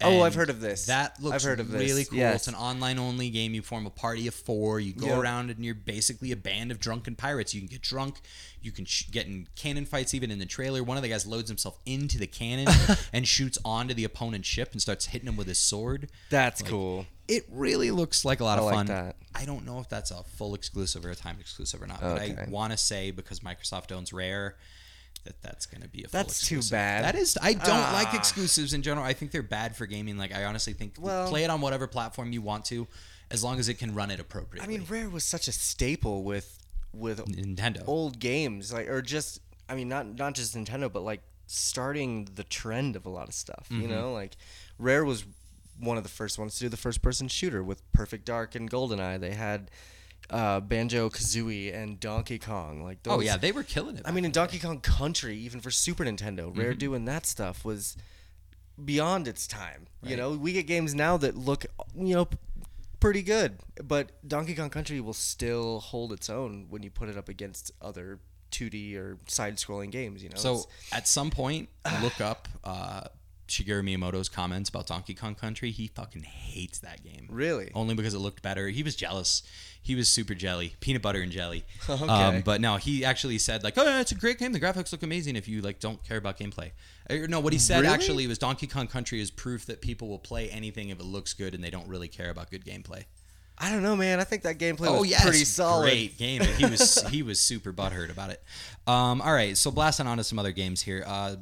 Oh, 0.01 0.23
I've 0.23 0.37
heard 0.37 0.49
of 0.49 0.61
this. 0.61 0.87
That 0.87 1.21
looks 1.21 1.35
I've 1.35 1.43
heard 1.43 1.59
of 1.59 1.73
this, 1.73 1.81
really 1.91 2.05
cool. 2.05 2.19
yes. 2.19 2.37
It's 2.37 2.47
an 2.47 2.55
online 2.55 3.01
only 3.01 3.31
game. 3.31 3.53
You 3.53 3.63
form 3.63 3.85
a 3.85 3.91
party 3.91 4.29
of 4.29 4.35
four. 4.35 4.79
You 4.79 4.93
go 4.93 5.07
Yep. 5.09 5.19
around 5.19 5.51
and 5.51 5.65
you're 5.65 5.75
basically 5.75 6.31
a 6.31 6.37
band 6.37 6.71
of 6.71 6.79
drunken 6.79 7.17
pirates. 7.17 7.53
You 7.53 7.61
can 7.61 7.67
get 7.69 7.83
drunk. 7.83 8.21
You 8.63 8.71
can 8.71 8.85
sh- 8.85 9.11
get 9.11 9.27
in 9.27 9.49
cannon 9.57 9.87
fights. 9.87 10.15
Even 10.15 10.31
in 10.31 10.39
the 10.39 10.47
trailer, 10.47 10.85
one 10.85 10.97
of 10.97 11.03
the 11.03 11.09
guys 11.09 11.27
loads 11.27 11.49
himself 11.49 11.81
into 11.85 12.17
the 12.17 12.29
cannon 12.29 12.73
and 13.13 13.27
shoots 13.27 13.59
onto 13.65 13.93
the 13.93 14.05
opponent's 14.05 14.47
ship 14.47 14.71
and 14.71 14.81
starts 14.81 15.07
hitting 15.07 15.27
him 15.27 15.37
with 15.37 15.49
his 15.49 15.59
sword. 15.59 16.09
That's 16.31 16.63
cool. 16.63 17.07
It 17.27 17.47
really 17.51 17.91
looks 17.91 18.25
like 18.25 18.39
a 18.39 18.45
lot 18.45 18.59
I 18.59 18.61
of 18.61 18.65
like 18.67 18.75
fun. 18.77 18.87
that. 18.87 19.17
I 19.35 19.47
don't 19.47 19.67
know 19.67 19.81
if 19.81 19.89
that's 19.89 20.13
a 20.13 20.23
full 20.23 20.55
exclusive 20.55 21.05
or 21.05 21.11
a 21.11 21.17
timed 21.17 21.41
exclusive 21.41 21.83
or 21.83 21.89
not, 21.89 22.01
but 22.01 22.21
I 22.23 22.47
want 22.49 22.71
to 22.71 22.77
say 22.77 23.11
because 23.11 23.41
Microsoft 23.41 23.91
owns 23.91 24.13
Rare 24.13 24.55
that 25.29 25.43
that's 25.43 25.67
going 25.67 25.83
to 25.83 25.89
be 25.89 26.01
a 26.05 26.09
full 26.09 26.19
That's 26.19 26.47
too 26.47 26.61
bad. 26.71 27.05
That 27.05 27.15
is 27.15 27.37
I 27.43 27.53
don't 27.53 27.93
like 27.93 28.09
Ah. 28.15 28.17
exclusives 28.17 28.73
in 28.73 28.83
general. 28.83 29.07
I 29.07 29.13
think 29.13 29.31
they're 29.31 29.43
bad 29.43 29.77
for 29.77 29.87
gaming. 29.87 30.17
Like 30.17 30.35
I 30.35 30.45
honestly 30.45 30.73
think 30.73 30.95
Well- 30.99 31.29
play 31.29 31.45
it 31.45 31.51
on 31.51 31.61
whatever 31.61 31.87
platform 31.87 32.33
you 32.33 32.43
want 32.43 32.65
to 32.67 32.89
as 33.31 33.45
long 33.45 33.59
as 33.59 33.69
it 33.69 33.75
can 33.75 33.95
run 33.95 34.11
it 34.11 34.19
appropriately. 34.21 34.65
I 34.65 34.79
mean, 34.79 34.87
Rare 34.89 35.11
was 35.11 35.25
such 35.25 35.49
a 35.49 35.53
staple 35.53 36.23
with 36.25 36.59
with 36.95 37.19
Nintendo. 37.27 37.83
old 37.87 38.19
games, 38.19 38.73
like 38.73 38.89
or 38.89 39.03
just 39.03 39.41
I 39.69 39.75
mean, 39.75 39.89
not 39.89 40.07
not 40.17 40.35
just 40.35 40.57
Nintendo, 40.57 40.91
but 40.93 41.03
like 41.03 41.21
starting 41.47 42.29
the 42.35 42.45
trend 42.45 42.97
of 42.97 43.05
a 43.07 43.11
lot 43.11 43.29
of 43.29 43.35
stuff. 43.35 43.67
Mm-hmm. 43.71 43.83
You 43.83 43.89
know, 43.89 44.13
like 44.13 44.37
Rare 44.79 45.05
was 45.05 45.25
one 45.79 45.97
of 45.97 46.03
the 46.03 46.09
first 46.09 46.39
ones 46.39 46.55
to 46.55 46.61
do 46.65 46.69
the 46.69 46.77
first 46.77 47.03
person 47.03 47.29
shooter 47.29 47.63
with 47.63 47.81
Perfect 47.93 48.25
Dark 48.25 48.55
and 48.55 48.71
GoldenEye. 48.71 49.21
They 49.21 49.35
had 49.35 49.71
uh, 50.31 50.61
Banjo 50.61 51.09
Kazooie 51.09 51.75
and 51.75 51.99
Donkey 52.01 52.39
Kong. 52.39 52.83
Like 52.83 53.03
those, 53.03 53.15
oh 53.15 53.21
yeah, 53.21 53.37
they 53.37 53.53
were 53.53 53.63
killing 53.63 53.97
it. 53.97 54.03
I 54.05 54.11
mean, 54.13 54.25
in 54.25 54.31
Donkey 54.31 54.59
Kong 54.59 54.81
Country, 54.81 55.37
even 55.39 55.61
for 55.61 55.71
Super 55.71 56.05
Nintendo, 56.05 56.55
Rare 56.57 56.71
Mm-hmm. 56.71 56.79
doing 56.79 57.05
that 57.07 57.27
stuff 57.27 57.65
was 57.65 57.97
beyond 58.83 59.27
its 59.27 59.47
time. 59.47 59.87
You 60.03 60.17
know, 60.17 60.31
we 60.33 60.53
get 60.53 60.67
games 60.67 60.95
now 60.95 61.17
that 61.17 61.37
look, 61.37 61.67
you 61.97 62.15
know, 62.15 62.29
pretty 63.01 63.23
good, 63.23 63.59
but 63.83 64.11
Donkey 64.27 64.55
Kong 64.55 64.71
Country 64.71 65.01
will 65.01 65.13
still 65.15 65.81
hold 65.81 66.13
its 66.13 66.29
own 66.31 66.67
when 66.71 66.83
you 66.83 66.91
put 66.91 67.09
it 67.09 67.17
up 67.17 67.29
against 67.29 67.73
other 67.83 68.19
2D 68.53 68.97
or 68.97 69.19
side-scrolling 69.27 69.91
games. 69.91 70.23
You 70.23 70.31
know, 70.31 70.37
So 70.37 70.53
It's- 70.55 70.67
at 70.93 71.09
some 71.09 71.31
point, 71.31 71.69
look 72.03 72.21
up 72.21 72.49
uh, 72.65 73.05
Shigeru 73.49 73.83
Miyamoto's 73.83 74.29
comments 74.29 74.69
about 74.69 74.87
Donkey 74.87 75.15
Kong 75.15 75.35
Country. 75.35 75.71
He 75.71 75.89
fucking 75.89 76.23
hates 76.23 76.79
that 76.81 77.03
game. 77.03 77.27
Really? 77.31 77.71
Only 77.75 77.95
because 77.95 78.15
it 78.15 78.19
looked 78.19 78.43
better. 78.43 78.69
He 78.69 78.83
was 78.83 78.95
jealous. 78.95 79.43
He 79.83 79.95
was 79.95 80.09
super 80.09 80.35
jelly, 80.35 80.75
peanut 80.81 81.03
butter 81.03 81.21
and 81.21 81.33
jelly. 81.33 81.65
Okay. 81.89 82.05
Um, 82.05 82.43
but 82.43 82.61
no, 82.61 82.77
he 82.77 83.05
actually 83.05 83.39
said 83.39 83.65
like, 83.65 83.75
"Oh, 83.79 83.85
yeah, 83.85 84.01
it's 84.01 84.13
a 84.13 84.15
great 84.15 84.39
game. 84.39 84.53
The 84.53 84.61
graphics 84.61 84.93
look 84.93 85.03
amazing. 85.03 85.37
If 85.37 85.49
you 85.49 85.63
like 85.63 85.81
don't 85.81 86.03
care 86.05 86.19
about 86.19 86.39
gameplay." 86.39 86.71
Or, 87.11 87.27
no, 87.27 87.41
what 87.41 87.53
he 87.55 87.59
said 87.59 87.81
Really? 87.83 87.95
actually 87.95 88.27
was 88.27 88.37
Donkey 88.39 88.67
Kong 88.67 88.87
Country 88.87 89.21
is 89.21 89.31
proof 89.31 89.65
that 89.67 89.81
people 89.81 90.09
will 90.09 90.19
play 90.19 90.51
anything 90.51 90.91
if 90.91 91.01
it 91.01 91.05
looks 91.05 91.33
good 91.33 91.55
and 91.55 91.65
they 91.65 91.71
don't 91.71 91.89
really 91.89 92.09
care 92.09 92.29
about 92.31 92.51
good 92.51 92.65
gameplay. 92.65 93.05
I 93.57 93.71
don't 93.71 93.83
know, 93.83 93.97
man. 93.97 94.21
I 94.21 94.25
think 94.25 94.43
that 94.43 94.59
gameplay 94.59 94.87
Oh 94.89 95.01
was 95.01 95.09
yes, 95.11 95.23
pretty 95.23 95.45
solid. 95.45 95.85
great 95.91 96.19
game. 96.19 96.43
He 96.43 96.67
was 96.67 97.03
he 97.11 97.23
was 97.23 97.41
super 97.41 97.73
butthurt 97.73 98.11
about 98.11 98.31
it. 98.31 98.43
Um, 98.87 99.21
all 99.23 99.33
right, 99.33 99.57
so 99.57 99.71
blasting 99.71 100.07
on 100.07 100.19
to 100.19 100.25
some 100.25 100.39
other 100.39 100.53
games 100.53 100.83
here. 100.83 101.03
Uh, 101.07 101.37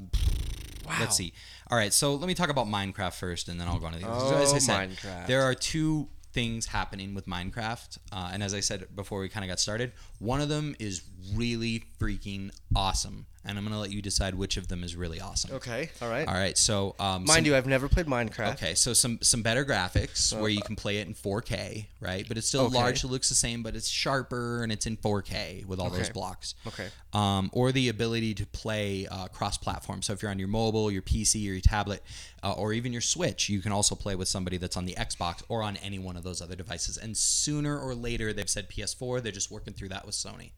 Wow. 0.87 0.99
Let's 1.01 1.17
see. 1.17 1.33
All 1.69 1.77
right, 1.77 1.93
so 1.93 2.15
let 2.15 2.29
me 2.29 2.35
talk 2.35 2.49
about 2.49 2.67
Minecraft 2.67 3.15
first, 3.15 3.49
and 3.49 3.61
then 3.61 3.67
I'll 3.67 3.79
go 3.79 3.87
on 3.87 3.93
to 3.95 3.99
the. 3.99 4.07
Oh, 4.09 4.41
as 4.41 4.53
I 4.53 4.59
said, 4.59 4.91
Minecraft. 4.91 5.27
there 5.27 5.43
are 5.43 5.55
two 5.55 6.09
things 6.33 6.67
happening 6.67 7.15
with 7.15 7.27
Minecraft, 7.27 7.99
uh, 8.13 8.31
and 8.33 8.43
as 8.43 8.55
I 8.55 8.61
said 8.61 8.95
before 8.95 9.21
we 9.21 9.29
kind 9.29 9.45
of 9.45 9.49
got 9.49 9.59
started, 9.59 9.93
one 10.19 10.41
of 10.41 10.49
them 10.49 10.77
is 10.79 11.03
really 11.35 11.85
freaking 11.99 12.51
awesome, 12.77 13.27
and 13.47 13.57
I'm 13.57 13.65
gonna 13.65 13.79
let 13.81 13.91
you 13.93 14.03
decide 14.03 14.35
which 14.35 14.57
of 14.57 14.69
them 14.69 14.83
is 14.85 14.97
really 14.97 15.21
awesome. 15.21 15.53
Okay. 15.57 15.91
All 16.03 16.09
right. 16.09 16.27
All 16.27 16.35
right, 16.35 16.57
so 16.59 16.95
um, 16.99 17.25
Mind 17.25 17.31
some- 17.31 17.45
you, 17.47 17.57
I've 17.57 17.67
never 17.67 17.89
played 17.89 18.07
Minecraft. 18.07 18.55
Okay, 18.55 18.75
so 18.75 18.93
some 18.93 19.19
some 19.23 19.43
better 19.43 19.65
graphics 19.65 20.39
where 20.39 20.51
you 20.51 20.61
can 20.63 20.77
play 20.77 20.99
it 20.99 21.07
in 21.07 21.15
4K, 21.15 21.87
right? 22.01 22.27
But 22.27 22.37
it 22.39 22.43
still 22.45 22.63
Okay. 22.67 22.75
largely 22.75 23.11
looks 23.11 23.29
the 23.29 23.35
same, 23.35 23.63
but 23.63 23.75
it's 23.77 23.89
sharper 23.89 24.63
and 24.63 24.71
it's 24.73 24.87
in 24.87 24.97
4K 24.97 25.65
with 25.67 25.79
all 25.81 25.91
those 25.91 26.11
blocks. 26.11 26.55
Okay. 26.67 26.89
Um, 27.13 27.49
or 27.53 27.73
the 27.73 27.89
ability 27.89 28.35
to 28.35 28.47
play 28.47 29.07
uh, 29.07 29.29
cross-platform. 29.29 30.03
So 30.03 30.13
if 30.13 30.21
you're 30.21 30.31
on 30.31 30.39
your 30.39 30.49
mobile, 30.49 30.91
your 30.91 31.01
PC, 31.01 31.37
or 31.49 31.53
your 31.53 31.61
tablet, 31.63 32.03
uh, 32.43 32.53
or 32.53 32.75
even 32.75 32.93
your 32.93 33.01
Switch, 33.01 33.49
you 33.49 33.61
can 33.61 33.73
also 33.73 33.95
play 33.95 34.15
with 34.15 34.29
somebody 34.29 34.59
that's 34.59 34.77
on 34.77 34.85
the 34.85 34.95
Xbox 34.95 35.43
or 35.49 35.63
on 35.63 35.77
any 35.79 35.99
one 35.99 36.19
of 36.19 36.25
those 36.25 36.43
other 36.43 36.55
devices. 36.57 36.99
And 36.99 37.17
sooner 37.17 37.79
or 37.79 37.95
later, 37.95 38.35
they've 38.35 38.51
said 38.51 38.69
PS4. 38.69 39.23
They're 39.23 39.33
just 39.33 39.51
working 39.51 39.73
through 39.73 39.89
that 39.91 40.05
with 40.05 40.15
Sony. 40.15 40.51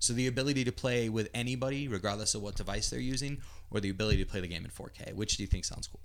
So 0.00 0.12
the 0.14 0.26
ability 0.26 0.64
to 0.64 0.72
play 0.72 1.08
with 1.08 1.28
anybody, 1.34 1.86
regardless 1.86 2.34
of 2.34 2.42
what 2.42 2.56
device 2.56 2.90
they're 2.90 2.98
using, 2.98 3.40
or 3.70 3.80
the 3.80 3.90
ability 3.90 4.18
to 4.24 4.26
play 4.28 4.40
the 4.40 4.48
game 4.48 4.64
in 4.64 4.70
4K. 4.70 5.12
Which 5.14 5.36
do 5.36 5.42
you 5.42 5.46
think 5.46 5.64
sounds 5.64 5.86
cool? 5.86 6.00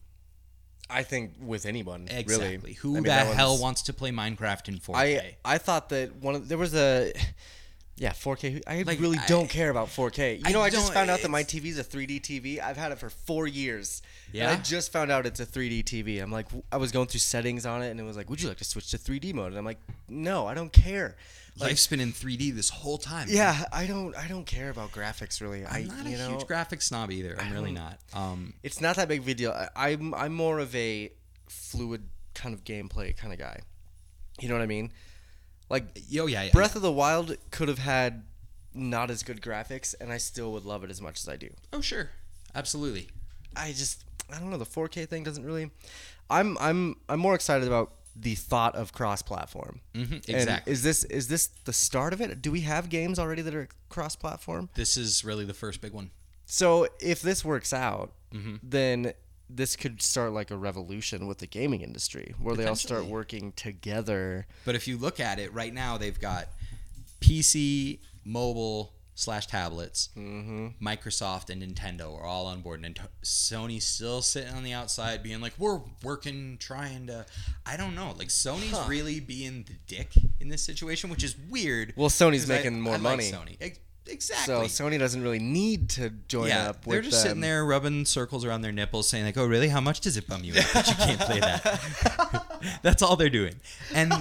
I 0.89 1.01
think 1.01 1.33
with 1.41 1.65
anyone, 1.65 2.07
Exactly. 2.11 2.57
really. 2.57 2.73
Who 2.73 2.91
I 2.91 2.93
mean, 2.95 3.03
the 3.03 3.13
hell 3.13 3.51
one's- 3.51 3.61
wants 3.61 3.81
to 3.83 3.93
play 3.93 4.11
Minecraft 4.11 4.67
in 4.67 4.77
4K? 4.79 4.95
I 4.95 5.35
I 5.55 5.57
thought 5.57 5.89
that 5.89 6.15
one 6.17 6.35
of 6.35 6.47
there 6.47 6.57
was 6.59 6.75
a 6.75 7.11
yeah 7.95 8.11
4K. 8.11 8.61
I 8.67 8.83
Like, 8.83 8.99
really 8.99 9.17
I- 9.17 9.25
don't 9.25 9.49
care 9.49 9.69
about 9.71 9.87
4K. 9.89 10.35
You 10.35 10.41
I 10.45 10.51
know, 10.51 10.61
I 10.61 10.69
just 10.69 10.93
found 10.93 11.09
out 11.09 11.21
that 11.21 11.31
my 11.31 11.43
TV 11.43 11.69
is 11.69 11.79
a 11.79 11.83
3D 11.83 12.19
TV. 12.19 12.59
I've 12.59 12.77
had 12.77 12.91
it 12.91 12.99
for 12.99 13.09
four 13.09 13.47
years. 13.47 14.01
And 14.27 14.35
Yeah? 14.35 14.51
I 14.51 14.57
just 14.57 14.91
found 14.91 15.09
out 15.09 15.25
it's 15.25 15.39
a 15.39 15.45
3D 15.45 15.81
TV. 15.83 16.19
I'm 16.21 16.31
like, 16.31 16.47
I 16.71 16.77
was 16.77 16.91
going 16.91 17.07
through 17.07 17.21
settings 17.21 17.65
on 17.65 17.81
it, 17.81 17.89
and 17.91 17.99
it 17.99 18.03
was 18.03 18.17
like, 18.17 18.29
"Would 18.29 18.41
you 18.41 18.49
like 18.49 18.57
to 18.57 18.65
switch 18.65 18.91
to 18.91 18.97
3D 18.99 19.33
mode?" 19.33 19.47
And 19.53 19.57
I'm 19.57 19.65
like, 19.65 19.79
"No, 20.09 20.45
I 20.45 20.53
don't 20.53 20.73
care." 20.73 21.15
Like, 21.57 21.69
Life's 21.69 21.87
been 21.87 22.01
in 22.01 22.11
3D 22.11 22.53
this 22.53 22.69
whole 22.69 22.97
time. 22.97 23.27
yeah, 23.29 23.63
I 23.71 23.85
don't 23.85 24.13
I 24.17 24.27
don't 24.27 24.45
care 24.45 24.69
about 24.69 24.91
graphics 24.91 25.39
really. 25.41 25.65
I 25.65 25.79
I'm 25.79 25.87
not 25.87 26.05
you 26.05 26.15
a 26.15 26.17
know 26.17 26.29
huge 26.31 26.47
graphic 26.47 26.81
snob 26.81 27.11
either. 27.11 27.37
I'm 27.39 27.53
really 27.53 27.71
not. 27.71 27.99
Um, 28.13 28.53
it's 28.61 28.81
not 28.81 28.97
that 28.97 29.07
big 29.07 29.21
of 29.21 29.27
a 29.27 29.33
deal. 29.33 29.51
I, 29.51 29.91
I'm 29.91 30.13
I'm 30.13 30.33
more 30.33 30.59
of 30.59 30.75
a 30.75 31.11
fluid 31.47 32.03
kind 32.33 32.53
of 32.53 32.65
gameplay 32.65 33.15
kind 33.15 33.31
of 33.31 33.39
guy. 33.39 33.59
You 34.41 34.49
know 34.49 34.55
what 34.55 34.63
I 34.63 34.67
mean? 34.67 34.91
Like 35.69 35.85
yo, 36.09 36.25
yeah, 36.25 36.43
yeah. 36.43 36.51
Breath 36.51 36.75
of 36.75 36.81
the 36.81 36.91
Wild 36.91 37.37
could 37.51 37.69
have 37.69 37.79
had 37.79 38.23
not 38.73 39.09
as 39.09 39.23
good 39.23 39.41
graphics, 39.41 39.95
and 40.01 40.11
I 40.11 40.17
still 40.17 40.51
would 40.51 40.65
love 40.65 40.83
it 40.83 40.89
as 40.89 41.01
much 41.01 41.21
as 41.21 41.29
I 41.29 41.37
do. 41.37 41.49
Oh, 41.71 41.79
sure. 41.79 42.09
Absolutely. 42.53 43.07
I 43.55 43.69
just 43.69 44.03
I 44.29 44.39
don't 44.39 44.49
know 44.49 44.57
the 44.57 44.65
4K 44.65 45.07
thing 45.07 45.23
doesn't 45.23 45.45
really. 45.45 45.71
I'm 46.29 46.57
I'm 46.59 46.97
I'm 47.07 47.19
more 47.19 47.35
excited 47.35 47.65
about 47.65 47.93
the 48.15 48.35
thought 48.35 48.75
of 48.75 48.93
cross-platform. 48.93 49.81
Mhm, 49.93 50.11
And 50.11 50.29
exactly. 50.29 50.71
is 50.73 50.83
this 50.83 51.03
is 51.05 51.27
this 51.27 51.47
the 51.65 51.73
start 51.73 52.13
of 52.13 52.21
it? 52.21 52.41
Do 52.41 52.51
we 52.51 52.61
have 52.61 52.89
games 52.89 53.19
already 53.19 53.41
that 53.41 53.53
are 53.53 53.67
cross-platform? 53.89 54.69
This 54.75 54.95
is 54.97 55.23
really 55.25 55.43
the 55.45 55.53
first 55.53 55.81
big 55.81 55.91
one. 55.91 56.11
So 56.45 56.87
if 56.99 57.21
this 57.21 57.43
works 57.43 57.73
out, 57.73 58.13
Mm-hmm. 58.33 58.55
then 58.63 59.13
this 59.49 59.75
could 59.75 60.01
start 60.01 60.31
like 60.33 60.49
a 60.51 60.57
revolution 60.57 61.27
with 61.27 61.37
the 61.37 61.47
gaming 61.47 61.81
industry, 61.81 62.33
where 62.39 62.55
they 62.55 62.65
all 62.65 62.75
start 62.75 63.05
working 63.05 63.51
together. 63.53 64.47
But 64.65 64.75
if 64.75 64.87
you 64.87 64.97
look 64.97 65.19
at 65.19 65.37
it 65.39 65.53
right 65.53 65.73
now, 65.73 65.97
they've 65.97 66.19
got 66.19 66.47
PC, 67.21 67.99
mobile, 68.25 68.93
slash 69.15 69.47
tablets, 69.47 70.09
mm-hmm. 70.17 70.67
Microsoft 70.85 71.49
and 71.49 71.63
Nintendo 71.63 72.13
are 72.19 72.25
all 72.25 72.45
on 72.45 72.61
board. 72.61 72.83
And 72.85 72.99
Sony's 73.23 73.85
still 73.85 74.21
sitting 74.21 74.53
on 74.53 74.63
the 74.63 74.73
outside, 74.73 75.23
being 75.23 75.41
like, 75.41 75.53
"We're 75.57 75.79
working, 76.03 76.57
trying 76.59 77.07
to." 77.07 77.25
I 77.65 77.77
don't 77.77 77.95
know. 77.95 78.13
Like 78.17 78.27
Sony's 78.27 78.87
really 78.87 79.19
being 79.19 79.63
the 79.63 79.75
dick 79.87 80.11
in 80.39 80.49
this 80.49 80.61
situation, 80.61 81.09
which 81.09 81.23
is 81.23 81.35
weird. 81.49 81.93
Well, 81.95 82.09
Sony's 82.09 82.41
'cause 82.43 82.51
I- 82.51 82.57
making 82.57 82.81
more 82.81 82.93
I 82.95 82.97
like 82.97 83.01
money. 83.17 83.31
Sony, 83.31 83.57
Ex- 83.61 83.79
exactly. 84.07 84.67
So 84.67 84.83
Sony 84.83 84.99
doesn't 84.99 85.21
really 85.23 85.39
need 85.39 85.89
to 85.91 86.09
join 86.27 86.49
yeah, 86.49 86.69
up 86.69 86.85
with 86.85 86.93
they're 86.95 87.01
just 87.01 87.21
sitting 87.23 87.41
there 87.41 87.65
rubbing 87.65 88.05
circles 88.05 88.43
around 88.45 88.61
their 88.61 88.71
nipples, 88.73 89.07
saying 89.09 89.25
like, 89.25 89.37
"Oh, 89.37 89.45
really? 89.47 89.69
How 89.69 89.81
much 89.81 90.01
does 90.01 90.17
it 90.17 90.27
bum 90.27 90.43
you 90.43 90.53
out 90.57 90.73
that 90.73 90.87
you 90.87 90.95
can't 90.95 91.19
play 91.21 91.39
that?" 91.39 92.79
That's 92.83 93.01
all 93.01 93.15
they're 93.15 93.29
doing, 93.29 93.55
and 93.93 94.11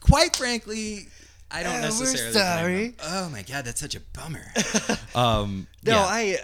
quite 0.00 0.36
frankly, 0.36 1.08
I 1.50 1.62
don't 1.62 1.72
Uh, 1.76 1.76
we're 1.78 1.82
necessarily. 1.88 2.32
sorry. 2.32 2.94
Oh 3.02 3.28
my 3.30 3.42
god, 3.42 3.64
that's 3.64 3.80
such 3.80 3.94
a 3.94 4.00
bummer. 4.00 4.44
um, 5.14 5.66
No, 5.82 5.92
yeah. 5.94 6.04
I, 6.04 6.36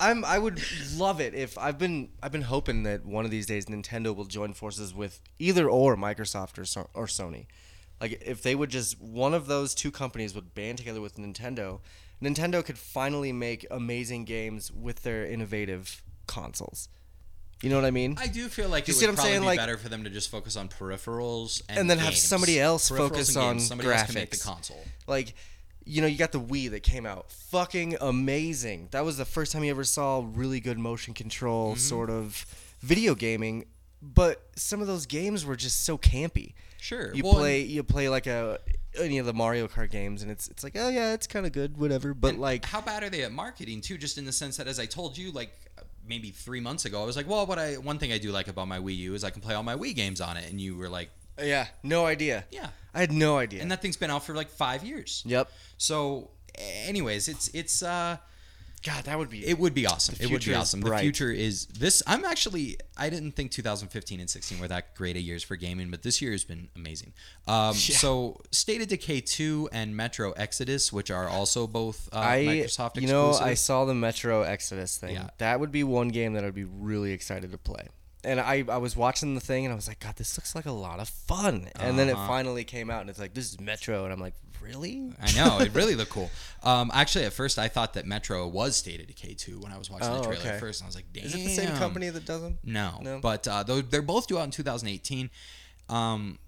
I'm 0.00 0.24
I 0.24 0.38
would 0.38 0.60
love 0.94 1.20
it 1.20 1.34
if 1.34 1.56
I've 1.58 1.78
been 1.78 2.10
I've 2.22 2.30
been 2.32 2.42
hoping 2.42 2.82
that 2.84 3.04
one 3.04 3.24
of 3.24 3.30
these 3.30 3.46
days 3.46 3.66
Nintendo 3.66 4.14
will 4.14 4.26
join 4.26 4.52
forces 4.52 4.94
with 4.94 5.20
either 5.38 5.68
or 5.68 5.96
Microsoft 5.96 6.58
or 6.58 6.64
So- 6.64 6.90
or 6.94 7.06
Sony. 7.06 7.46
Like 8.00 8.22
if 8.24 8.42
they 8.42 8.54
would 8.54 8.70
just 8.70 9.00
one 9.00 9.34
of 9.34 9.46
those 9.46 9.74
two 9.74 9.90
companies 9.90 10.34
would 10.34 10.54
band 10.54 10.78
together 10.78 11.00
with 11.00 11.16
Nintendo, 11.16 11.80
Nintendo 12.22 12.64
could 12.64 12.78
finally 12.78 13.32
make 13.32 13.66
amazing 13.70 14.24
games 14.24 14.70
with 14.70 15.02
their 15.02 15.24
innovative 15.26 16.02
consoles. 16.26 16.88
You 17.62 17.70
know 17.70 17.76
what 17.76 17.84
I 17.84 17.90
mean? 17.90 18.16
I 18.20 18.28
do 18.28 18.48
feel 18.48 18.68
like 18.68 18.86
You 18.86 18.92
it 18.92 18.96
see 18.96 19.06
would 19.06 19.10
what 19.10 19.10
I'm 19.10 19.14
probably 19.16 19.30
saying? 19.32 19.40
be 19.42 19.46
Like- 19.46 19.58
better 19.58 19.76
for 19.78 19.88
them 19.88 20.04
to 20.04 20.10
just 20.10 20.30
focus 20.30 20.56
on 20.56 20.68
peripherals 20.68 21.62
and, 21.68 21.78
And 21.78 21.90
then 21.90 21.98
have 21.98 22.10
games. 22.10 22.22
somebody 22.22 22.60
else 22.60 22.88
Peripherals 22.90 22.96
focus 22.96 23.28
and 23.30 23.38
on 23.38 23.54
games. 23.56 23.66
Somebody 23.68 23.90
else 23.90 24.02
can 24.04 24.14
make 24.14 24.30
the 24.30 24.36
graphics. 24.36 24.44
console. 24.44 24.84
like 25.06 25.34
you 25.84 26.00
know 26.02 26.06
you 26.06 26.18
got 26.18 26.32
the 26.32 26.40
wii 26.40 26.70
that 26.70 26.82
came 26.82 27.06
out 27.06 27.30
fucking 27.32 27.96
amazing 28.00 28.88
that 28.90 29.04
was 29.04 29.16
the 29.16 29.24
first 29.24 29.52
time 29.52 29.64
you 29.64 29.70
ever 29.70 29.84
saw 29.84 30.22
really 30.34 30.60
good 30.60 30.78
motion 30.78 31.14
control 31.14 31.70
Mm-hmm. 31.70 31.78
sort 31.80 32.10
of 32.10 32.44
video 32.82 33.14
gaming 33.14 33.64
but 34.02 34.42
some 34.54 34.80
of 34.82 34.86
those 34.86 35.06
games 35.06 35.44
were 35.46 35.56
just 35.56 35.84
so 35.86 35.96
campy 35.98 36.52
Sure. 36.80 37.12
you 37.14 37.24
Well, 37.24 37.32
play 37.34 37.62
you 37.62 37.82
play 37.82 38.08
like 38.10 38.26
a 38.26 38.58
any 38.98 39.16
of 39.18 39.24
the 39.26 39.32
mario 39.32 39.66
kart 39.66 39.90
games 39.90 40.22
and 40.22 40.30
it's 40.30 40.46
it's 40.48 40.62
like 40.62 40.74
oh 40.76 40.90
yeah 40.90 41.14
it's 41.14 41.26
kind 41.26 41.46
of 41.46 41.52
good 41.52 41.78
whatever 41.78 42.12
but 42.14 42.36
like 42.36 42.66
how 42.66 42.80
bad 42.82 43.02
are 43.02 43.08
they 43.10 43.22
at 43.24 43.32
marketing 43.32 43.80
too? 43.80 43.96
Just 43.98 44.18
in 44.18 44.24
the 44.26 44.32
sense 44.32 44.58
that, 44.58 44.66
as 44.68 44.78
I 44.78 44.86
told 44.86 45.16
you, 45.16 45.30
like 45.32 45.52
maybe 46.08 46.30
three 46.30 46.60
months 46.60 46.84
ago, 46.84 47.02
I 47.02 47.06
was 47.06 47.16
like, 47.16 47.28
well, 47.28 47.46
what 47.46 47.58
I 47.58 47.74
one 47.74 47.98
thing 47.98 48.12
I 48.12 48.18
do 48.18 48.30
like 48.30 48.48
about 48.48 48.68
my 48.68 48.78
Wii 48.78 48.96
U 48.96 49.14
is 49.14 49.24
I 49.24 49.30
can 49.30 49.42
play 49.42 49.54
all 49.54 49.62
my 49.62 49.76
Wii 49.76 49.94
games 49.94 50.20
on 50.20 50.36
it, 50.36 50.50
and 50.50 50.60
you 50.60 50.76
were 50.76 50.88
like, 50.88 51.10
yeah 51.40 51.66
no 51.82 52.06
idea. 52.06 52.44
Yeah, 52.50 52.68
i 52.94 53.00
had 53.00 53.12
no 53.12 53.38
idea. 53.38 53.62
And 53.62 53.70
that 53.70 53.82
thing's 53.82 53.96
been 53.96 54.10
out 54.10 54.24
for 54.24 54.34
like 54.34 54.48
five 54.50 54.84
years. 54.84 55.22
yep. 55.26 55.50
So, 55.76 56.30
anyways, 56.56 57.28
it's 57.28 57.48
it's 57.48 57.82
uh, 57.82 58.16
god 58.80 59.04
that 59.04 59.18
would 59.18 59.30
be 59.30 59.46
it 59.46 59.58
would 59.58 59.74
be 59.74 59.86
awesome. 59.86 60.14
It 60.20 60.30
would 60.30 60.44
be 60.44 60.54
awesome. 60.54 60.80
The 60.80 60.96
future 60.98 61.30
is 61.30 61.66
this. 61.66 62.02
I'm 62.06 62.24
actually 62.24 62.76
I 62.96 63.10
didn't 63.10 63.32
think 63.32 63.50
2015 63.50 64.20
and 64.20 64.28
16 64.28 64.58
were 64.58 64.68
that 64.68 64.94
great 64.94 65.16
a 65.16 65.20
years 65.20 65.42
for 65.42 65.56
gaming, 65.56 65.90
but 65.90 66.02
this 66.02 66.20
year 66.20 66.32
has 66.32 66.44
been 66.44 66.68
amazing. 66.76 67.12
Um, 67.46 67.74
So, 67.98 68.40
State 68.52 68.80
of 68.80 68.88
Decay 68.88 69.22
2 69.22 69.70
and 69.72 69.96
Metro 69.96 70.32
Exodus, 70.32 70.92
which 70.92 71.10
are 71.10 71.28
also 71.28 71.66
both 71.66 72.08
uh, 72.12 72.18
I, 72.18 72.38
Microsoft 72.44 73.00
you 73.00 73.08
know. 73.08 73.32
I 73.32 73.54
saw 73.54 73.84
the 73.84 73.94
Metro 73.94 74.42
Exodus 74.42 74.96
thing. 74.96 75.14
Yeah. 75.14 75.30
That 75.38 75.58
would 75.58 75.72
be 75.72 75.84
one 75.84 76.08
game 76.08 76.34
that 76.34 76.44
I'd 76.44 76.54
be 76.54 76.64
really 76.64 77.12
excited 77.12 77.50
to 77.52 77.58
play. 77.58 77.88
And 78.24 78.40
I, 78.40 78.64
I 78.68 78.78
was 78.78 78.96
watching 78.96 79.34
the 79.34 79.40
thing 79.40 79.64
and 79.64 79.72
I 79.72 79.76
was 79.76 79.86
like, 79.86 80.00
God, 80.00 80.16
this 80.16 80.36
looks 80.36 80.54
like 80.54 80.66
a 80.66 80.72
lot 80.72 80.98
of 80.98 81.08
fun. 81.08 81.68
And 81.78 81.98
then 81.98 82.08
it 82.08 82.12
Uh-huh. 82.14 82.26
finally 82.26 82.64
came 82.64 82.90
out 82.90 83.00
and 83.02 83.10
it's 83.10 83.18
like, 83.18 83.32
this 83.32 83.50
is 83.52 83.60
Metro. 83.60 84.02
And 84.04 84.12
I'm 84.12 84.18
like, 84.20 84.34
really? 84.60 85.12
I 85.22 85.30
know 85.32 85.60
it 85.60 85.72
really 85.72 85.94
looked 85.94 86.10
cool. 86.10 86.30
Um, 86.64 86.90
actually, 86.92 87.24
at 87.24 87.32
first 87.32 87.56
I 87.60 87.68
thought 87.68 87.94
that 87.94 88.04
Metro 88.06 88.44
was 88.48 88.76
State 88.76 89.00
of 89.00 89.06
Decay 89.06 89.34
2 89.34 89.60
when 89.60 89.70
I 89.70 89.78
was 89.78 89.88
watching 89.88 90.08
Oh, 90.08 90.16
the 90.18 90.24
trailer 90.26 90.40
okay. 90.40 90.48
at 90.54 90.60
first, 90.60 90.80
and 90.80 90.86
I 90.86 90.88
was 90.88 90.96
like, 90.96 91.04
"Damn!" 91.12 91.24
Is 91.26 91.34
it 91.34 91.44
the 91.44 91.50
same 91.50 91.76
company 91.76 92.10
that 92.10 92.24
does 92.24 92.42
them? 92.42 92.58
No, 92.64 92.98
No? 93.00 93.20
but 93.20 93.46
uh, 93.46 93.62
though 93.62 93.80
they're 93.80 94.02
both 94.02 94.26
due 94.26 94.38
out 94.40 94.42
in 94.44 94.50
2018. 94.50 95.30
Um, 95.88 96.38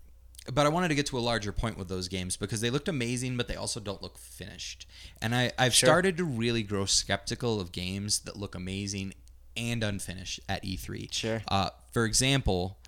but 0.52 0.66
I 0.66 0.68
wanted 0.68 0.88
to 0.88 0.94
get 0.96 1.06
to 1.06 1.18
a 1.18 1.20
larger 1.20 1.52
point 1.52 1.78
with 1.78 1.88
those 1.88 2.08
games 2.08 2.36
because 2.36 2.60
they 2.60 2.70
looked 2.70 2.88
amazing, 2.88 3.36
but 3.36 3.46
they 3.46 3.54
also 3.54 3.78
don't 3.78 4.02
look 4.02 4.18
finished. 4.18 4.86
And 5.22 5.32
I, 5.34 5.52
I've 5.58 5.74
Sure. 5.74 5.86
started 5.86 6.16
to 6.16 6.24
really 6.24 6.62
grow 6.64 6.86
skeptical 6.86 7.60
of 7.60 7.70
games 7.72 8.20
that 8.20 8.36
look 8.36 8.54
amazing 8.56 9.14
and 9.56 9.82
unfinished 9.82 10.40
at 10.48 10.64
E3. 10.64 11.12
Sure. 11.12 11.42
Uh, 11.48 11.70
for 11.92 12.04
example, 12.04 12.78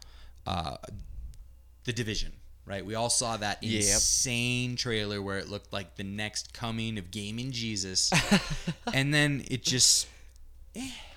uh, 0.47 0.77
The 1.85 1.93
Division. 1.93 2.33
Right, 2.65 2.87
we 2.87 2.95
all 2.95 3.11
saw 3.11 3.37
that 3.39 3.61
Yep. 3.61 3.83
insane 3.83 4.77
trailer 4.77 5.21
where 5.21 5.39
it 5.39 5.49
looked 5.49 5.73
like 5.73 5.97
the 5.97 6.05
next 6.05 6.53
coming 6.55 6.97
of 6.97 7.11
gaming 7.11 7.51
Jesus, 7.51 8.09
and 8.95 9.13
then 9.13 9.45
it 9.51 9.65
just 9.65 10.07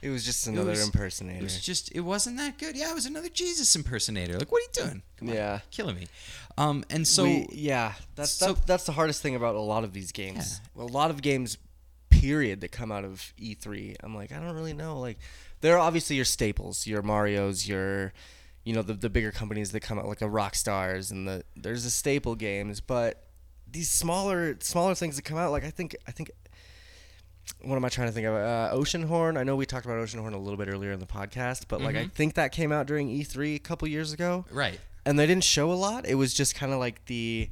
It 0.02 0.10
was 0.10 0.26
just 0.26 0.48
another 0.48 0.72
was- 0.72 0.84
impersonator. 0.84 1.39
it 1.39 1.43
was 1.43 1.62
just 1.62 1.91
it 1.91 2.00
wasn't 2.00 2.38
that 2.38 2.58
good. 2.58 2.76
Yeah, 2.76 2.89
it 2.89 2.96
was 2.96 3.06
another 3.06 3.30
Jesus 3.30 3.76
impersonator. 3.76 4.39
Like, 4.39 4.52
what 4.52 4.58
are 4.64 4.82
you 4.82 4.86
doing? 4.88 5.02
Come 5.18 5.30
on, 5.30 5.36
Yeah. 5.36 5.60
killing 5.70 5.96
me. 5.98 6.08
Um, 6.58 6.84
and 6.89 7.08
so 7.08 7.26
We- 7.26 7.48
yeah, 7.52 7.93
that's 8.16 8.32
so- 8.32 8.54
that, 8.54 8.66
that's 8.66 8.86
the 8.86 8.93
hardest 8.93 9.22
thing 9.22 9.36
about 9.36 9.54
a 9.54 9.62
lot 9.62 9.84
of 9.84 9.93
these 9.93 10.12
games. 10.12 10.62
A 10.76 10.84
lot 10.84 11.12
of 11.12 11.22
games, 11.22 11.58
period, 12.22 12.61
that 12.61 12.72
come 12.72 12.91
out 12.91 13.03
of 13.05 13.34
E3. 13.39 13.95
I'm 14.03 14.16
like, 14.16 14.32
I 14.32 14.39
don't 14.39 14.55
really 14.55 14.74
know. 14.74 14.99
Like, 14.99 15.18
there 15.61 15.76
are 15.76 15.80
obviously 15.80 16.16
your 16.16 16.26
staples, 16.26 16.86
your 16.88 17.01
Mario's, 17.01 17.68
your, 17.68 18.13
you 18.63 18.74
know, 18.74 18.82
the 18.82 18.93
the 18.93 19.09
bigger 19.09 19.32
companies 19.32 19.72
that 19.72 19.82
come 19.82 19.97
out 19.99 20.07
like 20.07 20.22
a 20.22 20.26
Rockstars 20.26 21.11
and 21.11 21.28
the 21.28 21.43
there's 21.55 21.83
the 21.83 21.89
staple 21.89 22.36
games, 22.36 22.82
but 22.82 23.24
these 23.70 23.89
smaller 23.89 24.58
smaller 24.62 24.96
things 24.96 25.16
that 25.16 25.24
come 25.24 25.37
out, 25.37 25.51
like 25.51 25.66
I 25.66 25.70
think 25.70 25.96
I 26.08 26.12
think. 26.12 26.32
What 27.62 27.75
am 27.75 27.86
I 27.86 27.89
trying 27.89 28.08
to 28.08 28.12
think 28.12 28.25
of? 28.25 28.33
Uh, 28.33 28.71
Oceanhorn. 28.74 29.37
I 29.37 29.43
know 29.43 29.55
we 29.55 29.67
talked 29.67 29.86
about 29.86 29.97
Oceanhorn 29.97 30.33
a 30.33 30.37
little 30.37 30.58
bit 30.58 30.67
earlier 30.67 30.92
in 30.92 31.00
the 31.00 31.05
podcast, 31.05 31.66
but 31.67 31.79
like 31.79 31.96
I 31.96 32.08
think 32.08 32.33
that 32.36 32.51
came 32.51 32.71
out 32.71 32.87
during 32.87 33.08
E3 33.08 33.55
a 33.55 33.59
couple 33.59 33.87
years 33.87 34.13
ago 34.13 34.46
right, 34.50 34.79
and 35.05 35.20
they 35.20 35.28
didn't 35.28 35.43
show 35.43 35.71
a 35.71 35.75
lot. 35.75 36.08
It 36.08 36.16
was 36.16 36.33
just 36.33 36.55
kind 36.55 36.74
of 36.74 36.79
like 36.79 37.05
the, 37.05 37.50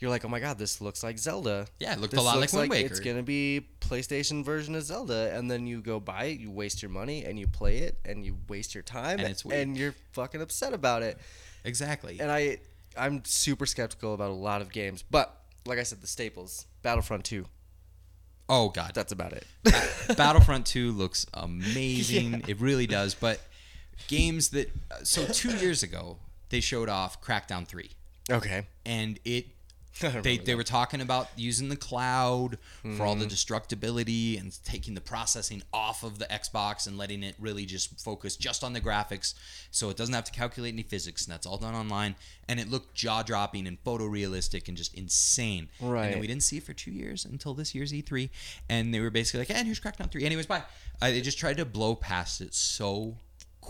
you're 0.00 0.10
like, 0.10 0.24
oh 0.24 0.28
my 0.28 0.40
god, 0.40 0.58
this 0.58 0.80
looks 0.80 1.02
like 1.02 1.18
Zelda. 1.18 1.66
Yeah, 1.78 1.92
it 1.92 2.00
looked 2.00 2.14
a 2.14 2.20
lot 2.22 2.38
looks 2.38 2.54
like 2.54 2.70
Wind 2.70 2.86
It's 2.86 2.98
Waker. 3.00 3.10
gonna 3.12 3.22
be 3.22 3.66
PlayStation 3.80 4.44
version 4.44 4.74
of 4.74 4.82
Zelda, 4.82 5.32
and 5.36 5.50
then 5.50 5.66
you 5.66 5.80
go 5.82 6.00
buy 6.00 6.24
it, 6.24 6.40
you 6.40 6.50
waste 6.50 6.82
your 6.82 6.90
money, 6.90 7.24
and 7.24 7.38
you 7.38 7.46
play 7.46 7.78
it, 7.78 7.98
and 8.04 8.24
you 8.24 8.38
waste 8.48 8.74
your 8.74 8.82
time, 8.82 9.18
And 9.20 9.28
it's 9.28 9.44
weird. 9.44 9.60
and 9.60 9.76
you're 9.76 9.94
fucking 10.12 10.40
upset 10.40 10.72
about 10.72 11.02
it. 11.02 11.18
exactly. 11.64 12.18
And 12.20 12.30
I, 12.30 12.58
I'm 12.96 13.22
super 13.24 13.66
skeptical 13.66 14.14
about 14.14 14.30
a 14.30 14.34
lot 14.34 14.62
of 14.62 14.72
games, 14.72 15.04
but 15.10 15.36
like 15.66 15.78
I 15.78 15.82
said, 15.82 16.00
the 16.00 16.06
staples, 16.06 16.66
Battlefront 16.82 17.24
2, 17.24 17.44
oh 18.48 18.70
God, 18.70 18.92
that's 18.94 19.12
about 19.12 19.32
it. 19.32 19.46
Battlefront 20.16 20.66
2 20.66 20.92
looks 20.92 21.26
amazing. 21.34 22.42
It 22.48 22.60
really 22.60 22.86
does. 22.86 23.14
But 23.14 23.40
games 24.08 24.48
that 24.50 24.70
uh, 24.90 25.04
so 25.04 25.26
two 25.26 25.54
years 25.56 25.82
ago 25.82 26.16
they 26.48 26.60
showed 26.60 26.88
off 26.88 27.20
Crackdown 27.22 27.66
3, 27.66 27.90
okay. 28.32 28.66
and 28.86 29.20
it 29.24 29.46
they, 30.22 30.38
they 30.38 30.54
were 30.54 30.62
talking 30.62 31.00
about 31.00 31.28
using 31.36 31.68
the 31.68 31.76
cloud 31.76 32.58
for 32.96 33.04
all 33.04 33.14
the 33.14 33.26
mm-hmm. 33.26 33.34
destructibility 33.34 34.40
and 34.40 34.56
taking 34.64 34.94
the 34.94 35.00
processing 35.00 35.62
off 35.72 36.02
of 36.02 36.18
the 36.18 36.26
Xbox 36.26 36.86
and 36.86 36.96
letting 36.96 37.22
it 37.22 37.34
really 37.38 37.66
just 37.66 38.00
focus 38.00 38.36
just 38.36 38.62
on 38.62 38.72
the 38.72 38.80
graphics. 38.80 39.34
So 39.70 39.90
it 39.90 39.96
doesn't 39.96 40.14
have 40.14 40.24
to 40.24 40.32
calculate 40.32 40.72
any 40.72 40.82
physics 40.82 41.26
and 41.26 41.32
that's 41.32 41.46
all 41.46 41.58
done 41.58 41.74
online. 41.74 42.14
And 42.48 42.58
it 42.60 42.70
looked 42.70 42.94
jaw-dropping 42.94 43.66
and 43.66 43.82
photorealistic 43.84 44.68
and 44.68 44.76
just 44.76 44.94
insane. 44.94 45.68
And 45.80 45.90
Right. 45.90 46.10
then 46.12 46.20
we 46.20 46.26
didn't 46.26 46.44
see 46.44 46.58
it 46.58 46.62
for 46.62 46.72
two 46.72 46.90
years 46.92 47.24
until 47.24 47.54
this 47.54 47.74
year's 47.74 47.92
E3 47.92 48.30
and 48.68 48.94
they 48.94 49.00
were 49.00 49.10
basically 49.10 49.40
like 49.40 49.50
and 49.50 49.66
here's 49.66 49.80
Crackdown 49.80 50.10
3 50.10 50.24
anyways 50.24 50.46
bye. 50.46 50.62
They 51.00 51.20
just 51.20 51.38
tried 51.38 51.56
to 51.56 51.64
blow 51.64 51.94
past 51.94 52.40
it 52.40 52.54
so 52.54 53.16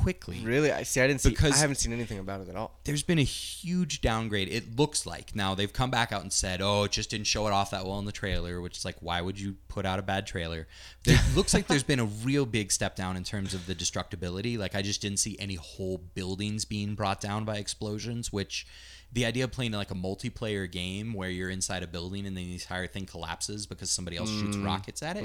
quickly 0.03 0.41
Really, 0.45 0.73
I 0.73 0.83
see. 0.85 1.01
I 1.01 1.07
didn't 1.07 1.21
see. 1.21 1.31
Because- 1.31 1.53
I 1.55 1.59
haven't 1.59 1.77
seen 1.77 1.93
anything 1.93 2.19
about 2.19 2.41
it 2.41 2.49
at 2.49 2.57
all. 2.57 2.79
there's 2.85 3.03
been 3.03 3.19
a 3.19 3.23
huge 3.25 4.01
downgrade. 4.01 4.49
It 4.49 4.77
looks 4.79 5.05
like 5.07 5.35
now 5.37 5.55
they've 5.55 5.73
come 5.73 5.91
back 5.91 6.13
out 6.13 6.23
and 6.23 6.33
said, 6.33 6.61
"Oh, 6.63 6.85
it 6.85 6.93
just 6.93 7.11
didn't 7.11 7.27
show 7.27 7.47
it 7.47 7.53
off 7.53 7.71
that 7.73 7.85
well 7.85 7.99
in 7.99 8.05
the 8.05 8.13
trailer," 8.13 8.61
which 8.61 8.79
is 8.79 8.85
like, 8.85 8.97
why 9.01 9.21
would 9.21 9.39
you 9.39 9.57
put 9.69 9.85
out 9.87 9.99
a 9.99 10.03
bad 10.03 10.27
trailer? 10.27 10.67
It 11.05 11.21
looks 11.37 11.53
like 11.55 11.67
there's 11.67 11.83
been 11.83 12.01
a 12.01 12.05
real 12.07 12.47
big 12.47 12.73
step 12.73 12.97
down 12.97 13.17
in 13.17 13.25
terms 13.25 13.55
of 13.55 13.67
the 13.67 13.75
destructibility. 13.75 14.57
Like 14.59 14.75
I 14.75 14.83
just 14.83 15.01
didn't 15.03 15.19
see 15.19 15.37
any 15.39 15.55
whole 15.57 15.99
buildings 15.99 16.65
being 16.65 16.95
brought 16.95 17.21
down 17.21 17.45
by 17.45 17.57
explosions, 17.57 18.33
which 18.33 18.67
the 19.13 19.25
idea 19.27 19.43
of 19.43 19.51
playing 19.51 19.73
like 19.73 19.91
a 19.91 19.95
multiplayer 19.95 20.71
game 20.71 21.13
where 21.15 21.29
you're 21.29 21.51
inside 21.51 21.83
a 21.83 21.87
building 21.89 22.27
and 22.27 22.37
then 22.37 22.45
the 22.45 22.53
entire 22.53 22.87
thing 22.87 23.07
collapses 23.07 23.67
because 23.67 23.91
somebody 23.91 24.17
else 24.17 24.31
shoots 24.31 24.57
rockets 24.57 25.03
at 25.03 25.17
it. 25.17 25.25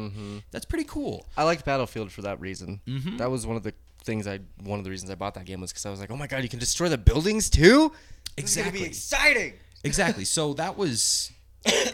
That's 0.50 0.66
pretty 0.66 0.86
cool. 0.86 1.28
I 1.38 1.44
liked 1.44 1.64
Battlefield 1.66 2.12
for 2.12 2.24
that 2.24 2.40
reason. 2.42 2.82
Mm-hmm. 2.88 3.18
That 3.18 3.30
was 3.30 3.46
one 3.46 3.58
of 3.58 3.62
the 3.64 3.76
things 4.06 4.28
I. 4.28 4.40
One 4.64 4.80
of 4.80 4.86
the 4.86 4.92
reasons 4.92 5.12
I 5.12 5.16
bought 5.16 5.34
that 5.36 5.46
game 5.46 5.62
was 5.62 5.72
because 5.72 5.86
I 5.86 5.90
was 5.90 6.00
like, 6.00 6.12
oh 6.12 6.18
my 6.18 6.28
god, 6.28 6.44
you 6.44 6.50
can 6.50 6.60
destroy 6.60 6.88
the 6.90 6.98
buildings 6.98 7.50
too. 7.50 7.92
This 8.36 8.52
is 8.52 8.56
gonna 8.58 8.68
Exactly. 8.70 8.80
be 8.80 8.86
exciting. 8.88 9.54
exactly. 9.84 10.26
So 10.26 10.54
that 10.54 10.78
was, 10.78 11.32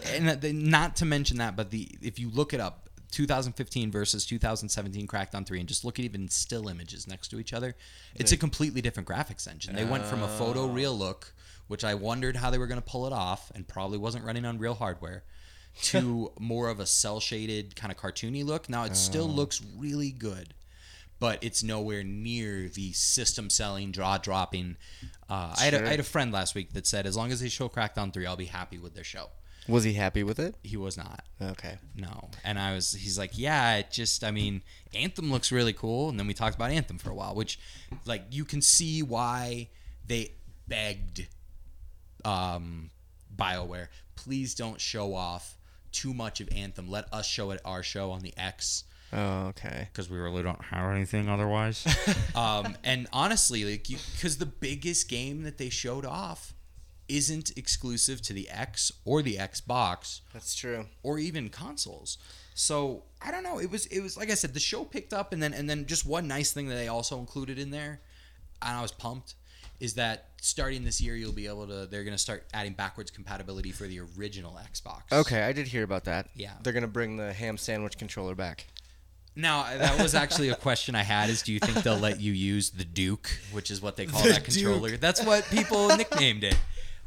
and 0.05 0.43
not 0.69 0.95
to 0.97 1.05
mention 1.05 1.37
that, 1.37 1.55
but 1.55 1.71
the 1.71 1.89
if 2.01 2.19
you 2.19 2.29
look 2.29 2.53
it 2.53 2.59
up, 2.59 2.89
2015 3.11 3.91
versus 3.91 4.25
2017 4.25 5.05
Crackdown 5.07 5.45
3, 5.45 5.59
and 5.59 5.67
just 5.67 5.83
look 5.83 5.99
at 5.99 6.05
even 6.05 6.29
still 6.29 6.67
images 6.69 7.07
next 7.07 7.27
to 7.29 7.39
each 7.39 7.51
other, 7.53 7.75
it's 8.15 8.31
a 8.31 8.37
completely 8.37 8.81
different 8.81 9.07
graphics 9.07 9.47
engine. 9.49 9.75
They 9.75 9.83
went 9.85 10.05
from 10.05 10.23
a 10.23 10.27
photo 10.27 10.61
oh. 10.61 10.67
real 10.69 10.97
look, 10.97 11.33
which 11.67 11.83
I 11.83 11.93
wondered 11.93 12.37
how 12.37 12.49
they 12.49 12.57
were 12.57 12.67
going 12.67 12.81
to 12.81 12.85
pull 12.89 13.05
it 13.07 13.13
off, 13.13 13.51
and 13.53 13.67
probably 13.67 13.97
wasn't 13.97 14.23
running 14.25 14.45
on 14.45 14.57
real 14.59 14.75
hardware, 14.75 15.23
to 15.83 16.31
more 16.39 16.69
of 16.69 16.79
a 16.79 16.85
cel 16.85 17.19
shaded 17.19 17.75
kind 17.75 17.91
of 17.91 17.97
cartoony 17.97 18.45
look. 18.45 18.69
Now 18.69 18.83
it 18.85 18.95
still 18.95 19.25
Oh. 19.25 19.35
looks 19.35 19.61
really 19.77 20.11
good, 20.11 20.53
but 21.21 21.37
it's 21.43 21.61
nowhere 21.61 22.03
near 22.03 22.67
the 22.67 22.91
system 22.93 23.51
selling, 23.51 23.91
draw 23.91 24.17
dropping. 24.17 24.75
Uh, 25.29 25.53
I, 25.55 25.65
had 25.65 25.73
a, 25.75 25.85
I 25.85 25.89
had 25.91 25.99
a 25.99 26.03
friend 26.03 26.31
last 26.31 26.55
week 26.55 26.73
that 26.73 26.87
said, 26.87 27.05
as 27.05 27.15
long 27.15 27.31
as 27.31 27.41
they 27.41 27.47
show 27.47 27.69
Crackdown 27.69 28.11
3, 28.11 28.25
I'll 28.25 28.35
be 28.35 28.45
happy 28.45 28.79
with 28.79 28.95
their 28.95 29.03
show. 29.03 29.29
Was 29.67 29.83
he 29.83 29.93
happy 29.93 30.23
with 30.23 30.39
it? 30.39 30.55
He 30.63 30.77
was 30.77 30.97
not. 30.97 31.23
Okay. 31.39 31.77
No. 31.95 32.31
And 32.43 32.57
I 32.57 32.73
was, 32.73 32.93
he's 32.93 33.19
like, 33.19 33.37
yeah, 33.37 33.77
it 33.77 33.91
just, 33.91 34.23
I 34.23 34.31
mean, 34.31 34.63
Anthem 34.95 35.31
looks 35.31 35.51
really 35.51 35.73
cool. 35.73 36.09
And 36.09 36.19
then 36.19 36.25
we 36.25 36.33
talked 36.33 36.55
about 36.55 36.71
Anthem 36.71 36.97
for 36.97 37.11
a 37.11 37.13
while, 37.13 37.35
which, 37.35 37.59
like, 38.07 38.23
you 38.31 38.43
can 38.43 38.63
see 38.63 39.03
why 39.03 39.69
they 40.07 40.31
begged 40.67 41.27
um, 42.25 42.89
BioWare, 43.35 43.89
please 44.15 44.55
don't 44.55 44.81
show 44.81 45.13
off 45.13 45.55
too 45.91 46.15
much 46.15 46.41
of 46.41 46.49
Anthem. 46.51 46.89
Let 46.89 47.13
us 47.13 47.27
show 47.27 47.51
it 47.51 47.61
our 47.63 47.83
show 47.83 48.09
on 48.09 48.21
the 48.21 48.33
X 48.35 48.85
Oh, 49.13 49.47
okay. 49.47 49.89
because 49.91 50.09
we 50.09 50.17
really 50.17 50.43
don't 50.43 50.61
have 50.65 50.95
anything 50.95 51.29
otherwise. 51.29 51.85
um, 52.35 52.77
and 52.83 53.07
honestly, 53.11 53.63
like, 53.63 53.87
because 53.87 54.37
the 54.37 54.45
biggest 54.45 55.09
game 55.09 55.43
that 55.43 55.57
they 55.57 55.69
showed 55.69 56.05
off 56.05 56.53
isn't 57.07 57.51
exclusive 57.57 58.21
to 58.21 58.33
the 58.33 58.49
X 58.49 58.91
or 59.03 59.21
the 59.21 59.35
Xbox 59.35 60.21
That's 60.33 60.55
true. 60.55 60.85
or 61.03 61.19
even 61.19 61.49
consoles. 61.49 62.17
So 62.53 63.03
I 63.21 63.31
don't 63.31 63.43
know. 63.43 63.59
It 63.59 63.69
was 63.69 63.85
it 63.87 64.01
was 64.01 64.17
like 64.17 64.29
I 64.29 64.35
said, 64.35 64.53
the 64.53 64.59
show 64.59 64.83
picked 64.83 65.13
up, 65.13 65.33
and 65.33 65.41
then 65.41 65.53
and 65.53 65.69
then 65.69 65.85
just 65.85 66.05
one 66.05 66.27
nice 66.27 66.53
thing 66.53 66.67
that 66.67 66.75
they 66.75 66.87
also 66.87 67.19
included 67.19 67.57
in 67.57 67.71
there, 67.71 68.01
and 68.61 68.77
I 68.77 68.81
was 68.81 68.91
pumped, 68.91 69.35
is 69.79 69.95
that 69.95 70.29
starting 70.41 70.83
this 70.83 71.01
year 71.01 71.15
you'll 71.15 71.31
be 71.31 71.47
able 71.47 71.67
to. 71.67 71.85
They're 71.85 72.03
gonna 72.03 72.17
start 72.17 72.45
adding 72.53 72.73
backwards 72.73 73.11
compatibility 73.11 73.71
for 73.71 73.87
the 73.87 74.01
original 74.17 74.59
Xbox. 74.71 75.11
Okay, 75.11 75.43
I 75.43 75.53
did 75.53 75.67
hear 75.67 75.83
about 75.83 76.05
that. 76.05 76.27
Yeah. 76.35 76.53
They're 76.61 76.73
gonna 76.73 76.87
bring 76.87 77.17
the 77.17 77.33
ham 77.33 77.57
sandwich 77.57 77.97
controller 77.97 78.35
back. 78.35 78.67
Now 79.35 79.63
that 79.77 80.01
was 80.01 80.13
actually 80.13 80.49
a 80.49 80.55
question 80.55 80.93
I 80.95 81.03
had: 81.03 81.29
is 81.29 81.41
do 81.41 81.53
you 81.53 81.59
think 81.59 81.83
they'll 81.83 81.97
let 81.97 82.19
you 82.19 82.33
use 82.33 82.71
the 82.71 82.83
Duke, 82.83 83.29
which 83.51 83.71
is 83.71 83.81
what 83.81 83.95
they 83.95 84.05
call 84.05 84.21
The 84.23 84.29
that 84.31 84.43
controller? 84.43 84.97
That's 84.97 85.23
what 85.23 85.45
people 85.45 85.87
nicknamed 85.97 86.43
it. 86.43 86.57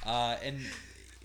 Uh, 0.06 0.36
and 0.42 0.58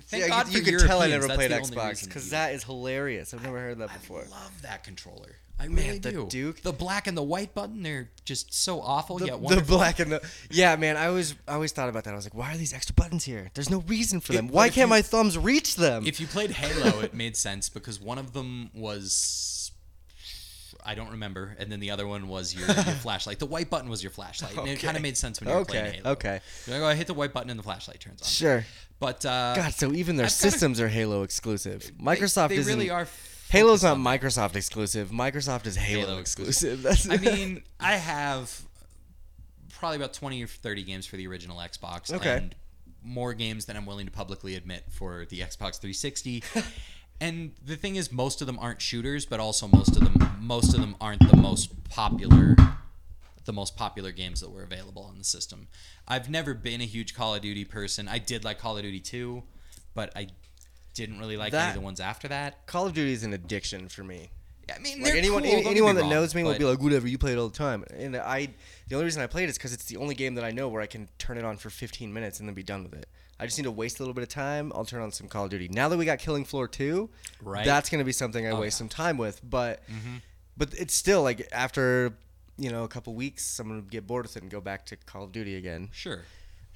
thank 0.04 0.24
yeah, 0.24 0.30
God 0.30 0.50
you, 0.50 0.60
you 0.62 0.78
could 0.78 0.88
tell 0.88 1.02
I 1.02 1.08
never 1.08 1.28
that's 1.28 1.38
played 1.38 1.52
Xbox 1.52 2.04
because 2.06 2.30
that 2.32 2.54
is 2.54 2.64
hilarious. 2.64 3.34
I've 3.34 3.44
never 3.44 3.60
heard 3.60 3.78
that 3.80 3.94
before. 3.94 4.24
I 4.28 4.30
love 4.30 4.62
that 4.64 4.84
controller. 4.84 5.36
I 5.62 5.68
Man, 5.68 5.86
really 5.88 6.00
the 6.00 6.12
do. 6.12 6.28
Duke- 6.28 6.62
the 6.62 6.72
black 6.72 7.06
and 7.08 7.18
the 7.18 7.24
white 7.24 7.54
button, 7.54 7.84
they're 7.84 8.10
just 8.24 8.54
so 8.54 8.80
awful 8.80 9.18
The, 9.18 9.26
yet 9.26 9.46
the 9.46 9.62
black 9.62 10.00
and 10.00 10.10
the 10.10 10.22
yeah, 10.50 10.78
man. 10.78 10.96
I 10.96 11.08
always 11.08 11.36
I 11.48 11.54
always 11.56 11.74
thought 11.74 11.90
about 11.90 12.06
that. 12.06 12.14
I 12.14 12.16
was 12.16 12.26
like, 12.26 12.34
why 12.34 12.54
are 12.54 12.58
these 12.58 12.74
extra 12.74 12.96
buttons 12.96 13.26
here? 13.26 13.52
There's 13.54 13.70
no 13.70 13.80
reason 13.82 14.22
for 14.22 14.32
them. 14.32 14.48
but 14.48 14.54
Why 14.56 14.68
can't 14.70 14.88
you- 14.88 14.96
my 14.96 15.02
thumbs 15.02 15.38
reach 15.38 15.76
them? 15.76 16.06
if 16.08 16.22
you 16.22 16.28
played 16.28 16.52
Halo, 16.52 17.02
it 17.02 17.14
made 17.14 17.36
sense 17.36 17.68
because 17.68 18.00
one 18.00 18.18
of 18.18 18.32
them 18.32 18.70
was 18.74 19.59
I 20.86 20.96
don't 20.96 21.12
remember, 21.12 21.56
and 21.60 21.72
then 21.72 21.80
the 21.80 21.92
other 21.92 22.08
one 22.08 22.28
was 22.28 22.54
your, 22.56 22.66
your 22.68 22.76
flashlight. 23.02 23.40
The 23.40 23.46
white 23.46 23.70
button 23.70 23.90
was 23.90 24.02
your 24.04 24.12
flashlight, 24.12 24.58
and 24.58 24.68
it 24.68 24.72
Okay. 24.74 24.86
kind 24.86 24.98
of 24.98 25.04
made 25.04 25.18
sense 25.18 25.40
when 25.40 25.50
you 25.50 25.56
were 25.56 25.66
playing 25.66 25.86
okay, 25.88 25.98
Halo. 25.98 26.12
okay, 26.12 26.40
You're 26.66 26.76
like, 26.78 26.84
oh, 26.86 26.88
I 26.90 26.96
hit 26.96 27.08
the 27.08 27.14
white 27.14 27.34
button 27.34 27.50
and 27.50 27.60
the 27.60 27.64
flashlight 27.64 28.00
turns 28.00 28.22
on. 28.22 28.28
sure. 28.28 28.66
But 29.00 29.26
uh, 29.26 29.54
God, 29.56 29.74
so 29.74 29.92
even 29.94 30.16
their 30.18 30.26
I've 30.26 30.32
gotta- 30.32 30.52
systems 30.52 30.80
are 30.82 30.88
Halo 30.90 31.24
exclusive. 31.24 31.92
Microsoft 32.02 32.50
they, 32.50 32.56
isn't. 32.58 32.74
really 32.78 32.90
are. 32.90 33.08
Halo's 33.50 33.84
not. 33.84 33.98
Microsoft 33.98 34.56
exclusive. 34.56 35.10
Microsoft 35.10 35.66
is 35.66 35.76
Halo, 35.76 36.06
Halo 36.08 36.20
exclusive. 36.20 36.82
That's 36.84 37.10
I 37.10 37.18
mean, 37.18 37.64
I 37.80 37.96
have 37.96 38.62
probably 39.72 39.98
about 39.98 40.14
20 40.14 40.44
or 40.44 40.48
30 40.48 40.84
games 40.84 41.06
for 41.06 41.16
the 41.18 41.26
original 41.28 41.58
Xbox. 41.58 42.12
Okay. 42.14 42.38
And 42.38 42.56
more 43.04 43.34
games 43.34 43.66
than 43.66 43.78
I'm 43.78 43.86
willing 43.86 44.06
to 44.06 44.12
publicly 44.12 44.56
admit 44.56 44.84
for 44.90 45.26
the 45.30 45.40
Xbox 45.40 45.80
360. 45.80 46.44
and 47.22 47.52
the 47.66 47.76
thing 47.76 47.96
is, 47.96 48.12
most 48.12 48.42
of 48.42 48.48
them 48.48 48.58
aren't 48.60 48.82
shooters, 48.82 49.26
but 49.26 49.40
also 49.40 49.68
most 49.68 49.96
of 49.98 50.04
them, 50.04 50.38
most 50.40 50.74
of 50.74 50.82
them 50.82 50.96
aren't 51.02 51.30
the 51.30 51.38
most 51.38 51.84
popular, 51.90 52.56
the 53.46 53.54
most 53.54 53.76
popular 53.76 54.12
games 54.12 54.42
that 54.42 54.50
were 54.50 54.64
available 54.64 55.04
on 55.04 55.18
the 55.18 55.24
system. 55.24 55.68
I've 56.08 56.30
never 56.30 56.54
been 56.54 56.82
a 56.82 56.86
huge 56.86 57.14
Call 57.14 57.36
of 57.36 57.42
Duty 57.42 57.66
person. 57.66 58.08
I 58.08 58.20
did 58.20 58.44
like 58.44 58.60
Call 58.60 58.78
of 58.78 58.84
Duty 58.84 59.00
2, 59.00 59.44
but 59.94 60.12
I 60.16 60.28
didn't 60.94 61.20
really 61.20 61.38
like 61.38 61.54
any 61.54 61.68
of 61.70 61.76
the 61.76 61.82
ones 61.82 62.00
after 62.00 62.28
that. 62.30 62.66
Call 62.68 62.88
of 62.88 62.94
Duty 62.94 63.14
is 63.14 63.24
an 63.24 63.34
addiction 63.34 63.88
for 63.90 64.04
me. 64.04 64.30
I 64.74 64.78
mean, 64.80 65.02
Like 65.02 65.16
anyone, 65.16 65.44
cool, 65.44 65.52
any- 65.52 65.66
anyone 65.66 65.96
that 65.96 66.02
wrong, 66.02 66.10
knows 66.12 66.36
me 66.36 66.44
will 66.44 66.56
be 66.58 66.64
like, 66.64 66.80
whatever, 66.82 67.08
you 67.08 67.18
play 67.18 67.32
it 67.32 67.38
all 67.40 67.48
the 67.50 67.58
time. 67.58 67.84
And 67.98 68.16
I, 68.16 68.50
the 68.88 68.96
only 68.96 69.06
reason 69.06 69.22
I 69.24 69.28
play 69.28 69.44
it 69.44 69.50
is 69.50 69.58
because 69.58 69.74
it's 69.74 69.86
the 69.86 69.98
only 69.98 70.14
game 70.14 70.36
that 70.36 70.44
I 70.44 70.52
know 70.52 70.68
where 70.68 70.82
I 70.82 70.86
can 70.86 71.10
turn 71.18 71.38
it 71.40 71.44
on 71.44 71.58
for 71.58 71.70
15 71.72 72.14
minutes 72.14 72.40
and 72.40 72.48
then 72.48 72.54
be 72.54 72.62
done 72.64 72.84
with 72.84 72.94
it. 72.94 73.08
I 73.40 73.46
just 73.46 73.58
need 73.58 73.64
to 73.64 73.72
waste 73.72 74.00
a 74.00 74.04
little 74.04 74.14
bit 74.14 74.24
of 74.24 74.30
time. 74.30 74.72
I'll 74.76 74.84
turn 74.86 75.02
on 75.02 75.12
some 75.12 75.28
Call 75.28 75.46
of 75.46 75.50
Duty. 75.50 75.70
Now 75.70 75.88
that 75.90 75.98
we 75.98 76.06
got 76.06 76.20
Killing 76.20 76.44
Floor 76.46 76.68
2, 76.68 77.10
Right. 77.42 77.66
that's 77.66 77.90
going 77.90 78.00
to 78.00 78.06
be 78.06 78.12
something 78.12 78.46
I 78.46 78.50
Oh, 78.52 78.60
waste 78.60 78.76
yeah. 78.76 78.80
some 78.80 78.90
time 78.90 79.18
with. 79.18 79.40
But, 79.48 79.82
Mm-hmm. 79.90 80.18
but 80.58 80.74
it's 80.74 80.94
still 80.94 81.24
like 81.24 81.48
after, 81.52 82.14
you 82.58 82.70
know, 82.70 82.84
a 82.84 82.88
couple 82.90 83.14
weeks, 83.14 83.58
I'm 83.60 83.68
going 83.70 83.82
to 83.84 83.88
get 83.90 84.06
bored 84.06 84.26
with 84.26 84.36
it 84.36 84.42
and 84.44 84.52
go 84.52 84.60
back 84.60 84.86
to 84.88 84.96
Call 84.98 85.24
of 85.24 85.32
Duty 85.32 85.56
again. 85.56 85.90
Sure. 85.94 86.24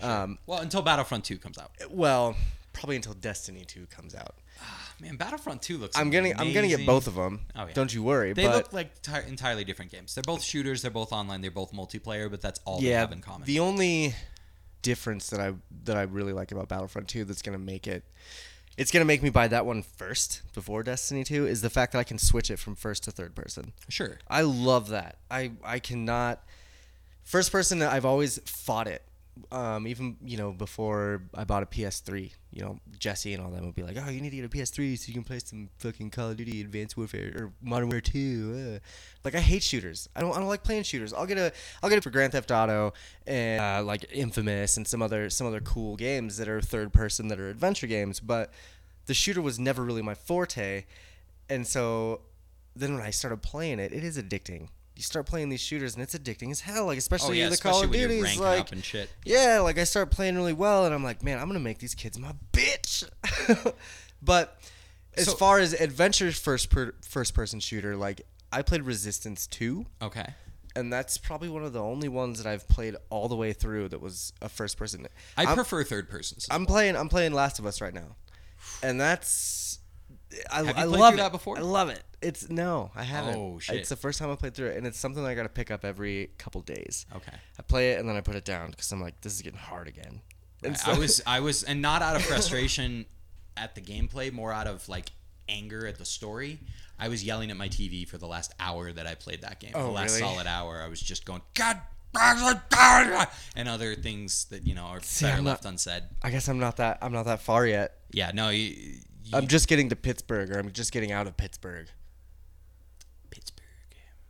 Um, 0.02 0.38
Well, 0.46 0.60
until 0.60 0.82
Battlefront 0.82 1.26
2 1.26 1.38
comes 1.38 1.58
out. 1.58 1.72
well, 1.90 2.36
probably 2.72 2.96
until 2.96 3.14
Destiny 3.14 3.66
2 3.66 3.86
comes 3.88 4.16
out. 4.16 4.36
Man, 5.02 5.18
Battlefront 5.18 5.62
2 5.62 5.78
looks. 5.78 5.98
I'm 5.98 6.10
getting, 6.12 6.32
I'm 6.40 6.54
gonna 6.54 6.68
get 6.70 6.86
both 6.86 7.08
of 7.08 7.16
them. 7.16 7.42
Oh, 7.56 7.66
yeah. 7.66 7.74
Don't 7.74 7.94
you 7.94 8.04
worry. 8.04 8.32
They 8.32 8.48
look 8.48 8.72
like 8.72 9.02
ti- 9.02 9.28
entirely 9.28 9.66
different 9.66 9.92
games. 9.92 10.16
They're 10.16 10.24
both 10.24 10.42
shooters. 10.44 10.82
They're 10.82 10.92
both 10.92 11.12
online. 11.12 11.42
They're 11.42 11.52
both 11.52 11.74
multiplayer. 11.74 12.30
But 12.32 12.40
that's 12.42 12.60
all 12.64 12.80
they 12.80 12.88
have 12.90 13.12
in 13.12 13.20
common. 13.20 13.46
the 13.46 13.60
only 13.60 14.16
difference 14.84 15.30
that 15.32 15.40
I 15.40 15.54
that 15.86 15.98
I 15.98 16.04
really 16.04 16.34
like 16.34 16.52
about 16.52 16.70
Battlefront 16.70 17.08
2 17.08 17.26
that's 17.26 17.42
gonna 17.42 17.58
make 17.58 17.88
it 17.88 18.04
it's 18.78 18.92
gonna 18.92 19.06
make 19.06 19.24
me 19.24 19.30
buy 19.30 19.48
that 19.48 19.66
one 19.66 19.82
first 19.82 20.42
before 20.54 20.84
Destiny 20.84 21.24
2 21.24 21.48
is 21.48 21.62
the 21.62 21.70
fact 21.72 21.94
that 21.94 22.00
I 22.00 22.04
can 22.04 22.20
switch 22.20 22.52
it 22.52 22.60
from 22.60 22.76
first 22.76 23.04
to 23.06 23.12
third 23.12 23.34
person. 23.36 23.74
sure. 23.90 24.20
I 24.28 24.42
love 24.42 24.90
that. 24.90 25.18
I 25.32 25.54
I 25.64 25.80
cannot 25.80 26.44
first 27.24 27.52
person 27.52 27.82
I've 27.82 28.06
always 28.06 28.38
fought 28.46 28.88
it. 28.88 29.02
Um, 29.52 29.88
even 29.88 30.18
you 30.24 30.38
know 30.38 30.52
before 30.52 31.24
I 31.34 31.44
bought 31.44 31.64
a 31.64 31.66
PS3, 31.66 32.32
you 32.52 32.62
know 32.62 32.80
Jesse 33.00 33.34
and 33.34 33.44
all 33.44 33.50
them 33.50 33.66
would 33.66 33.74
be 33.76 33.82
like, 33.82 33.98
"Oh, 34.00 34.10
you 34.10 34.22
need 34.22 34.30
to 34.30 34.36
get 34.36 34.46
a 34.46 34.50
PS3 34.50 34.96
so 34.98 35.08
you 35.08 35.14
can 35.14 35.24
play 35.24 35.40
some 35.40 35.70
fucking 35.80 36.12
Call 36.12 36.30
of 36.30 36.38
Duty, 36.38 36.62
Advanced 36.62 36.98
Warfare, 36.98 37.34
or 37.36 37.54
Modern 37.62 37.90
Warfare 37.90 38.02
2." 38.02 38.78
Uh. 38.78 38.88
Like 39.24 39.36
I 39.36 39.40
hate 39.40 39.64
shooters. 39.64 40.10
I 40.16 40.22
don't 40.22 40.36
I 40.36 40.40
don't 40.40 40.48
like 40.48 40.64
playing 40.64 40.84
shooters. 40.84 41.14
I'll 41.14 41.26
get 41.26 41.38
a 41.38 41.52
I'll 41.82 41.90
get 41.90 41.98
it 41.98 42.04
for 42.04 42.10
Grand 42.10 42.34
Theft 42.34 42.52
Auto 42.52 42.94
and 43.26 43.62
uh, 43.62 43.84
like 43.84 44.06
Infamous 44.12 44.78
and 44.78 44.88
some 44.88 45.02
other 45.02 45.30
some 45.30 45.48
other 45.48 45.62
cool 45.62 45.96
games 45.96 46.38
that 46.38 46.48
are 46.48 46.62
third 46.62 46.94
person 46.94 47.28
that 47.30 47.40
are 47.40 47.50
adventure 47.50 47.88
games. 47.88 48.20
But 48.20 48.52
the 49.06 49.14
shooter 49.14 49.42
was 49.42 49.60
never 49.60 49.84
really 49.84 50.02
my 50.02 50.14
forte, 50.14 50.86
and 51.50 51.66
so 51.66 52.22
then 52.76 52.94
when 52.96 53.04
I 53.04 53.12
started 53.12 53.42
playing 53.42 53.80
it, 53.80 53.94
it 53.94 54.04
is 54.04 54.18
addicting. 54.18 54.68
You 54.96 55.02
start 55.04 55.26
playing 55.26 55.50
these 55.50 55.60
shooters 55.62 55.96
and 55.96 56.04
it's 56.04 56.16
addicting 56.16 56.52
as 56.52 56.62
hell. 56.62 56.86
Like 56.86 56.96
oh, 56.96 57.00
especially 57.00 57.40
Oh 57.40 57.44
yeah, 57.44 57.48
the 57.48 57.54
especially 57.54 57.72
Call 57.82 57.84
of 57.86 57.92
Duties, 58.10 58.40
like 58.40 58.60
up 58.62 58.72
and 58.72 58.84
shit. 58.84 59.10
yeah, 59.26 59.60
like 59.60 59.78
I 59.80 59.84
start 59.86 60.12
playing 60.12 60.36
really 60.36 60.54
well, 60.54 60.86
and 60.86 60.94
I'm 60.94 61.04
like, 61.04 61.24
man, 61.24 61.40
I'm 61.40 61.48
gonna 61.48 61.60
make 61.60 61.80
these 61.80 61.96
kids 61.96 62.20
my 62.20 62.34
bitch. 62.52 63.04
but 64.22 64.60
as 65.16 65.26
So- 65.26 65.34
far 65.36 65.60
as 65.60 65.74
adventure 65.74 66.32
first 66.32 66.70
per, 66.70 66.94
first 67.08 67.34
person 67.34 67.60
shooter, 67.60 67.96
like 67.96 68.22
I 68.52 68.62
played 68.62 68.84
Resistance 68.84 69.48
two, 69.48 69.86
Okay. 70.02 70.26
and 70.76 70.94
that's 70.94 71.18
probably 71.18 71.50
one 71.50 71.64
of 71.64 71.74
the 71.74 71.82
only 71.82 72.08
ones 72.08 72.42
that 72.42 72.48
I've 72.50 72.68
played 72.68 72.96
all 73.10 73.28
the 73.28 73.36
way 73.36 73.52
through 73.54 73.90
that 73.90 74.00
was 74.02 74.32
a 74.42 74.50
first 74.50 74.78
person. 74.78 75.08
I 75.38 75.46
I'm, 75.46 75.56
prefer 75.56 75.84
third 75.84 76.08
person. 76.10 76.38
I'm 76.52 76.66
playing 76.68 76.96
I'm 76.96 77.10
playing 77.10 77.34
Last 77.34 77.58
of 77.60 77.66
Us 77.66 77.82
right 77.82 77.94
now, 77.94 78.16
and 78.84 79.00
that's 79.02 79.80
I, 80.52 80.58
Have 80.58 80.66
you 80.66 80.72
I 80.72 80.74
played 80.74 80.86
love 80.88 81.14
through 81.14 81.20
it. 81.20 81.24
that 81.24 81.32
before? 81.32 81.58
I 81.58 81.62
love 81.62 81.90
it. 81.90 82.02
It's 82.22 82.50
no, 82.50 82.92
I 82.96 83.04
haven't. 83.04 83.36
Oh, 83.36 83.60
shit. 83.60 83.76
It's 83.78 83.90
the 83.90 83.96
first 83.96 84.20
time 84.20 84.32
I 84.32 84.36
played 84.36 84.54
through 84.54 84.68
it, 84.70 84.78
and 84.78 84.88
it's 84.88 84.98
something 85.00 85.26
I 85.26 85.36
got 85.36 85.44
to 85.44 85.50
pick 85.50 85.72
up 85.72 85.84
every 85.84 86.32
couple 86.38 86.62
days. 86.62 87.06
Okay. 87.16 87.34
I 87.60 87.62
play 87.64 87.92
it 87.92 88.00
and 88.00 88.08
then 88.08 88.16
I 88.16 88.22
put 88.22 88.36
it 88.36 88.46
down 88.46 88.72
because 88.72 88.92
I'm 88.92 89.02
like, 89.02 89.20
this 89.22 89.34
is 89.34 89.42
getting 89.42 89.60
hard 89.60 89.88
again. 89.88 90.22
And 90.64 90.78
I 90.86 90.98
was 90.98 91.22
I 91.28 91.40
was 91.42 91.64
and 91.64 91.82
not 91.82 92.02
out 92.02 92.16
of 92.16 92.22
frustration 92.26 93.06
at 93.58 93.76
the 93.76 93.82
gameplay, 93.82 94.32
more 94.32 94.54
out 94.54 94.68
of 94.68 94.88
like 94.88 95.12
anger 95.50 95.86
at 95.86 95.98
the 95.98 96.06
story. 96.06 96.60
I 96.98 97.10
was 97.10 97.24
yelling 97.24 97.52
at 97.52 97.58
my 97.58 97.68
TV 97.68 98.08
for 98.08 98.18
the 98.18 98.28
last 98.28 98.54
hour 98.60 98.92
that 98.94 99.06
I 99.06 99.16
played 99.16 99.42
that 99.42 99.60
game. 99.60 99.72
Oh, 99.76 99.84
the 99.88 99.92
last 99.92 100.20
really? 100.20 100.32
solid 100.34 100.48
hour, 100.48 100.82
I 100.82 100.88
was 100.88 101.02
just 101.02 101.26
going 101.26 101.42
God, 101.54 101.82
and 103.56 103.68
other 103.68 103.96
things 103.96 104.46
that 104.46 104.66
you 104.66 104.76
know 104.76 104.84
are 104.84 105.02
See, 105.02 105.26
better 105.26 105.38
I'm 105.38 105.44
not- 105.44 105.50
left 105.52 105.66
unsaid. 105.66 106.04
I 106.22 106.30
guess 106.30 106.48
I'm 106.48 106.60
not 106.60 106.78
that 106.78 107.00
I'm 107.02 107.12
not 107.12 107.26
that 107.26 107.42
far 107.42 107.66
yet. 107.66 107.98
Yeah, 108.12 108.32
no, 108.34 108.50
you, 108.50 109.00
I'm 109.32 109.48
just 109.48 109.68
getting 109.68 109.90
to 109.90 109.96
Pittsburgh, 109.96 110.52
or 110.52 110.60
I'm 110.60 110.72
just 110.72 110.92
getting 110.92 111.12
out 111.12 111.28
of 111.28 111.38
Pittsburgh. 111.38 111.88
Pittsburgh. 113.32 113.60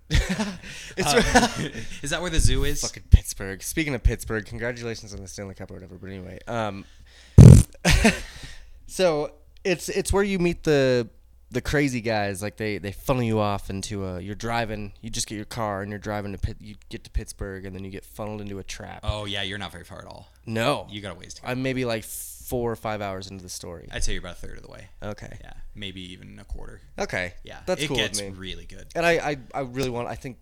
It's 0.95 1.13
Uh, 1.13 1.59
is 2.03 2.11
that 2.11 2.21
where 2.21 2.29
the 2.29 2.39
zoo 2.39 2.63
is? 2.65 2.81
fucking 2.81 3.03
Pittsburgh. 3.09 3.63
Speaking 3.63 3.95
of 3.95 4.03
Pittsburgh, 4.03 4.45
congratulations 4.45 5.13
on 5.13 5.21
the 5.21 5.27
Stanley 5.27 5.55
Cup 5.55 5.71
or 5.71 5.75
whatever. 5.75 5.95
But 5.95 6.07
anyway, 6.09 6.37
um, 6.47 6.85
so 8.87 9.31
it's 9.63 9.89
it's 9.89 10.11
where 10.13 10.23
you 10.23 10.39
meet 10.39 10.63
the 10.63 11.07
the 11.51 11.61
crazy 11.61 12.01
guys. 12.01 12.41
Like 12.41 12.57
they 12.57 12.77
they 12.77 12.91
funnel 12.91 13.23
you 13.23 13.39
off 13.39 13.69
into 13.69 14.05
a. 14.05 14.19
You're 14.21 14.35
driving. 14.35 14.93
You 15.01 15.09
just 15.09 15.27
get 15.27 15.35
your 15.35 15.45
car 15.45 15.81
and 15.81 15.89
you're 15.89 15.99
driving 15.99 16.31
to 16.33 16.37
Pitt. 16.37 16.57
You 16.59 16.75
get 16.89 17.03
to 17.05 17.09
Pittsburgh 17.09 17.65
and 17.65 17.75
then 17.75 17.83
you 17.83 17.91
get 17.91 18.05
funneled 18.05 18.41
into 18.41 18.59
a 18.59 18.63
trap. 18.63 18.99
Oh 19.03 19.25
yeah, 19.25 19.41
you're 19.41 19.57
not 19.57 19.71
very 19.71 19.83
far 19.83 19.99
at 19.99 20.05
all. 20.05 20.27
no, 20.45 20.87
You 20.91 21.01
got 21.01 21.11
a 21.15 21.15
ways 21.19 21.33
to 21.35 21.41
go. 21.41 21.47
I'm 21.47 21.63
maybe 21.63 21.85
like 21.85 22.03
four 22.43 22.71
or 22.71 22.75
five 22.75 23.01
hours 23.01 23.29
into 23.29 23.43
the 23.43 23.49
story. 23.49 23.87
I'd 23.91 24.03
say 24.03 24.13
you're 24.13 24.19
about 24.21 24.33
a 24.37 24.39
third 24.47 24.57
of 24.57 24.63
the 24.63 24.69
way. 24.71 24.89
Okay. 25.01 25.37
Yeah, 25.41 25.53
maybe 25.75 26.01
even 26.13 26.37
a 26.39 26.43
quarter. 26.43 26.81
Okay. 26.99 27.33
Yeah, 27.43 27.59
That's 27.65 27.81
it 27.83 27.87
cool 27.87 27.97
gets 27.97 28.21
with 28.21 28.33
me. 28.33 28.37
really 28.39 28.65
good. 28.65 28.87
And 28.95 29.05
I, 29.05 29.11
I, 29.13 29.37
I 29.53 29.59
really 29.61 29.89
want. 29.89 30.07
I 30.07 30.15
think, 30.15 30.37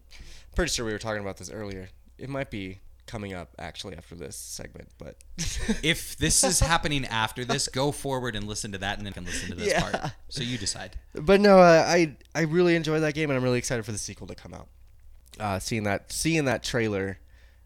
pretty 0.56 0.72
sure 0.72 0.86
we 0.86 0.91
were 0.94 0.99
talking 0.99 1.22
about 1.22 1.38
this 1.38 1.49
earlier. 1.52 1.90
It 2.18 2.30
might 2.30 2.49
be 2.52 2.80
coming 3.07 3.34
up 3.34 3.49
actually 3.60 3.98
after 3.98 4.15
this 4.15 4.36
segment, 4.38 4.88
but 4.98 5.15
If 5.84 6.15
this 6.18 6.44
is 6.44 6.60
happening 6.60 7.06
after 7.06 7.44
this, 7.44 7.68
go 7.68 7.91
forward 7.91 8.36
and 8.36 8.48
listen 8.48 8.72
to 8.72 8.78
that, 8.78 8.98
and 8.98 9.06
then 9.06 9.14
can 9.14 9.26
listen 9.26 9.49
to 9.49 9.56
this 9.56 9.68
Yeah. 9.69 9.82
part. 9.82 10.11
So 10.30 10.44
you 10.44 10.57
decide. 10.57 10.98
but 11.14 11.41
no, 11.41 11.60
uh, 11.60 11.84
I 11.88 12.15
I 12.34 12.41
really 12.41 12.76
enjoyed 12.76 13.02
that 13.03 13.14
game, 13.14 13.30
and 13.30 13.38
I'm 13.38 13.44
really 13.44 13.57
excited 13.60 13.84
for 13.86 13.91
the 13.91 13.98
sequel 13.98 14.28
to 14.28 14.36
come 14.36 14.53
out. 14.53 14.68
Uh, 15.40 15.60
seeing 15.60 15.84
that 15.84 16.11
seeing 16.11 16.45
that 16.45 16.64
trailer 16.64 17.19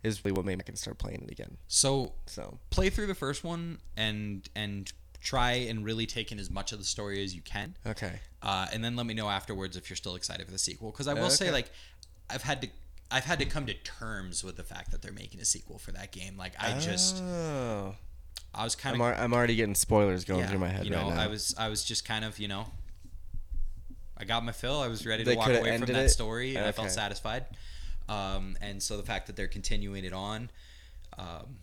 is 0.05 0.23
really 0.23 0.35
what 0.35 0.45
made 0.45 0.57
me 0.57 0.63
can 0.63 0.75
start 0.75 0.97
playing 0.97 1.21
it 1.23 1.31
again. 1.31 1.57
So 1.67 2.13
So 2.25 2.59
play 2.69 2.89
through 2.89 3.07
the 3.07 3.15
first 3.15 3.43
one 3.43 3.79
and 3.97 4.47
and 4.55 4.91
try 5.21 5.53
and 5.53 5.83
really 5.83 6.05
take 6.05 6.31
in 6.31 6.37
as 6.39 6.51
much 6.51 6.71
of 6.71 6.77
the 6.77 6.85
story 6.85 7.23
as 7.23 7.33
you 7.35 7.41
can. 7.41 7.75
okay, 7.85 8.19
uh, 8.43 8.67
and 8.71 8.83
then 8.83 8.95
let 8.95 9.07
me 9.07 9.13
know 9.15 9.27
afterwards 9.27 9.75
if 9.75 9.89
you're 9.89 9.97
still 9.97 10.15
excited 10.15 10.45
for 10.45 10.51
the 10.51 10.57
sequel. 10.59 10.91
Because 10.91 11.07
I 11.07 11.15
will 11.15 11.31
say, 11.31 11.51
like, 11.51 11.71
I've 12.29 12.43
had 12.43 12.61
to, 12.61 12.67
I've 13.09 13.23
had 13.23 13.39
to 13.39 13.45
come 13.45 13.65
to 13.65 13.73
terms 13.73 14.43
with 14.43 14.55
the 14.55 14.63
fact 14.63 14.91
that 14.91 15.01
they're 15.01 15.11
making 15.11 15.39
a 15.41 15.45
sequel 15.45 15.79
for 15.79 15.91
that 15.93 16.11
game. 16.11 16.37
Like, 16.37 16.53
I 16.61 16.77
just, 16.77 17.23
oh, 17.23 17.95
I 18.53 18.63
was 18.63 18.75
kind 18.75 18.95
I'm, 18.95 19.01
of, 19.01 19.19
I'm 19.19 19.33
already 19.33 19.55
getting 19.55 19.73
spoilers 19.73 20.25
going 20.25 20.41
yeah, 20.41 20.47
through 20.47 20.59
my 20.59 20.69
head 20.69 20.85
you 20.85 20.91
know, 20.91 21.07
right 21.07 21.15
now. 21.15 21.21
I 21.21 21.27
was, 21.27 21.55
I 21.57 21.69
was 21.69 21.83
just 21.83 22.05
kind 22.05 22.23
of, 22.23 22.37
you 22.37 22.47
know, 22.47 22.67
I 24.17 24.25
got 24.25 24.45
my 24.45 24.51
fill. 24.51 24.79
I 24.79 24.87
was 24.87 25.05
ready 25.07 25.23
to 25.23 25.29
They 25.31 25.35
walk 25.35 25.49
away 25.49 25.75
from 25.77 25.87
that 25.87 26.05
it? 26.05 26.09
story, 26.09 26.55
and 26.55 26.65
I 26.65 26.71
felt 26.71 26.91
satisfied. 26.91 27.45
Um, 28.07 28.57
and 28.61 28.81
so 28.81 28.97
the 28.97 29.03
fact 29.03 29.27
that 29.27 29.35
they're 29.35 29.47
continuing 29.47 30.05
it 30.05 30.13
on. 30.13 30.49
Um, 31.17 31.57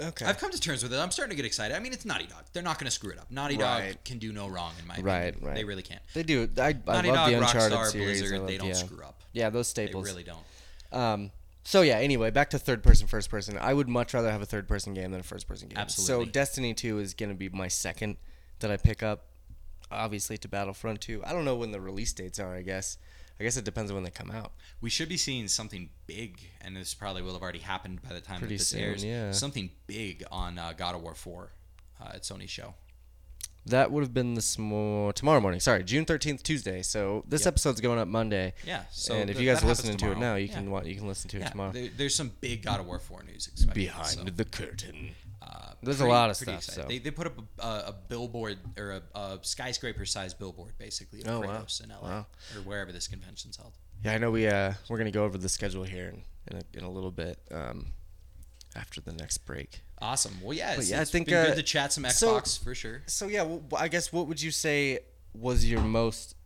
okay, 0.00 0.26
I've 0.26 0.38
come 0.38 0.50
to 0.50 0.60
terms 0.60 0.82
with 0.82 0.92
it. 0.92 0.98
I'm 0.98 1.10
starting 1.10 1.30
to 1.30 1.36
get 1.36 1.46
excited. 1.46 1.76
I 1.76 1.80
mean, 1.80 1.92
it's 1.92 2.04
Naughty 2.04 2.26
Dog. 2.26 2.44
They're 2.52 2.62
not 2.62 2.78
going 2.78 2.86
to 2.86 2.90
screw 2.90 3.10
it 3.10 3.18
up. 3.18 3.30
Naughty 3.30 3.56
Dog 3.56 3.82
can 4.04 4.18
do 4.18 4.32
no 4.32 4.48
wrong, 4.48 4.72
in 4.80 4.86
my 4.86 4.96
Right, 5.00 5.28
opinion. 5.28 5.46
right. 5.48 5.54
They 5.56 5.64
really 5.64 5.82
can't. 5.82 6.02
they 6.14 6.22
do. 6.22 6.48
I, 6.58 6.68
I 6.68 6.72
Naughty 6.72 7.08
love 7.08 7.16
Dog, 7.16 7.30
the 7.30 7.34
Uncharted 7.38 7.78
Rockstar, 7.78 7.86
series. 7.86 8.20
Blizzard, 8.20 8.38
love- 8.40 8.48
they 8.48 8.58
don't 8.58 8.68
yeah. 8.68 8.74
screw 8.74 9.02
up. 9.04 9.22
Yeah, 9.32 9.50
those 9.50 9.68
staples. 9.68 10.04
They 10.06 10.10
really 10.12 10.24
don't. 10.24 11.00
Um, 11.00 11.30
so 11.64 11.82
yeah. 11.82 11.98
Anyway, 11.98 12.30
back 12.30 12.50
to 12.50 12.58
third 12.58 12.82
person, 12.82 13.06
first 13.06 13.30
person. 13.30 13.58
I 13.60 13.74
would 13.74 13.88
much 13.88 14.14
rather 14.14 14.30
have 14.30 14.40
a 14.42 14.46
third 14.46 14.66
person 14.68 14.94
game 14.94 15.10
than 15.10 15.20
a 15.20 15.24
first 15.24 15.46
person 15.46 15.68
game. 15.68 15.78
Absolutely. 15.78 16.26
So 16.26 16.30
Destiny 16.30 16.74
Two 16.74 16.98
is 16.98 17.12
gonna 17.14 17.34
be 17.34 17.48
my 17.50 17.68
second 17.68 18.16
that 18.60 18.70
I 18.70 18.76
pick 18.76 19.02
up. 19.02 19.24
Obviously 19.90 20.36
to 20.38 20.48
Battlefront 20.48 21.00
Two. 21.02 21.22
I 21.26 21.32
don't 21.32 21.44
know 21.44 21.56
when 21.56 21.70
the 21.72 21.80
release 21.80 22.12
dates 22.12 22.38
are. 22.40 22.54
I 22.54 22.62
guess. 22.62 22.96
I 23.40 23.44
guess 23.44 23.56
it 23.56 23.64
depends 23.64 23.90
on 23.90 23.94
when 23.94 24.04
they 24.04 24.10
come 24.10 24.30
out. 24.32 24.52
We 24.80 24.90
should 24.90 25.08
be 25.08 25.16
seeing 25.16 25.46
something 25.48 25.90
big, 26.06 26.40
and 26.60 26.76
this 26.76 26.92
probably 26.94 27.22
will 27.22 27.34
have 27.34 27.42
already 27.42 27.60
happened 27.60 28.02
by 28.02 28.12
the 28.12 28.20
time 28.20 28.40
Pretty 28.40 28.54
that 28.56 28.58
this 28.58 28.68
soon, 28.68 28.80
airs. 28.80 29.04
yeah. 29.04 29.30
Something 29.32 29.70
big 29.86 30.24
on 30.32 30.58
uh, 30.58 30.72
God 30.76 30.94
of 30.96 31.02
War 31.02 31.14
4 31.14 31.50
uh, 32.00 32.08
at 32.14 32.22
Sony's 32.22 32.50
show. 32.50 32.74
That 33.66 33.92
would 33.92 34.02
have 34.02 34.14
been 34.14 34.34
this 34.34 34.58
mo- 34.58 35.12
tomorrow 35.12 35.40
morning. 35.40 35.60
Sorry, 35.60 35.84
June 35.84 36.06
thirteenth, 36.06 36.42
Tuesday. 36.42 36.80
So 36.80 37.22
this 37.28 37.42
Yep. 37.42 37.48
episode's 37.48 37.80
going 37.82 37.98
up 37.98 38.08
Monday. 38.08 38.54
Yeah. 38.66 38.84
So 38.90 39.14
and 39.14 39.28
if 39.28 39.38
you 39.38 39.44
guys 39.46 39.62
are 39.62 39.66
listening 39.66 39.98
to 39.98 40.12
it 40.12 40.18
now, 40.18 40.36
you 40.36 40.46
Yeah. 40.46 40.54
can 40.54 40.86
you 40.86 40.94
can 40.96 41.06
listen 41.06 41.28
to 41.30 41.36
it 41.36 41.40
Yeah, 41.40 41.50
tomorrow. 41.50 41.72
there- 41.72 41.90
there's 41.94 42.14
some 42.14 42.32
big 42.40 42.62
God 42.62 42.80
of 42.80 42.86
War 42.86 42.98
4 42.98 43.22
news 43.24 43.46
expected. 43.46 43.74
Behind 43.74 44.06
so, 44.08 44.24
the 44.24 44.44
curtain. 44.46 45.14
Uh, 45.48 45.72
There's 45.82 46.00
a 46.00 46.06
lot 46.06 46.30
of 46.30 46.36
stuff, 46.36 46.62
so. 46.62 46.84
They, 46.88 46.98
they 46.98 47.10
put 47.10 47.26
up 47.26 47.38
a, 47.58 47.62
a, 47.66 47.68
a 47.88 47.94
billboard 48.08 48.58
or 48.76 48.90
a, 49.14 49.18
a 49.18 49.38
skyscraper-sized 49.42 50.38
billboard, 50.38 50.74
basically, 50.78 51.22
Oh, 51.26 51.40
wow. 51.40 51.64
In 51.82 51.88
LA 51.90 52.00
Wow. 52.02 52.26
or 52.54 52.60
wherever 52.62 52.92
this 52.92 53.08
convention's 53.08 53.56
held. 53.56 53.72
Yeah, 54.04 54.12
I 54.14 54.18
know 54.18 54.30
we 54.30 54.46
uh 54.46 54.74
we're 54.88 54.98
gonna 54.98 55.10
go 55.10 55.24
over 55.24 55.38
the 55.38 55.48
schedule 55.48 55.82
here 55.84 56.08
in 56.10 56.22
in 56.52 56.56
a, 56.62 56.78
in 56.78 56.84
a 56.84 56.90
little 56.90 57.10
bit 57.10 57.38
um 57.50 57.86
after 58.76 59.00
the 59.00 59.12
next 59.12 59.38
break. 59.38 59.80
Awesome. 60.00 60.34
Well, 60.42 60.52
yeah, 60.56 60.74
it's, 60.74 60.90
yeah, 60.90 61.00
I 61.00 61.04
think, 61.04 61.26
been 61.26 61.36
uh, 61.36 61.46
good 61.46 61.56
to 61.56 61.62
chat 61.64 61.92
some 61.92 62.04
so- 62.10 62.36
Xbox 62.38 62.62
for 62.62 62.74
sure. 62.74 63.02
So 63.06 63.26
yeah, 63.26 63.42
well, 63.42 63.62
I 63.76 63.88
guess 63.88 64.12
what 64.12 64.28
would 64.28 64.40
you 64.40 64.50
say 64.52 65.00
was 65.34 65.68
your 65.68 65.80
most 65.80 66.36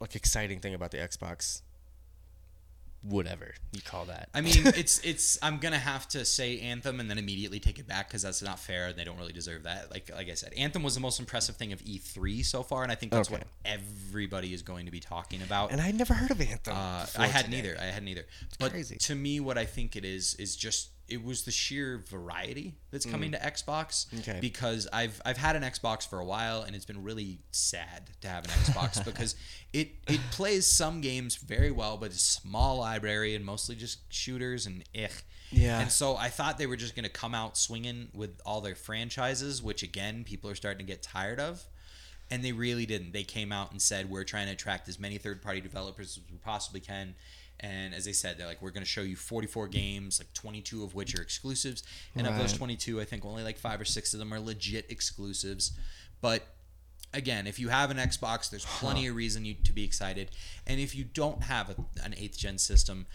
like 0.00 0.14
exciting 0.14 0.60
thing 0.60 0.74
about 0.74 0.90
the 0.90 0.98
Xbox? 0.98 1.62
Whatever 3.08 3.54
you 3.72 3.80
call 3.82 4.06
that. 4.06 4.28
I 4.34 4.40
mean, 4.40 4.66
it's 4.66 4.98
it's. 5.04 5.38
I'm 5.42 5.58
gonna 5.58 5.78
have 5.78 6.08
to 6.08 6.24
say 6.24 6.58
Anthem 6.60 6.98
and 7.00 7.08
then 7.10 7.18
immediately 7.18 7.60
take 7.60 7.78
it 7.78 7.86
back 7.86 8.08
because 8.08 8.22
that's 8.22 8.42
not 8.42 8.58
fair 8.58 8.86
and 8.88 8.96
they 8.98 9.04
don't 9.04 9.16
really 9.18 9.32
deserve 9.32 9.62
that. 9.64 9.90
Like 9.90 10.10
like 10.14 10.28
I 10.28 10.34
said, 10.34 10.52
Anthem 10.54 10.82
was 10.82 10.94
the 10.94 11.00
most 11.00 11.20
impressive 11.20 11.56
thing 11.56 11.72
of 11.72 11.80
E3 11.84 12.44
so 12.44 12.62
far, 12.62 12.82
and 12.82 12.90
I 12.90 12.94
think 12.94 13.12
that's 13.12 13.28
Okay. 13.30 13.38
what 13.38 13.46
everybody 13.64 14.52
is 14.54 14.62
going 14.62 14.86
to 14.86 14.92
be 14.92 15.00
talking 15.00 15.42
about. 15.42 15.72
and 15.72 15.80
I 15.80 15.90
never 15.92 16.14
heard 16.14 16.30
of 16.30 16.40
Anthem. 16.40 16.74
Uh, 16.76 17.06
I 17.18 17.26
had 17.26 17.44
today. 17.46 17.56
neither. 17.62 17.76
I 17.80 17.84
had 17.84 18.02
neither. 18.02 18.24
But 18.58 18.72
crazy. 18.72 18.96
to 18.96 19.14
me, 19.14 19.40
what 19.40 19.58
I 19.58 19.64
think 19.66 19.94
it 19.96 20.04
is 20.04 20.34
is 20.34 20.56
just 20.56 20.90
it 21.08 21.24
was 21.24 21.44
the 21.44 21.50
sheer 21.50 22.02
variety 22.08 22.74
that's 22.90 23.06
coming 23.06 23.32
to 23.32 23.38
Xbox. 23.38 24.08
Mm. 24.10 24.20
Okay. 24.20 24.38
Because 24.40 24.88
I've 24.92 25.20
I've 25.24 25.36
had 25.36 25.56
an 25.56 25.62
Xbox 25.62 26.08
for 26.08 26.18
a 26.18 26.24
while, 26.24 26.62
and 26.62 26.74
it's 26.74 26.84
been 26.84 27.02
really 27.02 27.38
sad 27.52 28.10
to 28.22 28.28
have 28.28 28.44
an 28.44 28.50
Xbox 28.50 29.04
because 29.04 29.36
it 29.72 29.90
it 30.08 30.20
plays 30.32 30.66
some 30.66 31.00
games 31.00 31.36
very 31.36 31.70
well, 31.70 31.96
but 31.96 32.06
it's 32.06 32.16
a 32.16 32.40
small 32.40 32.78
library 32.78 33.34
and 33.34 33.44
mostly 33.44 33.76
just 33.76 34.00
shooters 34.12 34.66
and 34.66 34.84
ich. 34.92 35.12
Yeah. 35.50 35.80
And 35.80 35.92
so 35.92 36.16
I 36.16 36.28
thought 36.28 36.58
they 36.58 36.66
were 36.66 36.76
just 36.76 36.96
going 36.96 37.04
to 37.04 37.10
come 37.10 37.34
out 37.34 37.56
swinging 37.56 38.08
with 38.12 38.40
all 38.44 38.60
their 38.60 38.74
franchises, 38.74 39.62
which 39.62 39.82
again 39.82 40.24
people 40.24 40.50
are 40.50 40.54
starting 40.54 40.86
to 40.86 40.92
get 40.92 41.02
tired 41.02 41.40
of. 41.40 41.64
And 42.28 42.44
they 42.44 42.50
really 42.50 42.86
didn't. 42.86 43.12
They 43.12 43.22
came 43.22 43.52
out 43.52 43.70
and 43.70 43.80
said 43.80 44.10
we're 44.10 44.24
trying 44.24 44.46
to 44.46 44.52
attract 44.52 44.88
as 44.88 44.98
many 44.98 45.16
third-party 45.16 45.60
developers 45.60 46.18
as 46.18 46.32
we 46.32 46.38
possibly 46.38 46.80
can. 46.80 47.14
And 47.60 47.94
as 47.94 48.04
they 48.04 48.12
said, 48.12 48.36
they're 48.38 48.46
like, 48.46 48.60
we're 48.60 48.70
going 48.70 48.82
to 48.84 48.88
show 48.88 49.00
you 49.02 49.16
44 49.16 49.68
games, 49.68 50.20
like 50.20 50.32
22 50.34 50.84
of 50.84 50.94
which 50.94 51.14
are 51.18 51.22
exclusives. 51.22 51.82
And 52.14 52.26
of 52.26 52.36
those 52.38 52.52
22, 52.52 53.00
I 53.00 53.04
think 53.04 53.24
only 53.24 53.42
like 53.42 53.56
five 53.58 53.80
or 53.80 53.84
six 53.86 54.12
of 54.12 54.18
them 54.18 54.32
are 54.34 54.40
legit 54.40 54.90
exclusives. 54.90 55.72
But 56.20 56.46
again, 57.14 57.46
if 57.46 57.58
you 57.58 57.68
have 57.70 57.90
an 57.90 57.96
Xbox, 57.96 58.50
there's 58.50 58.66
plenty 58.66 59.06
of 59.06 59.16
reason 59.16 59.44
you 59.46 59.54
to 59.64 59.72
be 59.72 59.84
excited. 59.84 60.30
And 60.66 60.78
if 60.80 60.94
you 60.94 61.04
don't 61.04 61.44
have 61.44 61.70
a, 61.70 61.76
an 62.04 62.14
eighth 62.18 62.36
gen 62.38 62.58
system, 62.58 63.06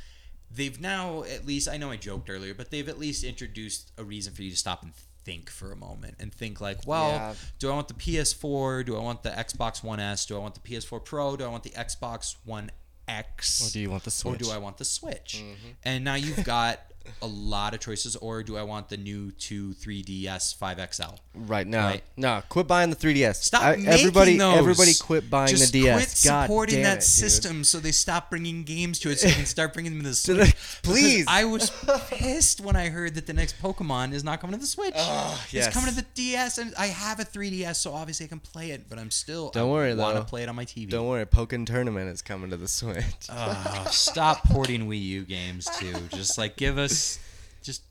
they've 0.49 0.81
now 0.81 1.23
at 1.23 1.45
least 1.45 1.69
I 1.69 1.77
know 1.77 1.91
I 1.91 1.97
joked 1.97 2.29
earlier, 2.29 2.53
but 2.55 2.71
they've 2.71 2.89
at 2.89 2.97
least 2.97 3.23
introduced 3.23 3.91
a 3.97 4.03
reason 4.03 4.33
for 4.33 4.41
you 4.41 4.49
to 4.51 4.57
stop 4.57 4.81
and 4.83 4.93
think 5.23 5.51
for 5.51 5.71
a 5.71 5.75
moment 5.75 6.15
and 6.19 6.33
think 6.33 6.59
like, 6.59 6.79
well, 6.87 7.09
Yeah. 7.09 7.33
do 7.59 7.69
I 7.69 7.75
want 7.75 7.87
the 7.89 7.93
PS4? 7.93 8.85
Do 8.85 8.95
I 8.97 8.99
want 9.01 9.21
the 9.21 9.29
Xbox 9.29 9.83
One 9.83 9.99
S? 9.99 10.25
Do 10.25 10.35
I 10.35 10.39
want 10.39 10.55
the 10.55 10.61
PS4 10.61 11.05
Pro? 11.05 11.35
Do 11.37 11.43
I 11.43 11.47
want 11.47 11.61
the 11.63 11.69
Xbox 11.69 12.35
One 12.43 12.71
X? 13.11 13.67
Or 13.67 13.71
do 13.71 13.79
you 13.79 13.89
want 13.89 14.03
the 14.03 14.11
Switch? 14.11 14.41
Or 14.41 14.43
do 14.45 14.51
I 14.51 14.57
want 14.57 14.77
the 14.77 14.85
Switch? 14.85 15.43
Mm-hmm. 15.43 15.69
And 15.83 16.03
now 16.03 16.15
you've 16.15 16.43
got 16.43 16.79
a 17.21 17.27
lot 17.27 17.73
of 17.73 17.79
choices. 17.79 18.15
Or 18.15 18.43
do 18.43 18.57
I 18.57 18.63
want 18.63 18.89
the 18.89 18.97
new 18.97 19.31
2 19.31 19.73
3DS 19.73 20.57
5XL? 20.57 21.17
Right 21.33 21.67
now, 21.67 21.87
Right. 21.87 22.03
no, 22.17 22.41
quit 22.49 22.67
buying 22.67 22.89
the 22.89 22.95
3DS. 22.95 23.43
Stop 23.43 23.63
I- 23.63 23.71
making 23.75 23.87
everybody, 23.87 24.37
those. 24.37 24.57
everybody, 24.57 24.93
quit 24.95 25.29
buying 25.29 25.49
Just 25.49 25.71
the 25.71 25.81
DS. 25.83 25.95
Quit 25.95 26.09
supporting 26.09 26.83
that 26.83 26.93
it, 26.97 26.99
dude. 27.01 27.03
system 27.03 27.63
so 27.63 27.79
they 27.79 27.91
stop 27.91 28.29
bringing 28.29 28.63
games 28.63 28.99
to 28.99 29.09
it 29.11 29.19
so 29.19 29.27
they 29.27 29.33
can 29.33 29.45
start 29.45 29.73
bringing 29.73 29.93
them 29.93 30.03
to 30.03 30.09
the 30.09 30.15
Switch. 30.15 30.37
Because 30.37 30.79
please. 30.81 31.25
I 31.27 31.45
was 31.45 31.69
pissed 32.09 32.61
when 32.61 32.75
I 32.75 32.89
heard 32.89 33.15
that 33.15 33.27
the 33.27 33.33
next 33.33 33.61
Pokemon 33.61 34.13
is 34.13 34.23
not 34.23 34.41
coming 34.41 34.53
to 34.55 34.59
the 34.61 34.67
Switch. 34.67 34.93
Ah, 34.97 35.45
yes. 35.51 35.67
It's 35.67 35.73
coming 35.75 35.89
to 35.89 35.95
the 35.95 36.05
DS, 36.15 36.57
and 36.57 36.73
I 36.77 36.87
have 36.87 37.19
a 37.19 37.23
3DS, 37.25 37.75
so 37.77 37.93
obviously 37.93 38.25
I 38.25 38.29
can 38.29 38.39
play 38.39 38.71
it. 38.71 38.89
But 38.89 38.99
I'm 38.99 39.11
still 39.11 39.49
Don't 39.51 39.67
I 39.67 39.71
worry, 39.71 39.95
want 39.95 40.17
to 40.17 40.23
play 40.23 40.43
it 40.43 40.49
on 40.49 40.55
my 40.55 40.65
TV. 40.65 40.89
Don't 40.89 41.07
worry, 41.07 41.25
Pokkén 41.25 41.65
Tournament 41.65 42.09
is 42.09 42.21
coming 42.21 42.49
to 42.49 42.57
the 42.57 42.67
Switch. 42.67 43.05
Oh, 43.29 43.87
stop 43.91 44.43
porting 44.45 44.87
Wii 44.89 45.01
U 45.01 45.23
games 45.23 45.67
too. 45.79 45.93
Just 46.13 46.37
like 46.37 46.57
give 46.57 46.77
us, 46.77 46.90
just 47.63 47.83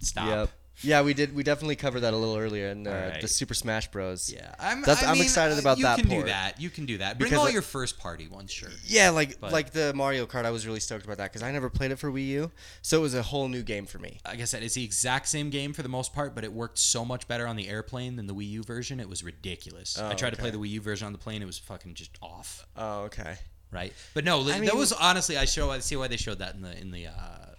stop. 0.00 0.26
Yep. 0.28 0.50
Yeah, 0.80 1.02
we 1.02 1.12
did. 1.12 1.34
We 1.34 1.42
definitely 1.42 1.74
covered 1.74 2.00
that 2.02 2.14
a 2.14 2.16
little 2.16 2.36
earlier 2.36 2.68
in 2.68 2.86
uh, 2.86 2.90
Alright. 2.90 3.20
the 3.20 3.26
Super 3.26 3.52
Smash 3.52 3.90
Bros. 3.90 4.32
Yeah, 4.32 4.54
I'm. 4.60 4.82
That's- 4.82 5.02
I 5.02 5.08
I'm 5.08 5.14
mean, 5.14 5.24
excited 5.24 5.56
uh, 5.56 5.60
about 5.60 5.78
you 5.78 5.82
that 5.82 5.98
can 5.98 6.08
do 6.08 6.22
that. 6.22 6.60
You 6.60 6.70
can 6.70 6.86
do 6.86 6.98
that. 6.98 7.18
Bring 7.18 7.30
Because 7.30 7.40
all 7.42 7.48
I- 7.48 7.50
your 7.50 7.62
first 7.62 7.98
party 7.98 8.28
ones, 8.28 8.52
sure. 8.52 8.68
Yeah, 8.86 9.10
like 9.10 9.40
But- 9.40 9.50
like 9.50 9.72
the 9.72 9.92
Mario 9.94 10.24
Kart, 10.24 10.44
I 10.44 10.52
was 10.52 10.68
really 10.68 10.78
stoked 10.78 11.04
about 11.04 11.16
that 11.16 11.32
because 11.32 11.42
I 11.42 11.50
never 11.50 11.68
played 11.68 11.90
it 11.90 11.96
for 11.98 12.12
Wii 12.12 12.28
U, 12.28 12.52
so 12.80 12.96
it 12.98 13.02
was 13.02 13.14
a 13.14 13.24
whole 13.24 13.48
new 13.48 13.64
game 13.64 13.86
for 13.86 13.98
me. 13.98 14.20
like 14.24 14.40
I 14.40 14.44
said, 14.44 14.62
it's 14.62 14.74
the 14.74 14.84
exact 14.84 15.26
same 15.26 15.50
game 15.50 15.72
for 15.72 15.82
the 15.82 15.88
most 15.88 16.12
part, 16.14 16.32
but 16.36 16.44
it 16.44 16.52
worked 16.52 16.78
so 16.78 17.04
much 17.04 17.26
better 17.26 17.48
on 17.48 17.56
the 17.56 17.68
airplane 17.68 18.14
than 18.14 18.28
the 18.28 18.34
Wii 18.36 18.48
U 18.50 18.62
version. 18.62 19.00
It 19.00 19.08
was 19.08 19.24
ridiculous. 19.24 19.98
I 19.98 20.12
Oh, 20.12 20.14
tried 20.14 20.30
to 20.30 20.36
play 20.36 20.50
the 20.50 20.58
Wii 20.58 20.70
U 20.70 20.80
version 20.80 21.06
on 21.06 21.12
the 21.12 21.18
plane. 21.18 21.42
It 21.42 21.46
was 21.46 21.58
fucking 21.58 21.94
just 21.94 22.16
off. 22.22 22.64
Oh, 22.76 23.00
okay. 23.06 23.34
Right. 23.72 23.92
But 24.14 24.24
no, 24.24 24.42
I 24.42 24.44
that 24.44 24.60
mean- 24.60 24.76
was 24.78 24.92
honestly 24.92 25.36
I 25.36 25.44
show 25.44 25.72
I 25.72 25.80
see 25.80 25.96
why 25.96 26.06
they 26.06 26.16
showed 26.16 26.38
that 26.38 26.54
in 26.54 26.62
the 26.62 26.78
in 26.80 26.92
the 26.92 27.08
uh, 27.08 27.12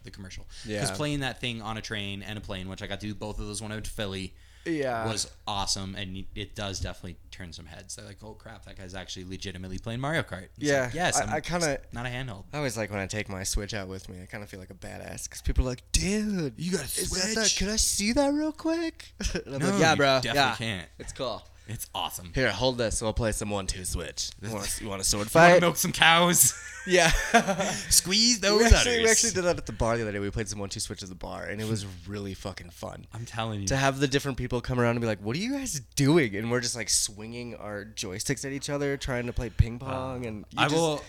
the 0.03 0.11
commercial. 0.11 0.47
Because 0.65 0.91
playing 0.91 1.19
that 1.21 1.39
thing 1.39 1.61
on 1.61 1.77
a 1.77 1.81
train 1.81 2.21
and 2.23 2.37
a 2.37 2.41
plane, 2.41 2.67
which 2.69 2.81
I 2.81 2.87
got 2.87 2.99
to 3.01 3.07
do 3.07 3.15
both 3.15 3.39
of 3.39 3.47
those 3.47 3.61
when 3.61 3.71
I 3.71 3.75
went 3.75 3.85
to 3.85 3.91
Philly, 3.91 4.33
Yeah. 4.65 5.07
was 5.07 5.31
awesome, 5.47 5.95
and 5.95 6.25
it 6.35 6.53
does 6.53 6.79
definitely 6.79 7.17
turn 7.31 7.53
some 7.53 7.65
heads. 7.65 7.95
They're 7.95 8.05
like, 8.05 8.21
"Oh 8.21 8.33
crap, 8.33 8.65
that 8.65 8.77
guy's 8.77 8.93
actually 8.93 9.23
legitimately 9.25 9.79
playing 9.79 9.99
Mario 10.01 10.21
Kart." 10.21 10.43
It's 10.57 10.59
Yeah, 10.59 10.81
like, 10.83 10.93
yes. 10.93 11.15
I- 11.15 11.21
I'm- 11.21 11.29
I 11.33 11.39
kinda- 11.41 11.79
not 11.93 12.05
a 12.05 12.09
handheld. 12.09 12.43
I 12.53 12.57
always 12.57 12.75
like 12.77 12.91
when 12.91 12.99
I 12.99 13.07
take 13.07 13.29
my 13.29 13.43
Switch 13.43 13.73
out 13.73 13.87
with 13.87 14.09
me. 14.09 14.21
I 14.21 14.25
kind 14.25 14.43
of 14.43 14.49
feel 14.49 14.59
like 14.59 14.69
a 14.69 14.73
badass 14.75 15.23
because 15.23 15.41
people 15.41 15.63
are 15.65 15.69
like, 15.69 15.89
"Dude, 15.93 16.53
You 16.57 16.71
got 16.71 16.81
a 16.81 16.83
is 16.83 17.09
that 17.09 17.33
Switch? 17.33 17.55
can 17.57 17.69
I 17.69 17.77
see 17.77 18.11
that 18.13 18.33
real 18.33 18.51
quick?" 18.51 19.13
No, 19.45 19.57
like, 19.69 19.79
"Yeah, 19.79 19.95
bro. 19.95 20.15
definitely 20.21 20.35
yeah, 20.39 20.55
can't. 20.57 20.89
It's 20.99 21.13
cool." 21.13 21.47
It's 21.69 21.87
awesome. 21.93 22.31
Here, 22.33 22.51
hold 22.51 22.77
this. 22.77 23.01
We'll 23.01 23.13
play 23.13 23.31
some 23.31 23.49
one-two 23.51 23.85
switch. 23.85 24.31
You 24.41 24.51
want, 24.51 24.77
you 24.81 24.89
want 24.89 25.01
a 25.01 25.05
sword 25.05 25.29
wanna 25.33 25.51
fight? 25.53 25.61
milk 25.61 25.77
some 25.77 25.91
cows. 25.91 26.53
Yeah. 26.87 27.11
Squeeze 27.89 28.37
we, 28.37 28.47
those 28.47 28.73
actually, 28.73 29.03
we 29.03 29.09
actually 29.09 29.31
did 29.31 29.43
that 29.43 29.57
at 29.57 29.65
the 29.67 29.73
bar 29.73 29.95
the 29.95 30.01
other 30.01 30.11
day. 30.13 30.17
We 30.17 30.31
played 30.31 30.47
some 30.47 30.57
one-two 30.57 30.79
switch 30.79 31.03
at 31.03 31.09
the 31.09 31.13
bar, 31.13 31.43
and 31.45 31.61
it 31.61 31.67
was 31.67 31.85
really 32.07 32.33
fucking 32.33 32.71
fun. 32.71 33.05
I'm 33.13 33.25
telling 33.25 33.61
you. 33.61 33.67
To 33.67 33.75
have 33.75 33.99
the 33.99 34.07
different 34.07 34.37
people 34.37 34.59
come 34.59 34.79
around 34.79 34.91
and 34.91 35.01
be 35.01 35.05
like, 35.05 35.19
"What 35.19 35.35
are 35.35 35.39
you 35.39 35.53
guys 35.53 35.81
doing?" 35.95 36.35
and 36.35 36.49
we're 36.49 36.61
just 36.61 36.75
like 36.75 36.89
swinging 36.89 37.53
our 37.55 37.85
joysticks 37.85 38.43
at 38.43 38.53
each 38.53 38.71
other, 38.71 38.97
trying 38.97 39.27
to 39.27 39.33
play 39.33 39.51
ping 39.51 39.75
uh, 39.75 39.85
pong, 39.85 40.25
and 40.25 40.45
you 40.49 40.57
I 40.57 40.63
just- 40.63 40.75
will. 40.75 41.01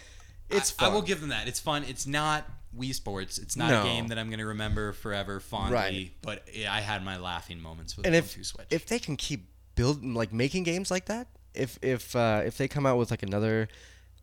It's 0.51 0.75
I, 0.81 0.87
I, 0.87 0.89
will 0.89 1.03
give 1.03 1.21
them 1.21 1.31
that. 1.31 1.47
It's 1.49 1.61
fun. 1.61 1.85
It's 1.85 2.07
not 2.07 2.45
Wii 2.77 2.95
Sports. 2.95 3.39
It's 3.39 3.57
not 3.57 3.71
No. 3.71 3.81
a 3.83 3.85
game 3.85 4.09
that 4.09 4.19
I'm 4.19 4.29
going 4.29 4.41
to 4.41 4.47
remember 4.47 4.93
forever 4.93 5.41
fondly. 5.41 5.75
Right. 5.75 6.11
But 6.23 6.45
yeah, 6.53 6.75
I 6.75 6.81
had 6.81 7.05
my 7.05 7.19
laughing 7.19 7.61
moments 7.61 7.97
with 7.97 8.07
and 8.07 8.15
if 8.15 8.35
two 8.35 8.45
Switch. 8.45 8.67
if 8.71 8.87
they 8.87 8.99
can 8.99 9.17
keep 9.17 9.47
building 9.81 10.13
like 10.13 10.31
making 10.31 10.65
games 10.65 10.91
like 10.91 11.07
that, 11.07 11.27
if 11.55 11.79
if 11.81 12.15
uh, 12.15 12.43
if 12.45 12.59
they 12.59 12.69
come 12.69 12.85
out 12.85 12.99
with 12.99 13.11
like 13.11 13.23
another 13.23 13.69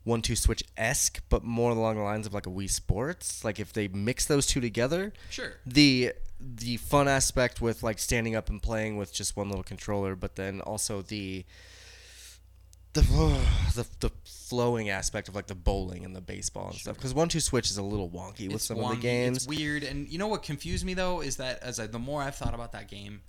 one 0.04 0.22
two 0.22 0.36
switch 0.36 0.62
esque, 0.76 1.20
but 1.28 1.42
more 1.42 1.72
along 1.72 1.96
the 1.96 2.02
lines 2.02 2.26
of 2.28 2.32
like 2.32 2.46
a 2.46 2.50
Wii 2.50 2.70
Sports, 2.70 3.44
like 3.44 3.58
if 3.58 3.72
they 3.72 3.88
mix 3.88 4.24
those 4.24 4.46
two 4.46 4.60
together, 4.60 5.12
sure. 5.30 5.54
the 5.66 6.12
the 6.38 6.76
fun 6.76 7.08
aspect 7.08 7.60
with 7.60 7.82
like 7.82 7.98
standing 7.98 8.36
up 8.36 8.48
and 8.48 8.62
playing 8.62 8.96
with 8.96 9.12
just 9.12 9.36
one 9.36 9.48
little 9.48 9.64
controller, 9.64 10.14
but 10.14 10.36
then 10.36 10.60
also 10.60 11.02
the 11.02 11.44
the 12.92 13.00
the, 13.74 13.86
the 13.98 14.10
flowing 14.24 14.90
aspect 14.90 15.28
of 15.28 15.34
like 15.34 15.48
the 15.48 15.56
bowling 15.56 16.04
and 16.04 16.14
the 16.14 16.20
baseball 16.20 16.68
and 16.68 16.76
stuff. 16.76 16.94
Because 16.94 17.14
one 17.14 17.28
two 17.28 17.40
switch 17.40 17.68
is 17.68 17.78
a 17.78 17.82
little 17.82 18.08
wonky 18.08 18.46
with 18.46 18.56
It's 18.56 18.66
some 18.66 18.78
of 18.78 18.90
the 18.90 18.96
games. 18.96 19.38
It's 19.38 19.48
weird, 19.48 19.82
and 19.82 20.08
you 20.08 20.18
know 20.18 20.28
what 20.28 20.44
confused 20.44 20.84
me 20.84 20.94
though 20.94 21.20
is 21.20 21.36
that 21.38 21.60
as 21.64 21.80
I, 21.80 21.88
the 21.88 21.98
more 21.98 22.22
I've 22.22 22.36
thought 22.36 22.54
about 22.54 22.70
that 22.72 22.86
game, 22.86 23.22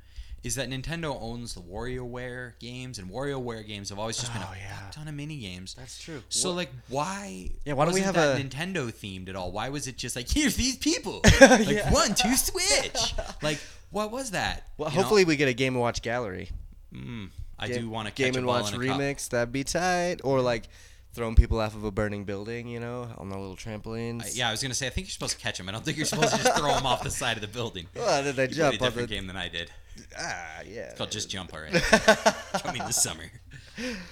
is 0.44 0.56
that 0.56 0.70
Nintendo 0.70 1.18
owns 1.22 1.54
the 1.54 1.62
WarioWare 1.62 2.54
games, 2.60 2.98
and 3.00 3.10
WarioWare 3.10 3.68
games 3.68 3.90
have 3.90 4.00
always 4.00 4.18
just 4.18 4.32
been 4.34 4.42
Oh, 4.42 4.52
a 4.54 4.58
yeah. 4.58 4.90
ton 4.92 5.08
of 5.08 5.14
mini 5.14 5.38
games. 5.38 5.76
That's 5.78 6.02
true. 6.02 6.22
So 6.30 6.52
like, 6.52 6.72
why? 6.88 7.50
Yeah, 7.66 7.74
why 7.74 7.86
don't 7.86 7.94
we 7.94 8.02
have 8.02 8.16
a- 8.18 8.38
Nintendo 8.42 8.92
themed 8.92 9.28
at 9.30 9.36
all? 9.36 9.52
Why 9.52 9.70
was 9.70 9.88
it 9.88 9.98
just 9.98 10.16
like 10.16 10.30
here's 10.34 10.56
these 10.56 10.78
people, 10.78 11.22
like 11.42 11.92
one 11.92 12.16
two 12.16 12.36
switch? 12.36 13.14
Like, 13.42 13.60
what 13.92 14.12
was 14.12 14.32
that? 14.32 14.64
well, 14.78 14.90
You 14.90 14.96
know? 14.96 15.02
hopefully 15.02 15.26
we 15.26 15.36
get 15.36 15.48
a 15.48 15.54
Game 15.54 15.74
and 15.74 15.82
Watch 15.82 16.02
gallery. 16.02 16.50
Mm, 16.94 17.30
I 17.58 17.68
Game- 17.68 17.82
do 17.82 17.90
want 17.90 18.08
to 18.08 18.14
Game 18.14 18.36
and 18.36 18.46
Watch 18.46 18.70
a 18.70 18.74
cup. 18.74 18.82
remix. 18.82 19.30
That'd 19.30 19.52
be 19.52 19.64
tight. 19.64 20.18
Or 20.24 20.42
like 20.42 20.66
throwing 21.14 21.36
people 21.36 21.60
off 21.60 21.76
of 21.76 21.84
a 21.84 21.92
burning 21.92 22.24
building, 22.24 22.68
you 22.68 22.80
know, 22.80 23.08
on 23.18 23.30
the 23.30 23.38
little 23.38 23.56
trampolines. 23.56 24.24
Uh, 24.24 24.30
yeah, 24.34 24.48
I 24.48 24.52
was 24.52 24.62
gonna 24.62 24.74
say 24.76 24.88
I 24.88 24.90
think 24.92 25.08
you're 25.08 25.12
supposed 25.12 25.38
to 25.38 25.42
catch 25.44 25.58
them. 25.58 25.68
I 25.68 25.72
don't 25.72 25.84
think 25.84 25.98
you're 25.98 26.06
supposed 26.06 26.36
to 26.36 26.44
just 26.44 26.58
throw 26.58 26.74
them 26.74 26.86
off 26.86 27.04
the 27.04 27.10
side 27.12 27.36
of 27.36 27.42
the 27.42 27.48
building. 27.48 27.88
Well, 27.96 28.24
did 28.24 28.36
they 28.36 28.44
You 28.44 28.48
played 28.50 28.56
jump 28.58 28.74
a 28.74 28.78
on 28.78 28.80
the? 28.80 28.86
different 28.86 29.10
game 29.10 29.28
than 29.28 29.36
I 29.36 29.50
did. 29.50 29.72
Ah, 30.18 30.62
yeah. 30.68 30.82
It's 30.82 30.98
called 30.98 31.12
Just 31.12 31.30
Jump 31.30 31.54
already. 31.54 31.80
Coming 32.64 32.84
this 32.86 33.02
summer. 33.02 33.24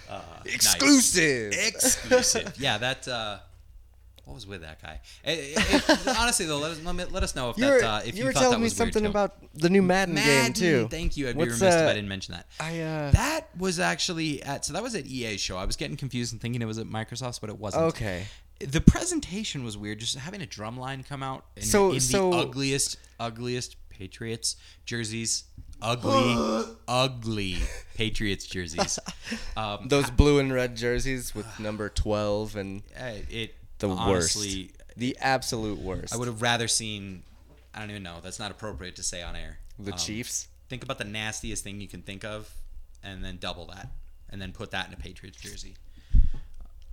Uh, 0.09 0.21
nice. 0.45 0.55
Exclusive. 0.55 1.53
Exclusive. 1.53 2.53
Yeah, 2.59 2.77
that. 2.77 3.07
Uh, 3.07 3.39
what 4.27 4.33
was 4.33 4.45
with 4.45 4.61
that 4.61 4.81
guy? 4.81 4.99
Eh, 5.23 5.53
eh, 5.55 5.79
eh, 5.87 6.13
honestly, 6.19 6.45
though, 6.45 6.57
let 6.57 6.71
us 6.71 6.83
let, 6.83 6.93
me, 6.95 7.05
let 7.05 7.23
us 7.23 7.33
know 7.33 7.49
if 7.49 7.57
You 7.57 7.63
that 7.63 7.71
were, 7.71 7.83
uh, 7.83 7.99
if 8.05 8.15
you 8.15 8.19
you, 8.19 8.25
were 8.25 8.33
telling 8.33 8.57
me 8.59 8.63
weird, 8.63 8.73
something 8.73 9.05
about 9.05 9.35
the 9.53 9.69
new 9.69 9.81
Madden, 9.81 10.15
game 10.15 10.51
too. 10.51 10.89
Thank 10.89 11.15
you. 11.15 11.29
I'd 11.29 11.35
be 11.35 11.39
What's, 11.39 11.61
remiss 11.61 11.75
if 11.75 11.81
uh, 11.81 11.89
I 11.89 11.93
didn't 11.93 12.09
mention 12.09 12.33
that. 12.33 12.45
I 12.59 12.81
uh. 12.81 13.11
That 13.11 13.47
was 13.57 13.79
actually 13.79 14.43
at 14.43 14.65
so 14.65 14.73
that 14.73 14.83
was 14.83 14.95
at 14.95 15.05
EA 15.05 15.37
show. 15.37 15.55
I 15.57 15.63
was 15.63 15.77
getting 15.77 15.95
confused 15.95 16.33
and 16.33 16.41
thinking 16.41 16.61
it 16.61 16.65
was 16.65 16.77
at 16.77 16.87
Microsoft's, 16.87 17.39
but 17.39 17.49
it 17.49 17.57
wasn't. 17.57 17.83
Okay. 17.83 18.25
The 18.59 18.81
presentation 18.81 19.63
was 19.63 19.77
weird. 19.77 19.99
Just 19.99 20.17
having 20.17 20.41
a 20.41 20.45
drum 20.45 20.77
line 20.77 21.03
come 21.03 21.23
out 21.23 21.45
in, 21.55 21.63
So- 21.63 21.93
in 21.93 22.01
so- 22.01 22.31
the 22.31 22.37
ugliest, 22.37 22.97
ugliest 23.19 23.77
Patriots 23.89 24.57
jerseys, 24.85 25.45
ugly, 25.81 26.65
ugly 26.87 27.57
Patriots 27.95 28.45
jerseys. 28.45 28.99
Um, 29.55 29.85
Those 29.87 30.09
blue 30.09 30.39
and 30.39 30.53
red 30.53 30.75
jerseys 30.75 31.33
with 31.35 31.45
number 31.59 31.89
twelve 31.89 32.55
and 32.55 32.83
uh, 32.99 33.11
it 33.29 33.55
the 33.79 33.89
honestly, 33.89 34.71
worst, 34.73 34.97
the 34.97 35.17
absolute 35.19 35.79
worst. 35.79 36.13
I 36.13 36.17
would 36.17 36.27
have 36.27 36.41
rather 36.41 36.67
seen. 36.67 37.23
I 37.73 37.79
don't 37.79 37.91
even 37.91 38.03
know. 38.03 38.17
That's 38.23 38.39
not 38.39 38.49
appropriate 38.51 38.95
to 38.95 39.03
say 39.03 39.21
on 39.21 39.35
air. 39.35 39.59
the 39.77 39.91
Um, 39.91 39.97
Chiefs. 39.97 40.47
Think 40.69 40.83
about 40.83 40.97
the 40.97 41.05
nastiest 41.05 41.63
thing 41.63 41.79
you 41.79 41.87
can 41.87 42.01
think 42.01 42.25
of, 42.25 42.51
and 43.03 43.23
then 43.23 43.37
double 43.37 43.67
that, 43.67 43.89
and 44.29 44.41
then 44.41 44.51
put 44.51 44.71
that 44.71 44.87
in 44.87 44.93
a 44.93 44.97
Patriots 44.97 45.39
jersey. 45.39 45.75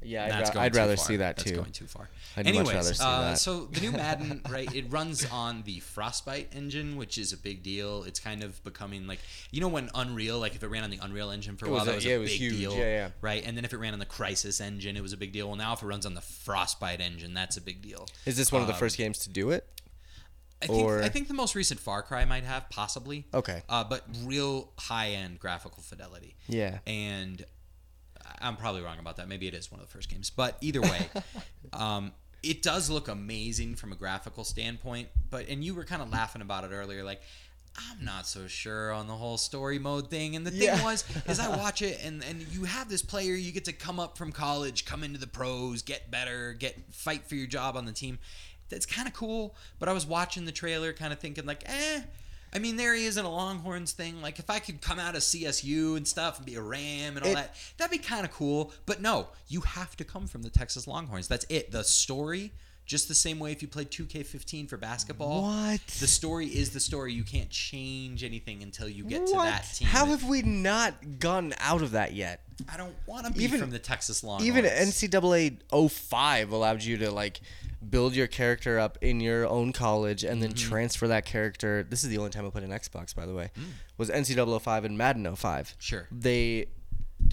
Yeah, 0.04 0.24
I'd, 0.26 0.30
That's 0.30 0.48
ra- 0.50 0.54
going 0.54 0.64
I'd 0.66 0.76
rather 0.76 0.96
far. 0.96 1.04
see 1.06 1.16
that 1.16 1.36
That's 1.36 1.50
too. 1.50 1.56
going 1.56 1.72
too 1.72 1.86
far. 1.86 2.08
I'd 2.36 2.44
much 2.46 2.54
Anyways, 2.54 2.74
rather 2.74 2.94
see 2.94 3.04
uh, 3.04 3.20
that. 3.22 3.38
so 3.38 3.64
the 3.66 3.80
new 3.80 3.92
Madden, 4.02 4.42
right? 4.50 4.72
It 4.74 4.86
runs 4.92 5.24
on 5.30 5.62
the 5.64 5.80
Frostbite 5.80 6.48
engine, 6.54 6.96
which 6.96 7.16
is 7.18 7.32
a 7.32 7.36
big 7.36 7.62
deal. 7.62 8.04
It's 8.04 8.20
kind 8.20 8.42
of 8.42 8.62
becoming 8.64 9.06
like 9.06 9.20
you 9.50 9.60
know 9.60 9.68
when 9.68 9.90
Unreal, 9.94 10.38
like 10.38 10.54
if 10.54 10.62
it 10.62 10.68
ran 10.68 10.84
on 10.84 10.90
the 10.90 10.98
Unreal 11.02 11.30
engine 11.30 11.56
for 11.56 11.66
a 11.66 11.68
It 11.68 11.72
was 11.72 11.78
while, 11.78 11.86
that 11.86 11.94
was 11.96 12.04
yeah, 12.04 12.12
a 12.14 12.16
it 12.16 12.20
was 12.20 12.30
big 12.30 12.40
huge. 12.40 12.56
deal, 12.58 12.72
Yeah, 12.74 12.78
yeah. 12.84 13.08
right? 13.20 13.42
And 13.46 13.56
then 13.56 13.64
if 13.64 13.72
it 13.72 13.78
ran 13.78 13.92
on 13.92 13.98
the 13.98 14.06
Crysis 14.06 14.60
engine, 14.60 14.96
it 14.96 15.02
was 15.02 15.12
a 15.12 15.16
big 15.16 15.32
deal. 15.32 15.48
Well, 15.48 15.56
now 15.56 15.72
if 15.72 15.82
it 15.82 15.86
runs 15.86 16.04
on 16.06 16.14
the 16.14 16.20
Frostbite 16.20 17.00
engine, 17.00 17.32
that's 17.34 17.56
a 17.56 17.60
big 17.60 17.80
deal. 17.82 18.08
Is 18.26 18.36
this 18.36 18.50
one 18.52 18.60
of 18.62 18.68
the 18.68 18.74
Um, 18.74 18.78
first 18.80 18.98
games 18.98 19.18
to 19.20 19.28
do 19.30 19.50
it? 19.50 19.66
I 20.62 20.66
think 20.66 20.86
Or- 20.86 21.02
I 21.02 21.08
think 21.10 21.28
the 21.28 21.34
most 21.34 21.54
recent 21.54 21.78
Far 21.78 22.02
Cry 22.02 22.24
might 22.24 22.44
have 22.44 22.70
possibly. 22.70 23.26
Okay. 23.34 23.62
Uh, 23.68 23.84
but 23.84 24.04
real 24.22 24.72
high 24.78 25.10
end 25.10 25.38
graphical 25.38 25.82
fidelity. 25.82 26.36
Yeah. 26.48 26.78
And 26.86 27.44
I'm 28.40 28.56
probably 28.56 28.82
wrong 28.82 28.98
about 28.98 29.16
that. 29.16 29.28
Maybe 29.28 29.46
it 29.46 29.54
is 29.54 29.70
one 29.70 29.80
of 29.80 29.86
the 29.86 29.92
first 29.92 30.08
games. 30.08 30.30
But 30.30 30.56
either 30.60 30.80
way, 30.80 31.08
um, 31.72 32.12
it 32.42 32.62
does 32.62 32.90
look 32.90 33.08
amazing 33.08 33.74
from 33.76 33.92
a 33.92 33.96
graphical 33.96 34.44
standpoint. 34.44 35.08
But 35.30 35.48
and 35.48 35.64
you 35.64 35.74
were 35.74 35.84
kind 35.84 36.02
of 36.02 36.10
laughing 36.10 36.42
about 36.42 36.64
it 36.64 36.70
earlier, 36.72 37.02
like. 37.04 37.20
I'm 37.76 38.04
not 38.04 38.24
so 38.28 38.46
sure 38.46 38.92
on 38.92 39.08
the 39.08 39.14
whole 39.14 39.36
story 39.36 39.80
mode 39.80 40.08
thing. 40.08 40.36
And 40.36 40.46
the 40.46 40.52
thing 40.52 40.62
Yeah. 40.62 40.84
was, 40.84 41.02
is 41.26 41.40
I 41.40 41.48
watch 41.56 41.82
it 41.82 41.98
and, 42.04 42.22
and 42.22 42.40
you 42.52 42.62
have 42.66 42.88
this 42.88 43.02
player, 43.02 43.34
you 43.34 43.50
get 43.50 43.64
to 43.64 43.72
come 43.72 43.98
up 43.98 44.16
from 44.16 44.30
college, 44.30 44.84
come 44.84 45.02
into 45.02 45.18
the 45.18 45.26
pros, 45.26 45.82
get 45.82 46.08
better, 46.08 46.52
get 46.52 46.76
fight 46.94 47.26
for 47.26 47.34
your 47.34 47.48
job 47.48 47.76
on 47.76 47.84
the 47.84 47.90
team. 47.90 48.20
That's 48.68 48.86
kind 48.86 49.08
of 49.08 49.14
cool. 49.14 49.56
But 49.80 49.88
I 49.88 49.92
was 49.92 50.06
watching 50.06 50.44
the 50.44 50.52
trailer, 50.52 50.92
kind 50.92 51.12
of 51.12 51.18
thinking 51.18 51.46
like, 51.46 51.64
eh. 51.66 52.02
I 52.54 52.60
mean, 52.60 52.76
there 52.76 52.94
he 52.94 53.04
is 53.04 53.16
in 53.16 53.24
a 53.24 53.30
Longhorns 53.30 53.92
thing. 53.92 54.22
Like, 54.22 54.38
if 54.38 54.48
I 54.48 54.60
could 54.60 54.80
come 54.80 54.98
out 55.00 55.16
of 55.16 55.22
CSU 55.22 55.96
and 55.96 56.06
stuff 56.06 56.36
and 56.36 56.46
be 56.46 56.54
a 56.54 56.62
Ram 56.62 57.16
and 57.16 57.24
all 57.26 57.32
It- 57.32 57.34
that, 57.34 57.56
that'd 57.78 57.90
be 57.90 57.98
kind 57.98 58.24
of 58.24 58.30
cool. 58.32 58.72
But 58.86 59.00
no, 59.02 59.28
you 59.48 59.62
have 59.62 59.96
to 59.96 60.04
come 60.04 60.26
from 60.28 60.42
the 60.42 60.50
Texas 60.50 60.86
Longhorns. 60.86 61.26
That's 61.26 61.46
it. 61.48 61.72
The 61.72 61.82
story, 61.82 62.52
just 62.86 63.08
the 63.08 63.14
same 63.14 63.38
way 63.40 63.50
if 63.50 63.60
you 63.60 63.66
played 63.66 63.90
2K15 63.90 64.68
for 64.68 64.76
basketball. 64.76 65.42
What? 65.42 65.80
The 65.98 66.06
story 66.06 66.46
is 66.46 66.70
the 66.70 66.80
story. 66.80 67.12
You 67.12 67.24
can't 67.24 67.50
change 67.50 68.22
anything 68.22 68.62
until 68.62 68.88
you 68.88 69.02
get 69.04 69.26
to 69.26 69.32
that 69.32 69.64
team. 69.74 69.88
How 69.88 70.06
have 70.06 70.22
we 70.28 70.42
not 70.42 71.18
gotten 71.18 71.54
out 71.58 71.82
of 71.82 71.90
that 71.92 72.12
yet? 72.12 72.42
I 72.72 72.76
don't 72.76 72.94
want 73.06 73.26
to 73.26 73.32
be 73.32 73.42
Even- 73.42 73.58
from 73.58 73.70
the 73.70 73.80
Texas 73.80 74.22
Longhorns. 74.22 74.46
Even 74.46 74.64
NCAA 74.64 75.58
05 75.90 76.52
allowed 76.52 76.84
you 76.84 76.98
to 76.98 77.10
like 77.10 77.40
build 77.90 78.14
your 78.14 78.26
character 78.26 78.78
up 78.78 78.98
in 79.00 79.20
your 79.20 79.46
own 79.46 79.72
college 79.72 80.24
and 80.24 80.42
then 80.42 80.50
Mm-hmm. 80.52 80.68
transfer 80.70 81.08
that 81.08 81.24
character. 81.24 81.86
This 81.88 82.04
is 82.04 82.10
the 82.10 82.18
only 82.18 82.30
time 82.30 82.46
I 82.46 82.50
put 82.50 82.62
an 82.62 82.70
Xbox, 82.70 83.14
by 83.14 83.26
the 83.26 83.34
way. 83.34 83.50
Was 83.98 84.10
NCAA 84.10 84.60
05 84.60 84.84
and 84.84 84.96
Madden 84.98 85.34
05. 85.36 85.66
Mm. 85.68 85.74
Sure. 85.78 86.08
They 86.12 86.66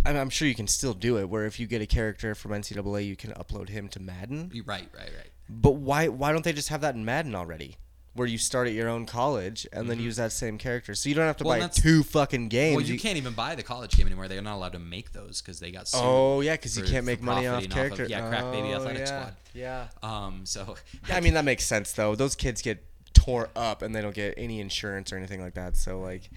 I'm, 0.05 0.15
I'm 0.15 0.29
sure 0.29 0.47
you 0.47 0.55
can 0.55 0.67
still 0.67 0.93
do 0.93 1.17
it 1.17 1.29
where 1.29 1.45
if 1.45 1.59
you 1.59 1.67
get 1.67 1.81
a 1.81 1.85
character 1.85 2.33
from 2.33 2.51
NCAA, 2.51 3.05
you 3.05 3.15
can 3.15 3.31
upload 3.33 3.69
him 3.69 3.87
to 3.89 3.99
Madden. 3.99 4.49
You're 4.53 4.63
right, 4.65 4.87
right, 4.95 5.09
right. 5.17 5.29
But 5.49 5.71
why 5.75 6.07
why 6.07 6.31
don't 6.31 6.43
they 6.43 6.53
just 6.53 6.69
have 6.69 6.81
that 6.81 6.95
in 6.95 7.03
Madden 7.03 7.35
already? 7.35 7.75
Where 8.13 8.27
you 8.27 8.37
start 8.37 8.67
at 8.67 8.73
your 8.73 8.89
own 8.89 9.05
college 9.05 9.65
and 9.71 9.89
then 9.89 9.97
use 10.01 10.17
that 10.17 10.33
same 10.33 10.57
character, 10.57 10.93
so 10.95 11.07
you 11.07 11.15
don't 11.15 11.25
have 11.27 11.37
to 11.37 11.45
Mm-hmm. 11.45 11.59
Well, 11.59 11.67
buy 11.69 11.73
two 11.73 12.03
fucking 12.03 12.49
games. 12.49 12.75
Well, 12.75 12.85
you 12.85 12.99
can't 12.99 13.15
even 13.15 13.31
buy 13.31 13.55
the 13.55 13.63
college 13.63 13.91
game 13.95 14.05
anymore. 14.05 14.27
They're 14.27 14.41
not 14.41 14.55
allowed 14.55 14.73
to 14.73 14.79
make 14.79 15.13
those 15.13 15.41
because 15.41 15.61
they 15.61 15.71
got 15.71 15.87
sued. 15.87 16.01
Oh 16.03 16.41
yeah, 16.41 16.55
because 16.55 16.77
you 16.77 16.83
can't 16.83 17.05
make 17.05 17.21
money 17.21 17.47
off 17.47 17.63
profiting 17.69 17.93
off 17.93 17.99
of- 17.99 18.09
yeah, 18.09 18.27
Crack 18.27 18.51
Baby 18.51 18.73
Oh, 18.73 18.75
Athletic 18.75 18.99
yeah, 18.99 19.05
Squad. 19.05 19.33
Yeah. 19.53 19.87
Um, 20.03 20.41
so 20.45 20.75
Yeah, 21.07 21.15
I 21.15 21.21
mean 21.21 21.35
that 21.35 21.45
makes 21.45 21.63
sense 21.65 21.93
though. 21.93 22.15
Those 22.15 22.35
kids 22.35 22.61
get 22.61 22.83
tore 23.13 23.49
up 23.55 23.81
and 23.81 23.95
they 23.95 24.01
don't 24.01 24.15
get 24.15 24.33
any 24.35 24.59
insurance 24.59 25.13
or 25.13 25.17
anything 25.17 25.39
like 25.41 25.53
that. 25.53 25.77
So 25.77 26.01
like, 26.01 26.29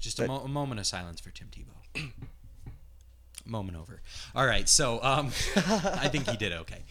just 0.00 0.18
a, 0.18 0.26
mo- 0.26 0.40
a 0.40 0.48
moment 0.48 0.80
of 0.80 0.86
silence 0.86 1.20
for 1.20 1.30
Tim 1.30 1.48
Tebow. 1.52 2.10
moment 3.46 3.76
over. 3.76 4.00
All 4.34 4.46
right, 4.46 4.68
so 4.68 5.02
um, 5.02 5.26
I 5.56 6.08
think 6.08 6.28
he 6.28 6.36
did 6.36 6.52
okay. 6.52 6.82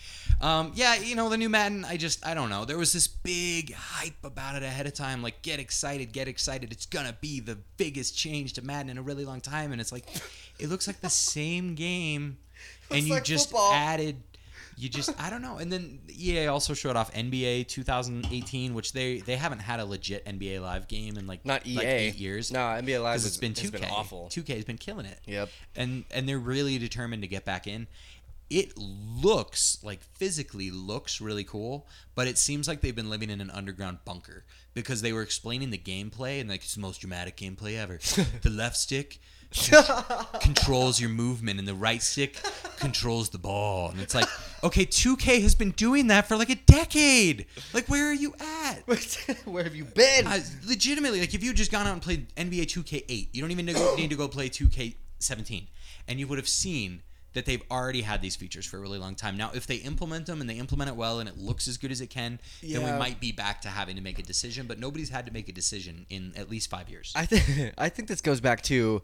Um, 0.41 0.71
yeah, 0.73 0.95
you 0.95 1.15
know 1.15 1.29
the 1.29 1.37
new 1.37 1.49
Madden. 1.49 1.85
I 1.85 1.97
just 1.97 2.25
I 2.25 2.33
don't 2.33 2.49
know. 2.49 2.65
There 2.65 2.77
was 2.77 2.91
this 2.93 3.07
big 3.07 3.73
hype 3.73 4.23
about 4.23 4.55
it 4.55 4.63
ahead 4.63 4.87
of 4.87 4.93
time. 4.93 5.21
Like 5.21 5.41
get 5.43 5.59
excited, 5.59 6.11
get 6.11 6.27
excited. 6.27 6.71
It's 6.71 6.87
gonna 6.87 7.15
be 7.21 7.39
the 7.39 7.57
biggest 7.77 8.17
change 8.17 8.53
to 8.53 8.63
Madden 8.63 8.89
in 8.89 8.97
a 8.97 9.03
really 9.03 9.23
long 9.23 9.39
time. 9.39 9.71
And 9.71 9.79
it's 9.79 9.91
like, 9.91 10.05
it 10.59 10.67
looks 10.69 10.87
like 10.87 10.99
the 10.99 11.09
same 11.09 11.75
game, 11.75 12.37
and 12.89 13.03
you 13.03 13.13
like 13.13 13.23
just 13.23 13.49
football. 13.51 13.71
added. 13.73 14.15
You 14.77 14.89
just 14.89 15.13
I 15.21 15.29
don't 15.29 15.43
know. 15.43 15.57
And 15.57 15.71
then 15.71 15.99
EA 16.09 16.47
also 16.47 16.73
showed 16.73 16.95
off 16.95 17.13
NBA 17.13 17.67
2018, 17.67 18.73
which 18.73 18.93
they 18.93 19.19
they 19.19 19.35
haven't 19.35 19.59
had 19.59 19.79
a 19.79 19.85
legit 19.85 20.25
NBA 20.25 20.59
live 20.59 20.87
game 20.87 21.17
in 21.17 21.27
like 21.27 21.45
not 21.45 21.67
EA. 21.67 21.75
like 21.75 21.85
eight 21.85 22.15
years. 22.15 22.51
No, 22.51 22.59
NBA 22.59 23.03
Live 23.03 23.21
has 23.21 23.37
been 23.37 23.53
2K. 23.53 23.71
been 23.73 23.85
awful. 23.85 24.27
2K 24.31 24.55
has 24.55 24.65
been 24.65 24.79
killing 24.79 25.05
it. 25.05 25.19
Yep. 25.27 25.49
And 25.75 26.05
and 26.09 26.27
they're 26.27 26.39
really 26.39 26.79
determined 26.79 27.21
to 27.21 27.27
get 27.27 27.45
back 27.45 27.67
in. 27.67 27.85
It 28.51 28.77
looks 28.77 29.77
like 29.81 30.03
physically 30.03 30.71
looks 30.71 31.21
really 31.21 31.45
cool, 31.45 31.87
but 32.15 32.27
it 32.27 32.37
seems 32.37 32.67
like 32.67 32.81
they've 32.81 32.93
been 32.93 33.09
living 33.09 33.29
in 33.29 33.39
an 33.39 33.49
underground 33.49 33.99
bunker 34.03 34.43
because 34.73 35.01
they 35.01 35.13
were 35.13 35.21
explaining 35.21 35.69
the 35.69 35.77
gameplay 35.77 36.41
and 36.41 36.49
like 36.49 36.63
it's 36.63 36.75
the 36.75 36.81
most 36.81 36.99
dramatic 36.99 37.37
gameplay 37.37 37.77
ever. 37.77 37.97
the 38.41 38.49
left 38.49 38.75
stick 38.75 39.21
controls 40.41 40.99
your 40.99 41.09
movement, 41.09 41.59
and 41.59 41.67
the 41.67 41.73
right 41.73 42.01
stick 42.01 42.37
controls 42.77 43.29
the 43.29 43.37
ball. 43.37 43.89
And 43.89 43.99
it's 44.01 44.15
like, 44.15 44.27
okay, 44.63 44.85
2K 44.85 45.41
has 45.41 45.55
been 45.55 45.71
doing 45.71 46.07
that 46.07 46.27
for 46.27 46.35
like 46.35 46.49
a 46.49 46.55
decade. 46.55 47.45
Like, 47.73 47.87
where 47.87 48.09
are 48.09 48.13
you 48.13 48.33
at? 48.39 48.85
Where 49.45 49.63
have 49.63 49.75
you 49.75 49.85
been? 49.85 50.27
Uh, 50.27 50.39
legitimately, 50.67 51.21
like 51.21 51.33
if 51.33 51.41
you 51.41 51.49
had 51.49 51.57
just 51.57 51.71
gone 51.71 51.87
out 51.87 51.93
and 51.93 52.01
played 52.01 52.35
NBA 52.35 52.65
2K8, 52.65 53.29
you 53.31 53.41
don't 53.41 53.51
even 53.51 53.65
need 53.95 54.09
to 54.09 54.15
go 54.15 54.27
play 54.27 54.49
2K17, 54.49 55.67
and 56.07 56.19
you 56.19 56.27
would 56.27 56.37
have 56.37 56.49
seen 56.49 57.01
that 57.33 57.45
they've 57.45 57.63
already 57.71 58.01
had 58.01 58.21
these 58.21 58.35
features 58.35 58.65
for 58.65 58.77
a 58.77 58.79
really 58.79 58.97
long 58.97 59.15
time. 59.15 59.37
Now, 59.37 59.51
if 59.53 59.65
they 59.67 59.77
implement 59.77 60.25
them 60.25 60.41
and 60.41 60.49
they 60.49 60.57
implement 60.57 60.89
it 60.89 60.95
well 60.95 61.19
and 61.19 61.29
it 61.29 61.37
looks 61.37 61.67
as 61.67 61.77
good 61.77 61.91
as 61.91 62.01
it 62.01 62.07
can, 62.07 62.39
then 62.61 62.83
we 62.83 62.91
might 62.91 63.19
be 63.19 63.31
back 63.31 63.61
to 63.61 63.69
having 63.69 63.95
to 63.95 64.01
make 64.01 64.19
a 64.19 64.23
decision. 64.23 64.67
But 64.67 64.79
nobody's 64.79 65.09
had 65.09 65.25
to 65.25 65.33
make 65.33 65.49
a 65.49 65.53
decision 65.53 66.05
in 66.09 66.33
at 66.35 66.49
least 66.49 66.69
five 66.69 66.89
years. 66.89 67.13
I 67.15 67.25
think 67.25 67.73
I 67.77 67.89
think 67.89 68.07
this 68.07 68.21
goes 68.21 68.41
back 68.41 68.61
to 68.63 69.01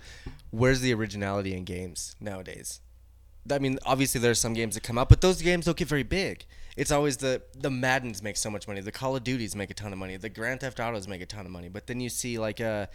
where's 0.51 0.81
the 0.81 0.93
originality 0.93 1.55
in 1.55 1.63
games 1.63 2.15
nowadays. 2.19 2.81
I 3.49 3.59
mean, 3.59 3.79
obviously 3.85 4.19
there's 4.19 4.39
some 4.39 4.53
games 4.53 4.75
that 4.75 4.83
come 4.83 4.97
out, 4.97 5.07
but 5.07 5.21
those 5.21 5.41
games 5.41 5.65
don't 5.65 5.77
get 5.77 5.87
very 5.87 6.03
big. 6.03 6.45
It's 6.75 6.91
always 6.91 7.17
the 7.17 7.41
the 7.57 7.71
Maddens 7.71 8.21
make 8.21 8.37
so 8.37 8.51
much 8.51 8.67
money, 8.67 8.81
the 8.81 8.91
Call 8.91 9.15
of 9.15 9.23
Duties 9.23 9.55
make 9.55 9.71
a 9.71 9.73
ton 9.73 9.93
of 9.93 9.99
money, 9.99 10.17
the 10.17 10.29
Grand 10.29 10.59
Theft 10.59 10.79
Autos 10.79 11.07
make 11.07 11.21
a 11.21 11.25
ton 11.25 11.45
of 11.45 11.51
money, 11.51 11.69
but 11.69 11.87
then 11.87 11.99
you 11.99 12.09
see 12.09 12.37
like 12.37 12.59
a 12.59 12.89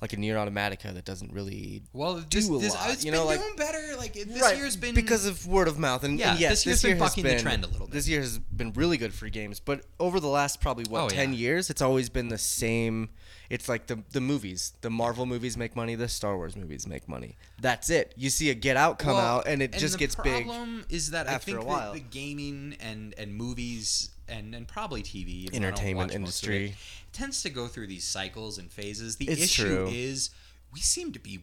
like 0.00 0.12
a 0.12 0.16
Nier 0.16 0.36
Automata 0.38 0.92
that 0.92 1.04
doesn't 1.04 1.32
really 1.32 1.82
well, 1.92 2.20
do 2.20 2.38
this, 2.38 2.48
a 2.48 2.58
this, 2.58 2.74
lot, 2.74 2.90
it's 2.90 3.04
you 3.04 3.10
been 3.10 3.20
know, 3.20 3.26
like- 3.26 3.40
doing 3.40 3.56
better. 3.56 3.96
Like 3.96 4.12
this 4.14 4.40
Right, 4.40 4.56
year's 4.56 4.76
been 4.76 4.94
because 4.94 5.26
of 5.26 5.46
word 5.46 5.66
of 5.68 5.78
mouth, 5.78 6.04
and, 6.04 6.18
Yeah, 6.18 6.30
and 6.32 6.40
yes, 6.40 6.50
this 6.64 6.66
year's 6.66 6.82
been 6.82 6.88
year 6.90 6.98
has 6.98 7.10
bucking 7.10 7.24
the 7.24 7.38
trend 7.42 7.64
a 7.64 7.66
little 7.66 7.86
bit. 7.86 7.94
This 7.94 8.08
year 8.08 8.20
has 8.20 8.38
been 8.38 8.72
really 8.74 8.96
good 8.96 9.12
for 9.12 9.28
games, 9.28 9.58
but 9.60 9.84
over 9.98 10.20
the 10.20 10.28
last 10.28 10.60
probably 10.60 10.84
what 10.84 11.02
Oh, 11.02 11.08
ten 11.08 11.32
yeah. 11.32 11.38
years, 11.38 11.68
it's 11.70 11.82
always 11.82 12.08
been 12.08 12.28
the 12.28 12.38
same. 12.38 13.08
It's 13.50 13.68
like 13.68 13.86
the 13.86 14.02
the 14.12 14.20
movies, 14.20 14.74
the 14.82 14.90
Marvel 14.90 15.26
movies 15.26 15.56
make 15.56 15.74
money, 15.74 15.94
the 15.94 16.08
Star 16.08 16.36
Wars 16.36 16.54
movies 16.54 16.86
make 16.86 17.08
money. 17.08 17.36
That's 17.60 17.90
it. 17.90 18.12
You 18.16 18.30
see 18.30 18.50
a 18.50 18.54
Get 18.54 18.76
Out 18.76 18.98
come 18.98 19.14
Well, 19.14 19.38
out, 19.38 19.48
and 19.48 19.62
it 19.62 19.72
just 19.72 19.94
the 19.94 19.98
gets 19.98 20.14
big. 20.14 20.24
The 20.24 20.30
problem 20.52 20.84
is 20.90 21.10
that 21.10 21.26
after 21.26 21.52
I 21.52 21.54
think 21.54 21.64
a 21.64 21.66
while. 21.66 21.92
that 21.92 21.98
the 21.98 22.00
gaming 22.18 22.76
and 22.80 23.14
and 23.18 23.34
movies 23.34 24.10
and 24.28 24.54
and 24.54 24.68
probably 24.68 25.02
TV 25.02 25.28
even 25.46 25.62
though 25.62 25.68
I 25.68 25.70
don't 25.70 25.78
Entertainment 25.80 26.14
industry. 26.14 26.74
Tends 27.18 27.42
to 27.42 27.50
go 27.50 27.66
through 27.66 27.88
these 27.88 28.04
cycles 28.04 28.58
and 28.58 28.70
phases. 28.70 29.16
The 29.16 29.28
It's 29.28 29.42
issue 29.42 29.66
true. 29.66 29.88
is 29.88 30.30
we 30.72 30.80
seem 30.80 31.12
to 31.12 31.18
be 31.18 31.40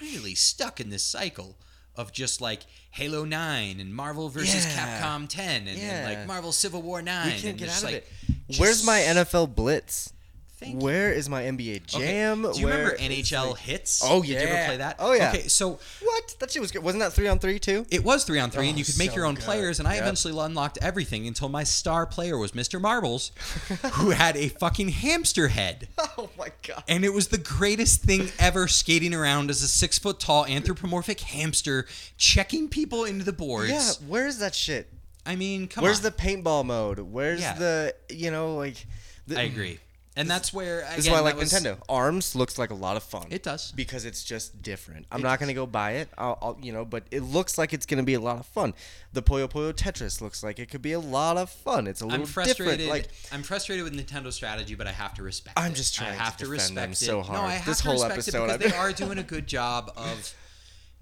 really 0.00 0.34
stuck 0.34 0.80
in 0.80 0.90
this 0.90 1.02
cycle 1.04 1.56
of 1.96 2.12
just 2.12 2.40
like 2.40 2.60
Halo 2.92 3.24
9 3.24 3.80
and 3.80 3.94
Marvel 3.94 4.28
versus 4.28 4.64
Yeah. 4.64 5.00
Capcom 5.02 5.28
10 5.28 5.66
and, 5.68 5.78
then 5.78 6.04
like 6.04 6.26
Marvel 6.26 6.52
Civil 6.52 6.80
War 6.82 7.02
9 7.02 7.26
We 7.26 7.32
can't 7.32 7.44
and 7.46 7.58
get 7.58 7.68
out 7.70 7.78
of 7.78 7.82
like 7.84 7.94
it. 7.94 8.58
Where's 8.58 8.84
my 8.86 9.00
NFL 9.00 9.54
Blitz? 9.54 10.12
Thank 10.60 10.74
you. 10.74 10.78
Where 10.80 11.12
is 11.12 11.28
my 11.28 11.42
NBA 11.44 11.76
Okay, 11.94 11.98
Jam? 12.06 12.42
Do 12.42 12.58
you 12.58 12.66
Where- 12.66 12.78
remember 12.78 12.96
NHL 13.00 13.50
like- 13.52 13.60
Hitz? 13.60 14.00
Oh, 14.04 14.22
yeah. 14.24 14.40
Did 14.40 14.48
you 14.48 14.54
ever 14.54 14.66
play 14.66 14.76
that? 14.78 14.96
Oh, 14.98 15.12
yeah. 15.12 15.28
Okay, 15.30 15.46
so 15.46 15.78
What? 16.02 16.34
That 16.40 16.50
shit 16.50 16.60
was 16.60 16.72
good. 16.72 16.82
Wasn't 16.82 17.00
that 17.00 17.12
three 17.12 17.28
on 17.28 17.38
three 17.38 17.60
too? 17.60 17.86
It 17.90 18.02
was 18.02 18.24
three 18.24 18.40
on 18.40 18.50
three, 18.50 18.66
and 18.68 18.74
Oh, 18.74 18.78
you 18.78 18.84
could 18.84 18.98
make 18.98 19.10
so 19.10 19.16
your 19.16 19.24
own 19.24 19.36
good. 19.36 19.44
players. 19.44 19.78
And 19.78 19.86
I 19.86 19.94
eventually 19.96 20.36
unlocked 20.36 20.78
everything 20.82 21.28
until 21.28 21.48
my 21.48 21.62
star 21.62 22.06
player 22.06 22.36
was 22.36 22.52
Mr. 22.52 22.80
Marbles, 22.80 23.30
who 23.92 24.10
had 24.10 24.36
a 24.36 24.48
fucking 24.48 24.88
hamster 24.90 25.48
head. 25.48 25.88
Oh 26.20 26.28
my 26.36 26.48
god. 26.66 26.82
And 26.88 27.04
it 27.04 27.12
was 27.14 27.28
the 27.28 27.38
greatest 27.38 28.02
thing 28.02 28.30
ever 28.40 28.66
skating 28.66 29.14
around 29.14 29.50
as 29.50 29.62
a 29.62 29.68
six 29.68 29.98
foot 30.00 30.18
tall 30.18 30.44
anthropomorphic 30.46 31.20
hamster, 31.20 31.86
checking 32.16 32.68
people 32.68 33.04
into 33.04 33.24
the 33.24 33.32
boards. 33.32 33.70
Yeah, 33.70 33.92
where's 34.08 34.38
that 34.38 34.52
shit? 34.56 34.92
I 35.24 35.36
mean, 35.36 35.68
come 35.68 35.82
Where's 35.84 35.98
on. 35.98 36.02
Where's 36.04 36.16
the 36.16 36.22
paintball 36.22 36.64
mode? 36.64 36.98
Where's 36.98 37.40
Yeah. 37.40 37.52
the 37.54 37.94
you 38.10 38.32
know 38.32 38.56
like? 38.56 38.84
The, 39.28 39.38
I 39.38 39.42
agree. 39.42 39.78
And 40.18 40.28
that's 40.28 40.52
where 40.52 40.80
This 40.96 41.06
is 41.06 41.10
why 41.10 41.18
I 41.18 41.20
like 41.20 41.36
was- 41.36 41.52
Nintendo. 41.52 41.78
Arms 41.88 42.34
looks 42.34 42.58
like 42.58 42.70
a 42.70 42.74
lot 42.74 42.96
of 42.96 43.02
fun. 43.04 43.26
It 43.30 43.42
does. 43.44 43.72
because 43.72 44.04
it's 44.04 44.22
just 44.24 44.60
different. 44.62 45.06
I'm 45.12 45.20
It 45.20 45.22
not 45.22 45.38
gonna 45.40 45.54
go 45.54 45.64
buy 45.64 45.92
it. 45.92 46.08
I'll, 46.18 46.38
I'll 46.42 46.58
you 46.60 46.72
know, 46.72 46.84
but 46.84 47.04
it 47.10 47.20
looks 47.22 47.56
like 47.56 47.72
it's 47.72 47.86
gonna 47.86 48.02
be 48.02 48.14
a 48.14 48.20
lot 48.20 48.38
of 48.40 48.46
fun. 48.46 48.74
The 49.12 49.22
Puyo 49.22 49.48
Puyo 49.50 49.72
Tetris 49.72 50.20
looks 50.20 50.42
like 50.42 50.58
it 50.58 50.68
could 50.70 50.82
be 50.82 50.92
a 50.92 51.00
lot 51.00 51.36
of 51.38 51.48
fun. 51.50 51.86
It's 51.86 52.00
a 52.00 52.04
little 52.06 52.20
I'm 52.20 52.26
frustrated. 52.26 52.78
different. 52.80 52.90
Like 52.90 53.08
I'm 53.32 53.42
frustrated 53.44 53.84
with 53.84 53.94
Nintendo's 53.94 54.34
strategy, 54.34 54.74
but 54.74 54.86
I 54.88 54.92
have 54.92 55.14
to 55.14 55.22
respect. 55.22 55.58
I'm 55.58 55.72
just 55.74 55.94
trying 55.94 56.10
I 56.10 56.16
to 56.16 56.18
have 56.18 56.36
to, 56.38 56.44
them 56.44 56.50
respect 56.52 56.96
so 56.96 57.20
it. 57.20 57.26
hard. 57.26 57.38
No, 57.40 57.46
I 57.46 57.52
have 57.52 57.66
This 57.66 57.78
to 57.78 57.84
whole 57.84 57.92
respect 57.94 58.12
episode 58.14 58.50
it 58.50 58.58
because 58.58 58.72
they 58.72 58.76
are 58.84 58.92
doing 58.92 59.18
a 59.18 59.22
good 59.22 59.46
job 59.46 59.92
of, 59.96 60.34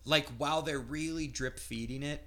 like, 0.05 0.28
while 0.38 0.62
they're 0.62 0.78
really 0.78 1.26
drip 1.26 1.59
feeding 1.59 2.02
it, 2.02 2.22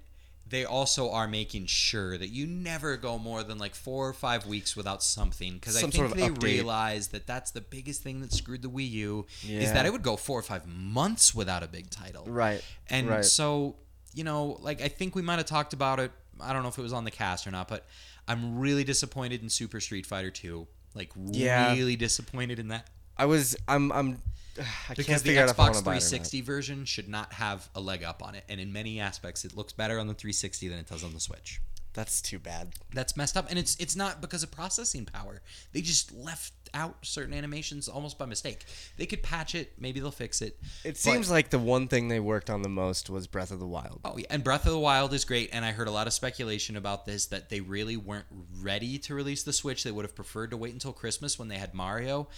they 0.50 0.64
also 0.64 1.10
are 1.10 1.28
making 1.28 1.66
sure 1.66 2.18
that 2.18 2.28
you 2.28 2.46
never 2.46 2.96
go 2.96 3.18
more 3.18 3.42
than 3.44 3.56
like 3.58 3.74
four 3.74 4.08
or 4.08 4.12
five 4.12 4.46
weeks 4.46 4.76
without 4.76 5.02
something. 5.02 5.54
Because 5.54 5.76
I 5.76 5.80
think 5.82 5.94
sort 5.94 6.10
of 6.10 6.16
they 6.16 6.28
update. 6.28 6.42
realize 6.42 7.08
that 7.08 7.26
that's 7.26 7.52
the 7.52 7.60
biggest 7.60 8.02
thing 8.02 8.20
that 8.20 8.32
screwed 8.32 8.62
the 8.62 8.68
Wii 8.68 8.90
U 8.90 9.26
is 9.48 9.72
that 9.72 9.86
it 9.86 9.92
would 9.92 10.02
go 10.02 10.16
four 10.16 10.38
or 10.38 10.42
five 10.42 10.66
months 10.66 11.34
without 11.34 11.62
a 11.62 11.68
big 11.68 11.88
title. 11.88 12.24
Right, 12.26 12.62
And 12.88 13.08
right. 13.08 13.24
so, 13.24 13.76
you 14.12 14.24
know, 14.24 14.58
like 14.60 14.82
I 14.82 14.88
think 14.88 15.14
we 15.14 15.22
might 15.22 15.36
have 15.36 15.46
talked 15.46 15.72
about 15.72 16.00
it. 16.00 16.10
I 16.40 16.52
don't 16.52 16.62
know 16.62 16.68
if 16.68 16.78
it 16.78 16.82
was 16.82 16.92
on 16.92 17.04
the 17.04 17.10
cast 17.10 17.46
or 17.46 17.50
not, 17.52 17.68
but 17.68 17.86
I'm 18.26 18.58
really 18.58 18.82
disappointed 18.84 19.42
in 19.42 19.48
Super 19.50 19.80
Street 19.80 20.04
Fighter 20.04 20.30
2. 20.30 20.66
Like 20.94 21.10
Yeah. 21.26 21.72
really 21.74 21.94
disappointed 21.96 22.58
in 22.58 22.68
that 22.68 22.88
I 23.16 23.26
was, 23.26 23.54
I'm, 23.68 23.92
I'm, 23.92 24.22
I 24.88 24.94
because 24.94 25.06
can't 25.06 25.22
the 25.22 25.28
figure 25.28 25.42
out 25.42 25.50
if 25.50 25.58
I 25.58 25.64
Xbox 25.64 25.72
want 25.72 25.78
to 25.78 25.84
buy 25.84 25.94
it 25.94 26.02
or 26.02 26.04
not. 26.04 26.10
360 26.10 26.40
version 26.42 26.84
should 26.84 27.08
not 27.08 27.32
have 27.34 27.68
a 27.74 27.80
leg 27.80 28.04
up 28.04 28.22
on 28.22 28.34
it, 28.34 28.44
and 28.48 28.60
in 28.60 28.72
many 28.72 29.00
aspects, 29.00 29.44
it 29.44 29.56
looks 29.56 29.72
better 29.72 29.98
on 29.98 30.06
the 30.06 30.14
360 30.14 30.68
than 30.68 30.78
it 30.78 30.88
does 30.88 31.04
on 31.04 31.12
the 31.12 31.20
Switch. 31.20 31.60
That's 31.92 32.20
too 32.20 32.38
bad. 32.38 32.74
That's 32.92 33.16
messed 33.16 33.36
up, 33.36 33.46
and 33.50 33.58
it's 33.58 33.76
it's 33.76 33.96
not 33.96 34.20
because 34.20 34.42
of 34.42 34.50
processing 34.50 35.06
power. 35.06 35.42
They 35.72 35.80
just 35.80 36.12
left 36.12 36.52
out 36.74 36.96
certain 37.02 37.34
animations 37.34 37.88
almost 37.88 38.18
by 38.18 38.26
mistake. 38.26 38.64
They 38.96 39.06
could 39.06 39.22
patch 39.22 39.54
it, 39.54 39.72
maybe 39.78 40.00
they'll 40.00 40.10
fix 40.10 40.40
it. 40.42 40.58
It 40.84 40.96
seems 40.96 41.30
like 41.30 41.50
the 41.50 41.58
one 41.58 41.88
thing 41.88 42.08
they 42.08 42.20
worked 42.20 42.50
on 42.50 42.62
the 42.62 42.68
most 42.68 43.10
was 43.10 43.26
Breath 43.26 43.50
of 43.50 43.58
the 43.58 43.66
Wild. 43.66 44.00
Oh, 44.04 44.16
yeah. 44.16 44.26
And 44.30 44.44
Breath 44.44 44.66
of 44.66 44.72
the 44.72 44.78
Wild 44.78 45.12
is 45.12 45.24
great. 45.24 45.50
And 45.52 45.64
I 45.64 45.72
heard 45.72 45.88
a 45.88 45.90
lot 45.90 46.06
of 46.06 46.12
speculation 46.12 46.76
about 46.76 47.06
this 47.06 47.26
that 47.26 47.48
they 47.48 47.60
really 47.60 47.96
weren't 47.96 48.26
ready 48.60 48.98
to 49.00 49.14
release 49.14 49.42
the 49.42 49.52
Switch. 49.52 49.84
They 49.84 49.90
would 49.90 50.04
have 50.04 50.14
preferred 50.14 50.50
to 50.50 50.56
wait 50.56 50.72
until 50.72 50.92
Christmas 50.92 51.38
when 51.38 51.48
they 51.48 51.58
had 51.58 51.74
Mario. 51.74 52.28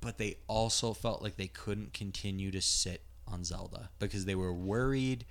But 0.00 0.18
they 0.18 0.36
also 0.46 0.92
felt 0.92 1.22
like 1.22 1.36
they 1.36 1.48
couldn't 1.48 1.92
continue 1.92 2.50
to 2.50 2.60
sit 2.60 3.02
on 3.26 3.44
Zelda 3.44 3.90
because 3.98 4.24
they 4.24 4.34
were 4.34 4.52
worried 4.52 5.24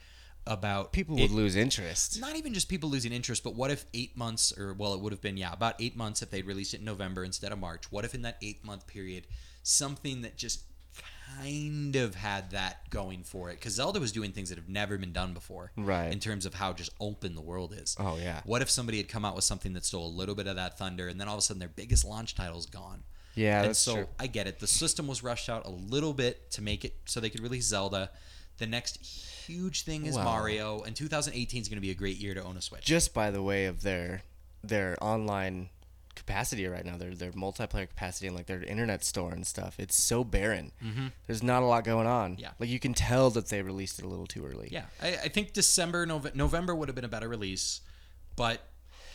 about 0.47 0.91
People 0.93 1.17
it- 1.17 1.21
would 1.23 1.31
lose 1.31 1.55
interest. 1.55 2.19
not 2.19 2.35
even 2.35 2.53
just 2.53 2.67
people 2.69 2.89
losing 2.89 3.11
interest, 3.11 3.43
but 3.43 3.55
what 3.55 3.71
if 3.71 3.85
eight 3.93 4.15
months, 4.17 4.51
or 4.57 4.73
well, 4.73 4.93
it 4.93 4.99
would 4.99 5.11
have 5.13 5.21
been, 5.21 5.37
yeah, 5.37 5.51
about 5.53 5.75
eight 5.79 5.95
months 5.95 6.21
if 6.21 6.29
they'd 6.29 6.45
released 6.45 6.73
it 6.73 6.79
in 6.79 6.85
November 6.85 7.23
instead 7.23 7.51
of 7.51 7.57
March. 7.59 7.91
What 7.91 8.05
if 8.05 8.13
in 8.13 8.21
that 8.23 8.37
eight 8.41 8.63
month 8.63 8.85
period, 8.85 9.25
something 9.63 10.21
that 10.21 10.37
just 10.37 10.61
kind 11.39 11.95
of 11.95 12.15
had 12.15 12.51
that 12.51 12.89
going 12.89 13.23
for 13.23 13.49
it? 13.49 13.55
Because 13.55 13.73
Zelda 13.73 13.99
was 13.99 14.11
doing 14.11 14.31
things 14.31 14.49
that 14.49 14.57
have 14.57 14.69
never 14.69 14.97
been 14.97 15.13
done 15.13 15.33
before. 15.33 15.71
Right. 15.75 16.11
In 16.11 16.19
terms 16.19 16.45
of 16.45 16.53
how 16.53 16.73
just 16.73 16.91
open 16.99 17.33
the 17.35 17.41
world 17.41 17.73
is. 17.73 17.95
Oh, 17.99 18.17
yeah. 18.17 18.41
What 18.45 18.61
if 18.61 18.69
somebody 18.69 18.97
had 18.97 19.07
come 19.09 19.25
out 19.25 19.35
with 19.35 19.43
something 19.45 19.73
that 19.73 19.85
stole 19.85 20.07
a 20.07 20.15
little 20.15 20.35
bit 20.35 20.47
of 20.47 20.55
that 20.57 20.77
thunder, 20.77 21.07
and 21.07 21.19
then 21.19 21.27
all 21.27 21.35
of 21.35 21.39
a 21.39 21.41
sudden 21.41 21.59
their 21.59 21.69
biggest 21.69 22.05
launch 22.05 22.35
title's 22.35 22.65
gone? 22.67 23.03
Yeah, 23.35 23.59
and 23.59 23.69
that's 23.69 23.79
so 23.79 23.95
true. 23.95 24.07
I 24.19 24.27
get 24.27 24.47
it. 24.47 24.59
The 24.59 24.67
system 24.67 25.07
was 25.07 25.21
rushed 25.23 25.49
out 25.49 25.65
a 25.65 25.69
little 25.69 26.13
bit 26.13 26.51
to 26.51 26.61
make 26.61 26.85
it 26.85 26.95
so 27.05 27.19
they 27.19 27.29
could 27.29 27.41
release 27.41 27.65
Zelda. 27.65 28.09
The 28.57 28.65
next 28.67 29.05
huge 29.45 29.83
thing 29.83 30.05
is 30.05 30.15
Wow. 30.15 30.23
Mario, 30.23 30.81
and 30.83 30.95
2018 30.95 31.61
is 31.61 31.67
going 31.67 31.75
to 31.77 31.81
be 31.81 31.91
a 31.91 31.95
great 31.95 32.17
year 32.17 32.33
to 32.33 32.43
own 32.43 32.55
a 32.57 32.61
Switch. 32.61 32.85
Just 32.85 33.13
by 33.13 33.31
the 33.31 33.41
way 33.43 33.65
of 33.65 33.81
their 33.83 34.23
their 34.63 34.97
online 35.01 35.69
capacity 36.15 36.65
right 36.65 36.85
now, 36.85 36.95
their 36.97 37.13
their 37.13 37.33
multiplayer 37.33 37.87
capacity 37.89 38.27
and 38.27 38.35
like 38.35 38.45
their 38.45 38.63
internet 38.63 39.03
store 39.03 39.33
and 39.33 39.45
stuff, 39.45 39.75
it's 39.77 39.95
so 39.95 40.23
barren. 40.23 40.71
Mm-hmm. 40.83 41.07
There's 41.27 41.43
not 41.43 41.61
a 41.61 41.65
lot 41.65 41.83
going 41.83 42.07
on. 42.07 42.37
Yeah. 42.39 42.51
like 42.57 42.69
you 42.69 42.79
can 42.79 42.93
tell 42.93 43.29
that 43.31 43.49
they 43.49 43.61
released 43.61 43.99
it 43.99 44.05
a 44.05 44.07
little 44.07 44.25
too 44.25 44.45
early. 44.45 44.69
Yeah, 44.71 44.85
I, 45.01 45.07
I 45.09 45.27
think 45.27 45.51
December, 45.51 46.07
Nove- 46.07 46.33
November 46.33 46.73
would 46.73 46.87
have 46.87 46.95
been 46.95 47.03
a 47.03 47.09
better 47.09 47.27
release, 47.27 47.81
but 48.37 48.61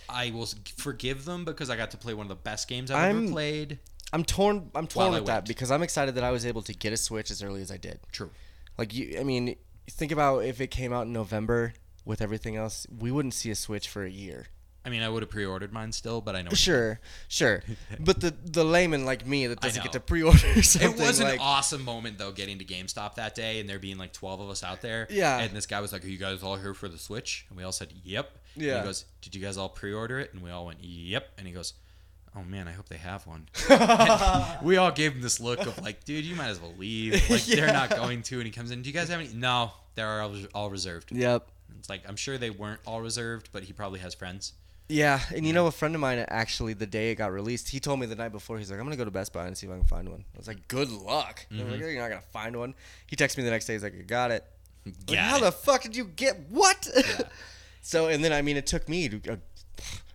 I 0.08 0.30
will 0.30 0.48
forgive 0.76 1.24
them 1.24 1.44
because 1.46 1.70
I 1.70 1.76
got 1.76 1.90
to 1.92 1.96
play 1.96 2.12
one 2.14 2.24
of 2.24 2.28
the 2.28 2.34
best 2.34 2.68
games 2.68 2.90
I've 2.90 2.98
I'm- 2.98 3.22
ever 3.24 3.32
played. 3.32 3.78
I'm 4.12 4.24
torn. 4.24 4.70
I'm 4.74 4.86
torn 4.86 5.10
While 5.10 5.20
with 5.20 5.26
that 5.26 5.46
because 5.46 5.70
I'm 5.70 5.82
excited 5.82 6.14
that 6.16 6.24
I 6.24 6.30
was 6.30 6.44
able 6.44 6.62
to 6.62 6.74
get 6.74 6.92
a 6.92 6.96
Switch 6.96 7.30
as 7.30 7.42
early 7.42 7.62
as 7.62 7.70
I 7.70 7.76
did. 7.76 8.00
True. 8.12 8.30
Like 8.76 8.94
you, 8.94 9.18
I 9.20 9.24
mean, 9.24 9.56
think 9.88 10.12
about 10.12 10.44
if 10.44 10.60
it 10.60 10.68
came 10.68 10.92
out 10.92 11.06
in 11.06 11.12
November 11.12 11.74
with 12.04 12.20
everything 12.20 12.56
else, 12.56 12.86
we 12.98 13.10
wouldn't 13.12 13.34
see 13.34 13.50
a 13.50 13.54
Switch 13.54 13.88
for 13.88 14.04
a 14.04 14.10
year. 14.10 14.46
I 14.82 14.88
mean, 14.88 15.02
I 15.02 15.10
would 15.10 15.22
have 15.22 15.28
pre-ordered 15.30 15.74
mine 15.74 15.92
still, 15.92 16.22
but 16.22 16.34
I 16.34 16.40
know 16.40 16.52
Sure, 16.52 16.98
sure, 17.28 17.62
but 18.00 18.20
the 18.22 18.34
the 18.42 18.64
layman 18.64 19.04
like 19.04 19.26
me 19.26 19.46
that 19.46 19.60
doesn't 19.60 19.82
get 19.82 19.92
to 19.92 20.00
pre-order 20.00 20.38
something 20.62 20.92
It 20.92 20.98
was 20.98 21.20
an 21.20 21.26
like 21.26 21.40
awesome 21.40 21.84
moment 21.84 22.16
though, 22.16 22.32
getting 22.32 22.58
to 22.60 22.64
GameStop 22.64 23.16
that 23.16 23.34
day 23.34 23.60
and 23.60 23.68
there 23.68 23.78
being 23.78 23.98
like 23.98 24.14
twelve 24.14 24.40
of 24.40 24.48
us 24.48 24.64
out 24.64 24.80
there. 24.80 25.06
Yeah. 25.10 25.38
And 25.38 25.54
this 25.54 25.66
guy 25.66 25.80
was 25.82 25.92
like, 25.92 26.02
"Are 26.02 26.08
you 26.08 26.16
guys 26.16 26.42
all 26.42 26.56
here 26.56 26.72
for 26.72 26.88
the 26.88 26.96
Switch?" 26.96 27.44
And 27.50 27.58
we 27.58 27.62
all 27.64 27.72
said, 27.72 27.92
"Yep." 28.04 28.30
And 28.54 28.64
Yeah. 28.64 28.78
he 28.80 28.84
goes, 28.86 29.04
"Did 29.20 29.34
you 29.34 29.42
guys 29.42 29.58
all 29.58 29.68
pre-order 29.68 30.18
it?" 30.18 30.32
And 30.32 30.42
we 30.42 30.50
all 30.50 30.64
went, 30.64 30.82
"Yep." 30.82 31.28
And 31.36 31.46
he 31.46 31.52
goes, 31.52 31.74
"Oh 32.36 32.42
man, 32.42 32.68
I 32.68 32.72
hope 32.72 32.88
they 32.88 32.96
have 32.96 33.26
one." 33.26 33.48
We 34.62 34.76
all 34.76 34.90
gave 34.90 35.12
him 35.12 35.20
this 35.20 35.40
look 35.40 35.60
of 35.60 35.80
like, 35.82 36.04
"Dude, 36.04 36.24
you 36.24 36.36
might 36.36 36.48
as 36.48 36.60
well 36.60 36.74
leave. 36.76 37.12
Like 37.30 37.44
they're 37.44 37.72
not 37.72 37.90
going 37.90 38.22
to." 38.22 38.36
And 38.36 38.46
he 38.46 38.52
comes 38.52 38.70
in, 38.70 38.82
"Do 38.82 38.88
you 38.88 38.94
guys 38.94 39.08
have 39.08 39.20
any?" 39.20 39.30
No, 39.34 39.72
they're 39.94 40.20
all, 40.20 40.34
all 40.54 40.70
reserved. 40.70 41.12
Yep. 41.12 41.48
It's 41.78 41.88
like 41.88 42.02
I'm 42.08 42.16
sure 42.16 42.38
they 42.38 42.50
weren't 42.50 42.80
all 42.86 43.00
reserved, 43.00 43.50
but 43.52 43.64
he 43.64 43.72
probably 43.72 44.00
has 44.00 44.14
friends. 44.14 44.52
Yeah, 44.88 45.20
and 45.34 45.46
you 45.46 45.52
know, 45.52 45.66
a 45.68 45.70
friend 45.70 45.94
of 45.94 46.00
mine 46.00 46.24
actually, 46.28 46.72
the 46.72 46.86
day 46.86 47.12
it 47.12 47.14
got 47.14 47.32
released, 47.32 47.68
he 47.68 47.78
told 47.78 48.00
me 48.00 48.06
the 48.06 48.16
night 48.16 48.32
before, 48.32 48.58
he's 48.58 48.70
like, 48.70 48.80
"I'm 48.80 48.86
gonna 48.86 48.96
go 48.96 49.04
to 49.04 49.10
Best 49.10 49.32
Buy 49.32 49.46
and 49.46 49.56
see 49.56 49.66
if 49.66 49.72
I 49.72 49.76
can 49.76 49.84
find 49.84 50.08
one." 50.08 50.24
I 50.34 50.38
was 50.38 50.48
like, 50.48 50.66
"Good 50.66 50.90
luck." 50.90 51.46
I 51.50 51.54
was 51.54 51.62
like, 51.62 51.72
mm-hmm. 51.74 51.80
"You're 51.80 52.02
not 52.02 52.08
gonna 52.08 52.20
find 52.32 52.56
one." 52.56 52.74
He 53.06 53.14
texted 53.14 53.38
me 53.38 53.44
the 53.44 53.50
next 53.50 53.66
day. 53.66 53.74
He's 53.74 53.84
like, 53.84 53.94
"I 53.94 54.02
got 54.02 54.32
it." 54.32 54.44
Like, 54.84 55.06
Got 55.06 55.18
how 55.18 55.36
it. 55.36 55.40
the 55.42 55.52
fuck 55.52 55.82
did 55.82 55.94
you 55.94 56.04
get 56.04 56.40
what? 56.50 56.88
so, 57.82 58.08
and 58.08 58.24
then 58.24 58.32
I 58.32 58.42
mean, 58.42 58.56
it 58.56 58.66
took 58.66 58.88
me 58.88 59.08
to, 59.08 59.32
a, 59.32 59.38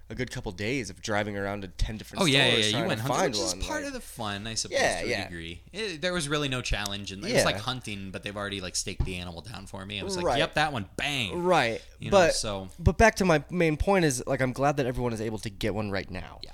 a 0.10 0.14
good 0.16 0.30
couple 0.30 0.52
days 0.52 0.90
of 0.92 1.02
driving 1.02 1.36
around 1.36 1.62
to 1.64 1.68
ten 1.68 1.98
different 1.98 2.22
Oh 2.22 2.26
stores 2.26 2.34
yeah, 2.36 2.48
yeah, 2.48 2.66
yeah. 2.66 2.82
You 2.82 2.88
went 2.88 3.00
hunting, 3.02 3.32
which 3.32 3.40
is 3.40 3.54
one. 3.56 3.62
part 3.64 3.80
like- 3.82 3.88
of 3.88 3.94
the 3.94 4.00
fun, 4.02 4.46
I 4.46 4.54
suppose, 4.54 4.78
Yeah, 4.80 5.02
to 5.02 5.06
a 5.06 5.10
yeah. 5.10 5.24
degree. 5.28 5.62
It, 5.74 6.02
there 6.02 6.14
was 6.14 6.30
really 6.30 6.48
no 6.48 6.62
challenge, 6.62 7.12
and 7.12 7.26
it 7.26 7.34
was 7.34 7.46
like 7.46 7.58
hunting, 7.58 8.12
but 8.12 8.22
they've 8.24 8.36
already 8.38 8.62
like 8.62 8.76
staked 8.76 9.04
the 9.06 9.16
animal 9.18 9.42
down 9.42 9.66
for 9.66 9.84
me. 9.86 10.00
I 10.00 10.04
was 10.04 10.16
like, 10.16 10.26
Right. 10.26 10.38
"Yep, 10.40 10.54
that 10.56 10.72
one, 10.74 10.88
bang!" 10.96 11.42
Right. 11.44 11.82
You 12.00 12.12
know, 12.12 12.18
but 12.18 12.34
so- 12.36 12.70
but 12.78 12.98
back 12.98 13.16
to 13.16 13.26
my 13.26 13.44
main 13.50 13.78
point 13.78 14.06
is 14.06 14.24
like 14.28 14.42
I'm 14.42 14.54
glad 14.54 14.78
that 14.78 14.86
everyone 14.86 15.14
is 15.14 15.22
able 15.22 15.40
to 15.40 15.50
get 15.50 15.74
one 15.74 15.90
right 15.92 16.10
now. 16.12 16.40
Yeah. 16.44 16.52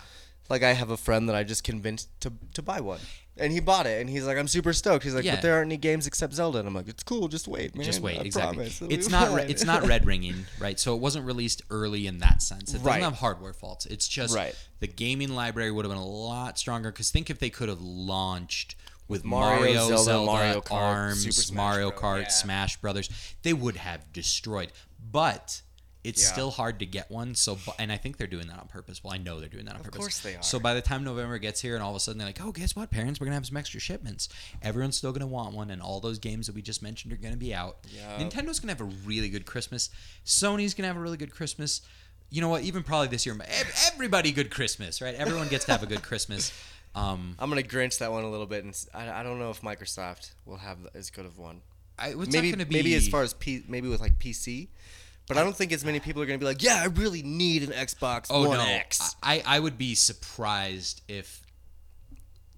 Like 0.50 0.64
I 0.64 0.74
have 0.74 0.90
a 0.90 0.98
friend 0.98 1.28
that 1.30 1.36
I 1.36 1.44
just 1.44 1.64
convinced 1.64 2.10
to 2.22 2.32
to 2.54 2.62
buy 2.62 2.80
one. 2.82 3.00
And 3.38 3.52
he 3.54 3.60
bought 3.62 3.88
it 3.88 4.02
and 4.02 4.10
he's 4.10 4.26
like 4.26 4.38
I'm 4.38 4.48
super 4.48 4.74
stoked. 4.74 5.04
He's 5.06 5.16
like 5.16 5.24
Yeah. 5.24 5.36
but 5.36 5.42
there 5.42 5.56
aren't 5.56 5.68
any 5.70 5.78
games 5.78 6.06
except 6.06 6.34
Zelda 6.34 6.60
and 6.60 6.68
I'm 6.68 6.74
like 6.76 6.88
it's 6.90 7.02
cool, 7.04 7.28
just 7.30 7.48
wait, 7.48 7.74
man. 7.76 7.86
Just 7.86 8.02
wait, 8.02 8.20
I 8.20 8.24
exactly. 8.24 8.56
promise, 8.58 8.82
it'll 8.82 8.94
It's 8.98 9.08
be 9.08 9.12
not 9.14 9.30
re- 9.34 9.42
fine." 9.44 9.50
it's 9.50 9.64
not 9.64 9.88
red 9.88 10.06
ringing, 10.06 10.46
right? 10.60 10.78
So 10.80 10.94
it 10.96 11.00
wasn't 11.00 11.26
released 11.26 11.62
early 11.70 12.08
in 12.08 12.20
that 12.20 12.42
sense. 12.42 12.74
It 12.74 12.84
doesn't 12.84 13.02
have 13.02 13.14
hardware 13.16 13.54
faults. 13.54 13.86
It's 13.86 14.08
just 14.08 14.36
Right. 14.36 14.54
the 14.80 14.88
gaming 14.88 15.30
library 15.34 15.72
would 15.72 15.86
have 15.86 15.92
been 15.92 16.02
a 16.02 16.06
lot 16.06 16.60
stronger. 16.60 16.92
Because 16.92 17.10
think 17.10 17.30
if 17.30 17.40
they 17.40 17.50
could 17.50 17.70
have 17.70 17.82
launched 17.82 18.76
with 19.08 19.24
Mario, 19.26 19.60
Mario, 19.60 19.88
Zelda, 19.88 20.04
Zelda, 20.04 20.26
Mario 20.32 20.62
Kart, 20.62 20.72
Arms, 20.72 21.22
Super 21.24 21.32
Smash 21.34 21.56
Mario 21.58 21.90
Bros. 21.92 22.02
Kart, 22.02 22.22
Yeah. 22.24 22.28
Smash 22.30 22.78
Brothers, 22.82 23.10
they 23.44 23.54
would 23.54 23.78
have 23.78 24.12
destroyed. 24.14 24.72
But 25.12 25.62
it's 26.04 26.22
Yeah. 26.22 26.32
still 26.32 26.52
hard 26.52 26.80
to 26.80 26.86
get 26.86 27.12
one. 27.12 27.36
So, 27.36 27.58
and 27.78 27.92
I 27.92 27.98
think 27.98 28.18
they're 28.18 28.28
doing 28.28 28.48
that 28.48 28.60
on 28.60 28.68
purpose. 28.68 29.04
Well, 29.04 29.14
I 29.14 29.18
know 29.18 29.40
they're 29.40 29.50
doing 29.50 29.66
that 29.66 29.76
on 29.76 29.82
purpose. 29.84 29.96
Of 29.96 30.02
course 30.02 30.20
they 30.20 30.36
are. 30.36 30.42
So 30.44 30.60
by 30.60 30.74
the 30.74 30.82
time 30.82 31.04
November 31.04 31.38
gets 31.38 31.62
here, 31.62 31.76
and 31.76 31.84
all 31.84 31.92
of 31.92 31.96
a 31.96 32.00
sudden 32.00 32.18
they're 32.18 32.28
like, 32.28 32.42
"Oh, 32.42 32.52
guess 32.52 32.76
what, 32.76 32.90
parents? 32.92 33.20
We're 33.20 33.26
gonna 33.26 33.36
have 33.36 33.46
some 33.46 33.58
extra 33.58 33.80
shipments. 33.80 34.28
Everyone's 34.62 34.98
still 34.98 35.12
gonna 35.12 35.28
want 35.28 35.54
one, 35.54 35.70
and 35.72 35.82
all 35.82 36.00
those 36.00 36.18
games 36.20 36.48
that 36.48 36.56
we 36.56 36.62
just 36.62 36.82
mentioned 36.82 37.14
are 37.14 37.18
gonna 37.18 37.38
be 37.38 37.54
out. 37.54 37.78
Yeah. 37.94 38.18
Nintendo's 38.20 38.60
gonna 38.60 38.72
have 38.74 38.82
a 38.82 38.86
really 39.06 39.30
good 39.30 39.46
Christmas. 39.46 39.90
Sony's 40.26 40.74
gonna 40.74 40.88
have 40.88 40.98
a 40.98 41.02
really 41.02 41.18
good 41.18 41.32
Christmas. 41.32 41.82
You 42.30 42.42
know 42.42 42.50
what? 42.50 42.64
Even 42.64 42.82
probably 42.84 43.10
this 43.10 43.26
year, 43.26 43.38
everybody 43.88 44.32
good 44.32 44.50
Christmas, 44.50 45.02
right? 45.02 45.14
Everyone 45.16 45.50
gets 45.50 45.66
to 45.66 45.72
have 45.72 45.84
a 45.84 45.88
good 45.88 46.02
Christmas. 46.04 46.52
Um, 46.94 47.38
I'm 47.40 47.48
gonna 47.48 47.64
grinch 47.64 48.00
that 48.00 48.12
one 48.12 48.26
a 48.26 48.30
little 48.30 48.46
bit, 48.46 48.66
and 48.66 48.78
I 48.94 49.24
don't 49.24 49.40
know 49.40 49.50
if 49.50 49.62
Microsoft 49.62 50.32
will 50.46 50.58
have 50.58 50.78
as 50.94 51.10
good 51.10 51.26
of 51.26 51.38
one. 51.40 51.62
I, 51.98 52.10
maybe 52.16 52.26
not 52.50 52.52
gonna 52.58 52.66
be 52.66 52.76
maybe 52.76 52.96
as 52.96 53.08
far 53.08 53.24
as 53.24 53.34
P, 53.34 53.64
maybe 53.70 53.88
with 53.88 54.02
like 54.02 54.20
PC, 54.20 54.68
but 55.28 55.38
I 55.38 55.44
don't 55.44 55.56
think 55.56 55.72
as 55.72 55.86
many 55.86 56.00
people 56.00 56.22
are 56.22 56.26
gonna 56.26 56.38
be 56.40 56.46
like, 56.46 56.64
yeah, 56.64 56.82
I 56.82 56.86
really 56.86 57.22
need 57.22 57.64
an 57.64 57.70
Xbox 57.70 58.28
Oh 58.30 58.48
One 58.48 58.58
no, 58.58 58.66
X. 58.66 59.16
I 59.22 59.44
I 59.46 59.60
would 59.60 59.78
be 59.78 59.96
surprised 59.96 61.02
if. 61.08 61.42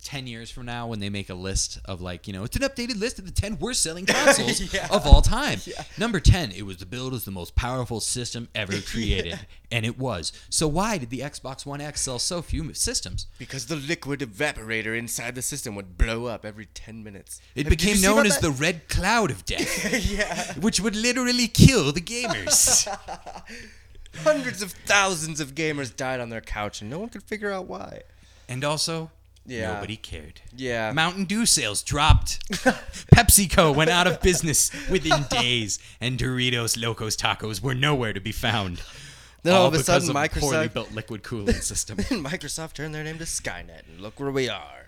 10 0.04 0.28
years 0.28 0.52
from 0.52 0.66
now 0.66 0.86
when 0.88 1.00
they 1.00 1.10
make 1.10 1.30
a 1.30 1.34
list 1.34 1.80
of 1.86 2.02
like 2.02 2.28
you 2.28 2.34
know 2.34 2.44
it's 2.44 2.56
an 2.56 2.62
updated 2.62 3.00
list 3.00 3.18
of 3.20 3.26
the 3.26 3.32
10 3.32 3.58
worst 3.60 3.82
selling 3.82 4.06
consoles 4.08 4.74
Yeah. 4.74 4.88
of 4.92 5.08
all 5.08 5.22
time 5.22 5.60
number 5.98 6.20
10 6.20 6.52
it 6.52 6.64
was 6.66 6.78
the 6.78 6.86
build 6.86 7.14
as 7.14 7.26
the 7.26 7.32
most 7.32 7.56
powerful 7.56 8.00
system 8.00 8.50
ever 8.54 8.80
created 8.86 9.40
and 9.72 9.86
it 9.86 9.98
was 9.98 10.32
so 10.50 10.68
why 10.68 10.98
did 10.98 11.10
the 11.10 11.20
xbox 11.22 11.66
one 11.66 11.82
x 11.82 12.02
sell 12.02 12.20
so 12.20 12.42
few 12.42 12.74
systems 12.74 13.28
Because 13.40 13.68
the 13.68 13.76
liquid 13.76 14.20
evaporator 14.20 14.98
inside 14.98 15.36
the 15.36 15.42
system 15.42 15.76
would 15.76 15.98
blow 15.98 16.26
up 16.26 16.46
every 16.46 16.66
10 16.74 17.04
minutes. 17.04 17.40
it 17.56 17.66
Have- 17.66 17.70
became 17.70 18.02
known 18.02 18.26
as 18.26 18.36
that? 18.40 18.42
the 18.42 18.52
red 18.52 18.88
cloud 18.90 19.32
of 19.32 19.46
death 19.46 19.94
yeah. 20.12 20.54
which 20.60 20.80
would 20.80 20.96
literally 20.96 21.48
kill 21.48 21.92
the 21.92 22.02
gamers 22.02 22.88
Hundreds 24.24 24.62
of 24.62 24.72
thousands 24.72 25.40
of 25.40 25.56
gamers 25.56 25.96
died 25.96 26.20
on 26.20 26.30
their 26.30 26.40
couch 26.42 26.82
and 26.82 26.90
no 26.90 27.00
one 27.00 27.10
could 27.10 27.24
figure 27.24 27.52
out 27.52 27.66
why. 27.68 28.02
and 28.48 28.64
also 28.64 29.10
Yeah. 29.46 29.74
nobody 29.74 29.98
cared 29.98 30.42
Yeah. 30.56 30.92
Mountain 30.94 31.26
Dew 31.26 31.46
sales 31.46 31.84
dropped. 31.84 32.40
PepsiCo 33.14 33.76
went 33.76 33.90
out 33.90 34.08
of 34.08 34.22
business 34.22 34.72
within 34.90 35.24
days, 35.30 35.80
and 36.00 36.18
Doritos 36.18 36.82
Locos 36.82 37.16
Tacos 37.18 37.62
were 37.62 37.76
nowhere 37.76 38.14
to 38.14 38.22
be 38.22 38.32
found. 38.32 38.82
Then 39.44 39.54
all 39.56 39.68
of 39.68 39.74
a 39.74 39.84
sudden, 39.84 40.10
of 40.10 40.16
a 40.16 40.30
poorly 40.40 40.68
Microsoft, 40.70 40.74
built 40.74 40.92
liquid 40.94 41.24
cooling 41.24 41.56
system. 41.62 41.98
Microsoft 41.98 42.74
turned 42.74 42.96
their 42.96 43.04
name 43.04 43.18
to 43.18 43.26
Skynet, 43.26 43.88
and 43.90 44.00
look 44.00 44.20
where 44.20 44.32
we 44.32 44.48
are. 44.48 44.88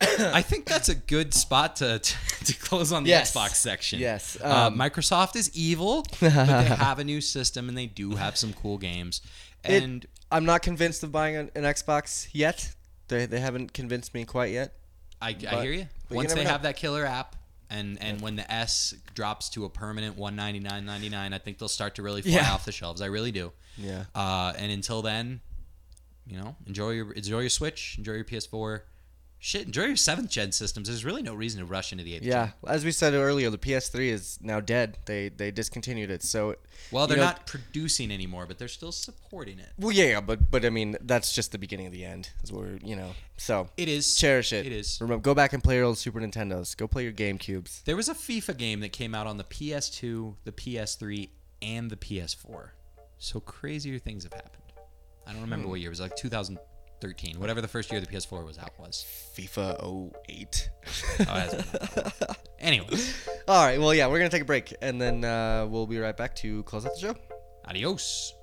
I 0.00 0.42
think 0.42 0.64
that's 0.66 0.88
a 0.88 0.96
good 0.96 1.32
spot 1.32 1.76
to 1.76 2.00
to, 2.00 2.14
to 2.44 2.54
close 2.58 2.90
on 2.92 3.04
the 3.04 3.10
Yes. 3.10 3.32
Xbox 3.32 3.50
section. 3.54 4.00
Yes, 4.00 4.36
uh, 4.42 4.66
um, 4.66 4.76
Microsoft 4.76 5.36
is 5.36 5.54
evil, 5.56 6.04
but 6.20 6.30
they 6.34 6.64
have 6.64 6.98
a 6.98 7.04
new 7.04 7.20
system 7.20 7.68
and 7.68 7.78
they 7.78 7.86
do 7.86 8.16
have 8.16 8.36
some 8.36 8.52
cool 8.52 8.78
games. 8.78 9.20
It- 9.64 9.80
And 9.84 10.06
I'm 10.32 10.44
not 10.44 10.62
convinced 10.62 11.04
of 11.04 11.12
buying 11.12 11.36
an, 11.36 11.50
an 11.54 11.62
Xbox 11.62 12.26
yet. 12.32 12.72
They, 13.12 13.26
they 13.26 13.40
haven't 13.40 13.72
convinced 13.72 14.14
me 14.14 14.24
quite 14.24 14.52
yet. 14.52 14.74
I, 15.20 15.36
I 15.48 15.62
hear 15.62 15.72
you. 15.72 15.86
Once 16.10 16.34
they 16.34 16.42
know. 16.44 16.50
have 16.50 16.62
that 16.62 16.76
killer 16.76 17.04
app, 17.06 17.36
and 17.70 17.96
and 18.00 18.20
when 18.20 18.36
the 18.36 18.50
S 18.52 18.94
drops 19.14 19.48
to 19.50 19.64
a 19.64 19.70
permanent 19.70 20.16
one 20.16 20.34
ninety 20.34 20.58
nine 20.60 20.84
ninety 20.84 21.08
nine, 21.08 21.32
I 21.32 21.38
think 21.38 21.58
they'll 21.58 21.68
start 21.68 21.94
to 21.96 22.02
really 22.02 22.22
fly 22.22 22.32
Yeah. 22.32 22.52
off 22.52 22.64
the 22.64 22.72
shelves. 22.72 23.00
I 23.00 23.06
really 23.06 23.30
do. 23.32 23.52
Yeah. 23.76 24.04
Uh, 24.14 24.52
and 24.58 24.72
until 24.72 25.00
then, 25.02 25.40
you 26.26 26.38
know, 26.38 26.56
enjoy 26.66 26.90
your 26.90 27.12
enjoy 27.12 27.40
your 27.40 27.50
Switch, 27.50 27.96
enjoy 27.98 28.14
your 28.14 28.24
PS4. 28.24 28.80
Shit, 29.44 29.66
enjoy 29.66 29.86
your 29.86 29.96
seventh 29.96 30.30
gen 30.30 30.52
systems. 30.52 30.86
There's 30.86 31.04
really 31.04 31.20
no 31.20 31.34
reason 31.34 31.58
to 31.58 31.66
rush 31.66 31.90
into 31.90 32.04
the 32.04 32.14
eighth. 32.14 32.22
Yeah, 32.22 32.46
Gen. 32.46 32.54
as 32.68 32.84
we 32.84 32.92
said 32.92 33.12
earlier, 33.12 33.50
the 33.50 33.58
PS3 33.58 34.06
is 34.06 34.38
now 34.40 34.60
dead. 34.60 34.98
They 35.06 35.30
they 35.30 35.50
discontinued 35.50 36.12
it. 36.12 36.22
So, 36.22 36.54
Well, 36.92 37.08
they're 37.08 37.16
know- 37.16 37.24
not 37.24 37.48
producing 37.48 38.12
anymore, 38.12 38.46
but 38.46 38.58
they're 38.58 38.68
still 38.68 38.92
supporting 38.92 39.58
it. 39.58 39.70
Well, 39.76 39.90
yeah, 39.90 40.04
yeah, 40.04 40.20
but 40.20 40.48
but 40.48 40.64
I 40.64 40.70
mean, 40.70 40.96
that's 41.00 41.34
just 41.34 41.50
the 41.50 41.58
beginning 41.58 41.86
of 41.86 41.92
the 41.92 42.04
end. 42.04 42.30
Is 42.44 42.52
where 42.52 42.78
you 42.84 42.94
know. 42.94 43.14
So 43.36 43.68
It 43.76 43.88
is. 43.88 44.14
cherish 44.14 44.52
it. 44.52 44.64
It 44.64 44.70
is. 44.70 45.00
Remember, 45.00 45.20
go 45.20 45.34
back 45.34 45.52
and 45.52 45.60
play 45.60 45.74
your 45.74 45.86
old 45.86 45.98
Super 45.98 46.20
Nintendos. 46.20 46.76
Go 46.76 46.86
play 46.86 47.02
your 47.02 47.12
GameCubes. 47.12 47.82
There 47.82 47.96
was 47.96 48.08
a 48.08 48.14
FIFA 48.14 48.56
game 48.56 48.78
that 48.78 48.92
came 48.92 49.12
out 49.12 49.26
on 49.26 49.38
the 49.38 49.44
PS2, 49.44 50.36
the 50.44 50.52
PS3, 50.52 51.30
and 51.60 51.90
the 51.90 51.96
PS4. 51.96 52.68
So 53.18 53.40
crazier 53.40 53.98
things 53.98 54.22
have 54.22 54.34
happened. 54.34 54.62
I 55.26 55.32
don't 55.32 55.42
remember 55.42 55.64
hmm. 55.64 55.70
what 55.70 55.80
year. 55.80 55.88
It 55.88 55.98
was 55.98 56.00
like 56.00 56.14
2013. 57.02 57.40
Whatever 57.40 57.60
the 57.60 57.68
first 57.68 57.90
year 57.90 58.00
the 58.00 58.06
PS4 58.06 58.46
was 58.46 58.58
out 58.58 58.72
was. 58.78 59.04
FIFA 59.36 60.12
08. 60.28 60.70
Oh, 61.28 62.38
anyway, 62.60 62.86
All 63.48 63.64
right. 63.64 63.80
Well, 63.80 63.92
yeah, 63.92 64.06
we're 64.06 64.18
gonna 64.18 64.30
take 64.30 64.42
a 64.42 64.46
break, 64.46 64.74
and 64.80 65.00
then 65.00 65.24
uh, 65.24 65.66
we'll 65.68 65.86
be 65.86 65.98
right 65.98 66.16
back 66.16 66.36
to 66.36 66.62
close 66.62 66.86
out 66.86 66.94
the 66.94 67.00
show. 67.00 67.14
adios. 67.66 68.34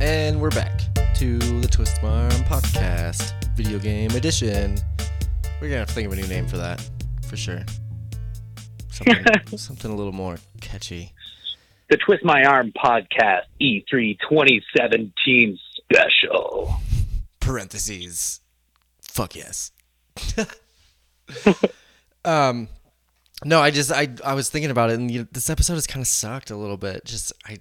And 0.00 0.40
we're 0.40 0.50
back 0.50 0.80
to 1.16 1.38
the 1.38 1.68
Twist 1.68 2.02
Arm 2.04 2.30
Podcast, 2.44 3.32
video 3.56 3.80
game 3.80 4.12
edition. 4.12 4.78
We're 5.60 5.68
gonna 5.68 5.80
have 5.80 5.88
to 5.88 5.94
think 5.94 6.06
of 6.06 6.12
a 6.12 6.16
new 6.16 6.28
name 6.28 6.46
for 6.46 6.58
that, 6.58 6.88
for 7.26 7.36
sure. 7.36 7.62
Something, 8.98 9.58
something 9.58 9.90
a 9.90 9.94
little 9.94 10.12
more 10.12 10.38
catchy. 10.60 11.12
The 11.90 11.96
Twist 11.96 12.24
My 12.24 12.44
Arm 12.44 12.72
Podcast 12.72 13.44
E3 13.60 14.18
2017 14.28 15.58
special. 15.76 16.74
Parentheses. 17.40 18.40
Fuck 19.00 19.36
yes. 19.36 19.72
um, 22.24 22.68
no, 23.44 23.60
I 23.60 23.70
just 23.70 23.92
I 23.92 24.08
I 24.24 24.34
was 24.34 24.50
thinking 24.50 24.70
about 24.70 24.90
it, 24.90 24.98
and 24.98 25.10
you 25.10 25.28
this 25.30 25.48
episode 25.48 25.74
has 25.74 25.86
kind 25.86 26.02
of 26.02 26.08
sucked 26.08 26.50
a 26.50 26.56
little 26.56 26.76
bit. 26.76 27.04
Just 27.04 27.32
I. 27.46 27.58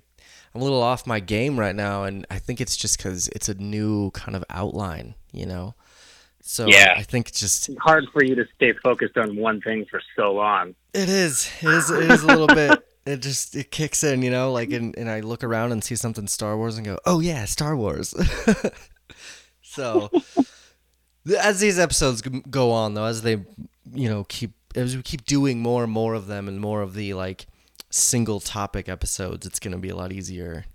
I'm 0.56 0.62
a 0.62 0.64
little 0.64 0.82
off 0.82 1.06
my 1.06 1.20
game 1.20 1.60
right 1.60 1.76
now, 1.76 2.06
and 2.06 2.26
I 2.32 2.40
think 2.40 2.62
it's 2.62 2.76
just 2.76 2.98
because 2.98 3.28
it's 3.28 3.48
a 3.48 3.54
new 3.54 4.10
kind 4.12 4.36
of 4.36 4.44
outline, 4.50 5.14
you 5.32 5.46
know. 5.46 5.76
So 6.48 6.68
Yeah. 6.68 6.94
I 6.95 7.03
think 7.03 7.28
it's 7.30 7.40
just 7.40 7.69
Hard 7.80 8.06
for 8.14 8.24
you 8.24 8.36
to 8.36 8.45
stay 8.56 8.74
focused 8.84 9.18
on 9.18 9.36
one 9.36 9.61
thing 9.61 9.86
for 9.86 10.02
so 10.15 10.34
long. 10.34 10.76
It 10.94 11.10
is. 11.10 11.49
It 11.61 11.69
is. 11.69 11.90
It 11.91 12.10
is 12.10 12.24
a 12.24 12.28
little 12.28 12.48
bit. 12.48 12.84
It 13.07 13.22
just 13.22 13.56
it 13.56 13.72
kicks 13.72 14.03
in, 14.03 14.22
you 14.22 14.30
know. 14.30 14.52
Like, 14.52 14.69
and, 14.74 14.94
and 14.98 15.10
I 15.10 15.22
look 15.22 15.41
around 15.41 15.72
and 15.72 15.82
see 15.82 15.95
something 15.95 16.28
Star 16.28 16.57
Wars 16.57 16.76
and 16.76 16.86
go, 16.86 16.99
"Oh 17.06 17.22
yeah, 17.22 17.45
Star 17.45 17.74
Wars." 17.74 18.14
so, 19.61 20.11
as 21.40 21.61
these 21.61 21.80
episodes 21.80 22.22
go 22.22 22.72
on, 22.72 22.95
though, 22.95 23.06
as 23.06 23.22
they, 23.22 23.45
you 23.94 24.10
know, 24.10 24.26
keep 24.26 24.52
as 24.76 24.98
we 24.98 25.03
keep 25.03 25.24
doing 25.24 25.61
more 25.61 25.86
and 25.86 25.94
more 25.94 26.15
of 26.15 26.28
them 26.28 26.49
and 26.49 26.60
more 26.60 26.82
of 26.82 26.95
the 26.95 27.14
like 27.14 27.48
single 27.90 28.41
topic 28.41 28.90
episodes, 28.90 29.48
it's 29.48 29.60
gonna 29.60 29.78
be 29.78 29.88
a 29.88 29.95
lot 29.95 30.11
easier 30.11 30.65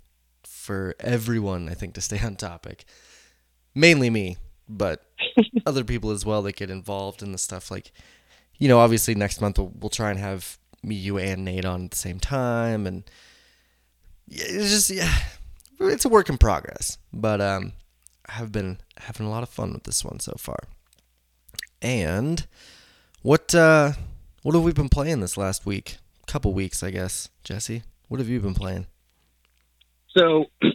for 0.43 0.95
everyone, 1.01 1.69
I 1.69 1.75
think, 1.75 1.93
to 1.95 2.01
stay 2.01 2.19
on 2.19 2.37
topic. 2.37 2.87
Mainly 3.75 4.09
me, 4.09 4.39
but 4.69 5.05
other 5.67 5.85
people 5.85 6.11
as 6.11 6.25
well 6.25 6.43
that 6.43 6.57
get 6.57 6.71
involved 6.71 7.23
in 7.23 7.33
the 7.33 7.39
stuff 7.39 7.71
like 7.71 7.93
you 8.59 8.69
know, 8.69 8.79
obviously 8.79 9.15
next 9.15 9.41
month 9.41 9.59
we'll, 9.59 9.73
we'll 9.81 9.91
try 9.91 10.11
and 10.11 10.21
have 10.21 10.59
me, 10.85 10.95
you, 10.95 11.19
and 11.19 11.45
Nate 11.45 11.65
on 11.65 11.87
at 11.87 11.91
the 11.93 11.97
same 11.97 12.21
time, 12.21 12.87
and 12.87 13.05
it's 14.29 14.71
just 14.71 14.91
yeah, 14.91 15.13
it's 15.81 16.05
a 16.05 16.09
work 16.09 16.29
in 16.29 16.39
progress. 16.39 16.99
But 17.13 17.41
um, 17.41 17.73
I 18.29 18.33
have 18.33 18.53
been 18.53 18.79
having 18.99 19.27
a 19.27 19.31
lot 19.31 19.43
of 19.43 19.49
fun 19.49 19.73
with 19.73 19.85
this 19.85 20.05
one 20.05 20.21
so 20.21 20.35
far. 20.39 20.59
And 21.81 22.47
what 23.23 23.55
uh, 23.55 23.93
What 24.43 24.57
have 24.57 24.65
we 24.65 24.73
been 24.73 24.89
playing 24.89 25.21
this 25.21 25.37
last 25.37 25.65
week? 25.65 25.99
Couple 26.27 26.53
weeks, 26.53 26.83
I 26.83 26.91
guess. 26.91 27.29
Jesse, 27.45 27.83
what 28.09 28.19
have 28.19 28.29
you 28.29 28.41
been 28.41 28.55
playing? 28.55 28.87
So, 30.17 30.47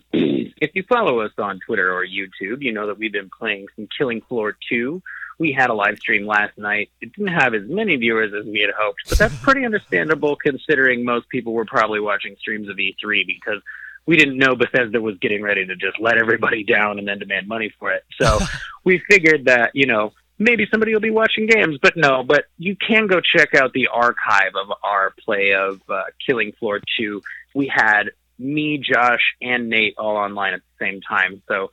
if 0.62 0.72
you 0.74 0.84
follow 0.84 1.22
us 1.22 1.32
on 1.38 1.60
Twitter 1.60 1.94
or 1.94 2.06
YouTube, 2.06 2.62
you 2.62 2.72
know 2.72 2.88
that 2.88 2.98
we've 2.98 3.12
been 3.12 3.30
playing 3.30 3.68
some 3.76 3.88
Killing 3.98 4.22
Floor 4.22 4.58
2. 4.70 5.02
We 5.40 5.52
had 5.52 5.70
a 5.70 5.74
live 5.74 6.00
stream 6.00 6.26
last 6.26 6.58
night. 6.58 6.90
It 7.00 7.14
didn't 7.14 7.34
have 7.34 7.54
as 7.54 7.68
many 7.68 7.96
viewers 7.96 8.34
as 8.34 8.46
we 8.46 8.60
had 8.60 8.72
hoped, 8.76 9.08
but 9.08 9.18
that's 9.18 9.36
pretty 9.42 9.66
understandable 9.66 10.36
considering 10.36 11.06
most 11.06 11.30
people 11.30 11.54
were 11.54 11.66
probably 11.66 12.00
watching 12.00 12.36
streams 12.40 12.70
of 12.70 12.78
E3 12.78 13.26
because 13.28 13.62
we 14.08 14.16
didn't 14.18 14.38
know 14.38 14.56
Bethesda 14.56 15.00
was 15.00 15.18
getting 15.20 15.44
ready 15.44 15.66
to 15.66 15.76
just 15.76 16.00
let 16.00 16.18
everybody 16.18 16.64
down 16.64 16.98
and 16.98 17.08
then 17.08 17.20
demand 17.20 17.48
money 17.48 17.72
for 17.78 17.92
it. 17.92 18.04
So 18.20 18.40
we 18.84 19.00
figured 19.10 19.46
that, 19.46 19.72
you 19.76 19.86
know, 19.86 20.14
maybe 20.40 20.68
somebody 20.72 20.94
will 20.94 21.02
be 21.02 21.12
watching 21.12 21.46
games, 21.46 21.78
but 21.82 21.96
no, 21.96 22.24
but 22.24 22.46
you 22.58 22.76
can 22.76 23.08
go 23.08 23.20
check 23.20 23.54
out 23.54 23.74
the 23.74 23.88
archive 23.88 24.56
of 24.56 24.72
our 24.84 25.14
play 25.24 25.54
of 25.54 25.82
uh, 25.90 26.04
Killing 26.26 26.54
Floor 26.54 26.80
2. 26.98 27.22
We 27.54 27.68
had 27.68 28.12
me, 28.40 28.78
Josh, 28.78 29.36
and 29.42 29.70
Nate 29.70 29.96
all 29.98 30.16
online 30.18 30.54
at 30.54 30.62
the 30.80 30.86
same 30.86 31.02
time. 31.02 31.42
So 31.48 31.72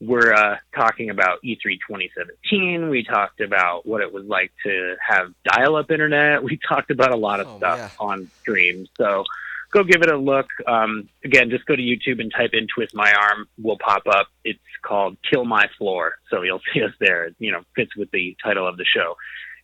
we're 0.00 0.32
uh, 0.34 0.56
talking 0.74 1.10
about 1.10 1.38
E3 1.44 1.78
2017. 1.88 2.88
We 2.90 3.04
talked 3.04 3.40
about 3.40 3.86
what 3.86 4.00
it 4.02 4.12
was 4.12 4.24
like 4.26 4.52
to 4.64 4.96
have 5.06 5.32
dial 5.44 5.76
up 5.76 5.90
internet. 5.90 6.42
We 6.42 6.58
talked 6.68 6.90
about 6.90 7.12
a 7.12 7.16
lot 7.16 7.40
of 7.40 7.46
Oh, 7.48 7.56
stuff 7.58 7.78
yeah. 7.98 8.04
on 8.06 8.30
stream. 8.40 8.86
So 8.98 9.24
go 9.72 9.82
give 9.84 10.02
it 10.02 10.10
a 10.10 10.16
look. 10.16 10.46
Um, 10.66 11.08
again, 11.24 11.48
just 11.50 11.64
go 11.66 11.74
to 11.76 11.82
YouTube 11.82 12.20
and 12.20 12.30
type 12.36 12.50
in 12.52 12.66
Twist 12.66 12.94
My 12.94 13.12
Arm. 13.12 13.46
We'll 13.58 13.78
pop 13.78 14.02
up. 14.06 14.26
It's 14.44 14.58
called 14.82 15.16
Kill 15.28 15.44
My 15.44 15.68
Floor. 15.78 16.16
So 16.30 16.42
you'll 16.42 16.60
see 16.74 16.82
us 16.82 16.92
there. 17.00 17.26
It, 17.26 17.36
you 17.38 17.52
know, 17.52 17.62
fits 17.74 17.96
with 17.96 18.10
the 18.10 18.36
title 18.42 18.66
of 18.68 18.76
the 18.76 18.84
show. 18.84 19.16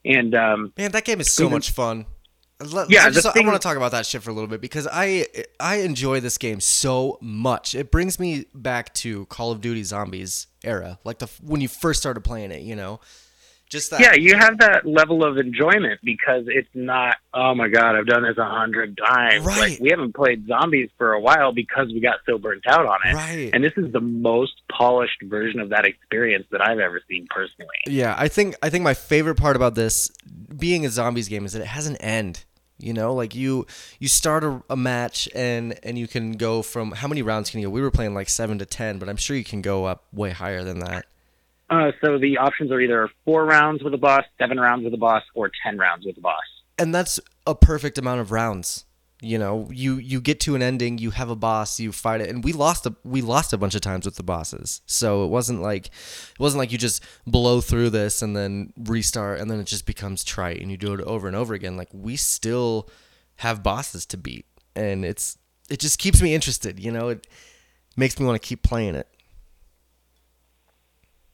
And 0.04 0.34
um, 0.34 0.72
Man, 0.78 0.92
that 0.92 1.04
game 1.04 1.20
is 1.20 1.30
so 1.30 1.44
Even- 1.44 1.52
much 1.56 1.70
fun. 1.72 2.06
Let- 2.60 2.90
Yeah, 2.90 3.04
I, 3.06 3.10
just, 3.10 3.22
the 3.32 3.40
I 3.40 3.46
want 3.46 3.60
to 3.60 3.66
talk 3.66 3.76
about 3.76 3.92
that 3.92 4.06
shit 4.06 4.22
for 4.22 4.30
a 4.30 4.32
little 4.32 4.48
bit 4.48 4.60
because 4.60 4.86
I 4.90 5.26
I 5.58 5.76
enjoy 5.76 6.20
this 6.20 6.38
game 6.38 6.60
so 6.60 7.18
much. 7.20 7.74
It 7.74 7.90
brings 7.90 8.18
me 8.18 8.46
back 8.54 8.92
to 8.94 9.26
Call 9.26 9.50
of 9.50 9.60
Duty 9.60 9.82
Zombies 9.82 10.46
era, 10.62 10.98
like 11.04 11.18
the 11.18 11.28
when 11.42 11.60
you 11.60 11.68
first 11.68 12.00
started 12.00 12.20
playing 12.20 12.50
it. 12.50 12.62
You 12.62 12.76
know, 12.76 13.00
just 13.70 13.92
that. 13.92 14.00
yeah, 14.00 14.14
you 14.14 14.36
have 14.36 14.58
that 14.58 14.84
level 14.84 15.24
of 15.24 15.38
enjoyment 15.38 16.00
because 16.02 16.44
it's 16.48 16.68
not, 16.74 17.16
oh 17.32 17.54
my 17.54 17.68
God, 17.68 17.94
I've 17.96 18.06
done 18.06 18.24
this 18.24 18.36
a 18.36 18.44
hundred 18.44 18.98
times. 18.98 19.44
Right. 19.44 19.70
Like, 19.70 19.80
we 19.80 19.90
haven't 19.90 20.14
played 20.14 20.46
zombies 20.48 20.90
for 20.98 21.12
a 21.12 21.20
while 21.20 21.52
because 21.52 21.86
we 21.86 22.00
got 22.00 22.16
so 22.26 22.36
burnt 22.36 22.66
out 22.66 22.84
on 22.84 22.98
it. 23.04 23.14
Right. 23.14 23.50
And 23.52 23.62
this 23.62 23.72
is 23.76 23.92
the 23.92 24.00
most 24.00 24.54
polished 24.70 25.22
version 25.22 25.60
of 25.60 25.70
that 25.70 25.84
experience 25.84 26.46
that 26.50 26.60
I've 26.60 26.80
ever 26.80 27.00
seen 27.08 27.28
personally. 27.30 27.68
Yeah, 27.86 28.14
I 28.18 28.26
think 28.28 28.56
I 28.62 28.70
think 28.70 28.82
my 28.82 28.94
favorite 28.94 29.36
part 29.36 29.54
about 29.56 29.76
this 29.76 30.10
being 30.58 30.84
a 30.84 30.90
zombies 30.90 31.28
game 31.28 31.46
is 31.46 31.52
that 31.52 31.62
it 31.62 31.68
has 31.68 31.86
an 31.86 31.96
end. 31.96 32.44
You 32.80 32.92
know, 32.92 33.14
like 33.14 33.34
you 33.34 33.66
you 33.98 34.08
start 34.08 34.42
a, 34.44 34.62
a 34.70 34.76
match 34.76 35.28
and 35.34 35.78
and 35.82 35.98
you 35.98 36.08
can 36.08 36.32
go 36.32 36.62
from 36.62 36.92
how 36.92 37.08
many 37.08 37.22
rounds 37.22 37.50
can 37.50 37.60
you 37.60 37.66
go? 37.66 37.70
We 37.70 37.82
were 37.82 37.90
playing 37.90 38.14
like 38.14 38.28
seven 38.28 38.58
to 38.58 38.66
ten, 38.66 38.98
but 38.98 39.08
I'm 39.08 39.16
sure 39.16 39.36
you 39.36 39.44
can 39.44 39.62
go 39.62 39.84
up 39.84 40.04
way 40.12 40.30
higher 40.30 40.64
than 40.64 40.80
that. 40.80 41.06
Uh, 41.68 41.92
so 42.02 42.18
the 42.18 42.38
options 42.38 42.72
are 42.72 42.80
either 42.80 43.08
four 43.24 43.44
rounds 43.44 43.82
with 43.82 43.94
a 43.94 43.98
boss, 43.98 44.24
seven 44.38 44.58
rounds 44.58 44.84
with 44.84 44.92
a 44.94 44.96
boss, 44.98 45.22
or 45.34 45.50
ten 45.64 45.78
rounds 45.78 46.04
with 46.04 46.16
a 46.18 46.20
boss. 46.20 46.42
and 46.78 46.94
that's 46.94 47.20
a 47.46 47.54
perfect 47.54 47.98
amount 47.98 48.20
of 48.20 48.32
rounds. 48.32 48.84
You 49.22 49.38
know, 49.38 49.68
you 49.70 49.96
you 49.96 50.20
get 50.20 50.40
to 50.40 50.54
an 50.54 50.62
ending, 50.62 50.96
you 50.96 51.10
have 51.10 51.28
a 51.28 51.36
boss, 51.36 51.78
you 51.78 51.92
fight 51.92 52.22
it, 52.22 52.30
and 52.30 52.42
we 52.42 52.52
lost 52.52 52.86
a 52.86 52.94
we 53.04 53.20
lost 53.20 53.52
a 53.52 53.58
bunch 53.58 53.74
of 53.74 53.82
times 53.82 54.06
with 54.06 54.16
the 54.16 54.22
bosses. 54.22 54.80
So 54.86 55.24
it 55.24 55.28
wasn't 55.28 55.60
like 55.60 55.86
it 55.88 56.38
wasn't 56.38 56.60
like 56.60 56.72
you 56.72 56.78
just 56.78 57.04
blow 57.26 57.60
through 57.60 57.90
this 57.90 58.22
and 58.22 58.34
then 58.34 58.72
restart, 58.78 59.38
and 59.38 59.50
then 59.50 59.60
it 59.60 59.66
just 59.66 59.84
becomes 59.84 60.24
trite, 60.24 60.60
and 60.62 60.70
you 60.70 60.78
do 60.78 60.94
it 60.94 61.00
over 61.02 61.26
and 61.26 61.36
over 61.36 61.52
again. 61.52 61.76
Like 61.76 61.90
we 61.92 62.16
still 62.16 62.88
have 63.36 63.62
bosses 63.62 64.06
to 64.06 64.16
beat, 64.16 64.46
and 64.74 65.04
it's 65.04 65.36
it 65.68 65.80
just 65.80 65.98
keeps 65.98 66.22
me 66.22 66.34
interested. 66.34 66.80
You 66.80 66.90
know, 66.90 67.08
it 67.10 67.26
makes 67.98 68.18
me 68.18 68.24
want 68.24 68.40
to 68.40 68.46
keep 68.46 68.62
playing 68.62 68.94
it. 68.94 69.06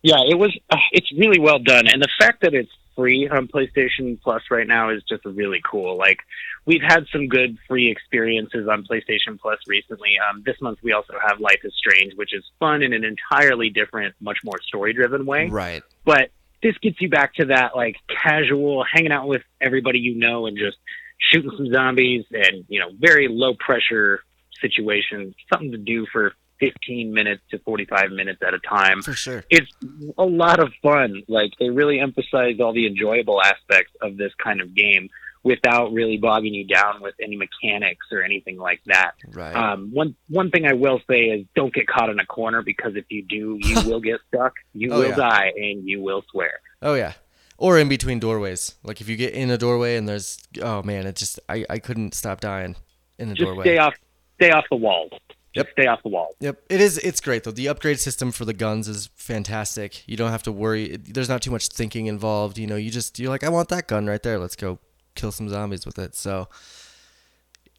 Yeah, 0.03 0.23
it 0.29 0.39
was. 0.39 0.57
Uh, 0.71 0.77
it's 0.91 1.13
really 1.13 1.39
well 1.39 1.61
done, 1.61 1.87
and 1.87 2.03
the 2.03 2.09
fact 2.19 2.43
that 2.43 2.53
it's 2.53 2.71
free 2.97 3.29
on 3.29 3.47
PlayStation 3.47 4.21
Plus 4.21 4.43
right 4.51 4.67
now 4.67 4.91
is 4.91 5.03
just 5.09 5.25
really 5.25 5.61
cool. 5.65 5.97
Like 5.97 6.21
we've 6.65 6.83
had 6.83 7.07
some 7.13 7.29
good 7.29 7.59
free 7.69 7.91
experiences 7.91 8.67
on 8.69 8.85
PlayStation 8.85 9.39
Plus 9.41 9.59
recently. 9.69 10.19
Um, 10.19 10.43
this 10.45 10.61
month 10.61 10.79
we 10.83 10.93
also 10.93 11.15
have 11.25 11.39
Life 11.39 11.61
is 11.63 11.75
Strange, 11.77 12.15
which 12.17 12.35
is 12.35 12.43
fun 12.59 12.83
in 12.83 12.93
an 12.93 13.05
entirely 13.05 13.71
different, 13.71 14.15
much 14.21 14.39
more 14.45 14.61
story-driven 14.67 15.27
way. 15.27 15.49
Right. 15.49 15.83
But 16.05 16.31
this 16.63 16.77
gets 16.79 17.01
you 17.01 17.09
back 17.09 17.35
to 17.35 17.47
that 17.47 17.77
like 17.77 17.97
casual 18.09 18.85
hanging 18.91 19.13
out 19.13 19.29
with 19.29 19.43
everybody 19.61 20.01
you 20.01 20.17
know 20.17 20.47
and 20.47 20.59
just 20.59 20.79
shooting 21.19 21.51
some 21.57 21.73
zombies 21.73 22.25
and 22.33 22.65
you 22.69 22.81
know 22.81 22.91
very 22.99 23.29
low 23.29 23.55
pressure 23.55 24.21
situation, 24.61 25.35
something 25.53 25.73
to 25.73 25.79
do 25.79 26.07
for 26.13 26.33
15 26.61 27.13
minutes 27.13 27.43
to 27.51 27.59
45 27.61 28.11
minutes 28.13 28.41
at 28.47 28.55
a 28.55 28.59
time 28.61 29.03
For 29.03 29.13
sure. 29.13 29.45
it's 29.51 29.71
a 30.19 30.25
lot 30.25 30.59
of 30.59 30.73
fun. 30.83 31.23
Like 31.29 31.53
they 31.61 31.71
really 31.71 32.01
emphasize 32.01 32.61
all 32.61 32.73
the 32.73 32.87
enjoyable 32.87 33.43
aspects 33.43 33.93
of 34.03 34.17
this 34.17 34.33
kind 34.43 34.61
of 34.61 34.75
game 34.75 35.09
without 35.43 35.93
really 35.93 36.17
bogging 36.17 36.53
you 36.55 36.67
down 36.67 37.01
with 37.01 37.15
any 37.23 37.37
mechanics 37.37 38.07
or 38.11 38.23
anything 38.23 38.57
like 38.59 38.81
that. 38.87 39.13
Right. 39.29 39.55
Um, 39.55 39.91
one 39.93 40.17
one 40.29 40.51
thing 40.51 40.67
I 40.67 40.73
will 40.73 41.01
say 41.09 41.27
is 41.27 41.47
don't 41.55 41.73
get 41.73 41.87
caught 41.87 42.11
in 42.11 42.19
a 42.19 42.27
corner 42.27 42.63
because 42.63 42.97
if 42.97 43.05
you 43.11 43.23
do, 43.23 43.59
you 43.63 43.81
will 43.89 44.01
get 44.01 44.19
stuck. 44.29 44.55
You 44.73 44.93
Oh, 44.93 44.99
will 45.01 45.09
yeah. 45.11 45.17
die 45.17 45.53
and 45.57 45.87
you 45.89 46.03
will 46.03 46.25
swear. 46.33 46.53
Oh 46.83 46.95
yeah. 46.95 47.13
Or 47.59 47.79
in 47.79 47.89
between 47.89 48.19
doorways. 48.19 48.75
Like 48.83 49.01
if 49.01 49.09
you 49.09 49.17
get 49.17 49.33
in 49.35 49.51
a 49.51 49.57
doorway 49.57 49.97
and 49.97 50.09
there's 50.09 50.39
oh 50.63 50.83
man, 50.83 51.07
it 51.07 51.17
just 51.17 51.39
I, 51.49 51.65
I 51.71 51.79
couldn't 51.79 52.15
stop 52.15 52.41
dying 52.41 52.75
in 53.19 53.29
the 53.29 53.35
Just 53.35 53.45
doorway. 53.47 53.65
stay 53.65 53.79
off 53.79 53.95
stay 54.35 54.51
off 54.51 54.65
the 54.71 54.77
walls. 54.77 55.13
Yep. 55.57 55.69
Stay 55.73 55.87
off 55.87 56.03
the 56.03 56.11
wall. 56.11 56.35
Yep, 56.41 56.63
it 56.69 56.81
is. 56.81 56.99
It's 56.99 57.21
great 57.21 57.45
though. 57.45 57.51
The 57.51 57.69
upgrade 57.69 57.99
system 57.99 58.31
for 58.31 58.45
the 58.45 58.53
guns 58.53 58.89
is 58.89 59.09
fantastic. 59.15 60.07
You 60.07 60.17
don't 60.17 60.31
have 60.31 60.43
to 60.45 60.53
worry. 60.53 60.97
There's 60.97 61.29
not 61.31 61.41
too 61.41 61.51
much 61.51 61.69
thinking 61.69 62.07
involved. 62.07 62.59
You 62.59 62.67
know, 62.67 62.77
you 62.77 62.91
just 62.91 63.19
you're 63.19 63.31
like, 63.31 63.43
I 63.43 63.49
want 63.49 63.71
that 63.71 63.89
gun 63.89 64.07
right 64.07 64.23
there. 64.23 64.39
Let's 64.39 64.57
go 64.57 64.79
kill 65.15 65.33
some 65.33 65.49
zombies 65.49 65.87
with 65.87 65.99
it. 65.99 66.15
So 66.15 66.49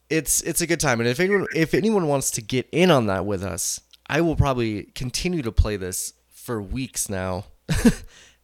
it's 0.10 0.42
it's 0.42 0.62
a 0.62 0.68
good 0.68 0.80
time. 0.80 1.00
And 1.00 1.08
if 1.08 1.20
anyone 1.20 1.48
if 1.56 1.74
anyone 1.74 2.08
wants 2.08 2.32
to 2.32 2.42
get 2.42 2.68
in 2.72 2.90
on 2.90 3.06
that 3.08 3.26
with 3.26 3.44
us, 3.44 3.80
I 4.08 4.22
will 4.22 4.36
probably 4.36 4.84
continue 4.96 5.44
to 5.44 5.52
play 5.52 5.78
this 5.78 6.14
for 6.30 6.62
weeks 6.62 7.10
now, 7.10 7.46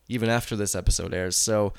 even 0.07 0.29
after 0.29 0.55
this 0.55 0.75
episode 0.75 1.13
airs. 1.13 1.35
So 1.35 1.73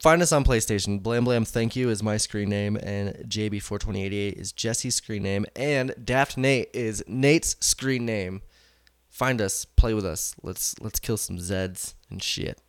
Find 0.00 0.22
us 0.22 0.32
on 0.32 0.44
PlayStation. 0.44 1.02
Blam 1.02 1.24
Blam 1.24 1.44
Thank 1.44 1.76
You 1.76 1.90
is 1.90 2.02
my 2.02 2.16
screen 2.16 2.48
name, 2.48 2.76
and 2.82 3.14
JB42088 3.28 4.32
is 4.32 4.50
Jesse's 4.50 4.94
screen 4.94 5.22
name, 5.22 5.44
and 5.54 5.94
Daft 6.02 6.38
Nate 6.38 6.70
is 6.72 7.04
Nate's 7.06 7.54
screen 7.60 8.06
name. 8.06 8.40
Find 9.10 9.42
us, 9.42 9.66
play 9.66 9.92
with 9.92 10.06
us. 10.06 10.34
Let's 10.42 10.74
let's 10.80 11.00
kill 11.00 11.18
some 11.18 11.36
Zeds 11.36 11.92
and 12.08 12.22
shit. 12.22 12.62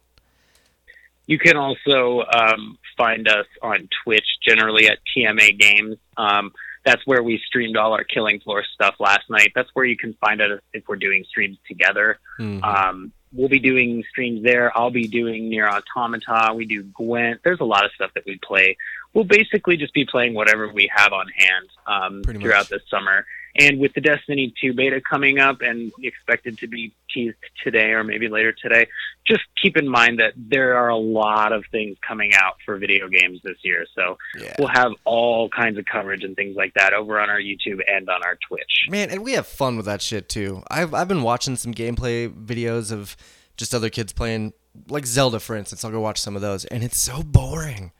You 1.26 1.40
can 1.40 1.56
also 1.56 2.26
um, 2.34 2.78
find 2.98 3.26
us 3.30 3.46
on 3.62 3.88
Twitch, 4.04 4.28
generally 4.46 4.90
at 4.90 4.98
TMA 5.16 5.58
Games. 5.58 5.96
Um, 6.18 6.52
that's 6.84 7.02
where 7.06 7.24
we 7.24 7.42
streamed 7.48 7.78
all 7.78 7.94
our 7.94 8.04
Killing 8.04 8.42
Floor 8.42 8.66
stuff 8.74 8.96
last 9.00 9.30
night. 9.30 9.54
That's 9.56 9.70
where 9.74 9.86
you 9.86 9.96
can 9.96 10.14
find 10.16 10.42
us 10.42 10.60
if 10.74 10.84
we're 10.90 10.98
doing 10.98 11.24
streams 11.30 11.58
together. 11.66 12.20
Mhm. 12.40 12.62
Um, 12.62 13.14
we'll 13.34 13.50
be 13.50 13.60
doing 13.60 14.04
streams 14.10 14.44
there. 14.44 14.76
I'll 14.78 14.92
be 14.92 15.08
doing 15.08 15.50
Nier 15.50 15.68
Automata. 15.70 16.54
We 16.54 16.66
do 16.66 16.84
Gwent. 16.84 17.42
There's 17.44 17.60
a 17.60 17.66
lot 17.66 17.86
of 17.86 17.92
stuff 17.94 18.12
that 18.16 18.26
we 18.26 18.40
play. 18.44 18.78
We'll 19.14 19.26
basically 19.26 19.78
just 19.78 19.94
be 19.94 20.06
playing 20.06 20.34
whatever 20.34 20.72
we 20.72 20.90
have 20.96 21.14
on 21.14 21.28
hand 21.28 21.70
um, 21.88 22.22
Pretty 22.24 22.40
much. 22.40 22.46
throughout 22.46 22.70
this 22.70 22.82
summer. 22.90 23.26
And 23.60 23.80
with 23.80 23.94
the 23.94 24.02
Destiny 24.02 24.54
2 24.62 24.74
beta 24.74 25.02
coming 25.02 25.40
up 25.40 25.62
and 25.62 25.92
expected 26.02 26.58
to 26.60 26.68
be 26.68 26.94
teased 27.14 27.36
today 27.64 27.92
or 27.92 28.04
maybe 28.04 28.30
later 28.30 28.54
today, 28.54 28.88
just 29.28 29.42
keep 29.62 29.76
in 29.76 29.88
mind 29.88 30.20
that 30.20 30.34
there 30.38 30.78
are 30.78 30.88
a 30.90 30.96
lot 30.98 31.52
of 31.52 31.66
things 31.72 31.98
coming 32.08 32.34
out 32.34 32.54
for 32.66 32.78
video 32.78 33.10
games 33.10 33.40
this 33.44 33.58
year. 33.64 33.86
So 33.94 34.18
Yeah. 34.40 34.56
we'll 34.58 34.70
have 34.70 34.94
all 35.04 35.50
kinds 35.50 35.78
of 35.78 35.86
coverage 35.86 36.24
and 36.24 36.36
things 36.36 36.56
like 36.56 36.74
that 36.76 36.94
over 36.94 37.20
on 37.20 37.30
our 37.30 37.40
YouTube 37.40 37.82
and 37.88 38.10
on 38.10 38.24
our 38.24 38.38
Twitch. 38.48 38.88
Man, 38.90 39.10
and 39.10 39.22
we 39.24 39.34
have 39.34 39.48
fun 39.48 39.76
with 39.76 39.86
that 39.86 40.02
shit 40.02 40.30
too. 40.30 40.64
I've 40.72 40.94
I've 40.94 41.08
been 41.10 41.22
watching 41.24 41.56
some 41.58 41.74
gameplay 41.74 42.30
videos 42.34 42.92
of 42.92 43.18
just 43.58 43.76
other 43.76 43.90
kids 43.90 44.14
playing 44.14 44.54
like 44.88 45.06
Zelda 45.06 45.40
for 45.42 45.58
instance. 45.58 45.84
I'll 45.84 45.92
go 45.92 46.00
watch 46.00 46.20
some 46.22 46.38
of 46.38 46.42
those 46.42 46.64
and 46.66 46.84
it's 46.84 46.98
so 46.98 47.22
boring. 47.22 47.92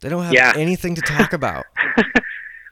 They 0.00 0.08
don't 0.10 0.24
have 0.24 0.34
Yeah. 0.34 0.52
anything 0.56 0.94
to 0.96 1.00
talk 1.02 1.32
about. 1.32 1.64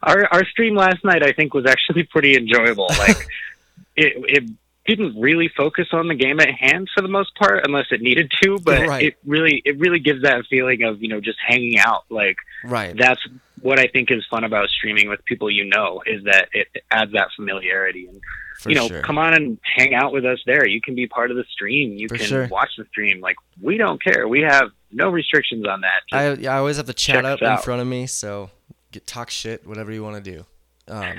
our 0.03 0.27
our 0.33 0.45
stream 0.47 0.75
last 0.75 1.05
night 1.05 1.23
I 1.23 1.33
think 1.33 1.55
was 1.55 1.66
actually 1.66 2.03
pretty 2.11 2.37
enjoyable. 2.37 2.87
Like 2.99 3.27
it 3.97 4.15
it 4.29 4.45
didn't 4.87 5.20
really 5.20 5.51
focus 5.55 5.89
on 5.93 6.09
the 6.09 6.15
game 6.15 6.41
at 6.41 6.49
hand 6.51 6.89
for 6.95 7.03
the 7.03 7.09
most 7.09 7.35
part 7.37 7.62
unless 7.66 7.87
it 7.91 8.01
needed 8.01 8.33
to, 8.43 8.59
but 8.59 8.87
Right. 8.87 9.05
it 9.09 9.16
really 9.27 9.61
it 9.65 9.79
really 9.79 9.99
gives 9.99 10.23
that 10.23 10.45
feeling 10.49 10.83
of, 10.83 11.03
you 11.03 11.09
know, 11.09 11.20
just 11.20 11.39
hanging 11.47 11.79
out. 11.79 12.05
Like 12.09 12.37
right. 12.65 12.97
that's 12.97 13.20
what 13.61 13.79
I 13.79 13.87
think 13.89 14.11
is 14.11 14.25
fun 14.31 14.45
about 14.45 14.69
streaming 14.70 15.09
with 15.09 15.23
people 15.25 15.51
you 15.51 15.65
know 15.66 16.01
is 16.07 16.25
that 16.25 16.49
it 16.53 16.69
adds 16.91 17.12
that 17.12 17.29
familiarity 17.37 18.07
and 18.07 18.20
For 18.61 18.70
you 18.70 18.77
know, 18.77 18.87
sure. 18.89 19.03
come 19.03 19.19
on 19.19 19.35
and 19.35 19.59
hang 19.77 19.95
out 19.95 20.12
with 20.12 20.25
us 20.25 20.39
there. 20.47 20.66
You 20.66 20.81
can 20.81 20.95
be 20.95 21.07
part 21.07 21.31
of 21.33 21.37
the 21.37 21.45
stream. 21.51 21.93
You 21.99 22.09
For 22.09 22.16
can 22.16 22.27
sure. 22.27 22.47
watch 22.49 22.70
the 22.79 22.85
stream. 22.87 23.20
Like 23.20 23.37
we 23.61 23.77
don't 23.77 24.03
care. 24.03 24.27
We 24.29 24.41
have 24.43 24.70
no 24.91 25.11
restrictions 25.11 25.66
on 25.66 25.83
that. 25.83 26.01
Just- 26.09 26.47
I, 26.47 26.51
I 26.55 26.59
always 26.59 26.77
have 26.79 26.87
the 26.87 26.95
chat 26.95 27.25
up 27.27 27.43
in 27.43 27.49
out. 27.49 27.62
front 27.65 27.83
of 27.83 27.87
me, 27.89 28.07
so 28.07 28.51
get 28.93 29.06
talk 29.06 29.31
shit, 29.31 29.66
whatever 29.66 29.93
you 29.93 30.02
want 30.02 30.23
to 30.23 30.31
do. 30.31 30.47
Um, 30.89 31.16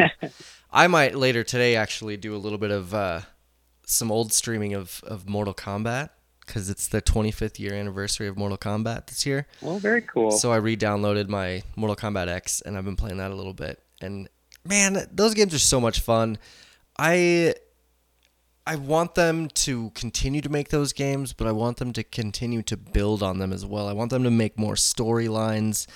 I 0.72 0.88
might 0.88 1.16
later 1.16 1.44
today 1.44 1.76
actually 1.76 2.18
do 2.18 2.36
a 2.36 2.38
little 2.38 2.58
bit 2.58 2.72
of 2.72 2.94
uh, 2.94 3.22
some 3.86 4.12
old 4.12 4.34
streaming 4.34 4.74
of, 4.74 5.04
of 5.06 5.28
Mortal 5.28 5.54
Kombat 5.54 6.10
because 6.46 6.70
it's 6.70 6.88
the 6.88 7.02
25th 7.02 7.60
year 7.60 7.74
anniversary 7.74 8.28
of 8.28 8.36
Mortal 8.38 8.58
Kombat 8.58 9.08
this 9.08 9.26
year. 9.26 9.46
well, 9.62 9.78
very 9.78 10.02
cool. 10.02 10.32
So 10.32 10.52
I 10.52 10.58
re-downloaded 10.58 11.28
my 11.28 11.62
Mortal 11.76 11.96
Kombat 11.96 12.28
X 12.28 12.62
and 12.62 12.78
I've 12.78 12.86
been 12.86 12.96
playing 12.96 13.18
that 13.18 13.32
a 13.32 13.36
little 13.36 13.54
bit. 13.54 13.82
And 14.02 14.28
man, 14.66 15.08
those 15.12 15.34
games 15.36 15.54
are 15.54 15.60
so 15.60 15.80
much 15.80 16.00
fun. 16.00 16.38
I 16.98 17.54
I 18.66 18.76
want 18.76 19.16
them 19.16 19.48
to 19.48 19.90
continue 19.92 20.42
to 20.42 20.50
make 20.50 20.70
those 20.70 20.94
games, 20.94 21.34
but 21.34 21.48
I 21.48 21.52
want 21.52 21.78
them 21.78 21.92
to 21.94 22.04
continue 22.04 22.62
to 22.64 22.78
build 22.78 23.24
on 23.24 23.40
them 23.40 23.52
as 23.52 23.66
well. 23.66 23.88
I 23.88 23.94
want 23.94 24.12
them 24.12 24.24
to 24.24 24.32
make 24.32 24.60
more 24.60 24.76
storylines 24.76 25.88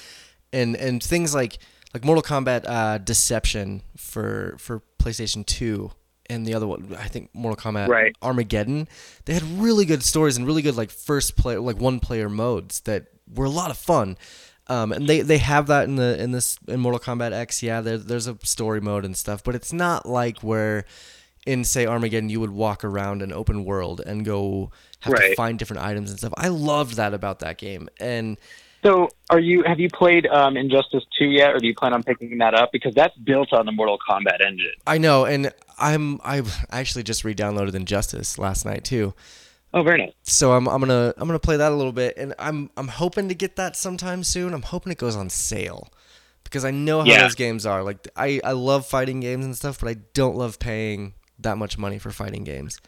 and 0.54 0.76
and 0.78 1.04
things 1.04 1.36
like 1.36 1.58
like 1.94 2.06
Mortal 2.06 2.24
Kombat 2.24 2.64
uh, 2.66 2.98
Deception 3.00 3.82
for 3.98 4.56
for 4.58 4.82
PlayStation 5.00 5.46
2 5.46 5.92
and 6.30 6.46
the 6.46 6.54
other 6.54 6.66
one 6.66 6.96
I 6.98 7.10
think 7.10 7.30
Mortal 7.34 7.58
Kombat 7.72 7.90
Right. 7.90 8.16
Armageddon. 8.22 8.88
They 9.26 9.34
had 9.34 9.44
really 9.44 9.84
good 9.86 10.04
stories 10.04 10.38
and 10.38 10.48
really 10.48 10.62
good 10.62 10.78
like 10.78 10.92
first 10.92 11.36
player 11.36 11.60
like 11.60 11.78
one 11.80 12.00
player 12.00 12.30
modes 12.30 12.80
that 12.82 13.08
were 13.34 13.46
a 13.46 13.50
lot 13.50 13.72
of 13.72 13.78
fun. 13.78 14.18
Um, 14.68 14.94
and 14.94 15.10
they, 15.10 15.20
they 15.20 15.40
have 15.40 15.68
that 15.68 15.90
in 15.90 15.98
the 15.98 16.22
in 16.24 16.32
this 16.32 16.58
in 16.70 16.80
Mortal 16.80 17.00
Kombat 17.00 17.34
X. 17.34 17.62
Yeah, 17.62 17.82
there, 17.82 17.98
there's 17.98 18.28
a 18.28 18.38
story 18.44 18.80
mode 18.80 19.04
and 19.04 19.18
stuff, 19.18 19.44
but 19.44 19.56
it's 19.56 19.74
not 19.74 20.06
like 20.06 20.40
where 20.40 20.86
in 21.46 21.66
say 21.66 21.86
Armageddon 21.86 22.30
you 22.30 22.40
would 22.40 22.52
walk 22.52 22.86
around 22.86 23.22
an 23.22 23.34
open 23.34 23.66
world 23.66 24.00
and 24.00 24.24
go 24.24 24.72
have 25.02 25.14
to 25.16 25.36
find 25.36 25.60
different 25.60 25.84
items 25.84 26.10
and 26.10 26.18
stuff. 26.20 26.34
I 26.38 26.48
loved 26.48 26.96
that 26.96 27.14
about 27.14 27.40
that 27.40 27.58
game. 27.58 27.90
And 28.00 28.38
So, 28.84 29.10
are 29.30 29.40
you 29.40 29.64
have 29.66 29.80
you 29.80 29.90
played 29.90 30.28
um, 30.28 30.58
Injustice 30.58 31.04
Two 31.18 31.26
yet, 31.26 31.54
or 31.56 31.60
do 31.60 31.68
you 31.68 31.74
plan 31.76 31.94
on 31.94 32.04
picking 32.04 32.38
that 32.40 32.54
up? 32.54 32.72
Because 32.74 32.94
that's 32.94 33.16
built 33.18 33.54
on 33.54 33.66
the 33.66 33.72
Mortal 33.72 33.98
Kombat 34.10 34.46
engine. 34.46 34.74
I 34.86 34.98
know, 34.98 35.26
and 35.26 35.52
I'm 35.80 36.20
I 36.24 36.42
actually 36.70 37.04
just 37.04 37.24
re-downloaded 37.24 37.74
Injustice 37.76 38.38
last 38.38 38.66
night 38.66 38.84
too. 38.84 39.14
Oh, 39.74 39.82
very 39.84 40.00
nice. 40.00 40.14
So 40.24 40.52
I'm, 40.54 40.68
I'm 40.68 40.80
gonna 40.82 41.14
I'm 41.18 41.28
gonna 41.28 41.40
play 41.40 41.58
that 41.58 41.72
a 41.72 41.76
little 41.76 41.94
bit, 41.94 42.16
and 42.18 42.34
I'm 42.38 42.70
I'm 42.78 42.90
hoping 42.90 43.30
to 43.30 43.36
get 43.36 43.56
that 43.56 43.76
sometime 43.78 44.24
soon. 44.24 44.54
I'm 44.54 44.62
hoping 44.62 44.92
it 44.92 44.98
goes 44.98 45.16
on 45.16 45.30
sale 45.30 45.88
because 46.44 46.66
I 46.66 46.72
know 46.72 47.00
how 47.02 47.08
Yeah. 47.08 47.22
those 47.24 47.36
games 47.36 47.66
are. 47.66 47.84
Like 47.84 48.08
I 48.18 48.40
I 48.44 48.52
love 48.52 48.86
fighting 48.86 49.20
games 49.22 49.46
and 49.46 49.56
stuff, 49.56 49.80
but 49.80 49.90
I 49.90 49.96
don't 50.14 50.36
love 50.36 50.60
paying 50.60 51.14
that 51.40 51.58
much 51.58 51.78
money 51.78 51.98
for 52.00 52.12
fighting 52.12 52.44
games. 52.44 52.80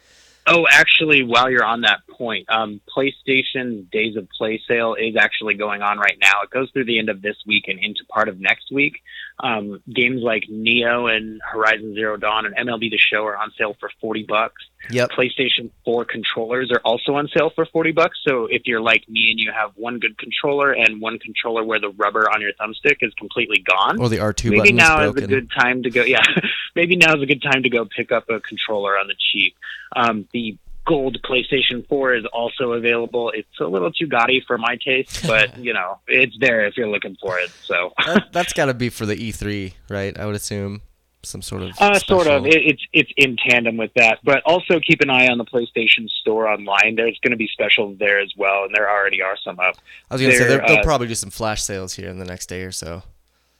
Oh, 0.48 0.68
actually, 0.72 1.24
while 1.24 1.50
you're 1.50 1.64
on 1.64 1.82
that 1.82 2.02
point, 2.08 2.46
um, 2.50 2.80
PlayStation 2.96 3.90
Days 3.90 4.16
of 4.16 4.28
Play 4.38 4.62
sale 4.68 4.94
is 4.94 5.16
actually 5.16 5.56
going 5.56 5.82
on 5.82 5.98
right 5.98 6.18
now. 6.22 6.42
It 6.44 6.52
goes 6.52 6.70
through 6.72 6.86
the 6.86 7.00
end 7.00 7.10
of 7.10 7.24
this 7.24 7.38
week 7.48 7.66
and 7.68 7.80
into 7.80 8.06
part 8.10 8.30
of 8.30 8.40
next 8.40 8.72
week. 8.72 9.02
Um, 9.38 9.82
games 9.94 10.22
like 10.24 10.44
Nioh 10.50 11.14
and 11.14 11.42
Horizon 11.42 11.94
Zero 11.94 12.16
Dawn 12.16 12.46
and 12.46 12.56
MLB 12.56 12.90
The 12.90 12.98
Show 12.98 13.26
are 13.26 13.38
on 13.38 13.52
sale 13.58 13.76
for 13.80 13.90
forty 14.02 14.24
bucks. 14.24 14.64
Yep. 14.90 15.12
PlayStation 15.12 15.72
4 15.84 16.06
controllers 16.06 16.72
are 16.72 16.80
also 16.86 17.16
on 17.16 17.28
sale 17.36 17.50
for 17.50 17.66
40 17.66 17.92
bucks. 17.92 18.20
So 18.28 18.46
if 18.46 18.64
you're 18.66 18.82
like 18.82 19.08
me 19.10 19.32
and 19.32 19.40
you 19.40 19.52
have 19.52 19.72
one 19.76 20.00
good 20.00 20.18
controller 20.18 20.72
and 20.72 21.02
one 21.02 21.18
controller 21.20 21.64
where 21.64 21.80
the 21.80 21.90
rubber 21.90 22.30
on 22.30 22.42
your 22.42 22.52
thumbstick 22.54 22.98
is 23.02 23.14
completely 23.16 23.60
gone, 23.60 24.00
Or 24.00 24.10
the 24.10 24.20
R 24.20 24.34
two 24.34 24.52
maybe 24.52 24.72
now 24.72 25.02
is 25.02 25.16
is 25.16 25.24
a 25.24 25.28
good 25.28 25.50
time 25.52 25.84
to 25.84 25.90
go. 25.90 26.04
Yeah, 26.04 26.22
maybe 26.76 26.96
now 26.96 27.16
is 27.16 27.22
a 27.22 27.26
good 27.26 27.42
time 27.42 27.64
to 27.64 27.70
go 27.70 27.86
pick 27.86 28.12
up 28.12 28.30
a 28.30 28.40
controller 28.40 28.98
on 28.98 29.08
the 29.08 29.16
cheap. 29.18 29.56
Um, 29.96 30.28
the 30.34 30.58
gold 30.86 31.18
PlayStation 31.24 31.88
4 31.88 32.16
is 32.16 32.26
also 32.32 32.74
available. 32.74 33.32
It's 33.34 33.60
a 33.60 33.66
little 33.66 33.92
too 33.92 34.08
gaudy 34.08 34.44
for 34.46 34.58
my 34.58 34.78
taste, 34.84 35.26
but 35.28 35.58
you 35.64 35.74
know, 35.74 36.00
it's 36.08 36.36
there 36.40 36.66
if 36.66 36.78
you're 36.78 36.90
looking 36.90 37.18
for 37.22 37.40
it. 37.40 37.50
So. 37.64 37.92
that, 38.06 38.28
that's 38.32 38.54
got 38.54 38.66
to 38.66 38.74
be 38.74 38.90
for 38.90 39.06
the 39.06 39.16
E3, 39.16 39.74
right? 39.90 40.18
I 40.18 40.26
would 40.26 40.36
assume 40.36 40.82
some 41.24 41.42
sort 41.42 41.64
of. 41.64 41.72
Uh, 41.80 41.98
sort 42.00 42.28
of. 42.28 42.46
It, 42.46 42.56
it's 42.66 42.82
it's 42.94 43.12
in 43.18 43.36
tandem 43.38 43.78
with 43.78 43.92
that, 43.96 44.20
but 44.24 44.44
also 44.46 44.80
keep 44.80 45.02
an 45.02 45.10
eye 45.10 45.28
on 45.28 45.38
the 45.38 45.46
PlayStation 45.46 46.08
Store 46.22 46.48
online. 46.48 46.96
There's 46.96 47.20
going 47.24 47.32
to 47.32 47.38
be 47.38 47.48
specials 47.52 47.98
there 47.98 48.20
as 48.20 48.32
well, 48.38 48.66
and 48.66 48.74
there 48.76 48.90
already 48.90 49.22
are 49.22 49.38
some 49.44 49.60
up. 49.60 49.76
I 50.10 50.16
was 50.16 50.22
gonna 50.22 50.34
say 50.34 50.40
they're, 50.40 50.58
they're- 50.60 50.68
they'll 50.68 50.78
uh, 50.80 50.84
probably 50.84 51.08
do 51.08 51.16
some 51.16 51.32
flash 51.32 51.64
sales 51.64 51.94
here 51.94 52.10
in 52.10 52.20
the 52.20 52.26
next 52.26 52.48
day 52.48 52.62
or 52.62 52.72
so. 52.72 53.04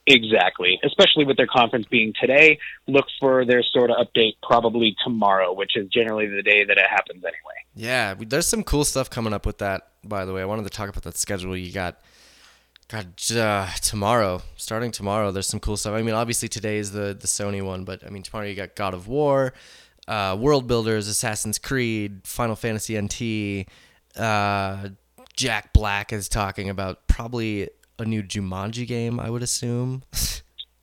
Exactly, 0.08 0.78
especially 0.84 1.24
with 1.24 1.36
their 1.36 1.48
conference 1.48 1.86
being 1.90 2.12
today. 2.20 2.58
Look 2.86 3.06
for 3.18 3.44
their 3.44 3.62
sort 3.62 3.90
of 3.90 3.96
update 3.96 4.34
probably 4.40 4.94
tomorrow, 5.02 5.52
which 5.52 5.76
is 5.76 5.88
generally 5.88 6.28
the 6.28 6.42
day 6.42 6.64
that 6.64 6.78
it 6.78 6.86
happens 6.88 7.24
anyway. 7.24 7.56
Yeah, 7.74 8.14
there's 8.14 8.46
some 8.46 8.62
cool 8.62 8.84
stuff 8.84 9.10
coming 9.10 9.32
up 9.32 9.44
with 9.44 9.58
that. 9.58 9.88
By 10.04 10.24
the 10.24 10.32
way, 10.32 10.42
I 10.42 10.44
wanted 10.44 10.62
to 10.62 10.70
talk 10.70 10.88
about 10.88 11.02
that 11.02 11.16
schedule 11.16 11.56
you 11.56 11.72
got. 11.72 12.00
God, 12.88 13.08
uh, 13.32 13.68
tomorrow, 13.82 14.42
starting 14.54 14.92
tomorrow, 14.92 15.32
there's 15.32 15.48
some 15.48 15.58
cool 15.58 15.76
stuff. 15.76 15.94
I 15.94 16.02
mean, 16.02 16.14
obviously 16.14 16.48
today 16.48 16.78
is 16.78 16.92
the 16.92 17.16
the 17.20 17.26
Sony 17.26 17.60
one, 17.60 17.84
but 17.84 18.06
I 18.06 18.10
mean 18.10 18.22
tomorrow 18.22 18.46
you 18.46 18.54
got 18.54 18.76
God 18.76 18.94
of 18.94 19.08
War, 19.08 19.54
uh, 20.06 20.36
World 20.38 20.68
Builders, 20.68 21.08
Assassin's 21.08 21.58
Creed, 21.58 22.20
Final 22.22 22.54
Fantasy 22.54 22.96
NT. 22.96 23.68
Uh, 24.16 24.90
Jack 25.34 25.72
Black 25.72 26.12
is 26.12 26.28
talking 26.28 26.70
about 26.70 27.08
probably 27.08 27.68
a 27.98 28.04
new 28.04 28.22
Jumanji 28.22 28.86
game. 28.86 29.18
I 29.20 29.30
would 29.30 29.42
assume. 29.42 30.02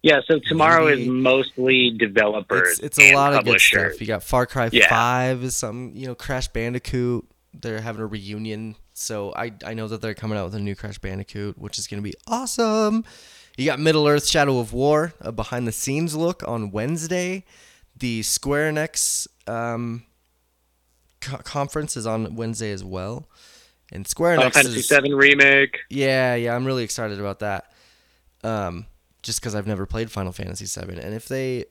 Yeah, 0.01 0.19
so 0.27 0.39
tomorrow 0.49 0.87
Maybe. 0.87 1.03
is 1.03 1.07
mostly 1.07 1.91
developers. 1.97 2.71
it's 2.79 2.79
it's 2.81 2.99
a 2.99 3.03
and 3.07 3.15
lot 3.15 3.33
of 3.33 3.45
good 3.45 3.61
stuff. 3.61 4.01
You 4.01 4.07
got 4.07 4.21
Far 4.21 4.45
Cry 4.45 4.69
Yeah. 4.71 4.89
Five 4.89 5.43
is 5.43 5.55
some 5.55 5.91
you 5.95 6.07
know 6.07 6.15
Crash 6.15 6.49
Bandicoot. 6.49 7.25
They're 7.53 7.79
having 7.79 8.01
a 8.01 8.05
reunion, 8.07 8.75
so 8.93 9.31
I 9.33 9.53
I 9.65 9.73
know 9.75 9.87
that 9.87 10.01
they're 10.01 10.13
coming 10.13 10.37
out 10.37 10.45
with 10.45 10.55
a 10.55 10.59
new 10.59 10.75
Crash 10.75 10.97
Bandicoot, 10.99 11.57
which 11.57 11.79
is 11.79 11.87
gonna 11.87 12.01
be 12.01 12.13
awesome. 12.27 13.05
You 13.55 13.65
got 13.65 13.79
Middle 13.79 14.05
Earth: 14.07 14.27
Shadow 14.27 14.59
of 14.59 14.73
War, 14.73 15.13
a 15.21 15.31
behind 15.31 15.67
the 15.67 15.71
scenes 15.71 16.15
look 16.15 16.45
on 16.47 16.71
Wednesday. 16.71 17.45
The 17.95 18.23
Square 18.23 18.73
Enix 18.73 19.27
um, 19.47 20.03
co- 21.21 21.37
conference 21.37 21.95
is 21.95 22.05
on 22.07 22.35
Wednesday 22.35 22.71
as 22.71 22.83
well, 22.83 23.29
and 23.91 24.07
Square 24.07 24.37
Final 24.37 24.51
Enix 24.51 24.53
Fantasy 24.53 24.79
is 24.79 24.87
VII 24.89 25.13
remake. 25.13 25.79
yeah, 25.89 26.35
yeah, 26.35 26.55
I'm 26.55 26.65
really 26.65 26.83
excited 26.83 27.19
about 27.19 27.39
that. 27.39 27.71
Um, 28.43 28.85
just 29.21 29.39
because 29.39 29.55
I've 29.55 29.67
never 29.67 29.85
played 29.85 30.11
Final 30.11 30.31
Fantasy 30.31 30.65
VII, 30.65 30.99
and 30.99 31.13
if 31.13 31.27
they 31.27 31.65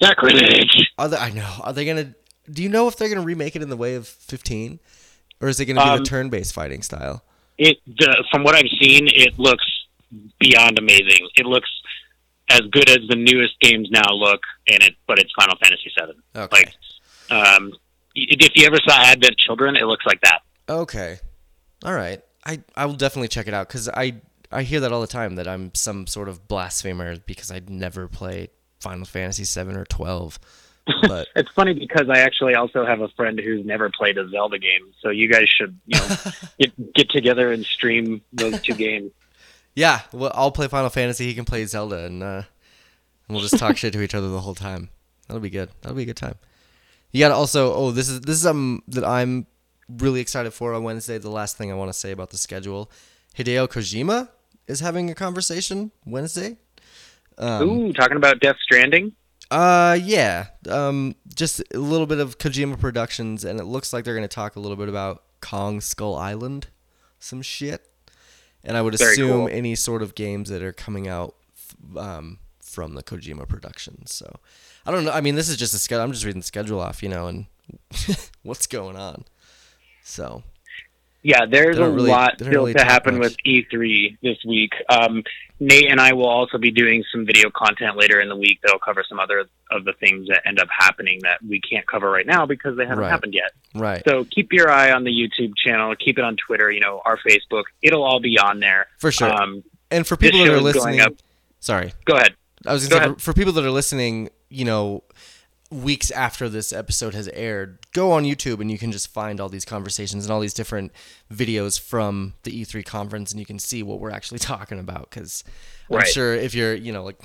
Sacrilege. 0.00 0.90
are 0.98 1.08
they, 1.08 1.16
I 1.16 1.30
know. 1.30 1.50
Are 1.62 1.72
they 1.72 1.84
gonna? 1.84 2.14
Do 2.50 2.62
you 2.62 2.68
know 2.68 2.86
if 2.88 2.96
they're 2.96 3.08
gonna 3.08 3.22
remake 3.22 3.56
it 3.56 3.62
in 3.62 3.70
the 3.70 3.76
way 3.76 3.94
of 3.94 4.06
15, 4.06 4.78
or 5.40 5.48
is 5.48 5.58
it 5.58 5.64
gonna 5.66 5.82
be 5.82 5.88
Um, 5.90 5.98
the 5.98 6.04
turn-based 6.04 6.54
fighting 6.54 6.82
style? 6.82 7.24
It 7.58 7.78
the, 7.86 8.24
from 8.30 8.44
what 8.44 8.54
I've 8.54 8.70
seen, 8.80 9.08
it 9.08 9.38
looks 9.38 9.64
beyond 10.38 10.78
amazing. 10.78 11.28
It 11.36 11.46
looks 11.46 11.68
as 12.50 12.60
good 12.70 12.88
as 12.88 12.98
the 13.08 13.16
newest 13.16 13.58
games 13.60 13.88
now 13.90 14.12
look, 14.12 14.40
and 14.68 14.82
it 14.82 14.94
but 15.06 15.18
it's 15.18 15.32
Final 15.38 15.56
Fantasy 15.56 15.90
VII. 15.98 16.40
Okay. 16.40 16.56
Like, 17.30 17.56
um, 17.56 17.72
if 18.14 18.52
you 18.54 18.66
ever 18.66 18.78
saw 18.86 18.96
Advent 19.02 19.36
Children, 19.38 19.74
it 19.76 19.84
looks 19.86 20.04
like 20.06 20.20
that. 20.20 20.42
Okay. 20.68 21.18
All 21.86 21.94
right. 21.94 22.20
I 22.44 22.60
I 22.74 22.86
will 22.86 22.94
definitely 22.94 23.28
check 23.28 23.46
it 23.46 23.54
out 23.54 23.68
because 23.68 23.88
I 23.88 24.16
I 24.50 24.62
hear 24.64 24.80
that 24.80 24.92
all 24.92 25.00
the 25.00 25.06
time 25.06 25.36
that 25.36 25.48
I'm 25.48 25.72
some 25.74 26.06
sort 26.06 26.28
of 26.28 26.48
blasphemer 26.48 27.16
because 27.18 27.50
I'd 27.50 27.70
never 27.70 28.08
play 28.08 28.48
Final 28.80 29.04
Fantasy 29.04 29.44
7 29.44 29.76
or 29.76 29.84
12. 29.84 30.38
But 31.02 31.26
It's 31.34 31.50
funny 31.50 31.74
because 31.74 32.08
I 32.08 32.18
actually 32.18 32.54
also 32.54 32.86
have 32.86 33.00
a 33.00 33.08
friend 33.08 33.40
who's 33.40 33.66
never 33.66 33.90
played 33.90 34.18
a 34.18 34.28
Zelda 34.28 34.56
game, 34.56 34.92
so 35.00 35.10
you 35.10 35.28
guys 35.28 35.48
should 35.48 35.76
you 35.86 35.98
know 35.98 36.16
get 36.60 36.94
get 36.94 37.10
together 37.10 37.52
and 37.52 37.64
stream 37.64 38.22
those 38.32 38.60
two 38.62 38.74
games. 38.74 39.10
yeah, 39.74 40.02
well, 40.12 40.30
I'll 40.34 40.52
play 40.52 40.68
Final 40.68 40.90
Fantasy. 40.90 41.26
He 41.26 41.34
can 41.34 41.44
play 41.44 41.64
Zelda, 41.66 42.04
and 42.04 42.22
uh, 42.22 42.42
and 43.26 43.30
we'll 43.30 43.40
just 43.40 43.58
talk 43.58 43.76
shit 43.76 43.92
to 43.94 44.00
each 44.00 44.14
other 44.14 44.28
the 44.28 44.40
whole 44.40 44.54
time. 44.54 44.90
That'll 45.26 45.40
be 45.40 45.50
good. 45.50 45.70
That'll 45.80 45.96
be 45.96 46.04
a 46.04 46.06
good 46.06 46.16
time. 46.16 46.36
You 47.10 47.18
got 47.18 47.30
to 47.30 47.34
also. 47.34 47.74
Oh, 47.74 47.90
this 47.90 48.08
is 48.08 48.20
this 48.20 48.36
is 48.36 48.42
something 48.42 48.84
that 48.86 49.04
I'm 49.04 49.46
really 49.88 50.20
excited 50.20 50.52
for 50.52 50.74
on 50.74 50.82
Wednesday. 50.82 51.18
The 51.18 51.30
last 51.30 51.56
thing 51.56 51.70
I 51.70 51.74
want 51.74 51.90
to 51.90 51.98
say 51.98 52.10
about 52.10 52.30
the 52.30 52.38
schedule, 52.38 52.90
Hideo 53.36 53.68
Kojima 53.68 54.28
is 54.66 54.80
having 54.80 55.10
a 55.10 55.14
conversation 55.14 55.92
Wednesday. 56.04 56.56
Um, 57.38 57.68
Ooh, 57.68 57.92
talking 57.92 58.16
about 58.16 58.40
Death 58.40 58.56
Stranding. 58.62 59.12
Uh, 59.50 59.98
yeah. 60.02 60.46
Um, 60.68 61.14
just 61.34 61.62
a 61.72 61.78
little 61.78 62.06
bit 62.06 62.18
of 62.18 62.38
Kojima 62.38 62.78
Productions, 62.78 63.44
and 63.44 63.60
it 63.60 63.64
looks 63.64 63.92
like 63.92 64.04
they're 64.04 64.14
going 64.14 64.28
to 64.28 64.34
talk 64.34 64.56
a 64.56 64.60
little 64.60 64.76
bit 64.76 64.88
about 64.88 65.22
Kong 65.40 65.80
Skull 65.80 66.16
Island, 66.16 66.68
some 67.18 67.42
shit. 67.42 67.88
And 68.64 68.76
I 68.76 68.82
would 68.82 68.98
Very 68.98 69.12
assume 69.12 69.30
cool. 69.30 69.48
any 69.48 69.76
sort 69.76 70.02
of 70.02 70.16
games 70.16 70.48
that 70.48 70.62
are 70.62 70.72
coming 70.72 71.06
out 71.06 71.36
um, 71.96 72.40
from 72.60 72.94
the 72.94 73.02
Kojima 73.02 73.48
Productions. 73.48 74.12
So 74.12 74.40
I 74.84 74.90
don't 74.90 75.04
know. 75.04 75.12
I 75.12 75.20
mean, 75.20 75.36
this 75.36 75.48
is 75.48 75.56
just 75.56 75.72
a 75.74 75.78
schedule. 75.78 76.02
I'm 76.02 76.12
just 76.12 76.24
reading 76.24 76.40
the 76.40 76.46
schedule 76.46 76.80
off, 76.80 77.00
you 77.02 77.08
know, 77.08 77.28
and 77.28 77.46
what's 78.42 78.66
going 78.66 78.96
on. 78.96 79.24
So 80.06 80.42
Yeah, 81.22 81.44
there's 81.50 81.78
a 81.78 81.88
really- 81.90 82.08
lot 82.10 82.34
still 82.36 82.48
really 82.50 82.74
to 82.74 82.84
happen 82.84 83.14
much. 83.18 83.22
with 83.32 83.36
E3 83.44 84.16
this 84.22 84.38
week. 84.46 84.72
Um, 84.88 85.24
Nate 85.58 85.90
and 85.90 86.00
I 86.00 86.12
will 86.12 86.28
also 86.28 86.56
be 86.58 86.70
doing 86.70 87.02
some 87.10 87.26
video 87.26 87.50
content 87.50 87.96
later 87.96 88.20
in 88.20 88.28
the 88.28 88.36
week 88.36 88.60
that'll 88.62 88.78
cover 88.78 89.02
some 89.08 89.18
other 89.18 89.46
of 89.72 89.84
the 89.84 89.94
things 89.94 90.28
that 90.28 90.42
end 90.46 90.60
up 90.60 90.68
happening 90.70 91.18
that 91.22 91.42
we 91.42 91.60
can't 91.60 91.84
cover 91.88 92.10
right 92.10 92.26
now 92.26 92.46
because 92.46 92.76
they 92.76 92.84
haven't 92.84 93.00
Right. 93.04 93.10
happened 93.10 93.34
yet. 93.34 93.50
Right. 93.74 94.02
So 94.06 94.24
keep 94.24 94.52
your 94.52 94.70
eye 94.70 94.92
on 94.92 95.02
the 95.02 95.10
YouTube 95.10 95.54
channel, 95.56 95.92
keep 95.96 96.18
it 96.18 96.24
on 96.24 96.36
Twitter, 96.36 96.70
you 96.70 96.80
know, 96.80 97.02
our 97.04 97.16
Facebook. 97.18 97.64
It'll 97.82 98.04
all 98.04 98.20
be 98.20 98.38
on 98.38 98.60
there. 98.60 98.86
For 98.98 99.10
sure. 99.10 99.32
Um, 99.32 99.64
and 99.90 100.06
for 100.06 100.16
people 100.16 100.38
that 100.40 100.48
are 100.48 100.60
going 100.60 100.64
listening, 100.64 101.00
up. 101.00 101.14
sorry, 101.58 101.92
go 102.04 102.14
ahead. 102.16 102.34
I 102.66 102.72
was 102.72 102.86
gonna 102.86 103.00
say, 103.00 103.04
ahead. 103.06 103.16
for, 103.20 103.32
for 103.32 103.32
people 103.32 103.52
that 103.54 103.64
are 103.64 103.70
listening, 103.70 104.28
you 104.50 104.64
know, 104.64 105.02
weeks 105.70 106.10
after 106.10 106.48
this 106.48 106.72
episode 106.72 107.14
has 107.14 107.28
aired, 107.28 107.78
go 107.92 108.12
on 108.12 108.24
YouTube 108.24 108.60
and 108.60 108.70
you 108.70 108.78
can 108.78 108.92
just 108.92 109.08
find 109.08 109.40
all 109.40 109.48
these 109.48 109.64
conversations 109.64 110.24
and 110.24 110.32
all 110.32 110.40
these 110.40 110.54
different 110.54 110.92
videos 111.32 111.78
from 111.80 112.34
the 112.44 112.62
E3 112.62 112.84
conference, 112.84 113.32
and 113.32 113.40
you 113.40 113.46
can 113.46 113.58
see 113.58 113.82
what 113.82 114.00
we're 114.00 114.10
actually 114.10 114.38
talking 114.52 114.78
about. 114.78 115.10
Because 115.10 115.44
I'm 115.90 116.06
sure 116.06 116.34
if 116.34 116.54
you're, 116.54 116.74
you 116.74 116.92
know, 116.92 117.04
like, 117.04 117.20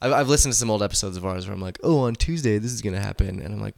I've, 0.00 0.12
I've 0.12 0.28
listened 0.28 0.52
to 0.52 0.58
some 0.58 0.70
old 0.70 0.82
episodes 0.82 1.16
of 1.16 1.24
ours 1.24 1.46
where 1.46 1.54
I'm 1.54 1.62
like, 1.62 1.78
oh, 1.82 2.00
on 2.00 2.14
Tuesday 2.14 2.58
this 2.58 2.72
is 2.72 2.82
gonna 2.82 3.00
happen, 3.00 3.40
and 3.40 3.54
I'm 3.54 3.60
like, 3.60 3.74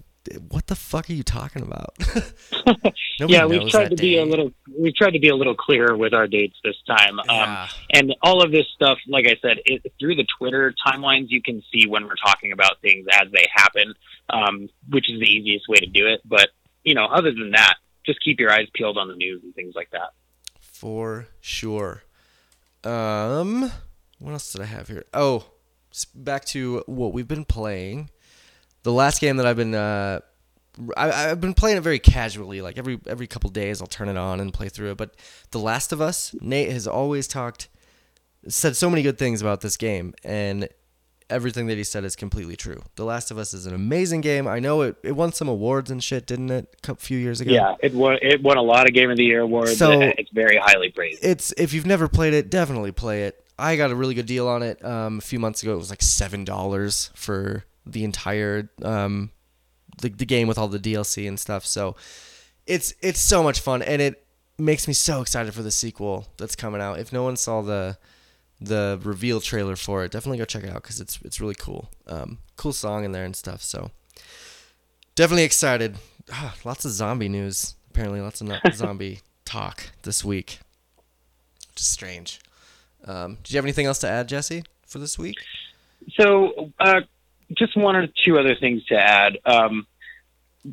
what 0.48 0.66
the 0.66 0.74
fuck 0.74 1.08
are 1.08 1.14
you 1.14 1.22
talking 1.22 1.62
about? 1.62 1.94
Yeah, 3.26 3.46
we've 3.46 3.68
tried 3.68 3.90
to 3.90 3.96
be 3.96 4.16
a 4.16 4.24
little 4.24 4.52
we've 4.78 4.94
tried 4.94 5.10
to 5.10 5.18
be 5.18 5.28
a 5.28 5.34
little 5.34 5.56
clearer 5.56 5.96
with 5.96 6.14
our 6.14 6.28
dates 6.28 6.56
this 6.62 6.76
time. 6.86 7.18
Um, 7.28 7.68
and 7.92 8.14
all 8.22 8.42
of 8.44 8.52
this 8.52 8.66
stuff, 8.74 8.98
like 9.08 9.26
I 9.26 9.36
said, 9.42 9.58
it, 9.64 9.92
through 9.98 10.14
the 10.14 10.26
Twitter 10.38 10.72
timelines, 10.86 11.26
you 11.28 11.42
can 11.42 11.62
see 11.72 11.88
when 11.88 12.04
we're 12.04 12.14
talking 12.24 12.52
about 12.52 12.80
things 12.80 13.06
as 13.12 13.28
they 13.32 13.46
happen, 13.52 13.94
um, 14.30 14.68
which 14.88 15.10
is 15.10 15.18
the 15.18 15.26
easiest 15.26 15.68
way 15.68 15.78
to 15.78 15.86
do 15.86 16.06
it. 16.06 16.20
But 16.24 16.50
you 16.84 16.94
know, 16.94 17.06
other 17.06 17.32
than 17.32 17.50
that, 17.52 17.74
just 18.06 18.22
keep 18.24 18.38
your 18.38 18.52
eyes 18.52 18.68
peeled 18.72 18.98
on 18.98 19.08
the 19.08 19.16
news 19.16 19.42
and 19.42 19.52
things 19.54 19.74
like 19.74 19.90
that. 19.90 20.10
For 20.60 21.26
sure. 21.40 22.04
Um, 22.84 23.72
what 24.20 24.32
else 24.32 24.52
did 24.52 24.62
I 24.62 24.66
have 24.66 24.86
here? 24.86 25.04
Oh, 25.12 25.44
back 26.14 26.44
to 26.46 26.84
what 26.86 27.12
we've 27.12 27.26
been 27.26 27.44
playing. 27.44 28.10
The 28.88 28.94
last 28.94 29.20
game 29.20 29.36
that 29.36 29.44
I've 29.44 29.56
been, 29.56 29.74
uh, 29.74 30.20
I, 30.96 31.30
I've 31.30 31.42
been 31.42 31.52
playing 31.52 31.76
it 31.76 31.82
very 31.82 31.98
casually. 31.98 32.62
Like 32.62 32.78
every 32.78 32.98
every 33.06 33.26
couple 33.26 33.50
days, 33.50 33.82
I'll 33.82 33.86
turn 33.86 34.08
it 34.08 34.16
on 34.16 34.40
and 34.40 34.50
play 34.50 34.70
through 34.70 34.92
it. 34.92 34.96
But 34.96 35.14
The 35.50 35.58
Last 35.58 35.92
of 35.92 36.00
Us, 36.00 36.34
Nate 36.40 36.72
has 36.72 36.86
always 36.86 37.28
talked, 37.28 37.68
said 38.48 38.76
so 38.76 38.88
many 38.88 39.02
good 39.02 39.18
things 39.18 39.42
about 39.42 39.60
this 39.60 39.76
game, 39.76 40.14
and 40.24 40.70
everything 41.28 41.66
that 41.66 41.76
he 41.76 41.84
said 41.84 42.02
is 42.02 42.16
completely 42.16 42.56
true. 42.56 42.80
The 42.96 43.04
Last 43.04 43.30
of 43.30 43.36
Us 43.36 43.52
is 43.52 43.66
an 43.66 43.74
amazing 43.74 44.22
game. 44.22 44.48
I 44.48 44.58
know 44.58 44.80
it, 44.80 44.96
it 45.02 45.12
won 45.12 45.34
some 45.34 45.48
awards 45.48 45.90
and 45.90 46.02
shit, 46.02 46.26
didn't 46.26 46.48
it? 46.50 46.74
A 46.88 46.94
few 46.94 47.18
years 47.18 47.42
ago. 47.42 47.52
Yeah, 47.52 47.74
it 47.82 47.92
won 47.92 48.16
it 48.22 48.42
won 48.42 48.56
a 48.56 48.62
lot 48.62 48.88
of 48.88 48.94
Game 48.94 49.10
of 49.10 49.18
the 49.18 49.24
Year 49.24 49.42
awards. 49.42 49.76
So- 49.76 50.00
it's 50.00 50.30
very 50.30 50.56
highly 50.56 50.90
praised. 50.92 51.22
it's 51.22 51.52
if 51.58 51.74
you've 51.74 51.84
never 51.84 52.08
played 52.08 52.32
it, 52.32 52.48
definitely 52.48 52.92
play 52.92 53.24
it. 53.24 53.44
I 53.58 53.76
got 53.76 53.90
a 53.90 53.94
really 53.94 54.14
good 54.14 54.24
deal 54.24 54.48
on 54.48 54.62
it 54.62 54.82
um, 54.82 55.18
a 55.18 55.20
few 55.20 55.38
months 55.38 55.62
ago. 55.62 55.74
It 55.74 55.78
was 55.78 55.90
like 55.90 56.00
seven 56.00 56.44
dollars 56.46 57.10
for 57.14 57.64
the 57.92 58.04
entire 58.04 58.70
um, 58.82 59.30
the, 60.00 60.08
the 60.08 60.26
game 60.26 60.48
with 60.48 60.58
all 60.58 60.68
the 60.68 60.78
DLC 60.78 61.26
and 61.26 61.38
stuff. 61.38 61.66
So 61.66 61.96
it's 62.66 62.94
it's 63.00 63.20
so 63.20 63.42
much 63.42 63.60
fun, 63.60 63.82
and 63.82 64.00
it 64.00 64.24
makes 64.58 64.88
me 64.88 64.94
so 64.94 65.20
excited 65.20 65.54
for 65.54 65.62
the 65.62 65.70
sequel 65.70 66.26
that's 66.36 66.56
coming 66.56 66.80
out. 66.80 66.98
If 66.98 67.12
no 67.12 67.22
one 67.22 67.36
saw 67.36 67.62
the 67.62 67.98
the 68.60 69.00
reveal 69.02 69.40
trailer 69.40 69.76
for 69.76 70.04
it, 70.04 70.10
definitely 70.10 70.38
go 70.38 70.44
check 70.44 70.64
it 70.64 70.70
out 70.70 70.82
because 70.82 71.00
it's 71.00 71.18
it's 71.24 71.40
really 71.40 71.54
cool. 71.54 71.90
Um, 72.06 72.38
cool 72.56 72.72
song 72.72 73.04
in 73.04 73.12
there 73.12 73.24
and 73.24 73.36
stuff. 73.36 73.62
So 73.62 73.90
definitely 75.14 75.44
excited. 75.44 75.96
Ah, 76.32 76.54
lots 76.64 76.84
of 76.84 76.90
zombie 76.90 77.28
news. 77.28 77.74
Apparently, 77.90 78.20
lots 78.20 78.40
of 78.40 78.50
zombie 78.74 79.20
talk 79.44 79.90
this 80.02 80.24
week. 80.24 80.60
Just 81.74 81.92
strange. 81.92 82.40
Um, 83.04 83.38
did 83.42 83.52
you 83.52 83.56
have 83.56 83.64
anything 83.64 83.86
else 83.86 83.98
to 84.00 84.08
add, 84.08 84.28
Jesse, 84.28 84.64
for 84.86 84.98
this 84.98 85.18
week? 85.18 85.36
So, 86.18 86.72
uh, 86.80 87.00
just 87.56 87.76
one 87.76 87.96
or 87.96 88.06
two 88.24 88.38
other 88.38 88.54
things 88.54 88.84
to 88.86 88.96
add. 88.96 89.38
Um, 89.44 89.86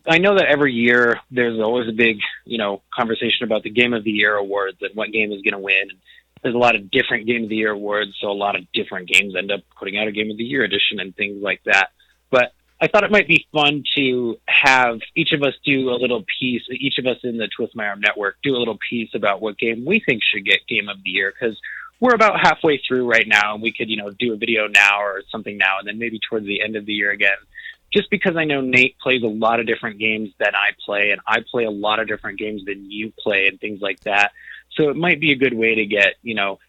I 0.07 0.17
know 0.17 0.35
that 0.35 0.47
every 0.47 0.73
year 0.73 1.19
there's 1.31 1.59
always 1.59 1.87
a 1.87 1.93
big, 1.93 2.17
you 2.43 2.57
know, 2.57 2.81
conversation 2.93 3.43
about 3.43 3.63
the 3.63 3.69
Game 3.69 3.93
of 3.93 4.03
the 4.03 4.11
Year 4.11 4.35
awards 4.35 4.77
and 4.81 4.95
what 4.95 5.11
game 5.11 5.31
is 5.31 5.41
going 5.41 5.53
to 5.53 5.59
win. 5.59 5.89
There's 6.43 6.55
a 6.55 6.59
lot 6.59 6.75
of 6.75 6.91
different 6.91 7.27
Game 7.27 7.43
of 7.43 7.49
the 7.49 7.55
Year 7.55 7.71
awards, 7.71 8.11
so 8.19 8.29
a 8.29 8.33
lot 8.33 8.55
of 8.55 8.71
different 8.73 9.09
games 9.09 9.35
end 9.35 9.51
up 9.51 9.61
putting 9.77 9.97
out 9.97 10.07
a 10.07 10.11
Game 10.11 10.31
of 10.31 10.37
the 10.37 10.43
Year 10.43 10.63
edition 10.63 10.99
and 10.99 11.15
things 11.15 11.41
like 11.41 11.61
that. 11.65 11.89
But 12.29 12.51
I 12.81 12.87
thought 12.87 13.03
it 13.03 13.11
might 13.11 13.27
be 13.27 13.47
fun 13.53 13.83
to 13.95 14.37
have 14.47 14.99
each 15.15 15.31
of 15.31 15.41
us 15.43 15.53
do 15.63 15.89
a 15.89 15.95
little 15.95 16.25
piece, 16.39 16.63
each 16.71 16.97
of 16.97 17.05
us 17.05 17.17
in 17.23 17.37
the 17.37 17.47
Twist 17.55 17.75
My 17.75 17.87
Arm 17.87 18.01
network 18.01 18.37
do 18.43 18.55
a 18.55 18.59
little 18.59 18.77
piece 18.89 19.09
about 19.13 19.41
what 19.41 19.57
game 19.57 19.85
we 19.85 20.01
think 20.05 20.21
should 20.23 20.45
get 20.45 20.67
Game 20.67 20.89
of 20.89 20.97
the 21.03 21.09
Year 21.09 21.33
because 21.33 21.57
we're 21.99 22.13
about 22.13 22.39
halfway 22.39 22.81
through 22.85 23.09
right 23.09 23.27
now, 23.27 23.53
and 23.53 23.63
we 23.63 23.71
could, 23.71 23.89
you 23.89 23.97
know, 23.97 24.11
do 24.11 24.33
a 24.33 24.37
video 24.37 24.67
now 24.67 25.01
or 25.01 25.23
something 25.31 25.57
now, 25.57 25.79
and 25.79 25.87
then 25.87 25.97
maybe 25.97 26.19
towards 26.29 26.45
the 26.45 26.61
end 26.61 26.75
of 26.75 26.85
the 26.85 26.93
year 26.93 27.11
again. 27.11 27.37
Just 27.93 28.09
because 28.09 28.35
I 28.35 28.43
know 28.43 28.59
Nate 28.61 28.97
plays 28.99 29.23
a 29.23 29.27
lot 29.27 29.59
of 29.59 29.67
different 29.67 29.99
games 29.99 30.31
than 30.37 30.53
I 30.53 30.71
play, 30.85 31.11
and 31.11 31.21
I 31.25 31.39
play 31.49 31.63
a 31.63 31.71
lot 31.71 31.99
of 31.99 32.07
different 32.07 32.39
games 32.39 32.65
than 32.65 32.91
you 32.91 33.13
play, 33.17 33.47
and 33.47 33.59
things 33.59 33.79
like 33.81 34.01
that. 34.01 34.31
So 34.71 34.89
it 34.89 34.97
might 34.97 35.21
be 35.21 35.31
a 35.31 35.35
good 35.35 35.53
way 35.53 35.75
to 35.75 35.85
get, 35.85 36.15
you 36.21 36.35
know, 36.35 36.59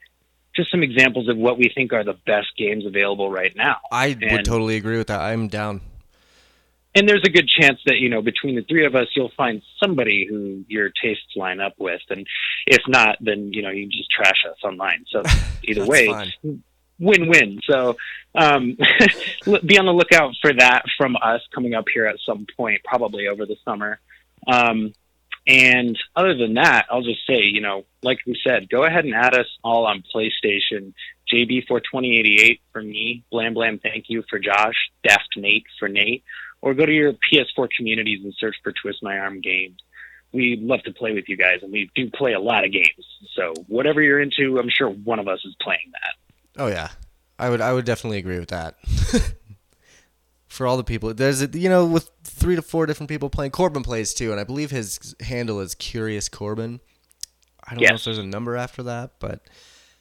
just 0.54 0.70
some 0.70 0.82
examples 0.82 1.28
of 1.28 1.36
what 1.36 1.58
we 1.58 1.70
think 1.74 1.92
are 1.92 2.04
the 2.04 2.16
best 2.26 2.48
games 2.56 2.86
available 2.86 3.30
right 3.30 3.54
now. 3.56 3.78
I 3.90 4.16
would 4.30 4.44
totally 4.44 4.76
agree 4.76 4.96
with 4.96 5.08
that. 5.08 5.20
I'm 5.20 5.48
down. 5.48 5.80
And 6.96 7.06
there's 7.06 7.22
a 7.24 7.30
good 7.30 7.46
chance 7.46 7.78
that 7.84 7.98
you 7.98 8.08
know 8.08 8.22
between 8.22 8.56
the 8.56 8.62
three 8.62 8.86
of 8.86 8.96
us 8.96 9.06
you'll 9.14 9.30
find 9.36 9.62
somebody 9.80 10.26
who 10.28 10.64
your 10.66 10.90
tastes 11.02 11.36
line 11.36 11.60
up 11.60 11.74
with. 11.78 12.00
And 12.08 12.26
if 12.66 12.82
not 12.88 13.18
then 13.20 13.52
you 13.52 13.62
know 13.62 13.70
you 13.70 13.86
just 13.86 14.10
trash 14.10 14.42
us 14.50 14.56
online. 14.64 15.04
So 15.10 15.22
either 15.64 15.84
way 15.84 16.06
fine. 16.06 16.62
win-win. 16.98 17.60
So 17.68 17.96
um, 18.34 18.76
be 19.44 19.78
on 19.78 19.86
the 19.86 19.92
lookout 19.92 20.34
for 20.40 20.52
that 20.54 20.84
from 20.96 21.16
us 21.16 21.42
coming 21.54 21.74
up 21.74 21.84
here 21.92 22.06
at 22.06 22.16
some 22.24 22.46
point 22.56 22.80
probably 22.82 23.28
over 23.28 23.44
the 23.44 23.56
summer. 23.64 24.00
Um, 24.46 24.92
and 25.48 25.96
other 26.16 26.36
than 26.36 26.54
that 26.54 26.86
i'll 26.90 27.02
just 27.04 27.24
say 27.24 27.40
you 27.44 27.60
know 27.60 27.84
like 28.02 28.18
we 28.26 28.36
said 28.44 28.68
go 28.68 28.82
ahead 28.82 29.04
and 29.04 29.14
add 29.14 29.34
us 29.34 29.46
all 29.62 29.86
on 29.86 30.02
playstation. 30.14 30.92
Jb 31.32 31.66
for 31.66 31.80
2088 31.80 32.60
for 32.72 32.82
me. 32.82 33.22
Blam 33.30 33.52
blam 33.52 33.78
thank 33.78 34.06
you 34.08 34.24
for 34.30 34.38
josh. 34.38 34.74
Daft 35.04 35.28
nate 35.36 35.66
for 35.78 35.88
nate 35.88 36.24
or 36.66 36.74
go 36.74 36.84
to 36.84 36.92
your 36.92 37.12
ps4 37.32 37.68
communities 37.76 38.20
and 38.24 38.34
search 38.38 38.56
for 38.62 38.72
twist 38.72 39.02
my 39.02 39.18
arm 39.18 39.40
games 39.40 39.78
we 40.32 40.58
love 40.60 40.82
to 40.82 40.92
play 40.92 41.12
with 41.12 41.28
you 41.28 41.36
guys 41.36 41.60
and 41.62 41.72
we 41.72 41.90
do 41.94 42.10
play 42.10 42.32
a 42.32 42.40
lot 42.40 42.64
of 42.64 42.72
games 42.72 43.06
so 43.34 43.52
whatever 43.68 44.02
you're 44.02 44.20
into 44.20 44.58
i'm 44.58 44.68
sure 44.68 44.88
one 44.88 45.18
of 45.18 45.28
us 45.28 45.40
is 45.44 45.54
playing 45.60 45.90
that 45.92 46.14
Oh 46.58 46.68
yeah, 46.68 46.88
I 47.38 47.50
would. 47.50 47.60
I 47.60 47.72
would 47.72 47.84
definitely 47.84 48.18
agree 48.18 48.38
with 48.38 48.48
that. 48.48 48.76
For 50.48 50.66
all 50.66 50.78
the 50.78 50.84
people, 50.84 51.12
there's 51.12 51.42
a, 51.42 51.48
you 51.48 51.68
know 51.68 51.84
with 51.84 52.10
three 52.24 52.56
to 52.56 52.62
four 52.62 52.86
different 52.86 53.10
people 53.10 53.28
playing. 53.28 53.50
Corbin 53.50 53.82
plays 53.82 54.14
too, 54.14 54.30
and 54.30 54.40
I 54.40 54.44
believe 54.44 54.70
his 54.70 55.14
handle 55.20 55.60
is 55.60 55.74
Curious 55.74 56.28
Corbin. 56.28 56.80
I 57.62 57.74
don't 57.74 57.82
know 57.82 57.94
if 57.94 58.04
there's 58.04 58.18
a 58.18 58.22
number 58.22 58.56
after 58.56 58.84
that, 58.84 59.12
but 59.18 59.44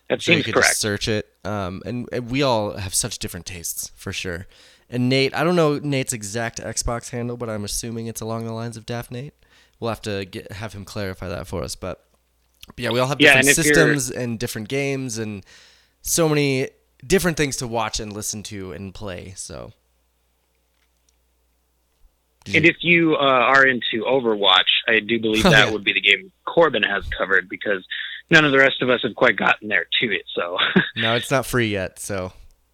that 0.08 0.14
I'm 0.14 0.20
sure 0.20 0.36
you 0.36 0.44
could 0.44 0.54
correct 0.54 0.70
just 0.70 0.80
search 0.80 1.08
it. 1.08 1.28
Um, 1.44 1.82
and, 1.86 2.08
and 2.14 2.30
we 2.30 2.42
all 2.42 2.78
have 2.78 2.94
such 2.94 3.20
different 3.20 3.46
tastes 3.46 3.92
for 3.96 4.14
sure. 4.14 4.48
And 4.90 5.10
Nate, 5.10 5.34
I 5.36 5.44
don't 5.44 5.56
know 5.56 5.80
Nate's 5.80 6.14
exact 6.14 6.60
Xbox 6.60 7.10
handle, 7.10 7.38
but 7.38 7.50
I'm 7.50 7.64
assuming 7.64 8.08
it's 8.08 8.22
along 8.22 8.46
the 8.46 8.54
lines 8.54 8.78
of 8.78 8.86
Daft 8.86 9.12
Nate. 9.12 9.34
We'll 9.80 9.90
have 9.90 10.02
to 10.04 10.26
get 10.26 10.52
have 10.54 10.74
him 10.74 10.86
clarify 10.86 11.28
that 11.28 11.48
for 11.48 11.64
us. 11.64 11.76
But, 11.76 12.06
but 12.68 12.80
yeah, 12.80 12.92
we 12.92 13.00
all 13.00 13.08
have 13.08 13.20
Yeah, 13.20 13.42
different 13.42 13.48
and 13.48 13.56
systems 13.56 14.12
and 14.12 14.40
different 14.40 14.70
games 14.70 15.18
and 15.18 15.44
so 16.02 16.30
many 16.30 16.70
different 17.06 17.36
things 17.38 17.58
to 17.58 17.68
watch 17.68 18.00
and 18.00 18.14
listen 18.14 18.44
to 18.44 18.72
and 18.72 18.94
play. 18.94 19.34
So. 19.36 19.74
And 22.54 22.64
if 22.64 22.78
you 22.82 23.16
uh, 23.16 23.18
are 23.18 23.66
into 23.66 24.04
Overwatch, 24.08 24.70
I 24.88 25.00
do 25.00 25.20
believe 25.20 25.46
Oh, 25.48 25.50
that 25.50 25.72
would 25.72 25.84
be 25.84 25.94
the 25.94 26.02
game 26.02 26.32
Corbin 26.46 26.84
has 26.84 27.04
covered 27.18 27.50
because 27.50 27.84
none 28.30 28.46
of 28.46 28.52
the 28.52 28.60
rest 28.60 28.84
of 28.84 28.90
us 28.90 29.02
have 29.02 29.16
quite 29.16 29.36
gotten 29.36 29.68
there 29.68 29.88
to 30.02 30.06
it. 30.14 30.26
So 30.36 30.58
No, 30.96 31.16
it's 31.16 31.32
not 31.32 31.48
free 31.48 31.70
yet, 31.70 31.98
so 31.98 32.34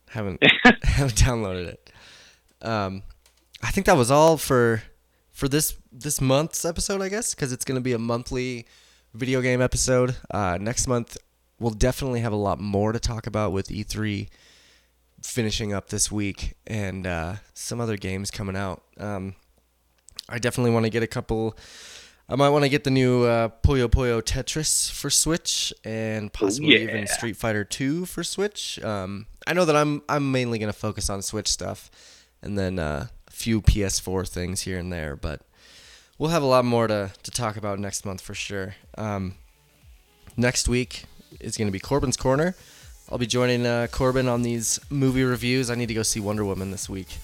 haven't 0.10 0.44
haven't 0.84 1.16
downloaded 1.16 1.68
it. 1.68 1.91
Um, 2.62 3.04
I 3.64 3.72
think 3.72 3.86
that 3.86 3.98
was 3.98 4.12
all 4.12 4.38
for 4.38 4.84
for 5.32 5.48
this 5.48 5.76
this 5.92 6.22
month's 6.22 6.66
episode, 6.66 7.02
I 7.02 7.10
guess, 7.10 7.34
because 7.34 7.52
it's 7.52 7.66
going 7.66 7.76
to 7.76 7.82
be 7.82 7.94
a 7.94 8.00
monthly 8.00 8.66
video 9.14 9.42
game 9.42 9.62
episode. 9.62 10.16
Uh, 10.30 10.58
next 10.60 10.88
month, 10.88 11.18
we'll 11.60 11.72
definitely 11.72 12.22
have 12.22 12.34
a 12.34 12.38
lot 12.38 12.60
more 12.60 12.92
to 12.92 13.00
talk 13.00 13.28
about 13.28 13.52
with 13.52 13.68
E3 13.68 14.30
finishing 15.24 15.74
up 15.74 15.90
this 15.90 16.12
week 16.12 16.56
and 16.66 17.06
uh, 17.06 17.36
some 17.54 17.80
other 17.80 17.98
games 17.98 18.32
coming 18.32 18.56
out. 18.56 18.84
Um, 18.98 19.36
I 20.28 20.40
definitely 20.40 20.72
want 20.72 20.86
to 20.86 20.90
get 20.90 21.04
a 21.04 21.08
couple. 21.08 21.58
I 22.30 22.36
might 22.36 22.50
want 22.50 22.64
to 22.64 22.70
get 22.70 22.86
the 22.86 22.92
new 22.92 23.24
uh, 23.24 23.50
Puyo 23.64 23.88
Puyo 23.88 24.22
Tetris 24.22 24.90
for 24.90 25.10
Switch 25.10 25.74
and 25.84 26.32
possibly 26.32 26.76
yeah. 26.76 26.90
even 26.90 27.08
Street 27.08 27.36
Fighter 27.36 27.66
2 27.66 28.06
for 28.06 28.24
Switch. 28.24 28.82
Um, 28.84 29.28
I 29.46 29.54
know 29.54 29.66
that 29.66 29.76
I'm 29.76 30.02
I'm 30.08 30.32
mainly 30.32 30.58
going 30.58 30.72
to 30.72 30.78
focus 30.78 31.10
on 31.10 31.22
Switch 31.22 31.50
stuff 31.50 31.92
and 32.42 32.58
then 32.58 32.80
uh, 32.80 33.08
a 33.28 33.32
few 33.32 33.62
PS4 33.62 34.28
things 34.28 34.62
here 34.62 34.78
and 34.80 34.92
there, 34.92 35.16
but 35.16 35.42
we'll 36.18 36.30
have 36.32 36.44
a 36.44 36.48
lot 36.48 36.66
more 36.66 36.88
to, 36.88 37.12
to 37.24 37.32
talk 37.32 37.58
about 37.58 37.80
next 37.80 38.06
month 38.06 38.22
for 38.22 38.34
sure. 38.34 38.76
Um, 38.98 39.36
next 40.38 40.68
week 40.68 41.06
is 41.40 41.58
going 41.58 41.68
to 41.68 41.72
be 41.72 41.80
Corbin's 41.80 42.18
Corner. 42.18 42.56
I'll 43.12 43.18
be 43.18 43.28
joining 43.28 43.66
uh, 43.66 43.88
Corbin 43.92 44.28
on 44.28 44.42
these 44.42 44.80
movie 44.90 45.24
reviews. 45.24 45.70
I 45.70 45.76
need 45.76 45.88
to 45.88 45.94
go 45.94 46.04
see 46.04 46.20
Wonder 46.22 46.46
Woman 46.46 46.72
this 46.72 46.88
week, 46.88 47.18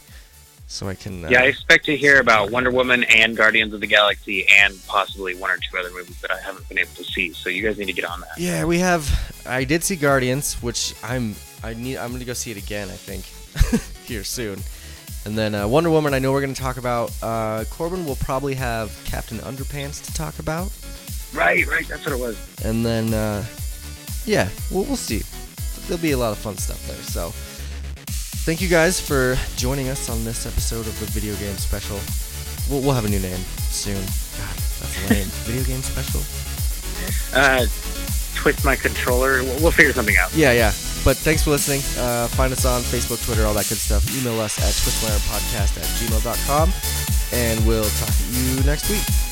so 0.68 0.89
I 0.89 0.95
can. 0.95 1.23
Uh, 1.23 1.30
Yeah, 1.30 1.44
I 1.44 1.45
expect 1.45 1.85
to 1.85 1.95
hear 1.95 2.19
about 2.19 2.52
Wonder 2.52 2.72
Woman 2.72 3.06
and 3.06 3.38
Guardians 3.38 3.73
of 3.73 3.80
the 3.80 3.88
Galaxy 3.88 4.45
and 4.49 4.73
possibly 4.88 5.34
one 5.35 5.49
or 5.49 5.56
two 5.57 5.77
other 5.77 5.91
movies 5.91 6.19
that 6.19 6.31
I 6.31 6.39
haven't 6.41 6.68
been 6.68 6.77
able 6.77 6.91
to 6.95 7.06
see. 7.06 7.31
So 7.31 7.49
you 7.49 7.64
guys 7.64 7.77
need 7.77 7.85
to 7.85 7.94
get 7.94 8.03
on 8.03 8.19
that. 8.19 8.38
Yeah, 8.38 8.65
we 8.65 8.80
have. 8.80 9.07
I 9.45 9.64
did 9.64 9.81
see 9.84 9.95
Guardians, 9.95 10.56
which 10.61 10.94
I'm. 11.03 11.35
I 11.64 11.73
need. 11.73 11.98
I'm 11.98 12.11
gonna 12.11 12.26
go 12.26 12.34
see 12.34 12.52
it 12.52 12.57
again. 12.57 12.89
I 12.89 12.98
think 12.98 13.23
here 14.06 14.26
soon. 14.26 14.60
And 15.27 15.37
then 15.37 15.53
uh, 15.53 15.67
Wonder 15.67 15.89
Woman. 15.89 16.13
I 16.13 16.19
know 16.19 16.31
we're 16.31 16.39
gonna 16.39 16.53
talk 16.53 16.77
about. 16.77 17.11
Uh, 17.21 17.65
Corbin 17.69 18.05
will 18.05 18.15
probably 18.15 18.55
have 18.55 18.97
Captain 19.03 19.39
Underpants 19.39 20.01
to 20.05 20.13
talk 20.13 20.39
about. 20.39 20.71
Right, 21.33 21.67
right. 21.67 21.85
That's 21.85 22.05
what 22.05 22.13
it 22.13 22.19
was. 22.19 22.37
And 22.63 22.85
then, 22.85 23.13
uh, 23.13 23.43
yeah, 24.25 24.47
we'll, 24.71 24.85
we'll 24.85 24.95
see. 24.95 25.23
There'll 25.85 26.01
be 26.01 26.11
a 26.13 26.17
lot 26.17 26.31
of 26.31 26.37
fun 26.37 26.55
stuff 26.55 26.81
there. 26.87 26.95
So, 27.03 27.31
thank 28.45 28.61
you 28.61 28.69
guys 28.69 29.01
for 29.01 29.35
joining 29.57 29.89
us 29.89 30.09
on 30.09 30.23
this 30.23 30.45
episode 30.45 30.87
of 30.87 30.97
the 31.01 31.07
video 31.07 31.35
game 31.35 31.57
special. 31.57 31.99
We'll, 32.71 32.81
we'll 32.81 32.95
have 32.95 33.03
a 33.03 33.09
new 33.09 33.19
name 33.19 33.43
soon. 33.67 33.99
God, 33.99 34.55
that's 34.55 35.09
lame. 35.09 35.25
video 35.43 35.63
game 35.65 35.81
special? 35.81 36.21
Uh, 37.35 37.65
twist 38.33 38.63
my 38.63 38.77
controller. 38.77 39.43
We'll, 39.43 39.59
we'll 39.59 39.71
figure 39.71 39.91
something 39.91 40.15
out. 40.15 40.33
Yeah, 40.33 40.53
yeah. 40.53 40.71
But 41.07 41.15
thanks 41.15 41.41
for 41.41 41.51
listening. 41.51 41.79
Uh, 41.97 42.27
find 42.27 42.51
us 42.51 42.65
on 42.65 42.81
Facebook, 42.81 43.23
Twitter, 43.23 43.45
all 43.45 43.53
that 43.53 43.69
good 43.69 43.77
stuff. 43.77 44.03
Email 44.13 44.41
us 44.41 44.59
at 44.59 44.73
twistmyarmpodcast 44.73 45.77
at 45.77 45.85
gmail.com. 46.01 46.73
And 47.31 47.65
we'll 47.65 47.89
talk 47.91 48.09
to 48.09 48.23
you 48.34 48.61
next 48.63 48.89
week. 48.89 49.26